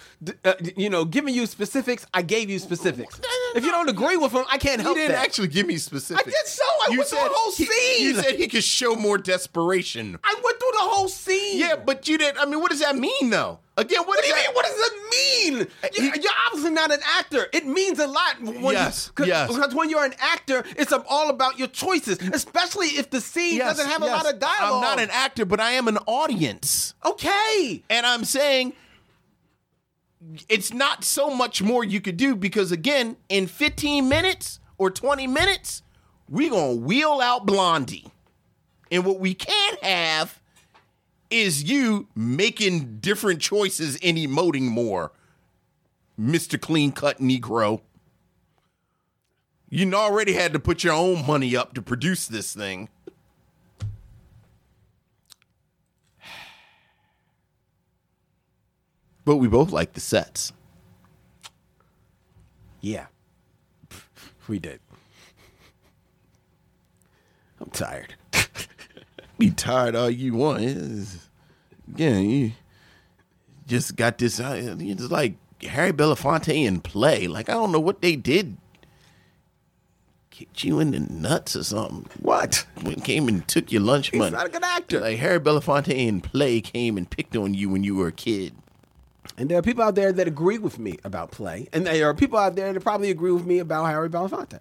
uh, 0.44 0.54
you 0.76 0.90
know 0.90 1.04
giving 1.04 1.34
you 1.34 1.46
specifics. 1.46 2.04
I 2.12 2.22
gave 2.22 2.50
you 2.50 2.58
specifics. 2.58 3.20
If 3.54 3.64
you 3.64 3.70
don't 3.70 3.88
agree 3.88 4.16
with 4.16 4.32
them, 4.32 4.44
I 4.50 4.58
can't 4.58 4.80
help. 4.80 4.96
You 4.96 5.02
didn't 5.02 5.16
that. 5.16 5.24
actually 5.24 5.48
give 5.48 5.66
me 5.66 5.76
specifics. 5.76 6.26
I 6.26 6.30
did 6.30 6.46
so. 6.46 6.64
I 6.64 6.90
went 6.96 7.08
through 7.08 7.18
the 7.18 7.28
whole 7.30 7.52
he- 7.52 7.66
scene. 7.66 8.06
you 8.08 8.14
said 8.20 8.34
he 8.34 8.48
could 8.48 8.64
show 8.64 8.96
more 8.96 9.16
desperation. 9.18 10.18
I 10.24 10.34
went 10.42 10.58
through 10.58 10.72
the 10.72 10.78
whole 10.80 11.08
scene. 11.08 11.58
Yeah, 11.58 11.76
but 11.76 12.08
you 12.08 12.18
didn't. 12.18 12.38
I 12.38 12.46
mean, 12.46 12.60
what 12.60 12.70
does 12.70 12.80
that 12.80 12.96
mean, 12.96 13.30
though? 13.30 13.60
Again, 13.78 13.98
what, 14.00 14.08
What 14.08 14.16
do 14.16 14.22
does 14.22 14.28
you 14.28 14.34
that 14.34 14.46
mean? 14.46 14.54
What 14.54 14.66
does 14.66 14.78
it 14.78 15.52
mean? 15.52 16.06
You're, 16.06 16.16
you're 16.22 16.32
obviously 16.46 16.70
not 16.70 16.90
an 16.92 17.00
actor. 17.18 17.46
It 17.52 17.66
means 17.66 17.98
a 17.98 18.06
lot. 18.06 18.40
When 18.40 18.72
Yes, 18.72 19.12
you, 19.18 19.26
yes. 19.26 19.54
Because 19.54 19.74
when 19.74 19.90
you're 19.90 20.04
an 20.04 20.14
actor, 20.18 20.64
it's 20.76 20.92
all 20.92 21.28
about 21.28 21.58
your 21.58 21.68
choices, 21.68 22.18
especially 22.32 22.86
if 22.88 23.10
the 23.10 23.20
scene 23.20 23.56
Yes, 23.56 23.76
doesn't 23.76 23.90
have 23.90 24.00
a 24.02 24.06
lot 24.06 24.32
of 24.32 24.38
dialogue. 24.38 24.76
I'm 24.76 24.80
not 24.80 24.98
an 25.00 25.10
actor, 25.12 25.44
but 25.44 25.60
I 25.60 25.72
am 25.72 25.88
an 25.88 25.98
audience. 26.06 26.94
Okay. 27.04 27.82
And 27.90 28.06
I'm 28.06 28.24
saying 28.24 28.72
it's 30.48 30.72
not 30.72 31.04
so 31.04 31.28
much 31.28 31.62
more 31.62 31.84
you 31.84 32.00
could 32.00 32.16
do 32.16 32.34
because, 32.34 32.72
again, 32.72 33.16
in 33.28 33.46
15 33.46 34.08
minutes 34.08 34.58
or 34.78 34.90
20 34.90 35.26
minutes, 35.26 35.82
we're 36.30 36.50
going 36.50 36.78
to 36.78 36.82
wheel 36.84 37.20
out 37.22 37.44
Blondie. 37.44 38.06
And 38.90 39.04
what 39.04 39.20
we 39.20 39.34
can't 39.34 39.82
have 39.84 40.40
is 41.30 41.64
you 41.64 42.08
making 42.14 42.98
different 43.00 43.40
choices 43.40 43.98
and 44.02 44.16
emoting 44.16 44.62
more, 44.62 45.12
Mr. 46.20 46.60
Clean 46.60 46.92
Cut 46.92 47.18
Negro. 47.18 47.80
You 49.68 49.92
already 49.94 50.32
had 50.34 50.52
to 50.52 50.58
put 50.58 50.84
your 50.84 50.94
own 50.94 51.26
money 51.26 51.56
up 51.56 51.74
to 51.74 51.82
produce 51.82 52.26
this 52.28 52.54
thing. 52.54 52.88
But 59.24 59.36
we 59.36 59.48
both 59.48 59.72
like 59.72 59.92
the 59.94 60.00
sets. 60.00 60.52
Yeah. 62.80 63.06
We 64.48 64.60
did. 64.60 64.78
I'm 67.60 67.70
tired. 67.70 68.14
Be 69.38 69.50
tired 69.50 69.94
all 69.94 70.10
you 70.10 70.34
want. 70.34 70.62
It's- 70.62 71.28
yeah, 71.94 72.18
you 72.18 72.52
just 73.66 73.94
got 73.96 74.18
this. 74.18 74.40
uh, 74.40 74.76
It's 74.78 75.10
like 75.10 75.34
Harry 75.62 75.92
Belafonte 75.92 76.64
in 76.64 76.80
play. 76.80 77.26
Like 77.28 77.48
I 77.48 77.52
don't 77.52 77.70
know 77.72 77.80
what 77.80 78.00
they 78.02 78.16
did. 78.16 78.56
Kicked 80.30 80.64
you 80.64 80.80
in 80.80 80.90
the 80.90 81.00
nuts 81.00 81.56
or 81.56 81.64
something. 81.64 82.06
What? 82.20 82.66
When 82.82 83.00
came 83.00 83.26
and 83.28 83.46
took 83.48 83.72
your 83.72 83.80
lunch 83.82 84.10
He's 84.10 84.18
money. 84.18 84.32
not 84.36 84.46
a 84.46 84.50
good 84.50 84.64
actor. 84.64 85.00
Like 85.00 85.18
Harry 85.18 85.40
Belafonte 85.40 85.88
in 85.94 86.20
play 86.20 86.60
came 86.60 86.98
and 86.98 87.08
picked 87.08 87.34
on 87.36 87.54
you 87.54 87.70
when 87.70 87.84
you 87.84 87.94
were 87.94 88.08
a 88.08 88.12
kid. 88.12 88.54
And 89.38 89.48
there 89.50 89.58
are 89.58 89.62
people 89.62 89.82
out 89.82 89.94
there 89.94 90.12
that 90.12 90.26
agree 90.28 90.58
with 90.58 90.78
me 90.78 90.98
about 91.04 91.30
play, 91.30 91.68
and 91.72 91.86
there 91.86 92.08
are 92.08 92.14
people 92.14 92.38
out 92.38 92.54
there 92.56 92.72
that 92.72 92.80
probably 92.82 93.10
agree 93.10 93.32
with 93.32 93.44
me 93.44 93.58
about 93.58 93.84
Harry 93.86 94.08
Belafonte. 94.08 94.60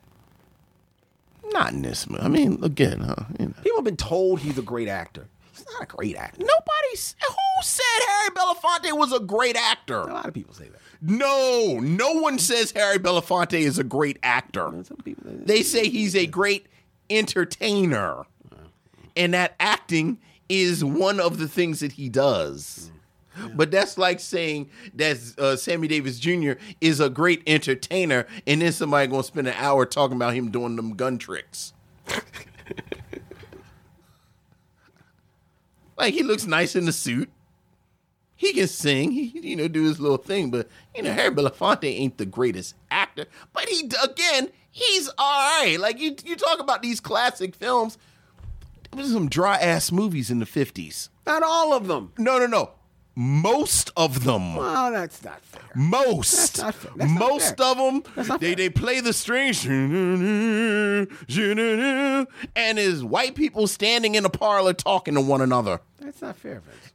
Not 1.52 1.74
in 1.74 1.82
this 1.82 2.10
movie. 2.10 2.24
I 2.24 2.28
mean, 2.28 2.60
again, 2.64 3.02
huh, 3.02 3.26
you 3.40 3.48
know. 3.48 3.54
People 3.64 3.78
have 3.78 3.86
been 3.86 3.98
told 3.98 4.40
he's 4.40 4.58
a 4.58 4.64
great 4.64 4.88
actor. 4.88 5.28
He's 5.54 5.66
not 5.74 5.84
a 5.84 5.86
great 5.86 6.16
actor. 6.16 6.40
Nobody's 6.40 7.16
who 7.26 7.64
said 7.64 7.84
Harry 8.08 8.30
Belafonte 8.32 8.98
was 8.98 9.14
a 9.14 9.20
great 9.20 9.56
actor. 9.56 10.02
A 10.02 10.14
lot 10.14 10.26
of 10.26 10.34
people 10.34 10.54
say 10.54 10.68
that. 10.68 10.80
No, 11.02 11.80
no 11.82 12.14
one 12.14 12.40
says 12.40 12.72
Harry 12.72 12.98
Belafonte 12.98 13.60
is 13.60 13.80
a 13.80 13.84
great 13.84 14.18
actor. 14.24 14.72
Some 14.84 14.98
people. 14.98 15.24
They 15.28 15.64
say 15.64 15.88
he's 15.90 16.16
a 16.16 16.26
great 16.26 16.68
entertainer. 17.10 18.26
And 19.16 19.34
that 19.34 19.56
acting 19.60 20.20
is 20.50 20.84
one 20.84 21.20
of 21.20 21.38
the 21.38 21.48
things 21.48 21.80
that 21.80 21.94
he 21.94 22.10
does. 22.10 22.92
But 23.54 23.72
that's 23.72 23.98
like 23.98 24.20
saying 24.20 24.70
that 24.96 25.18
uh, 25.38 25.56
Sammy 25.56 25.88
Davis 25.88 26.20
Jr. 26.20 26.54
is 26.82 27.00
a 27.00 27.10
great 27.10 27.42
entertainer, 27.48 28.28
and 28.46 28.62
then 28.62 28.72
somebody 28.72 29.08
gonna 29.08 29.24
spend 29.24 29.48
an 29.48 29.56
hour 29.58 29.86
talking 29.86 30.16
about 30.16 30.34
him 30.34 30.52
doing 30.52 30.76
them 30.76 30.96
gun 30.96 31.18
tricks. 31.18 31.74
like 35.98 36.14
he 36.14 36.24
looks 36.24 36.46
nice 36.46 36.76
in 36.76 36.86
the 36.86 36.92
suit. 36.92 37.30
He 38.36 38.54
can 38.54 38.68
sing, 38.68 39.12
he 39.12 39.32
you 39.42 39.56
know 39.56 39.68
do 39.68 39.84
his 39.84 40.00
little 40.00 40.18
thing, 40.18 40.52
but 40.52 40.68
you 40.96 41.04
know 41.04 41.14
Harry 41.14 41.34
Belafonte 41.34 41.86
ain't 41.86 42.18
the 42.18 42.26
greatest 42.26 42.76
actor. 42.92 43.26
But 43.54 43.70
he 43.70 43.90
again, 44.04 44.50
he's 44.70 45.10
all 45.18 45.62
right. 45.62 45.78
Like 45.80 46.00
you, 46.00 46.16
you 46.26 46.36
talk 46.36 46.60
about 46.60 46.82
these 46.82 47.00
classic 47.00 47.56
films. 47.56 47.98
There 48.92 49.02
was 49.02 49.12
some 49.12 49.30
dry 49.30 49.58
ass 49.58 49.92
movies 49.92 50.30
in 50.30 50.40
the 50.40 50.46
fifties. 50.46 51.10
Not 51.26 51.44
all 51.44 51.74
of 51.74 51.88
them. 51.88 52.12
No, 52.18 52.38
no, 52.38 52.46
no. 52.46 52.72
Most 53.18 53.92
of 53.96 54.26
them. 54.26 54.56
Well, 54.56 54.92
that's 54.92 55.24
not 55.24 55.42
fair. 55.42 55.62
Most. 55.74 56.58
That's 56.58 56.62
not 56.62 56.76
fair. 56.76 56.92
That's 56.98 57.12
not 57.12 57.20
Most 57.20 57.58
fair. 57.58 57.68
of 57.68 57.78
them. 57.78 58.04
They 58.40 58.48
fair. 58.48 58.56
they 58.56 58.70
play 58.70 59.00
the 59.00 59.14
strings. 59.14 59.66
And 62.56 62.80
is 62.80 63.04
white 63.04 63.36
people 63.36 63.68
standing 63.68 64.16
in 64.16 64.26
a 64.26 64.30
parlor 64.30 64.74
talking 64.74 65.14
to 65.16 65.22
one 65.22 65.42
another. 65.42 65.80
That's 66.00 66.22
not 66.22 66.36
fair, 66.36 66.60
Vince. 66.60 66.94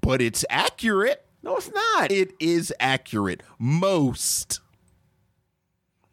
But 0.00 0.20
it's 0.20 0.44
accurate. 0.50 1.24
No, 1.42 1.56
it's 1.56 1.70
not. 1.72 2.10
It 2.10 2.32
is 2.40 2.72
accurate. 2.80 3.42
Most. 3.58 4.60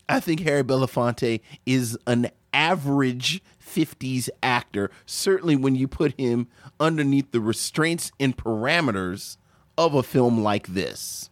I 0.07 0.19
think 0.19 0.41
Harry 0.41 0.63
Belafonte 0.63 1.41
is 1.65 1.97
an 2.07 2.29
average 2.53 3.41
50s 3.63 4.29
actor, 4.41 4.89
certainly 5.05 5.55
when 5.55 5.75
you 5.75 5.87
put 5.87 6.19
him 6.19 6.47
underneath 6.79 7.31
the 7.31 7.39
restraints 7.39 8.11
and 8.19 8.35
parameters 8.35 9.37
of 9.85 9.95
a 9.95 10.03
film 10.03 10.41
like 10.43 10.67
this. 10.67 11.29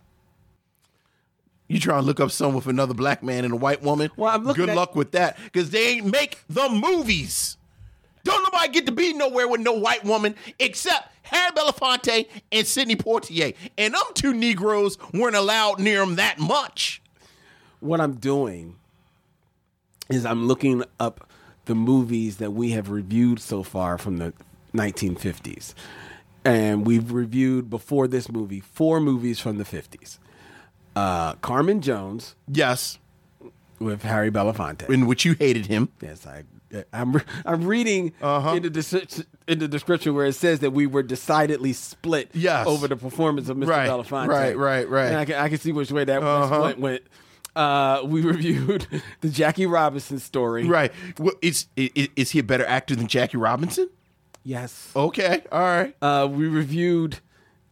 You 1.68 1.80
try 1.80 1.98
to 1.98 2.02
look 2.02 2.20
up 2.22 2.32
someone 2.32 2.56
with 2.56 2.68
another 2.68 2.94
black 2.94 3.22
man 3.22 3.44
and 3.44 3.54
a 3.54 3.58
white 3.58 3.82
woman? 3.84 4.10
Well, 4.16 4.34
I'm 4.34 4.44
looking 4.46 4.64
Good 4.64 4.70
at- 4.70 4.76
luck 4.78 4.96
with 4.96 5.12
that, 5.12 5.38
because 5.44 5.70
they 5.70 5.90
ain't 5.90 6.06
make 6.10 6.40
the 6.50 6.70
movies. 6.70 7.58
Don't 8.24 8.42
nobody 8.44 8.70
get 8.72 8.86
to 8.86 8.92
be 8.92 9.14
nowhere 9.14 9.48
with 9.48 9.62
no 9.62 9.74
white 9.74 10.04
woman 10.04 10.36
except 10.60 11.10
Harry 11.24 11.52
Belafonte 11.52 12.28
and 12.52 12.66
Sidney 12.68 12.96
Poitier. 12.96 13.54
And 13.78 13.94
them 13.94 14.02
two 14.14 14.34
Negroes 14.34 14.98
weren't 15.14 15.36
allowed 15.36 15.80
near 15.80 16.00
them 16.00 16.16
that 16.16 16.40
much. 16.40 17.02
what 17.80 18.02
I'm 18.02 18.16
doing 18.16 18.76
is 20.10 20.26
I'm 20.26 20.48
looking 20.48 20.84
up 21.00 21.30
the 21.66 21.76
movies 21.76 22.38
that 22.38 22.52
we 22.52 22.72
have 22.72 22.90
reviewed 22.90 23.40
so 23.40 23.62
far 23.62 23.98
from 23.98 24.18
the 24.18 24.34
1950s. 24.74 25.74
And 26.48 26.86
we've 26.86 27.12
reviewed 27.12 27.70
before 27.70 28.08
this 28.08 28.30
movie 28.32 28.60
four 28.60 29.00
movies 29.00 29.40
from 29.40 29.58
the 29.58 29.64
50s. 29.64 30.18
Uh, 30.96 31.34
Carmen 31.36 31.82
Jones 31.82 32.36
Yes, 32.48 32.98
with 33.80 34.02
Harry 34.04 34.32
Belafonte. 34.32 34.90
in 34.90 35.06
which 35.06 35.26
you 35.26 35.34
hated 35.34 35.68
him. 35.68 35.90
Yes, 36.02 36.26
I. 36.26 36.44
I'm 36.92 37.14
re- 37.14 37.22
I'm 37.46 37.64
reading 37.64 38.12
Uh-huh. 38.22 38.56
in, 38.56 38.64
the 38.64 38.70
des- 38.70 39.24
in 39.48 39.60
the 39.60 39.70
description 39.70 40.14
where 40.16 40.26
it 40.26 40.34
says 40.34 40.60
that 40.60 40.72
we 40.72 40.86
were 40.86 41.02
decidedly 41.02 41.72
split 41.72 42.30
Yes. 42.34 42.68
over 42.68 42.90
the 42.90 42.98
performance 42.98 43.48
of 43.48 43.56
Mr. 43.56 43.68
Right, 43.68 43.90
Belafonte. 43.90 44.28
right, 44.28 44.58
right, 44.58 44.90
right. 44.90 45.06
And 45.08 45.16
I 45.16 45.24
can, 45.26 45.36
I 45.36 45.48
can 45.48 45.60
see 45.60 45.72
which 45.72 45.92
way 45.94 46.04
that 46.04 46.22
Uh-huh. 46.22 46.60
split 46.60 46.80
went. 46.80 47.04
Uh, 47.56 48.02
we 48.06 48.20
reviewed 48.34 48.86
the 49.22 49.30
Jackie 49.30 49.66
Robinson 49.66 50.20
story. 50.20 50.66
Right. 50.68 50.92
Well, 51.18 51.36
is, 51.42 51.68
is, 51.78 52.10
is 52.18 52.32
he 52.32 52.40
a 52.40 52.44
better 52.44 52.66
actor 52.66 52.96
than 52.98 53.08
Jackie 53.08 53.38
Robinson? 53.38 53.90
Yes. 54.48 54.94
Okay, 54.96 55.44
all 55.52 55.60
right. 55.60 55.94
Uh, 56.02 56.26
we 56.32 56.48
reviewed 56.48 57.20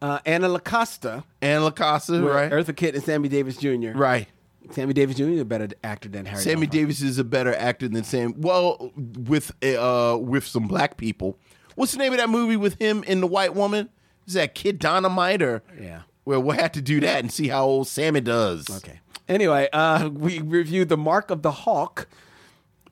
uh, 0.02 0.18
Anna 0.26 0.46
Lucasta, 0.46 1.24
Anna 1.40 1.70
Lucasta, 1.70 2.22
with 2.22 2.30
right? 2.30 2.52
Eartha 2.52 2.76
Kitt 2.76 2.94
and 2.94 3.02
Sammy 3.02 3.30
Davis 3.30 3.56
Jr. 3.56 3.92
Right. 3.94 4.28
Sammy 4.72 4.92
Davis 4.92 5.16
Jr. 5.16 5.22
is 5.24 5.40
a 5.40 5.46
better 5.46 5.68
actor 5.82 6.10
than 6.10 6.26
Harry. 6.26 6.42
Sammy. 6.42 6.66
Davis 6.66 7.00
is 7.00 7.18
a 7.18 7.24
better 7.24 7.54
actor 7.54 7.88
than 7.88 8.04
Sam. 8.04 8.34
Well, 8.36 8.92
with 8.94 9.52
uh 9.64 10.18
with 10.20 10.46
some 10.46 10.68
black 10.68 10.98
people. 10.98 11.38
What's 11.76 11.92
the 11.92 11.98
name 11.98 12.12
of 12.12 12.18
that 12.18 12.28
movie 12.28 12.58
with 12.58 12.78
him 12.78 13.02
and 13.06 13.22
the 13.22 13.26
white 13.26 13.54
woman? 13.54 13.88
Is 14.26 14.34
that 14.34 14.54
Kid 14.54 14.78
Dynamite 14.78 15.40
or? 15.40 15.62
Yeah. 15.80 16.02
Well, 16.26 16.42
we'll 16.42 16.58
have 16.58 16.72
to 16.72 16.82
do 16.82 17.00
that 17.00 17.20
and 17.20 17.32
see 17.32 17.48
how 17.48 17.64
old 17.64 17.88
Sammy 17.88 18.20
does. 18.20 18.68
Okay. 18.68 19.00
Anyway, 19.30 19.70
uh, 19.72 20.10
we 20.12 20.40
reviewed 20.42 20.90
The 20.90 20.98
Mark 20.98 21.30
of 21.30 21.40
the 21.40 21.52
Hawk 21.52 22.06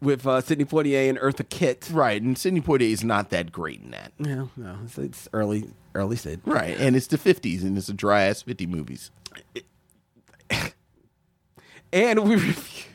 with 0.04 0.26
uh, 0.26 0.40
Sidney 0.40 0.64
Poitier 0.64 1.08
and 1.08 1.18
Eartha 1.18 1.48
Kitt. 1.48 1.88
Right, 1.92 2.20
and 2.22 2.36
Sidney 2.38 2.60
Poitier 2.60 2.90
is 2.92 3.02
not 3.02 3.30
that 3.30 3.50
great 3.50 3.80
in 3.82 3.90
that. 3.90 4.12
No, 4.18 4.50
no, 4.56 4.76
it's, 4.84 4.96
it's 4.98 5.28
early, 5.32 5.70
early 5.94 6.16
Sid. 6.16 6.40
Right, 6.44 6.78
and 6.78 6.94
it's 6.94 7.08
the 7.08 7.18
fifties, 7.18 7.64
and 7.64 7.76
it's 7.76 7.88
a 7.88 7.94
dry 7.94 8.22
ass 8.24 8.42
fifty 8.42 8.66
movies. 8.66 9.10
And 11.92 12.24
we 12.28 12.34
reviewed, 12.34 12.86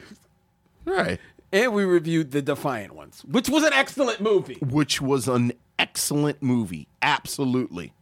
Right, 0.83 1.19
and 1.53 1.73
we 1.73 1.85
reviewed 1.85 2.31
The 2.31 2.41
Defiant 2.41 2.93
Ones, 2.93 3.23
which 3.25 3.47
was 3.49 3.63
an 3.63 3.71
excellent 3.71 4.19
movie. 4.19 4.55
which 4.61 5.01
was 5.01 5.27
an 5.29 5.53
excellent 5.77 6.43
movie. 6.43 6.89
Absolutely. 7.01 7.93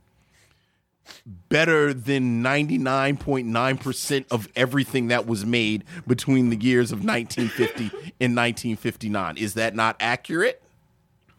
Better 1.49 1.93
than 1.93 2.43
99.9% 2.43 4.25
of 4.31 4.47
everything 4.55 5.07
that 5.07 5.25
was 5.25 5.45
made 5.45 5.83
between 6.05 6.49
the 6.49 6.57
years 6.57 6.91
of 6.91 7.03
1950 7.03 7.83
and 8.19 8.35
1959. 8.35 9.37
Is 9.37 9.53
that 9.55 9.75
not 9.75 9.95
accurate? 9.99 10.61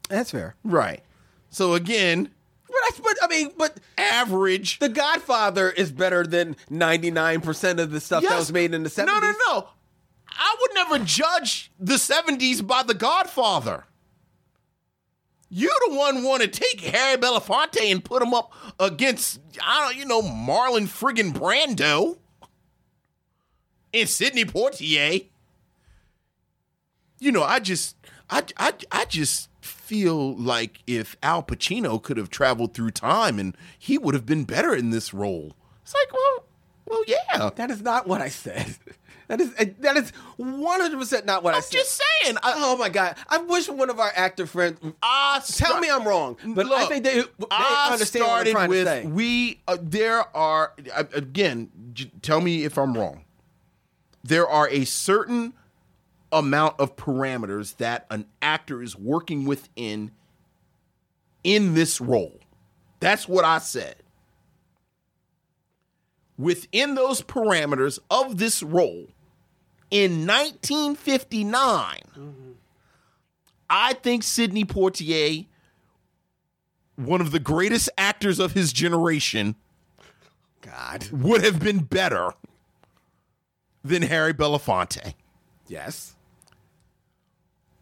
That's 0.09 0.31
fair. 0.31 0.55
Right. 0.65 1.03
So 1.51 1.74
again, 1.74 2.31
But, 2.66 2.77
that's, 2.89 3.01
but 3.01 3.16
I 3.23 3.28
mean, 3.28 3.53
but 3.57 3.78
average. 3.97 4.78
The 4.78 4.89
Godfather 4.89 5.70
is 5.70 5.90
better 5.90 6.27
than 6.27 6.57
ninety 6.69 7.11
nine 7.11 7.40
percent 7.40 7.81
of 7.81 7.90
the 7.90 8.01
stuff 8.01 8.23
that 8.23 8.36
was 8.39 8.53
made 8.53 8.74
in 8.74 8.82
the 8.82 8.90
seventies. 8.90 9.20
No, 9.23 9.28
no, 9.31 9.61
no. 9.61 9.69
I 10.31 10.57
would 10.61 10.74
never 10.74 11.05
judge 11.05 11.73
the 11.81 11.95
70s 11.95 12.65
by 12.65 12.82
The 12.85 12.95
Godfather. 12.95 13.85
You 15.51 15.70
the 15.89 15.95
one 15.97 16.23
want 16.23 16.43
to 16.43 16.49
take 16.49 16.81
Harry 16.81 17.16
Belafonte 17.16 17.91
and 17.91 18.05
put 18.05 18.23
him 18.23 18.35
up 18.35 18.53
against 18.79 19.41
I 19.62 19.85
don't 19.85 19.97
you 19.97 20.05
know 20.05 20.20
Marlon 20.20 20.87
friggin' 20.87 21.33
Brando 21.33 22.19
and 23.95 24.09
Sidney 24.09 24.45
Poitier. 24.45 25.27
You 27.19 27.33
know, 27.33 27.43
I 27.43 27.61
just 27.61 27.97
I 28.29 28.45
I 28.59 28.75
I 28.93 29.05
just 29.07 29.49
feel 29.61 30.37
like 30.37 30.83
if 30.87 31.16
Al 31.23 31.43
Pacino 31.43 32.03
could 32.03 32.19
have 32.19 32.29
traveled 32.29 32.75
through 32.75 32.91
time 32.91 33.39
and 33.39 33.57
he 33.79 33.97
would 33.97 34.15
have 34.15 34.27
been 34.27 34.45
better 34.45 34.75
in 34.75 34.91
this 34.91 35.15
role. 35.15 35.57
It's 35.83 35.95
like, 35.95 36.12
well, 36.12 36.45
well, 36.87 37.03
yeah. 37.07 37.51
That 37.57 37.70
is 37.70 37.81
not 37.81 38.07
what 38.07 38.20
I 38.20 38.29
said. 38.29 38.77
That 39.29 39.41
is 39.43 39.55
that 39.81 39.97
is 39.97 40.11
one 40.37 40.81
hundred 40.81 40.99
percent 40.99 41.27
not 41.27 41.43
what 41.43 41.55
I 41.55 41.61
said. 41.61 41.77
I'm 41.79 41.83
just 41.85 42.01
saying. 42.23 42.37
I, 42.43 42.55
oh 42.57 42.77
my 42.79 42.89
god! 42.89 43.17
I 43.29 43.39
wish 43.39 43.69
one 43.69 43.91
of 43.91 44.01
our 44.01 44.11
actor 44.15 44.47
friends. 44.47 44.81
I 45.03 45.43
Tell 45.47 45.79
me 45.81 45.91
I'm 45.91 46.09
wrong, 46.09 46.39
but 46.47 46.67
I 46.73 46.87
think 46.87 47.05
they, 47.05 47.21
they 47.21 47.27
I 47.51 47.91
understand 47.93 48.25
what 48.25 48.31
I'm 48.31 48.37
started 48.47 48.51
trying 48.53 48.71
with 48.71 48.87
to 48.87 48.91
say. 49.03 49.07
we. 49.07 49.61
Uh, 49.69 49.77
there 49.81 50.35
are 50.37 50.73
uh, 50.95 51.05
again. 51.15 51.71
J- 51.93 52.11
tell 52.23 52.41
me 52.41 52.65
if 52.65 52.79
I'm 52.79 52.97
wrong. 52.97 53.25
There 54.25 54.49
are 54.49 54.69
a 54.71 54.85
certain 54.85 55.53
amount 56.33 56.81
of 56.81 56.97
parameters 56.97 57.77
that 57.77 58.07
an 58.11 58.27
actor 58.43 58.83
is 58.83 58.97
working 58.97 59.45
within 59.45 60.11
in 61.45 61.75
this 61.75 62.01
role. 62.01 62.41
That's 63.01 63.29
what 63.29 63.45
I 63.45 63.59
said. 63.59 63.97
Within 66.39 66.95
those 66.95 67.21
parameters 67.23 67.99
of 68.11 68.39
this 68.39 68.63
role, 68.63 69.07
in 69.90 70.27
1959, 70.27 71.97
mm-hmm. 72.10 72.51
I 73.70 73.94
think 73.94 74.23
Sidney 74.23 74.65
Poitier, 74.65 75.47
one 76.97 77.20
of 77.20 77.31
the 77.31 77.39
greatest 77.39 77.90
actors 77.97 78.39
of 78.39 78.52
his 78.52 78.73
generation, 78.73 79.55
God, 80.60 81.09
would 81.10 81.43
have 81.44 81.60
been 81.60 81.81
better 81.81 82.32
than 83.85 84.02
Harry 84.02 84.35
Belafonte. 84.35 85.15
yes, 85.66 86.16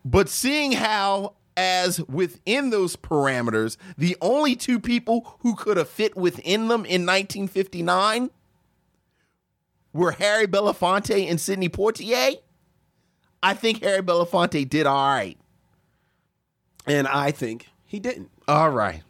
But 0.04 0.28
seeing 0.28 0.72
how, 0.72 1.34
as 1.56 2.00
within 2.02 2.70
those 2.70 2.96
parameters, 2.96 3.76
the 3.96 4.16
only 4.20 4.54
two 4.54 4.78
people 4.78 5.36
who 5.40 5.54
could 5.56 5.76
have 5.76 5.88
fit 5.88 6.16
within 6.16 6.68
them 6.68 6.84
in 6.84 7.06
1959 7.06 8.30
were 9.96 10.12
Harry 10.12 10.46
Belafonte 10.46 11.28
and 11.28 11.40
Sidney 11.40 11.68
Poitier, 11.68 12.36
I 13.42 13.54
think 13.54 13.82
Harry 13.82 14.02
Belafonte 14.02 14.68
did 14.68 14.86
all 14.86 15.08
right. 15.08 15.38
And 16.86 17.08
I 17.08 17.30
think 17.30 17.68
he 17.86 17.98
didn't. 17.98 18.30
All 18.46 18.70
right. 18.70 19.02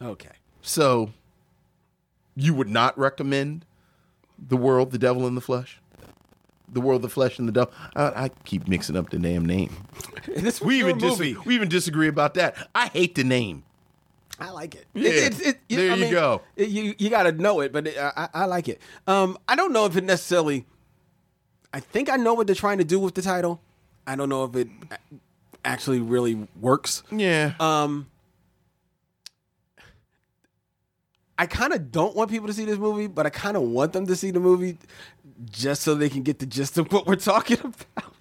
Okay. 0.00 0.30
So, 0.62 1.10
you 2.34 2.54
would 2.54 2.68
not 2.68 2.98
recommend 2.98 3.64
the 4.38 4.56
world, 4.56 4.90
the 4.90 4.98
devil 4.98 5.26
in 5.26 5.34
the 5.34 5.40
flesh, 5.40 5.80
the 6.72 6.80
world, 6.80 7.02
the 7.02 7.08
flesh, 7.08 7.38
and 7.38 7.46
the 7.46 7.52
devil. 7.52 7.72
I, 7.94 8.24
I 8.24 8.30
keep 8.44 8.66
mixing 8.68 8.96
up 8.96 9.10
the 9.10 9.18
damn 9.18 9.44
name. 9.44 9.70
This 10.36 10.60
We 10.60 10.78
even 10.78 10.98
dis- 10.98 11.18
we 11.18 11.54
even 11.54 11.68
disagree 11.68 12.06
about 12.06 12.34
that. 12.34 12.68
I 12.74 12.86
hate 12.86 13.16
the 13.16 13.24
name. 13.24 13.64
I 14.42 14.50
like 14.50 14.74
it. 14.74 14.86
Yeah. 14.94 15.10
It- 15.10 15.40
it- 15.40 15.46
it- 15.46 15.58
There 15.68 15.92
I 15.92 15.94
you 15.94 16.00
mean, 16.02 16.10
go. 16.12 16.42
you 16.56 16.94
you 16.98 17.10
got 17.10 17.24
to 17.24 17.32
know 17.32 17.60
it, 17.60 17.72
but 17.72 17.86
I 17.88 18.28
I 18.34 18.44
like 18.46 18.68
it. 18.68 18.80
Um, 19.06 19.38
I 19.48 19.54
don't 19.56 19.72
know 19.72 19.86
if 19.86 19.96
it 19.96 20.04
necessarily. 20.04 20.66
I 21.72 21.80
think 21.80 22.10
I 22.10 22.16
know 22.16 22.34
what 22.34 22.46
they're 22.46 22.54
trying 22.56 22.78
to 22.78 22.84
do 22.84 22.98
with 23.00 23.14
the 23.14 23.22
title. 23.22 23.60
I 24.06 24.14
don't 24.16 24.28
know 24.28 24.44
if 24.44 24.54
it 24.56 24.68
actually 25.64 26.00
really 26.00 26.46
works. 26.60 27.02
Yeah. 27.10 27.54
Um, 27.60 28.08
I 31.38 31.46
kind 31.46 31.72
of 31.72 31.90
don't 31.90 32.14
want 32.14 32.30
people 32.30 32.46
to 32.46 32.52
see 32.52 32.64
this 32.64 32.78
movie, 32.78 33.06
but 33.06 33.26
I 33.26 33.30
kind 33.30 33.56
of 33.56 33.62
want 33.62 33.92
them 33.92 34.06
to 34.06 34.14
see 34.14 34.30
the 34.30 34.40
movie 34.40 34.78
just 35.50 35.82
so 35.82 35.94
they 35.94 36.08
can 36.08 36.22
get 36.22 36.38
the 36.38 36.46
gist 36.46 36.78
of 36.78 36.92
what 36.92 37.06
we're 37.06 37.16
talking 37.16 37.58
about. 37.64 38.14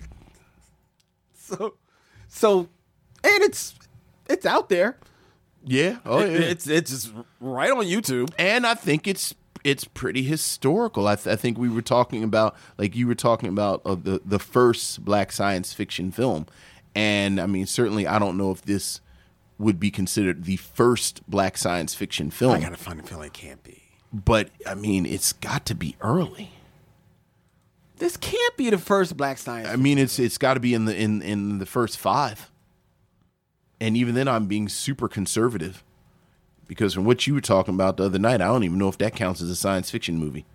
so, 1.36 1.76
so, 2.28 2.60
and 3.24 3.44
it's 3.44 3.76
it's 4.28 4.46
out 4.46 4.70
there. 4.70 4.98
Yeah. 5.66 5.98
Oh, 6.06 6.20
yeah. 6.20 6.26
It- 6.26 6.42
It's 6.42 6.68
it's 6.68 6.92
just 6.92 7.12
right 7.40 7.72
on 7.72 7.86
YouTube. 7.86 8.30
and 8.40 8.66
I 8.68 8.74
think 8.76 9.08
it's 9.08 9.34
it's 9.64 9.84
pretty 9.84 10.24
historical. 10.24 11.08
I, 11.08 11.16
th- 11.16 11.28
I 11.32 11.36
think 11.36 11.58
we 11.60 11.70
were 11.70 11.84
talking 11.84 12.24
about 12.24 12.56
like 12.80 12.96
you 12.96 13.06
were 13.08 13.16
talking 13.16 13.50
about 13.50 13.82
uh, 13.86 13.96
the 13.96 14.22
the 14.26 14.40
first 14.40 15.06
black 15.06 15.32
science 15.32 15.72
fiction 15.74 16.12
film, 16.12 16.48
and 16.96 17.40
I 17.40 17.46
mean 17.46 17.66
certainly 17.68 18.08
I 18.08 18.18
don't 18.20 18.38
know 18.38 18.52
if 18.52 18.64
this 18.64 19.02
would 19.60 19.80
be 19.80 19.92
considered 19.92 20.46
the 20.46 20.56
first 20.58 21.22
black 21.30 21.56
science 21.58 21.94
fiction 21.94 22.32
film, 22.32 22.56
I 22.56 22.60
got 22.60 22.74
a 22.74 22.78
funny 22.78 23.04
feeling 23.04 23.28
it 23.28 23.34
can't 23.34 23.64
be. 23.64 23.84
but 24.12 24.50
I 24.66 24.74
mean 24.74 25.06
it's 25.06 25.32
got 25.34 25.66
to 25.68 25.76
be 25.76 25.96
early. 26.02 26.50
This 27.98 28.18
can't 28.18 28.58
be 28.58 28.72
the 28.72 28.80
first 28.80 29.16
black 29.16 29.38
science. 29.38 29.68
I 29.70 29.76
mean 29.76 30.00
it's 30.00 30.18
it's 30.18 30.40
got 30.40 30.56
to 30.56 30.60
be 30.60 30.74
in 30.74 30.86
the 30.86 30.96
in 31.00 31.22
in 31.22 31.60
the 31.60 31.68
first 31.68 32.00
five, 32.00 32.51
and 33.82 33.98
even 33.98 34.16
then 34.16 34.30
I'm 34.30 34.46
being 34.46 34.70
super 34.70 35.10
conservative. 35.10 35.84
Because 36.68 36.94
from 36.94 37.04
what 37.04 37.28
you 37.28 37.34
were 37.34 37.42
talking 37.42 37.74
about 37.74 37.98
the 37.98 38.06
other 38.06 38.20
night, 38.20 38.40
I 38.40 38.46
don't 38.46 38.64
even 38.64 38.78
know 38.78 38.88
if 38.88 38.98
that 39.00 39.14
counts 39.14 39.42
as 39.42 39.50
a 39.50 39.56
science 39.58 39.92
fiction 39.92 40.18
movie. 40.18 40.46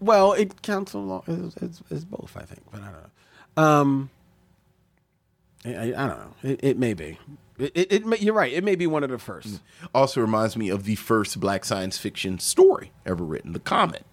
well, 0.00 0.32
it 0.32 0.60
counts 0.62 0.92
along. 0.92 1.22
It's, 1.26 1.56
it's, 1.56 1.82
it's 1.90 2.04
both, 2.04 2.36
I 2.36 2.42
think, 2.42 2.62
but 2.70 2.82
I 2.82 2.84
don't 2.86 2.92
know. 3.56 3.62
Um, 3.62 4.10
I, 5.64 5.74
I, 5.74 5.82
I 5.82 6.06
don't 6.08 6.18
know. 6.18 6.34
It, 6.42 6.60
it 6.62 6.78
may 6.78 6.94
be. 6.94 7.18
It, 7.58 7.72
it, 7.74 7.92
it 7.92 8.06
may, 8.06 8.18
you're 8.18 8.34
right. 8.34 8.52
It 8.52 8.64
may 8.64 8.74
be 8.74 8.86
one 8.86 9.04
of 9.04 9.10
the 9.10 9.18
first. 9.18 9.60
Also 9.94 10.20
reminds 10.20 10.56
me 10.56 10.68
of 10.68 10.84
the 10.84 10.94
first 10.96 11.38
black 11.40 11.64
science 11.64 11.96
fiction 11.98 12.38
story 12.38 12.92
ever 13.06 13.24
written, 13.24 13.52
The 13.52 13.60
Comet, 13.60 14.04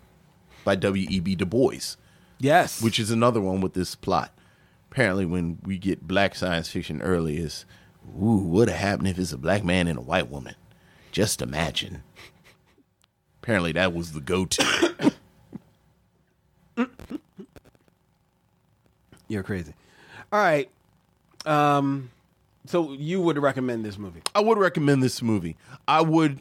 by 0.63 0.75
W.E.B. 0.75 1.35
Du 1.35 1.45
Bois, 1.45 1.95
Yes. 2.39 2.81
which 2.81 2.99
is 2.99 3.11
another 3.11 3.41
one 3.41 3.61
with 3.61 3.73
this 3.73 3.95
plot. 3.95 4.31
Apparently, 4.95 5.25
when 5.25 5.59
we 5.61 5.77
get 5.77 6.07
black 6.07 6.35
science 6.35 6.69
fiction 6.69 7.01
early, 7.01 7.35
is 7.35 7.65
ooh, 8.17 8.37
what'd 8.37 8.73
have 8.73 8.79
happened 8.79 9.09
if 9.09 9.19
it's 9.19 9.33
a 9.33 9.37
black 9.37 9.61
man 9.61 9.89
and 9.89 9.99
a 9.99 10.01
white 10.01 10.29
woman? 10.29 10.55
Just 11.11 11.41
imagine. 11.41 12.01
Apparently, 13.43 13.73
that 13.73 13.91
was 13.91 14.13
the 14.13 14.21
go-to. 14.21 15.13
you're 19.27 19.43
crazy. 19.43 19.73
All 20.31 20.39
right. 20.39 20.69
Um, 21.45 22.09
so 22.65 22.93
you 22.93 23.19
would 23.19 23.37
recommend 23.37 23.83
this 23.83 23.97
movie? 23.97 24.21
I 24.33 24.39
would 24.39 24.57
recommend 24.57 25.03
this 25.03 25.21
movie. 25.21 25.57
I 25.89 25.99
would 25.99 26.39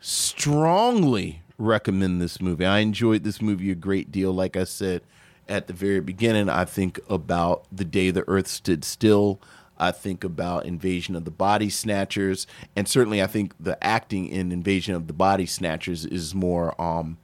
strongly 0.00 1.40
recommend 1.56 2.20
this 2.20 2.42
movie. 2.42 2.66
I 2.66 2.80
enjoyed 2.80 3.24
this 3.24 3.40
movie 3.40 3.70
a 3.70 3.74
great 3.74 4.12
deal. 4.12 4.34
Like 4.34 4.54
I 4.54 4.64
said 4.64 5.00
at 5.48 5.66
the 5.66 5.72
very 5.72 6.00
beginning, 6.00 6.48
I 6.48 6.64
think 6.64 7.00
about 7.08 7.66
the 7.70 7.84
day 7.84 8.10
the 8.10 8.24
earth 8.28 8.48
stood 8.48 8.84
still. 8.84 9.40
I 9.76 9.90
think 9.90 10.22
about 10.22 10.66
Invasion 10.66 11.16
of 11.16 11.24
the 11.24 11.30
Body 11.30 11.68
Snatchers, 11.68 12.46
and 12.76 12.88
certainly 12.88 13.20
I 13.20 13.26
think 13.26 13.54
the 13.58 13.82
acting 13.82 14.28
in 14.28 14.52
Invasion 14.52 14.94
of 14.94 15.08
the 15.08 15.12
Body 15.12 15.46
Snatchers 15.46 16.04
is 16.04 16.34
more 16.34 16.80
um, 16.80 17.18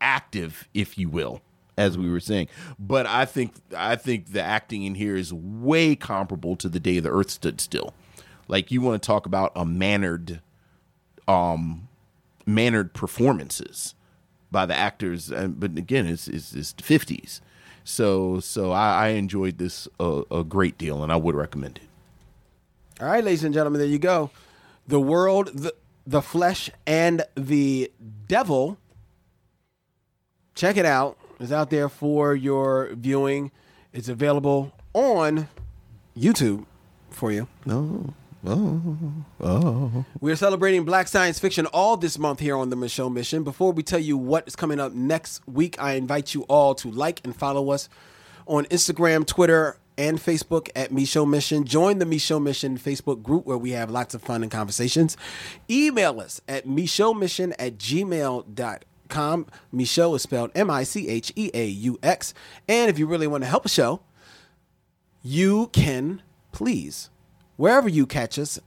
active, 0.00 0.66
if 0.72 0.96
you 0.96 1.08
will, 1.10 1.42
as 1.76 1.98
we 1.98 2.10
were 2.10 2.20
saying. 2.20 2.48
But 2.78 3.06
I 3.06 3.26
think 3.26 3.54
I 3.76 3.96
think 3.96 4.32
the 4.32 4.42
acting 4.42 4.84
in 4.84 4.94
here 4.94 5.14
is 5.14 5.32
way 5.32 5.94
comparable 5.94 6.56
to 6.56 6.68
the 6.68 6.80
day 6.80 7.00
the 7.00 7.10
Earth 7.10 7.30
stood 7.30 7.60
still. 7.60 7.92
Like 8.48 8.70
you 8.70 8.80
want 8.80 9.02
to 9.02 9.06
talk 9.06 9.26
about 9.26 9.52
a 9.54 9.66
mannered, 9.66 10.40
um, 11.28 11.88
mannered 12.46 12.94
performances 12.94 13.94
by 14.50 14.66
the 14.66 14.74
actors, 14.74 15.30
but 15.30 15.76
again, 15.76 16.06
it's 16.06 16.26
it's, 16.28 16.54
it's 16.54 16.72
the 16.72 16.82
fifties. 16.82 17.42
So 17.84 18.40
so 18.40 18.72
I, 18.72 19.06
I 19.06 19.08
enjoyed 19.08 19.58
this 19.58 19.88
a, 19.98 20.22
a 20.30 20.44
great 20.44 20.78
deal, 20.78 21.02
and 21.02 21.12
I 21.12 21.16
would 21.16 21.34
recommend 21.34 21.78
it. 21.78 21.88
All 23.02 23.08
right, 23.08 23.24
ladies 23.24 23.44
and 23.44 23.54
gentlemen, 23.54 23.80
there 23.80 23.88
you 23.88 23.98
go. 23.98 24.30
The 24.86 25.00
world, 25.00 25.48
the, 25.54 25.74
the 26.06 26.20
flesh, 26.20 26.70
and 26.86 27.22
the 27.34 27.90
devil. 28.28 28.76
Check 30.54 30.76
it 30.76 30.84
out. 30.84 31.16
It's 31.38 31.52
out 31.52 31.70
there 31.70 31.88
for 31.88 32.34
your 32.34 32.90
viewing. 32.92 33.52
It's 33.94 34.08
available 34.08 34.72
on 34.92 35.48
YouTube 36.16 36.66
for 37.10 37.32
you. 37.32 37.48
No. 37.64 38.12
Oh, 38.44 38.96
oh. 39.40 40.04
We're 40.20 40.36
celebrating 40.36 40.84
Black 40.84 41.08
Science 41.08 41.38
Fiction 41.38 41.66
all 41.66 41.98
this 41.98 42.18
month 42.18 42.40
here 42.40 42.56
on 42.56 42.70
the 42.70 42.76
Micheaux 42.76 43.12
Mission. 43.12 43.44
Before 43.44 43.72
we 43.72 43.82
tell 43.82 43.98
you 43.98 44.16
what 44.16 44.48
is 44.48 44.56
coming 44.56 44.80
up 44.80 44.92
next 44.94 45.46
week, 45.46 45.80
I 45.80 45.92
invite 45.94 46.34
you 46.34 46.42
all 46.44 46.74
to 46.76 46.90
like 46.90 47.20
and 47.22 47.36
follow 47.36 47.70
us 47.70 47.90
on 48.46 48.64
Instagram, 48.66 49.26
Twitter, 49.26 49.76
and 49.98 50.18
Facebook 50.18 50.70
at 50.74 50.90
Micheaux 50.90 51.28
Mission. 51.28 51.64
Join 51.64 51.98
the 51.98 52.06
Micheaux 52.06 52.42
Mission 52.42 52.78
Facebook 52.78 53.22
group 53.22 53.44
where 53.44 53.58
we 53.58 53.72
have 53.72 53.90
lots 53.90 54.14
of 54.14 54.22
fun 54.22 54.42
and 54.42 54.50
conversations. 54.50 55.18
Email 55.68 56.18
us 56.20 56.40
at 56.48 56.66
Mission 56.66 57.52
at 57.58 57.76
gmail.com. 57.76 59.46
Micheaux 59.74 60.16
is 60.16 60.22
spelled 60.22 60.50
M 60.54 60.70
I 60.70 60.84
C 60.84 61.08
H 61.08 61.30
E 61.36 61.50
A 61.52 61.66
U 61.66 61.98
X. 62.02 62.32
And 62.66 62.88
if 62.88 62.98
you 62.98 63.06
really 63.06 63.26
want 63.26 63.44
to 63.44 63.50
help 63.50 63.64
the 63.64 63.68
show, 63.68 64.00
you 65.22 65.66
can 65.74 66.22
please, 66.52 67.09
wherever 67.60 67.90
you 67.90 68.06
catch 68.06 68.38
us, 68.38 68.58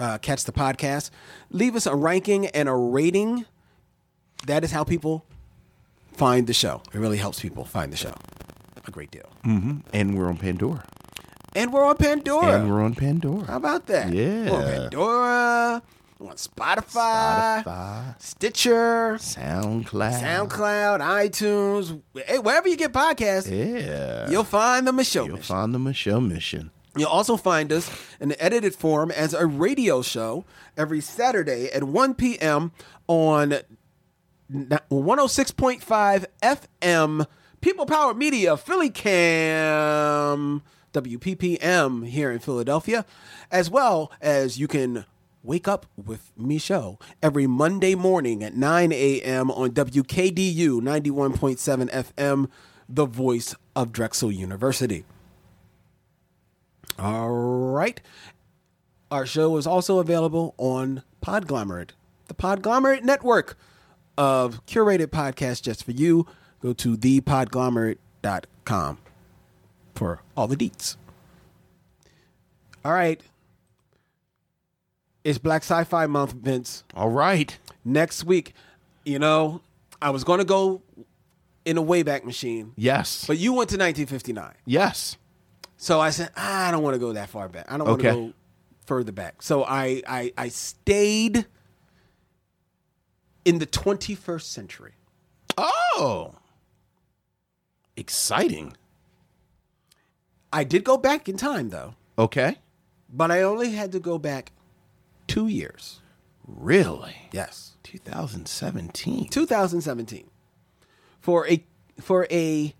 uh, 0.00 0.18
catch 0.18 0.44
the 0.44 0.50
podcast, 0.52 1.10
leave 1.50 1.76
us 1.76 1.86
a 1.86 1.94
ranking 1.94 2.46
and 2.48 2.68
a 2.68 2.74
rating. 2.74 3.44
That 4.48 4.64
is 4.64 4.72
how 4.72 4.82
people 4.82 5.24
find 6.12 6.48
the 6.48 6.52
show. 6.52 6.82
It 6.92 6.98
really 6.98 7.16
helps 7.18 7.40
people 7.40 7.64
find 7.64 7.92
the 7.92 7.96
show. 7.96 8.12
A 8.86 8.90
great 8.90 9.10
deal. 9.12 9.28
Mm-hmm. 9.44 9.78
And 9.92 10.18
we're 10.18 10.26
on 10.28 10.36
Pandora. 10.36 10.84
And 11.54 11.72
we're 11.72 11.84
on 11.84 11.96
Pandora. 11.96 12.58
And 12.60 12.70
we're 12.70 12.82
on 12.82 12.94
Pandora. 12.94 13.44
How 13.46 13.56
about 13.56 13.86
that? 13.86 14.12
Yeah. 14.12 14.50
We're 14.50 14.56
on 14.58 14.64
Pandora. 14.64 15.82
We're 16.18 16.30
on 16.30 16.36
Spotify, 16.36 17.62
Spotify, 17.62 18.22
Stitcher, 18.22 19.14
SoundCloud, 19.18 20.20
SoundCloud, 20.22 21.00
iTunes. 21.00 22.00
Hey, 22.26 22.38
wherever 22.38 22.68
you 22.68 22.76
get 22.76 22.92
podcasts, 22.92 23.50
Yeah. 23.50 24.28
you'll 24.30 24.44
find 24.44 24.86
the 24.86 24.92
Micheaux 24.92 25.26
You'll 25.26 25.36
Mission. 25.36 25.42
find 25.42 25.74
the 25.74 25.78
Micheaux 25.78 26.26
Mission. 26.26 26.70
You'll 26.96 27.08
also 27.08 27.36
find 27.36 27.70
us 27.72 27.90
in 28.20 28.30
the 28.30 28.42
edited 28.42 28.74
form 28.74 29.10
as 29.10 29.34
a 29.34 29.46
radio 29.46 30.00
show 30.02 30.44
every 30.76 31.00
Saturday 31.00 31.70
at 31.72 31.84
1 31.84 32.14
p.m. 32.14 32.72
on 33.06 33.56
106.5 34.50 36.24
FM, 36.42 37.26
People 37.60 37.84
Power 37.84 38.14
Media, 38.14 38.52
PhillyCAM, 38.56 39.02
WPPM 40.94 42.06
here 42.06 42.30
in 42.30 42.38
Philadelphia, 42.38 43.04
as 43.50 43.68
well 43.70 44.10
as 44.22 44.58
you 44.58 44.66
can 44.66 45.04
wake 45.42 45.68
up 45.68 45.86
with 45.96 46.32
me 46.36 46.58
show 46.58 46.98
every 47.22 47.46
Monday 47.46 47.94
morning 47.94 48.42
at 48.42 48.56
9 48.56 48.92
a.m. 48.92 49.50
on 49.50 49.70
WKDU 49.70 50.80
91.7 50.80 51.90
FM, 51.90 52.48
the 52.88 53.04
voice 53.04 53.54
of 53.74 53.92
Drexel 53.92 54.32
University. 54.32 55.04
All 56.98 57.30
right. 57.30 58.00
Our 59.10 59.26
show 59.26 59.56
is 59.56 59.66
also 59.66 59.98
available 59.98 60.54
on 60.58 61.02
Podglomerate, 61.24 61.90
the 62.28 62.34
Podglomerate 62.34 63.02
network 63.02 63.56
of 64.18 64.64
curated 64.66 65.06
podcasts 65.08 65.62
just 65.62 65.84
for 65.84 65.92
you. 65.92 66.26
Go 66.60 66.72
to 66.72 66.96
thepodglomerate.com 66.96 68.98
for 69.94 70.20
all 70.36 70.46
the 70.48 70.56
deets. 70.56 70.96
All 72.84 72.92
right. 72.92 73.20
It's 75.24 75.38
Black 75.38 75.62
Sci 75.62 75.84
Fi 75.84 76.06
Month, 76.06 76.32
Vince. 76.32 76.84
All 76.94 77.10
right. 77.10 77.56
Next 77.84 78.24
week, 78.24 78.54
you 79.04 79.18
know, 79.18 79.60
I 80.00 80.10
was 80.10 80.24
going 80.24 80.38
to 80.38 80.44
go 80.44 80.82
in 81.64 81.78
a 81.78 81.82
Wayback 81.82 82.24
Machine, 82.24 82.72
Yes. 82.76 83.24
but 83.26 83.38
you 83.38 83.52
went 83.52 83.70
to 83.70 83.76
1959. 83.76 84.54
yes. 84.66 85.16
So 85.76 86.00
I 86.00 86.10
said, 86.10 86.30
"Ah, 86.36 86.68
I 86.68 86.70
don't 86.70 86.82
want 86.82 86.94
to 86.94 86.98
go 87.00 87.12
that 87.12 87.28
far 87.28 87.48
back. 87.48 87.66
I 87.70 87.76
don't 87.76 87.86
want 87.86 88.00
to 88.00 88.08
Okay. 88.08 88.18
go 88.28 88.32
further 88.86 89.12
back. 89.12 89.42
So 89.42 89.64
I, 89.64 90.02
I 90.08 90.32
I 90.38 90.48
stayed 90.48 91.46
in 93.44 93.58
the 93.58 93.66
21st 93.66 94.42
century. 94.42 94.92
Oh, 95.58 96.34
exciting. 97.96 98.74
I 100.52 100.64
did 100.64 100.84
go 100.84 100.96
back 100.96 101.28
in 101.28 101.36
time 101.36 101.70
though, 101.70 101.94
Okay. 102.18 102.56
but 103.12 103.30
I 103.30 103.42
only 103.42 103.72
had 103.72 103.92
to 103.92 104.00
go 104.00 104.18
back 104.18 104.52
two 105.26 105.46
years. 105.48 106.00
Really? 106.46 107.14
Yes. 107.32 107.72
2017. 107.82 109.28
2017 109.28 110.30
for 111.20 111.46
a 111.48 111.64
for 112.00 112.26
a 112.30 112.74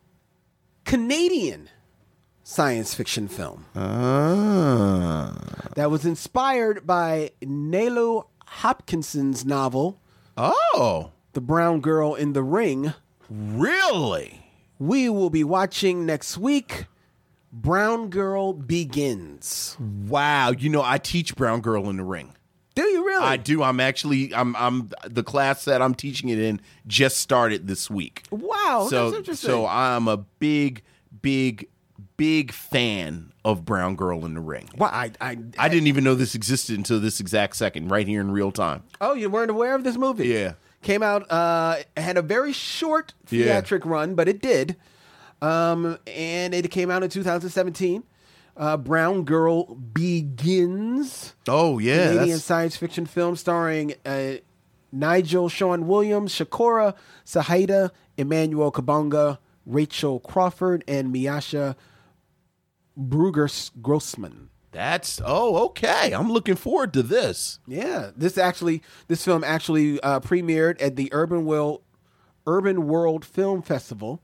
Canadian 0.84 1.68
science 2.50 2.94
fiction 2.94 3.26
film 3.26 3.64
Ah. 3.74 5.34
that 5.74 5.90
was 5.90 6.06
inspired 6.06 6.86
by 6.86 7.32
Nalo 7.42 8.26
Hopkinson's 8.46 9.44
novel 9.44 10.00
Oh, 10.36 11.10
The 11.32 11.40
Brown 11.40 11.80
Girl 11.80 12.14
in 12.14 12.34
the 12.34 12.44
Ring. 12.44 12.94
really? 13.28 14.42
We 14.78 15.08
will 15.08 15.30
be 15.30 15.42
watching 15.42 16.06
next 16.06 16.38
week 16.38 16.84
Brown 17.52 18.10
Girl 18.10 18.52
Begins. 18.52 19.76
Wow. 19.80 20.50
You 20.52 20.68
know, 20.68 20.82
I 20.84 20.98
teach 20.98 21.34
Brown 21.34 21.60
Girl 21.62 21.88
in 21.90 21.96
the 21.96 22.04
Ring. 22.04 22.32
Do 22.76 22.82
you 22.82 23.04
really? 23.06 23.24
I 23.24 23.38
do. 23.38 23.62
I'm 23.62 23.80
actually. 23.80 24.34
I'm. 24.34 24.54
I'm. 24.56 24.90
The 25.06 25.22
class 25.22 25.64
that 25.64 25.80
I'm 25.80 25.94
teaching 25.94 26.28
it 26.28 26.38
in 26.38 26.60
just 26.86 27.16
started 27.16 27.66
this 27.66 27.88
week. 27.88 28.24
Wow, 28.30 28.86
So. 28.90 29.06
that's 29.06 29.16
interesting. 29.16 29.48
So 29.48 29.66
I'm 29.66 30.06
a 30.08 30.18
big, 30.18 30.82
big, 31.22 31.68
big 32.16 32.52
fan 32.52 33.32
of 33.44 33.64
Brown 33.64 33.94
Girl 33.96 34.24
in 34.24 34.34
the 34.34 34.40
Ring. 34.40 34.68
Well, 34.76 34.90
I, 34.92 35.12
I, 35.20 35.38
I 35.58 35.68
didn't 35.68 35.86
even 35.86 36.02
know 36.04 36.14
this 36.14 36.34
existed 36.34 36.76
until 36.76 36.98
this 37.00 37.20
exact 37.20 37.56
second, 37.56 37.88
right 37.88 38.06
here 38.08 38.20
in 38.20 38.30
real 38.30 38.50
time. 38.52 38.82
Oh, 39.00 39.14
you 39.14 39.28
weren't 39.30 39.50
aware 39.50 39.74
of 39.74 39.84
this 39.84 39.96
movie? 39.96 40.28
Yeah. 40.28 40.54
Came 40.82 41.02
out, 41.02 41.30
uh, 41.30 41.76
had 41.96 42.16
a 42.16 42.22
very 42.22 42.52
short 42.52 43.12
Yeah. 43.28 43.60
theatric 43.60 43.84
run, 43.84 44.14
but 44.14 44.28
it 44.28 44.40
did. 44.40 44.76
Um, 45.42 45.98
and 46.06 46.54
it 46.54 46.70
came 46.70 46.90
out 46.90 47.02
in 47.02 47.10
2017. 47.10 48.02
Uh, 48.56 48.76
Brown 48.78 49.24
Girl 49.24 49.74
Begins. 49.74 51.34
Oh 51.46 51.78
yeah, 51.78 52.04
Canadian 52.06 52.20
that's- 52.28 52.44
science 52.44 52.76
fiction 52.76 53.04
film 53.04 53.36
starring 53.36 53.94
uh, 54.06 54.34
Nigel 54.92 55.48
Shawn 55.50 55.86
Williams, 55.86 56.32
Shakora 56.32 56.94
Sahida, 57.26 57.90
Emmanuel 58.16 58.72
Kabongo, 58.72 59.36
Rachel 59.66 60.20
Crawford, 60.20 60.84
and 60.88 61.14
Measha 61.14 61.76
Brugger 62.98 63.70
Grossman. 63.82 64.50
That's 64.72 65.20
oh 65.24 65.64
okay. 65.66 66.12
I'm 66.12 66.30
looking 66.30 66.56
forward 66.56 66.92
to 66.94 67.02
this. 67.02 67.60
Yeah, 67.66 68.10
this 68.16 68.36
actually 68.36 68.82
this 69.08 69.24
film 69.24 69.42
actually 69.42 70.00
uh, 70.00 70.20
premiered 70.20 70.80
at 70.82 70.96
the 70.96 71.08
Urban 71.12 71.44
World 71.46 71.82
Urban 72.46 72.86
World 72.86 73.24
Film 73.24 73.62
Festival 73.62 74.20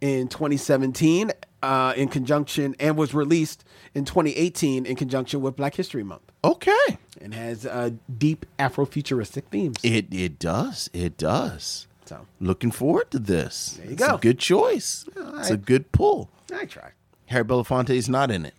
in 0.00 0.28
2017 0.28 1.32
uh, 1.62 1.92
in 1.96 2.08
conjunction 2.08 2.76
and 2.78 2.96
was 2.96 3.12
released 3.12 3.64
in 3.94 4.04
2018 4.04 4.86
in 4.86 4.94
conjunction 4.94 5.40
with 5.40 5.56
Black 5.56 5.74
History 5.74 6.04
Month 6.04 6.22
Okay. 6.44 6.98
and 7.20 7.34
has 7.34 7.66
uh, 7.66 7.90
deep 8.16 8.46
Afrofuturistic 8.60 9.44
themes. 9.50 9.76
It 9.82 10.06
it 10.14 10.38
does. 10.38 10.88
It 10.92 11.16
does. 11.18 11.88
So 12.04 12.26
Looking 12.40 12.70
forward 12.70 13.10
to 13.10 13.18
this. 13.18 13.72
There 13.72 13.86
you 13.86 13.92
it's 13.94 14.06
go. 14.06 14.14
a 14.14 14.18
good 14.18 14.38
choice. 14.38 15.04
It's 15.16 15.50
a 15.50 15.56
good 15.56 15.90
pull. 15.90 16.30
I 16.54 16.64
try, 16.64 16.92
Harry 17.28 17.44
Belafonte 17.44 17.90
is 17.90 18.08
not 18.08 18.30
in 18.30 18.44
it 18.46 18.54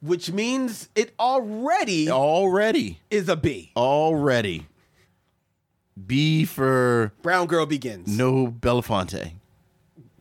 which 0.00 0.30
means 0.30 0.88
it 0.94 1.12
already 1.18 2.08
already. 2.08 3.00
is 3.10 3.28
a 3.28 3.34
B. 3.36 3.72
Already. 3.76 4.66
B 6.06 6.44
for 6.44 7.12
Brown 7.22 7.46
Girl 7.48 7.66
Begins. 7.66 8.06
no 8.16 8.46
Belafonte. 8.46 9.32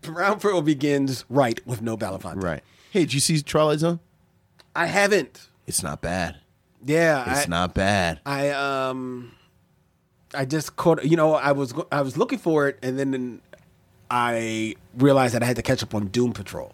Brown 0.02 0.40
Girl 0.40 0.62
Begins 0.62 1.26
right 1.30 1.66
with 1.68 1.82
no 1.82 1.96
Belafonte. 1.96 2.42
Right. 2.42 2.64
Hey, 2.92 3.02
did 3.02 3.14
you 3.14 3.20
see 3.20 3.42
Twilight 3.42 3.80
Zone? 3.80 4.00
I 4.76 4.88
haven't. 4.88 5.48
It's 5.68 5.84
not 5.84 6.02
bad. 6.02 6.38
Yeah, 6.84 7.30
It's 7.32 7.46
I, 7.46 7.50
not 7.50 7.74
bad. 7.76 8.20
I 8.26 8.50
um, 8.52 9.34
I 10.34 10.46
just 10.46 10.76
caught. 10.76 11.04
You 11.06 11.18
know, 11.18 11.34
I 11.36 11.52
was 11.52 11.74
I 11.92 12.02
was 12.02 12.18
looking 12.18 12.40
for 12.40 12.68
it, 12.68 12.80
and 12.82 12.98
then 12.98 13.42
I 14.10 14.76
realized 14.98 15.36
that 15.36 15.44
I 15.44 15.46
had 15.46 15.56
to 15.58 15.62
catch 15.64 15.84
up 15.84 15.94
on 15.94 16.08
Doom 16.08 16.34
Patrol. 16.34 16.72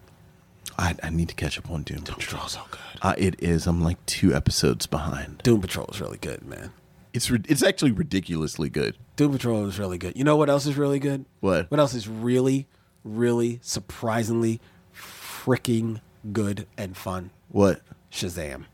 I, 0.77 0.95
I 1.03 1.09
need 1.09 1.29
to 1.29 1.35
catch 1.35 1.57
up 1.57 1.69
on 1.69 1.83
Doom. 1.83 2.01
Doom 2.01 2.15
Patrol's 2.15 2.53
so 2.53 2.61
good. 2.71 2.79
Uh, 3.01 3.13
it 3.17 3.35
is. 3.41 3.67
I'm 3.67 3.81
like 3.83 4.03
two 4.05 4.33
episodes 4.33 4.85
behind. 4.87 5.39
Doom 5.43 5.61
Patrol 5.61 5.87
is 5.87 6.01
really 6.01 6.17
good, 6.17 6.43
man. 6.45 6.71
It's 7.13 7.29
ri- 7.29 7.43
it's 7.47 7.61
actually 7.61 7.91
ridiculously 7.91 8.69
good. 8.69 8.97
Doom 9.15 9.33
Patrol 9.33 9.65
is 9.67 9.77
really 9.77 9.97
good. 9.97 10.17
You 10.17 10.23
know 10.23 10.35
what 10.35 10.49
else 10.49 10.65
is 10.65 10.75
really 10.77 10.99
good? 10.99 11.25
What? 11.41 11.69
What 11.69 11.79
else 11.79 11.93
is 11.93 12.07
really, 12.07 12.67
really 13.03 13.59
surprisingly 13.61 14.59
freaking 14.95 16.01
good 16.31 16.65
and 16.77 16.97
fun? 16.97 17.29
What? 17.49 17.81
Shazam. 18.11 18.65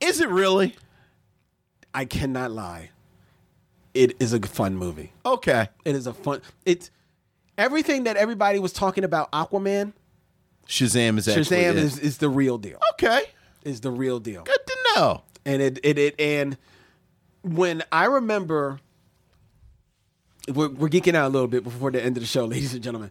Is 0.00 0.20
it 0.20 0.28
really? 0.28 0.76
I 1.92 2.04
cannot 2.04 2.52
lie. 2.52 2.90
It 3.92 4.16
is 4.20 4.32
a 4.32 4.40
fun 4.40 4.76
movie. 4.76 5.12
Okay. 5.24 5.68
It 5.84 5.94
is 5.96 6.06
a 6.06 6.14
fun. 6.14 6.42
It's 6.64 6.90
everything 7.56 8.04
that 8.04 8.16
everybody 8.16 8.58
was 8.58 8.72
talking 8.72 9.04
about. 9.04 9.30
Aquaman. 9.32 9.92
Shazam 10.66 11.18
is 11.18 11.28
actually 11.28 11.44
Shazam 11.44 11.74
is, 11.74 11.98
is 11.98 12.18
the 12.18 12.28
real 12.28 12.58
deal. 12.58 12.78
okay. 12.94 13.24
Is 13.64 13.80
the 13.80 13.90
real 13.90 14.18
deal. 14.20 14.42
Good 14.42 14.66
to 14.66 14.76
know. 14.96 15.22
And 15.44 15.62
it 15.62 15.78
it, 15.82 15.98
it 15.98 16.14
and 16.20 16.56
when 17.42 17.82
I 17.92 18.06
remember 18.06 18.80
we're, 20.48 20.68
we're 20.68 20.88
geeking 20.88 21.14
out 21.14 21.28
a 21.28 21.32
little 21.32 21.48
bit 21.48 21.64
before 21.64 21.90
the 21.90 22.02
end 22.02 22.16
of 22.16 22.22
the 22.22 22.26
show, 22.26 22.44
ladies 22.46 22.74
and 22.74 22.82
gentlemen. 22.82 23.10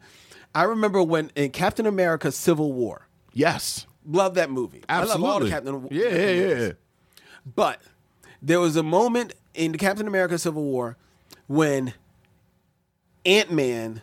I 0.56 0.64
remember 0.64 1.02
when 1.02 1.32
in 1.36 1.52
Captain 1.52 1.86
America: 1.86 2.32
Civil 2.32 2.72
War. 2.74 3.08
Yes. 3.34 3.88
Love 4.06 4.36
that 4.36 4.52
movie. 4.52 4.84
I 4.90 5.04
love 5.04 5.24
all 5.24 5.40
the 5.40 5.46
Absolutely. 5.46 5.50
Captain. 5.50 5.88
Yeah, 5.90 6.10
yeah, 6.10 6.32
yeah, 6.32 6.62
yeah. 6.66 6.72
But 7.56 7.82
there 8.42 8.60
was 8.60 8.76
a 8.76 8.84
moment 8.84 9.34
in 9.54 9.72
the 9.72 9.78
Captain 9.78 10.08
America 10.08 10.38
Civil 10.38 10.64
War 10.64 10.98
when 11.48 11.94
Ant 13.26 13.52
Man 13.52 14.02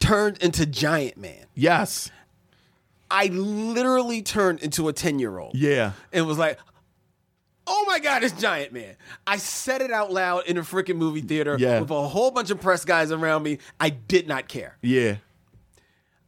turned 0.00 0.38
into 0.38 0.66
Giant 0.66 1.16
Man. 1.16 1.46
Yes. 1.54 2.10
I 3.14 3.26
literally 3.26 4.22
turned 4.22 4.58
into 4.60 4.88
a 4.88 4.92
10 4.92 5.20
year 5.20 5.38
old. 5.38 5.54
Yeah. 5.54 5.92
And 6.12 6.26
was 6.26 6.36
like, 6.36 6.58
oh 7.66 7.84
my 7.86 8.00
God, 8.00 8.24
it's 8.24 8.38
Giant 8.40 8.72
Man. 8.72 8.96
I 9.24 9.36
said 9.36 9.80
it 9.82 9.92
out 9.92 10.12
loud 10.12 10.46
in 10.46 10.58
a 10.58 10.62
freaking 10.62 10.96
movie 10.96 11.20
theater 11.20 11.56
Yeah. 11.58 11.80
with 11.80 11.90
a 11.90 12.08
whole 12.08 12.32
bunch 12.32 12.50
of 12.50 12.60
press 12.60 12.84
guys 12.84 13.12
around 13.12 13.44
me. 13.44 13.58
I 13.78 13.90
did 13.90 14.26
not 14.26 14.48
care. 14.48 14.76
Yeah. 14.82 15.16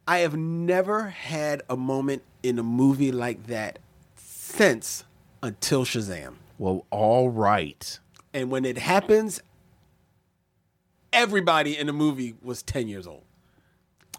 I 0.06 0.18
have 0.18 0.36
never 0.36 1.08
had 1.08 1.62
a 1.68 1.76
moment 1.76 2.22
in 2.44 2.56
a 2.60 2.62
movie 2.62 3.10
like 3.10 3.48
that 3.48 3.80
since 4.14 5.02
until 5.42 5.84
Shazam. 5.84 6.34
Well, 6.56 6.86
all 6.90 7.28
right. 7.30 7.98
And 8.32 8.48
when 8.48 8.64
it 8.64 8.78
happens, 8.78 9.42
everybody 11.12 11.76
in 11.76 11.88
the 11.88 11.92
movie 11.92 12.34
was 12.42 12.62
10 12.62 12.86
years 12.86 13.08
old. 13.08 13.24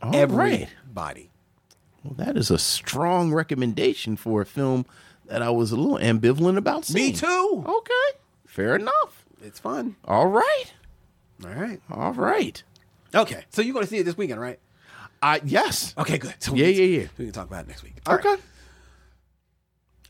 All 0.01 0.27
right. 0.27 0.67
Well, 2.07 2.25
that 2.25 2.37
is 2.37 2.49
a 2.49 2.57
strong 2.57 3.33
recommendation 3.33 4.15
for 4.15 4.41
a 4.41 4.45
film 4.45 4.85
that 5.25 5.41
I 5.41 5.49
was 5.49 5.73
a 5.73 5.75
little 5.75 5.97
ambivalent 5.97 6.57
about 6.57 6.85
seeing. 6.85 7.11
Me 7.11 7.17
too. 7.17 7.63
Okay. 7.67 8.19
Fair 8.45 8.75
enough. 8.77 9.25
It's 9.43 9.59
fun. 9.59 9.97
All 10.05 10.27
right. 10.27 10.65
All 11.43 11.51
right. 11.51 11.81
All 11.91 12.13
right. 12.13 12.63
Okay. 13.13 13.43
So 13.49 13.61
you're 13.61 13.73
going 13.73 13.85
to 13.85 13.89
see 13.89 13.97
it 13.97 14.03
this 14.03 14.17
weekend, 14.17 14.39
right? 14.39 14.59
Uh, 15.21 15.39
yes. 15.43 15.93
Okay, 15.97 16.17
good. 16.17 16.35
So 16.39 16.55
Yeah, 16.55 16.67
can, 16.67 16.75
yeah, 16.75 16.99
yeah. 17.01 17.07
We 17.17 17.25
can 17.25 17.33
talk 17.33 17.47
about 17.47 17.65
it 17.65 17.67
next 17.67 17.83
week. 17.83 17.95
All 18.05 18.15
right. 18.15 18.25
Okay. 18.25 18.41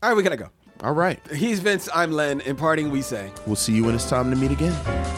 All 0.02 0.10
right, 0.10 0.16
we 0.16 0.22
got 0.22 0.30
to 0.30 0.36
go. 0.36 0.50
All 0.80 0.92
right. 0.92 1.20
He's 1.32 1.58
Vince. 1.58 1.88
I'm 1.92 2.12
Len. 2.12 2.40
In 2.42 2.54
parting, 2.54 2.90
we 2.90 3.02
say. 3.02 3.32
We'll 3.46 3.56
see 3.56 3.72
you 3.72 3.84
when 3.84 3.96
it's 3.96 4.08
time 4.08 4.30
to 4.30 4.36
meet 4.36 4.52
again. 4.52 5.17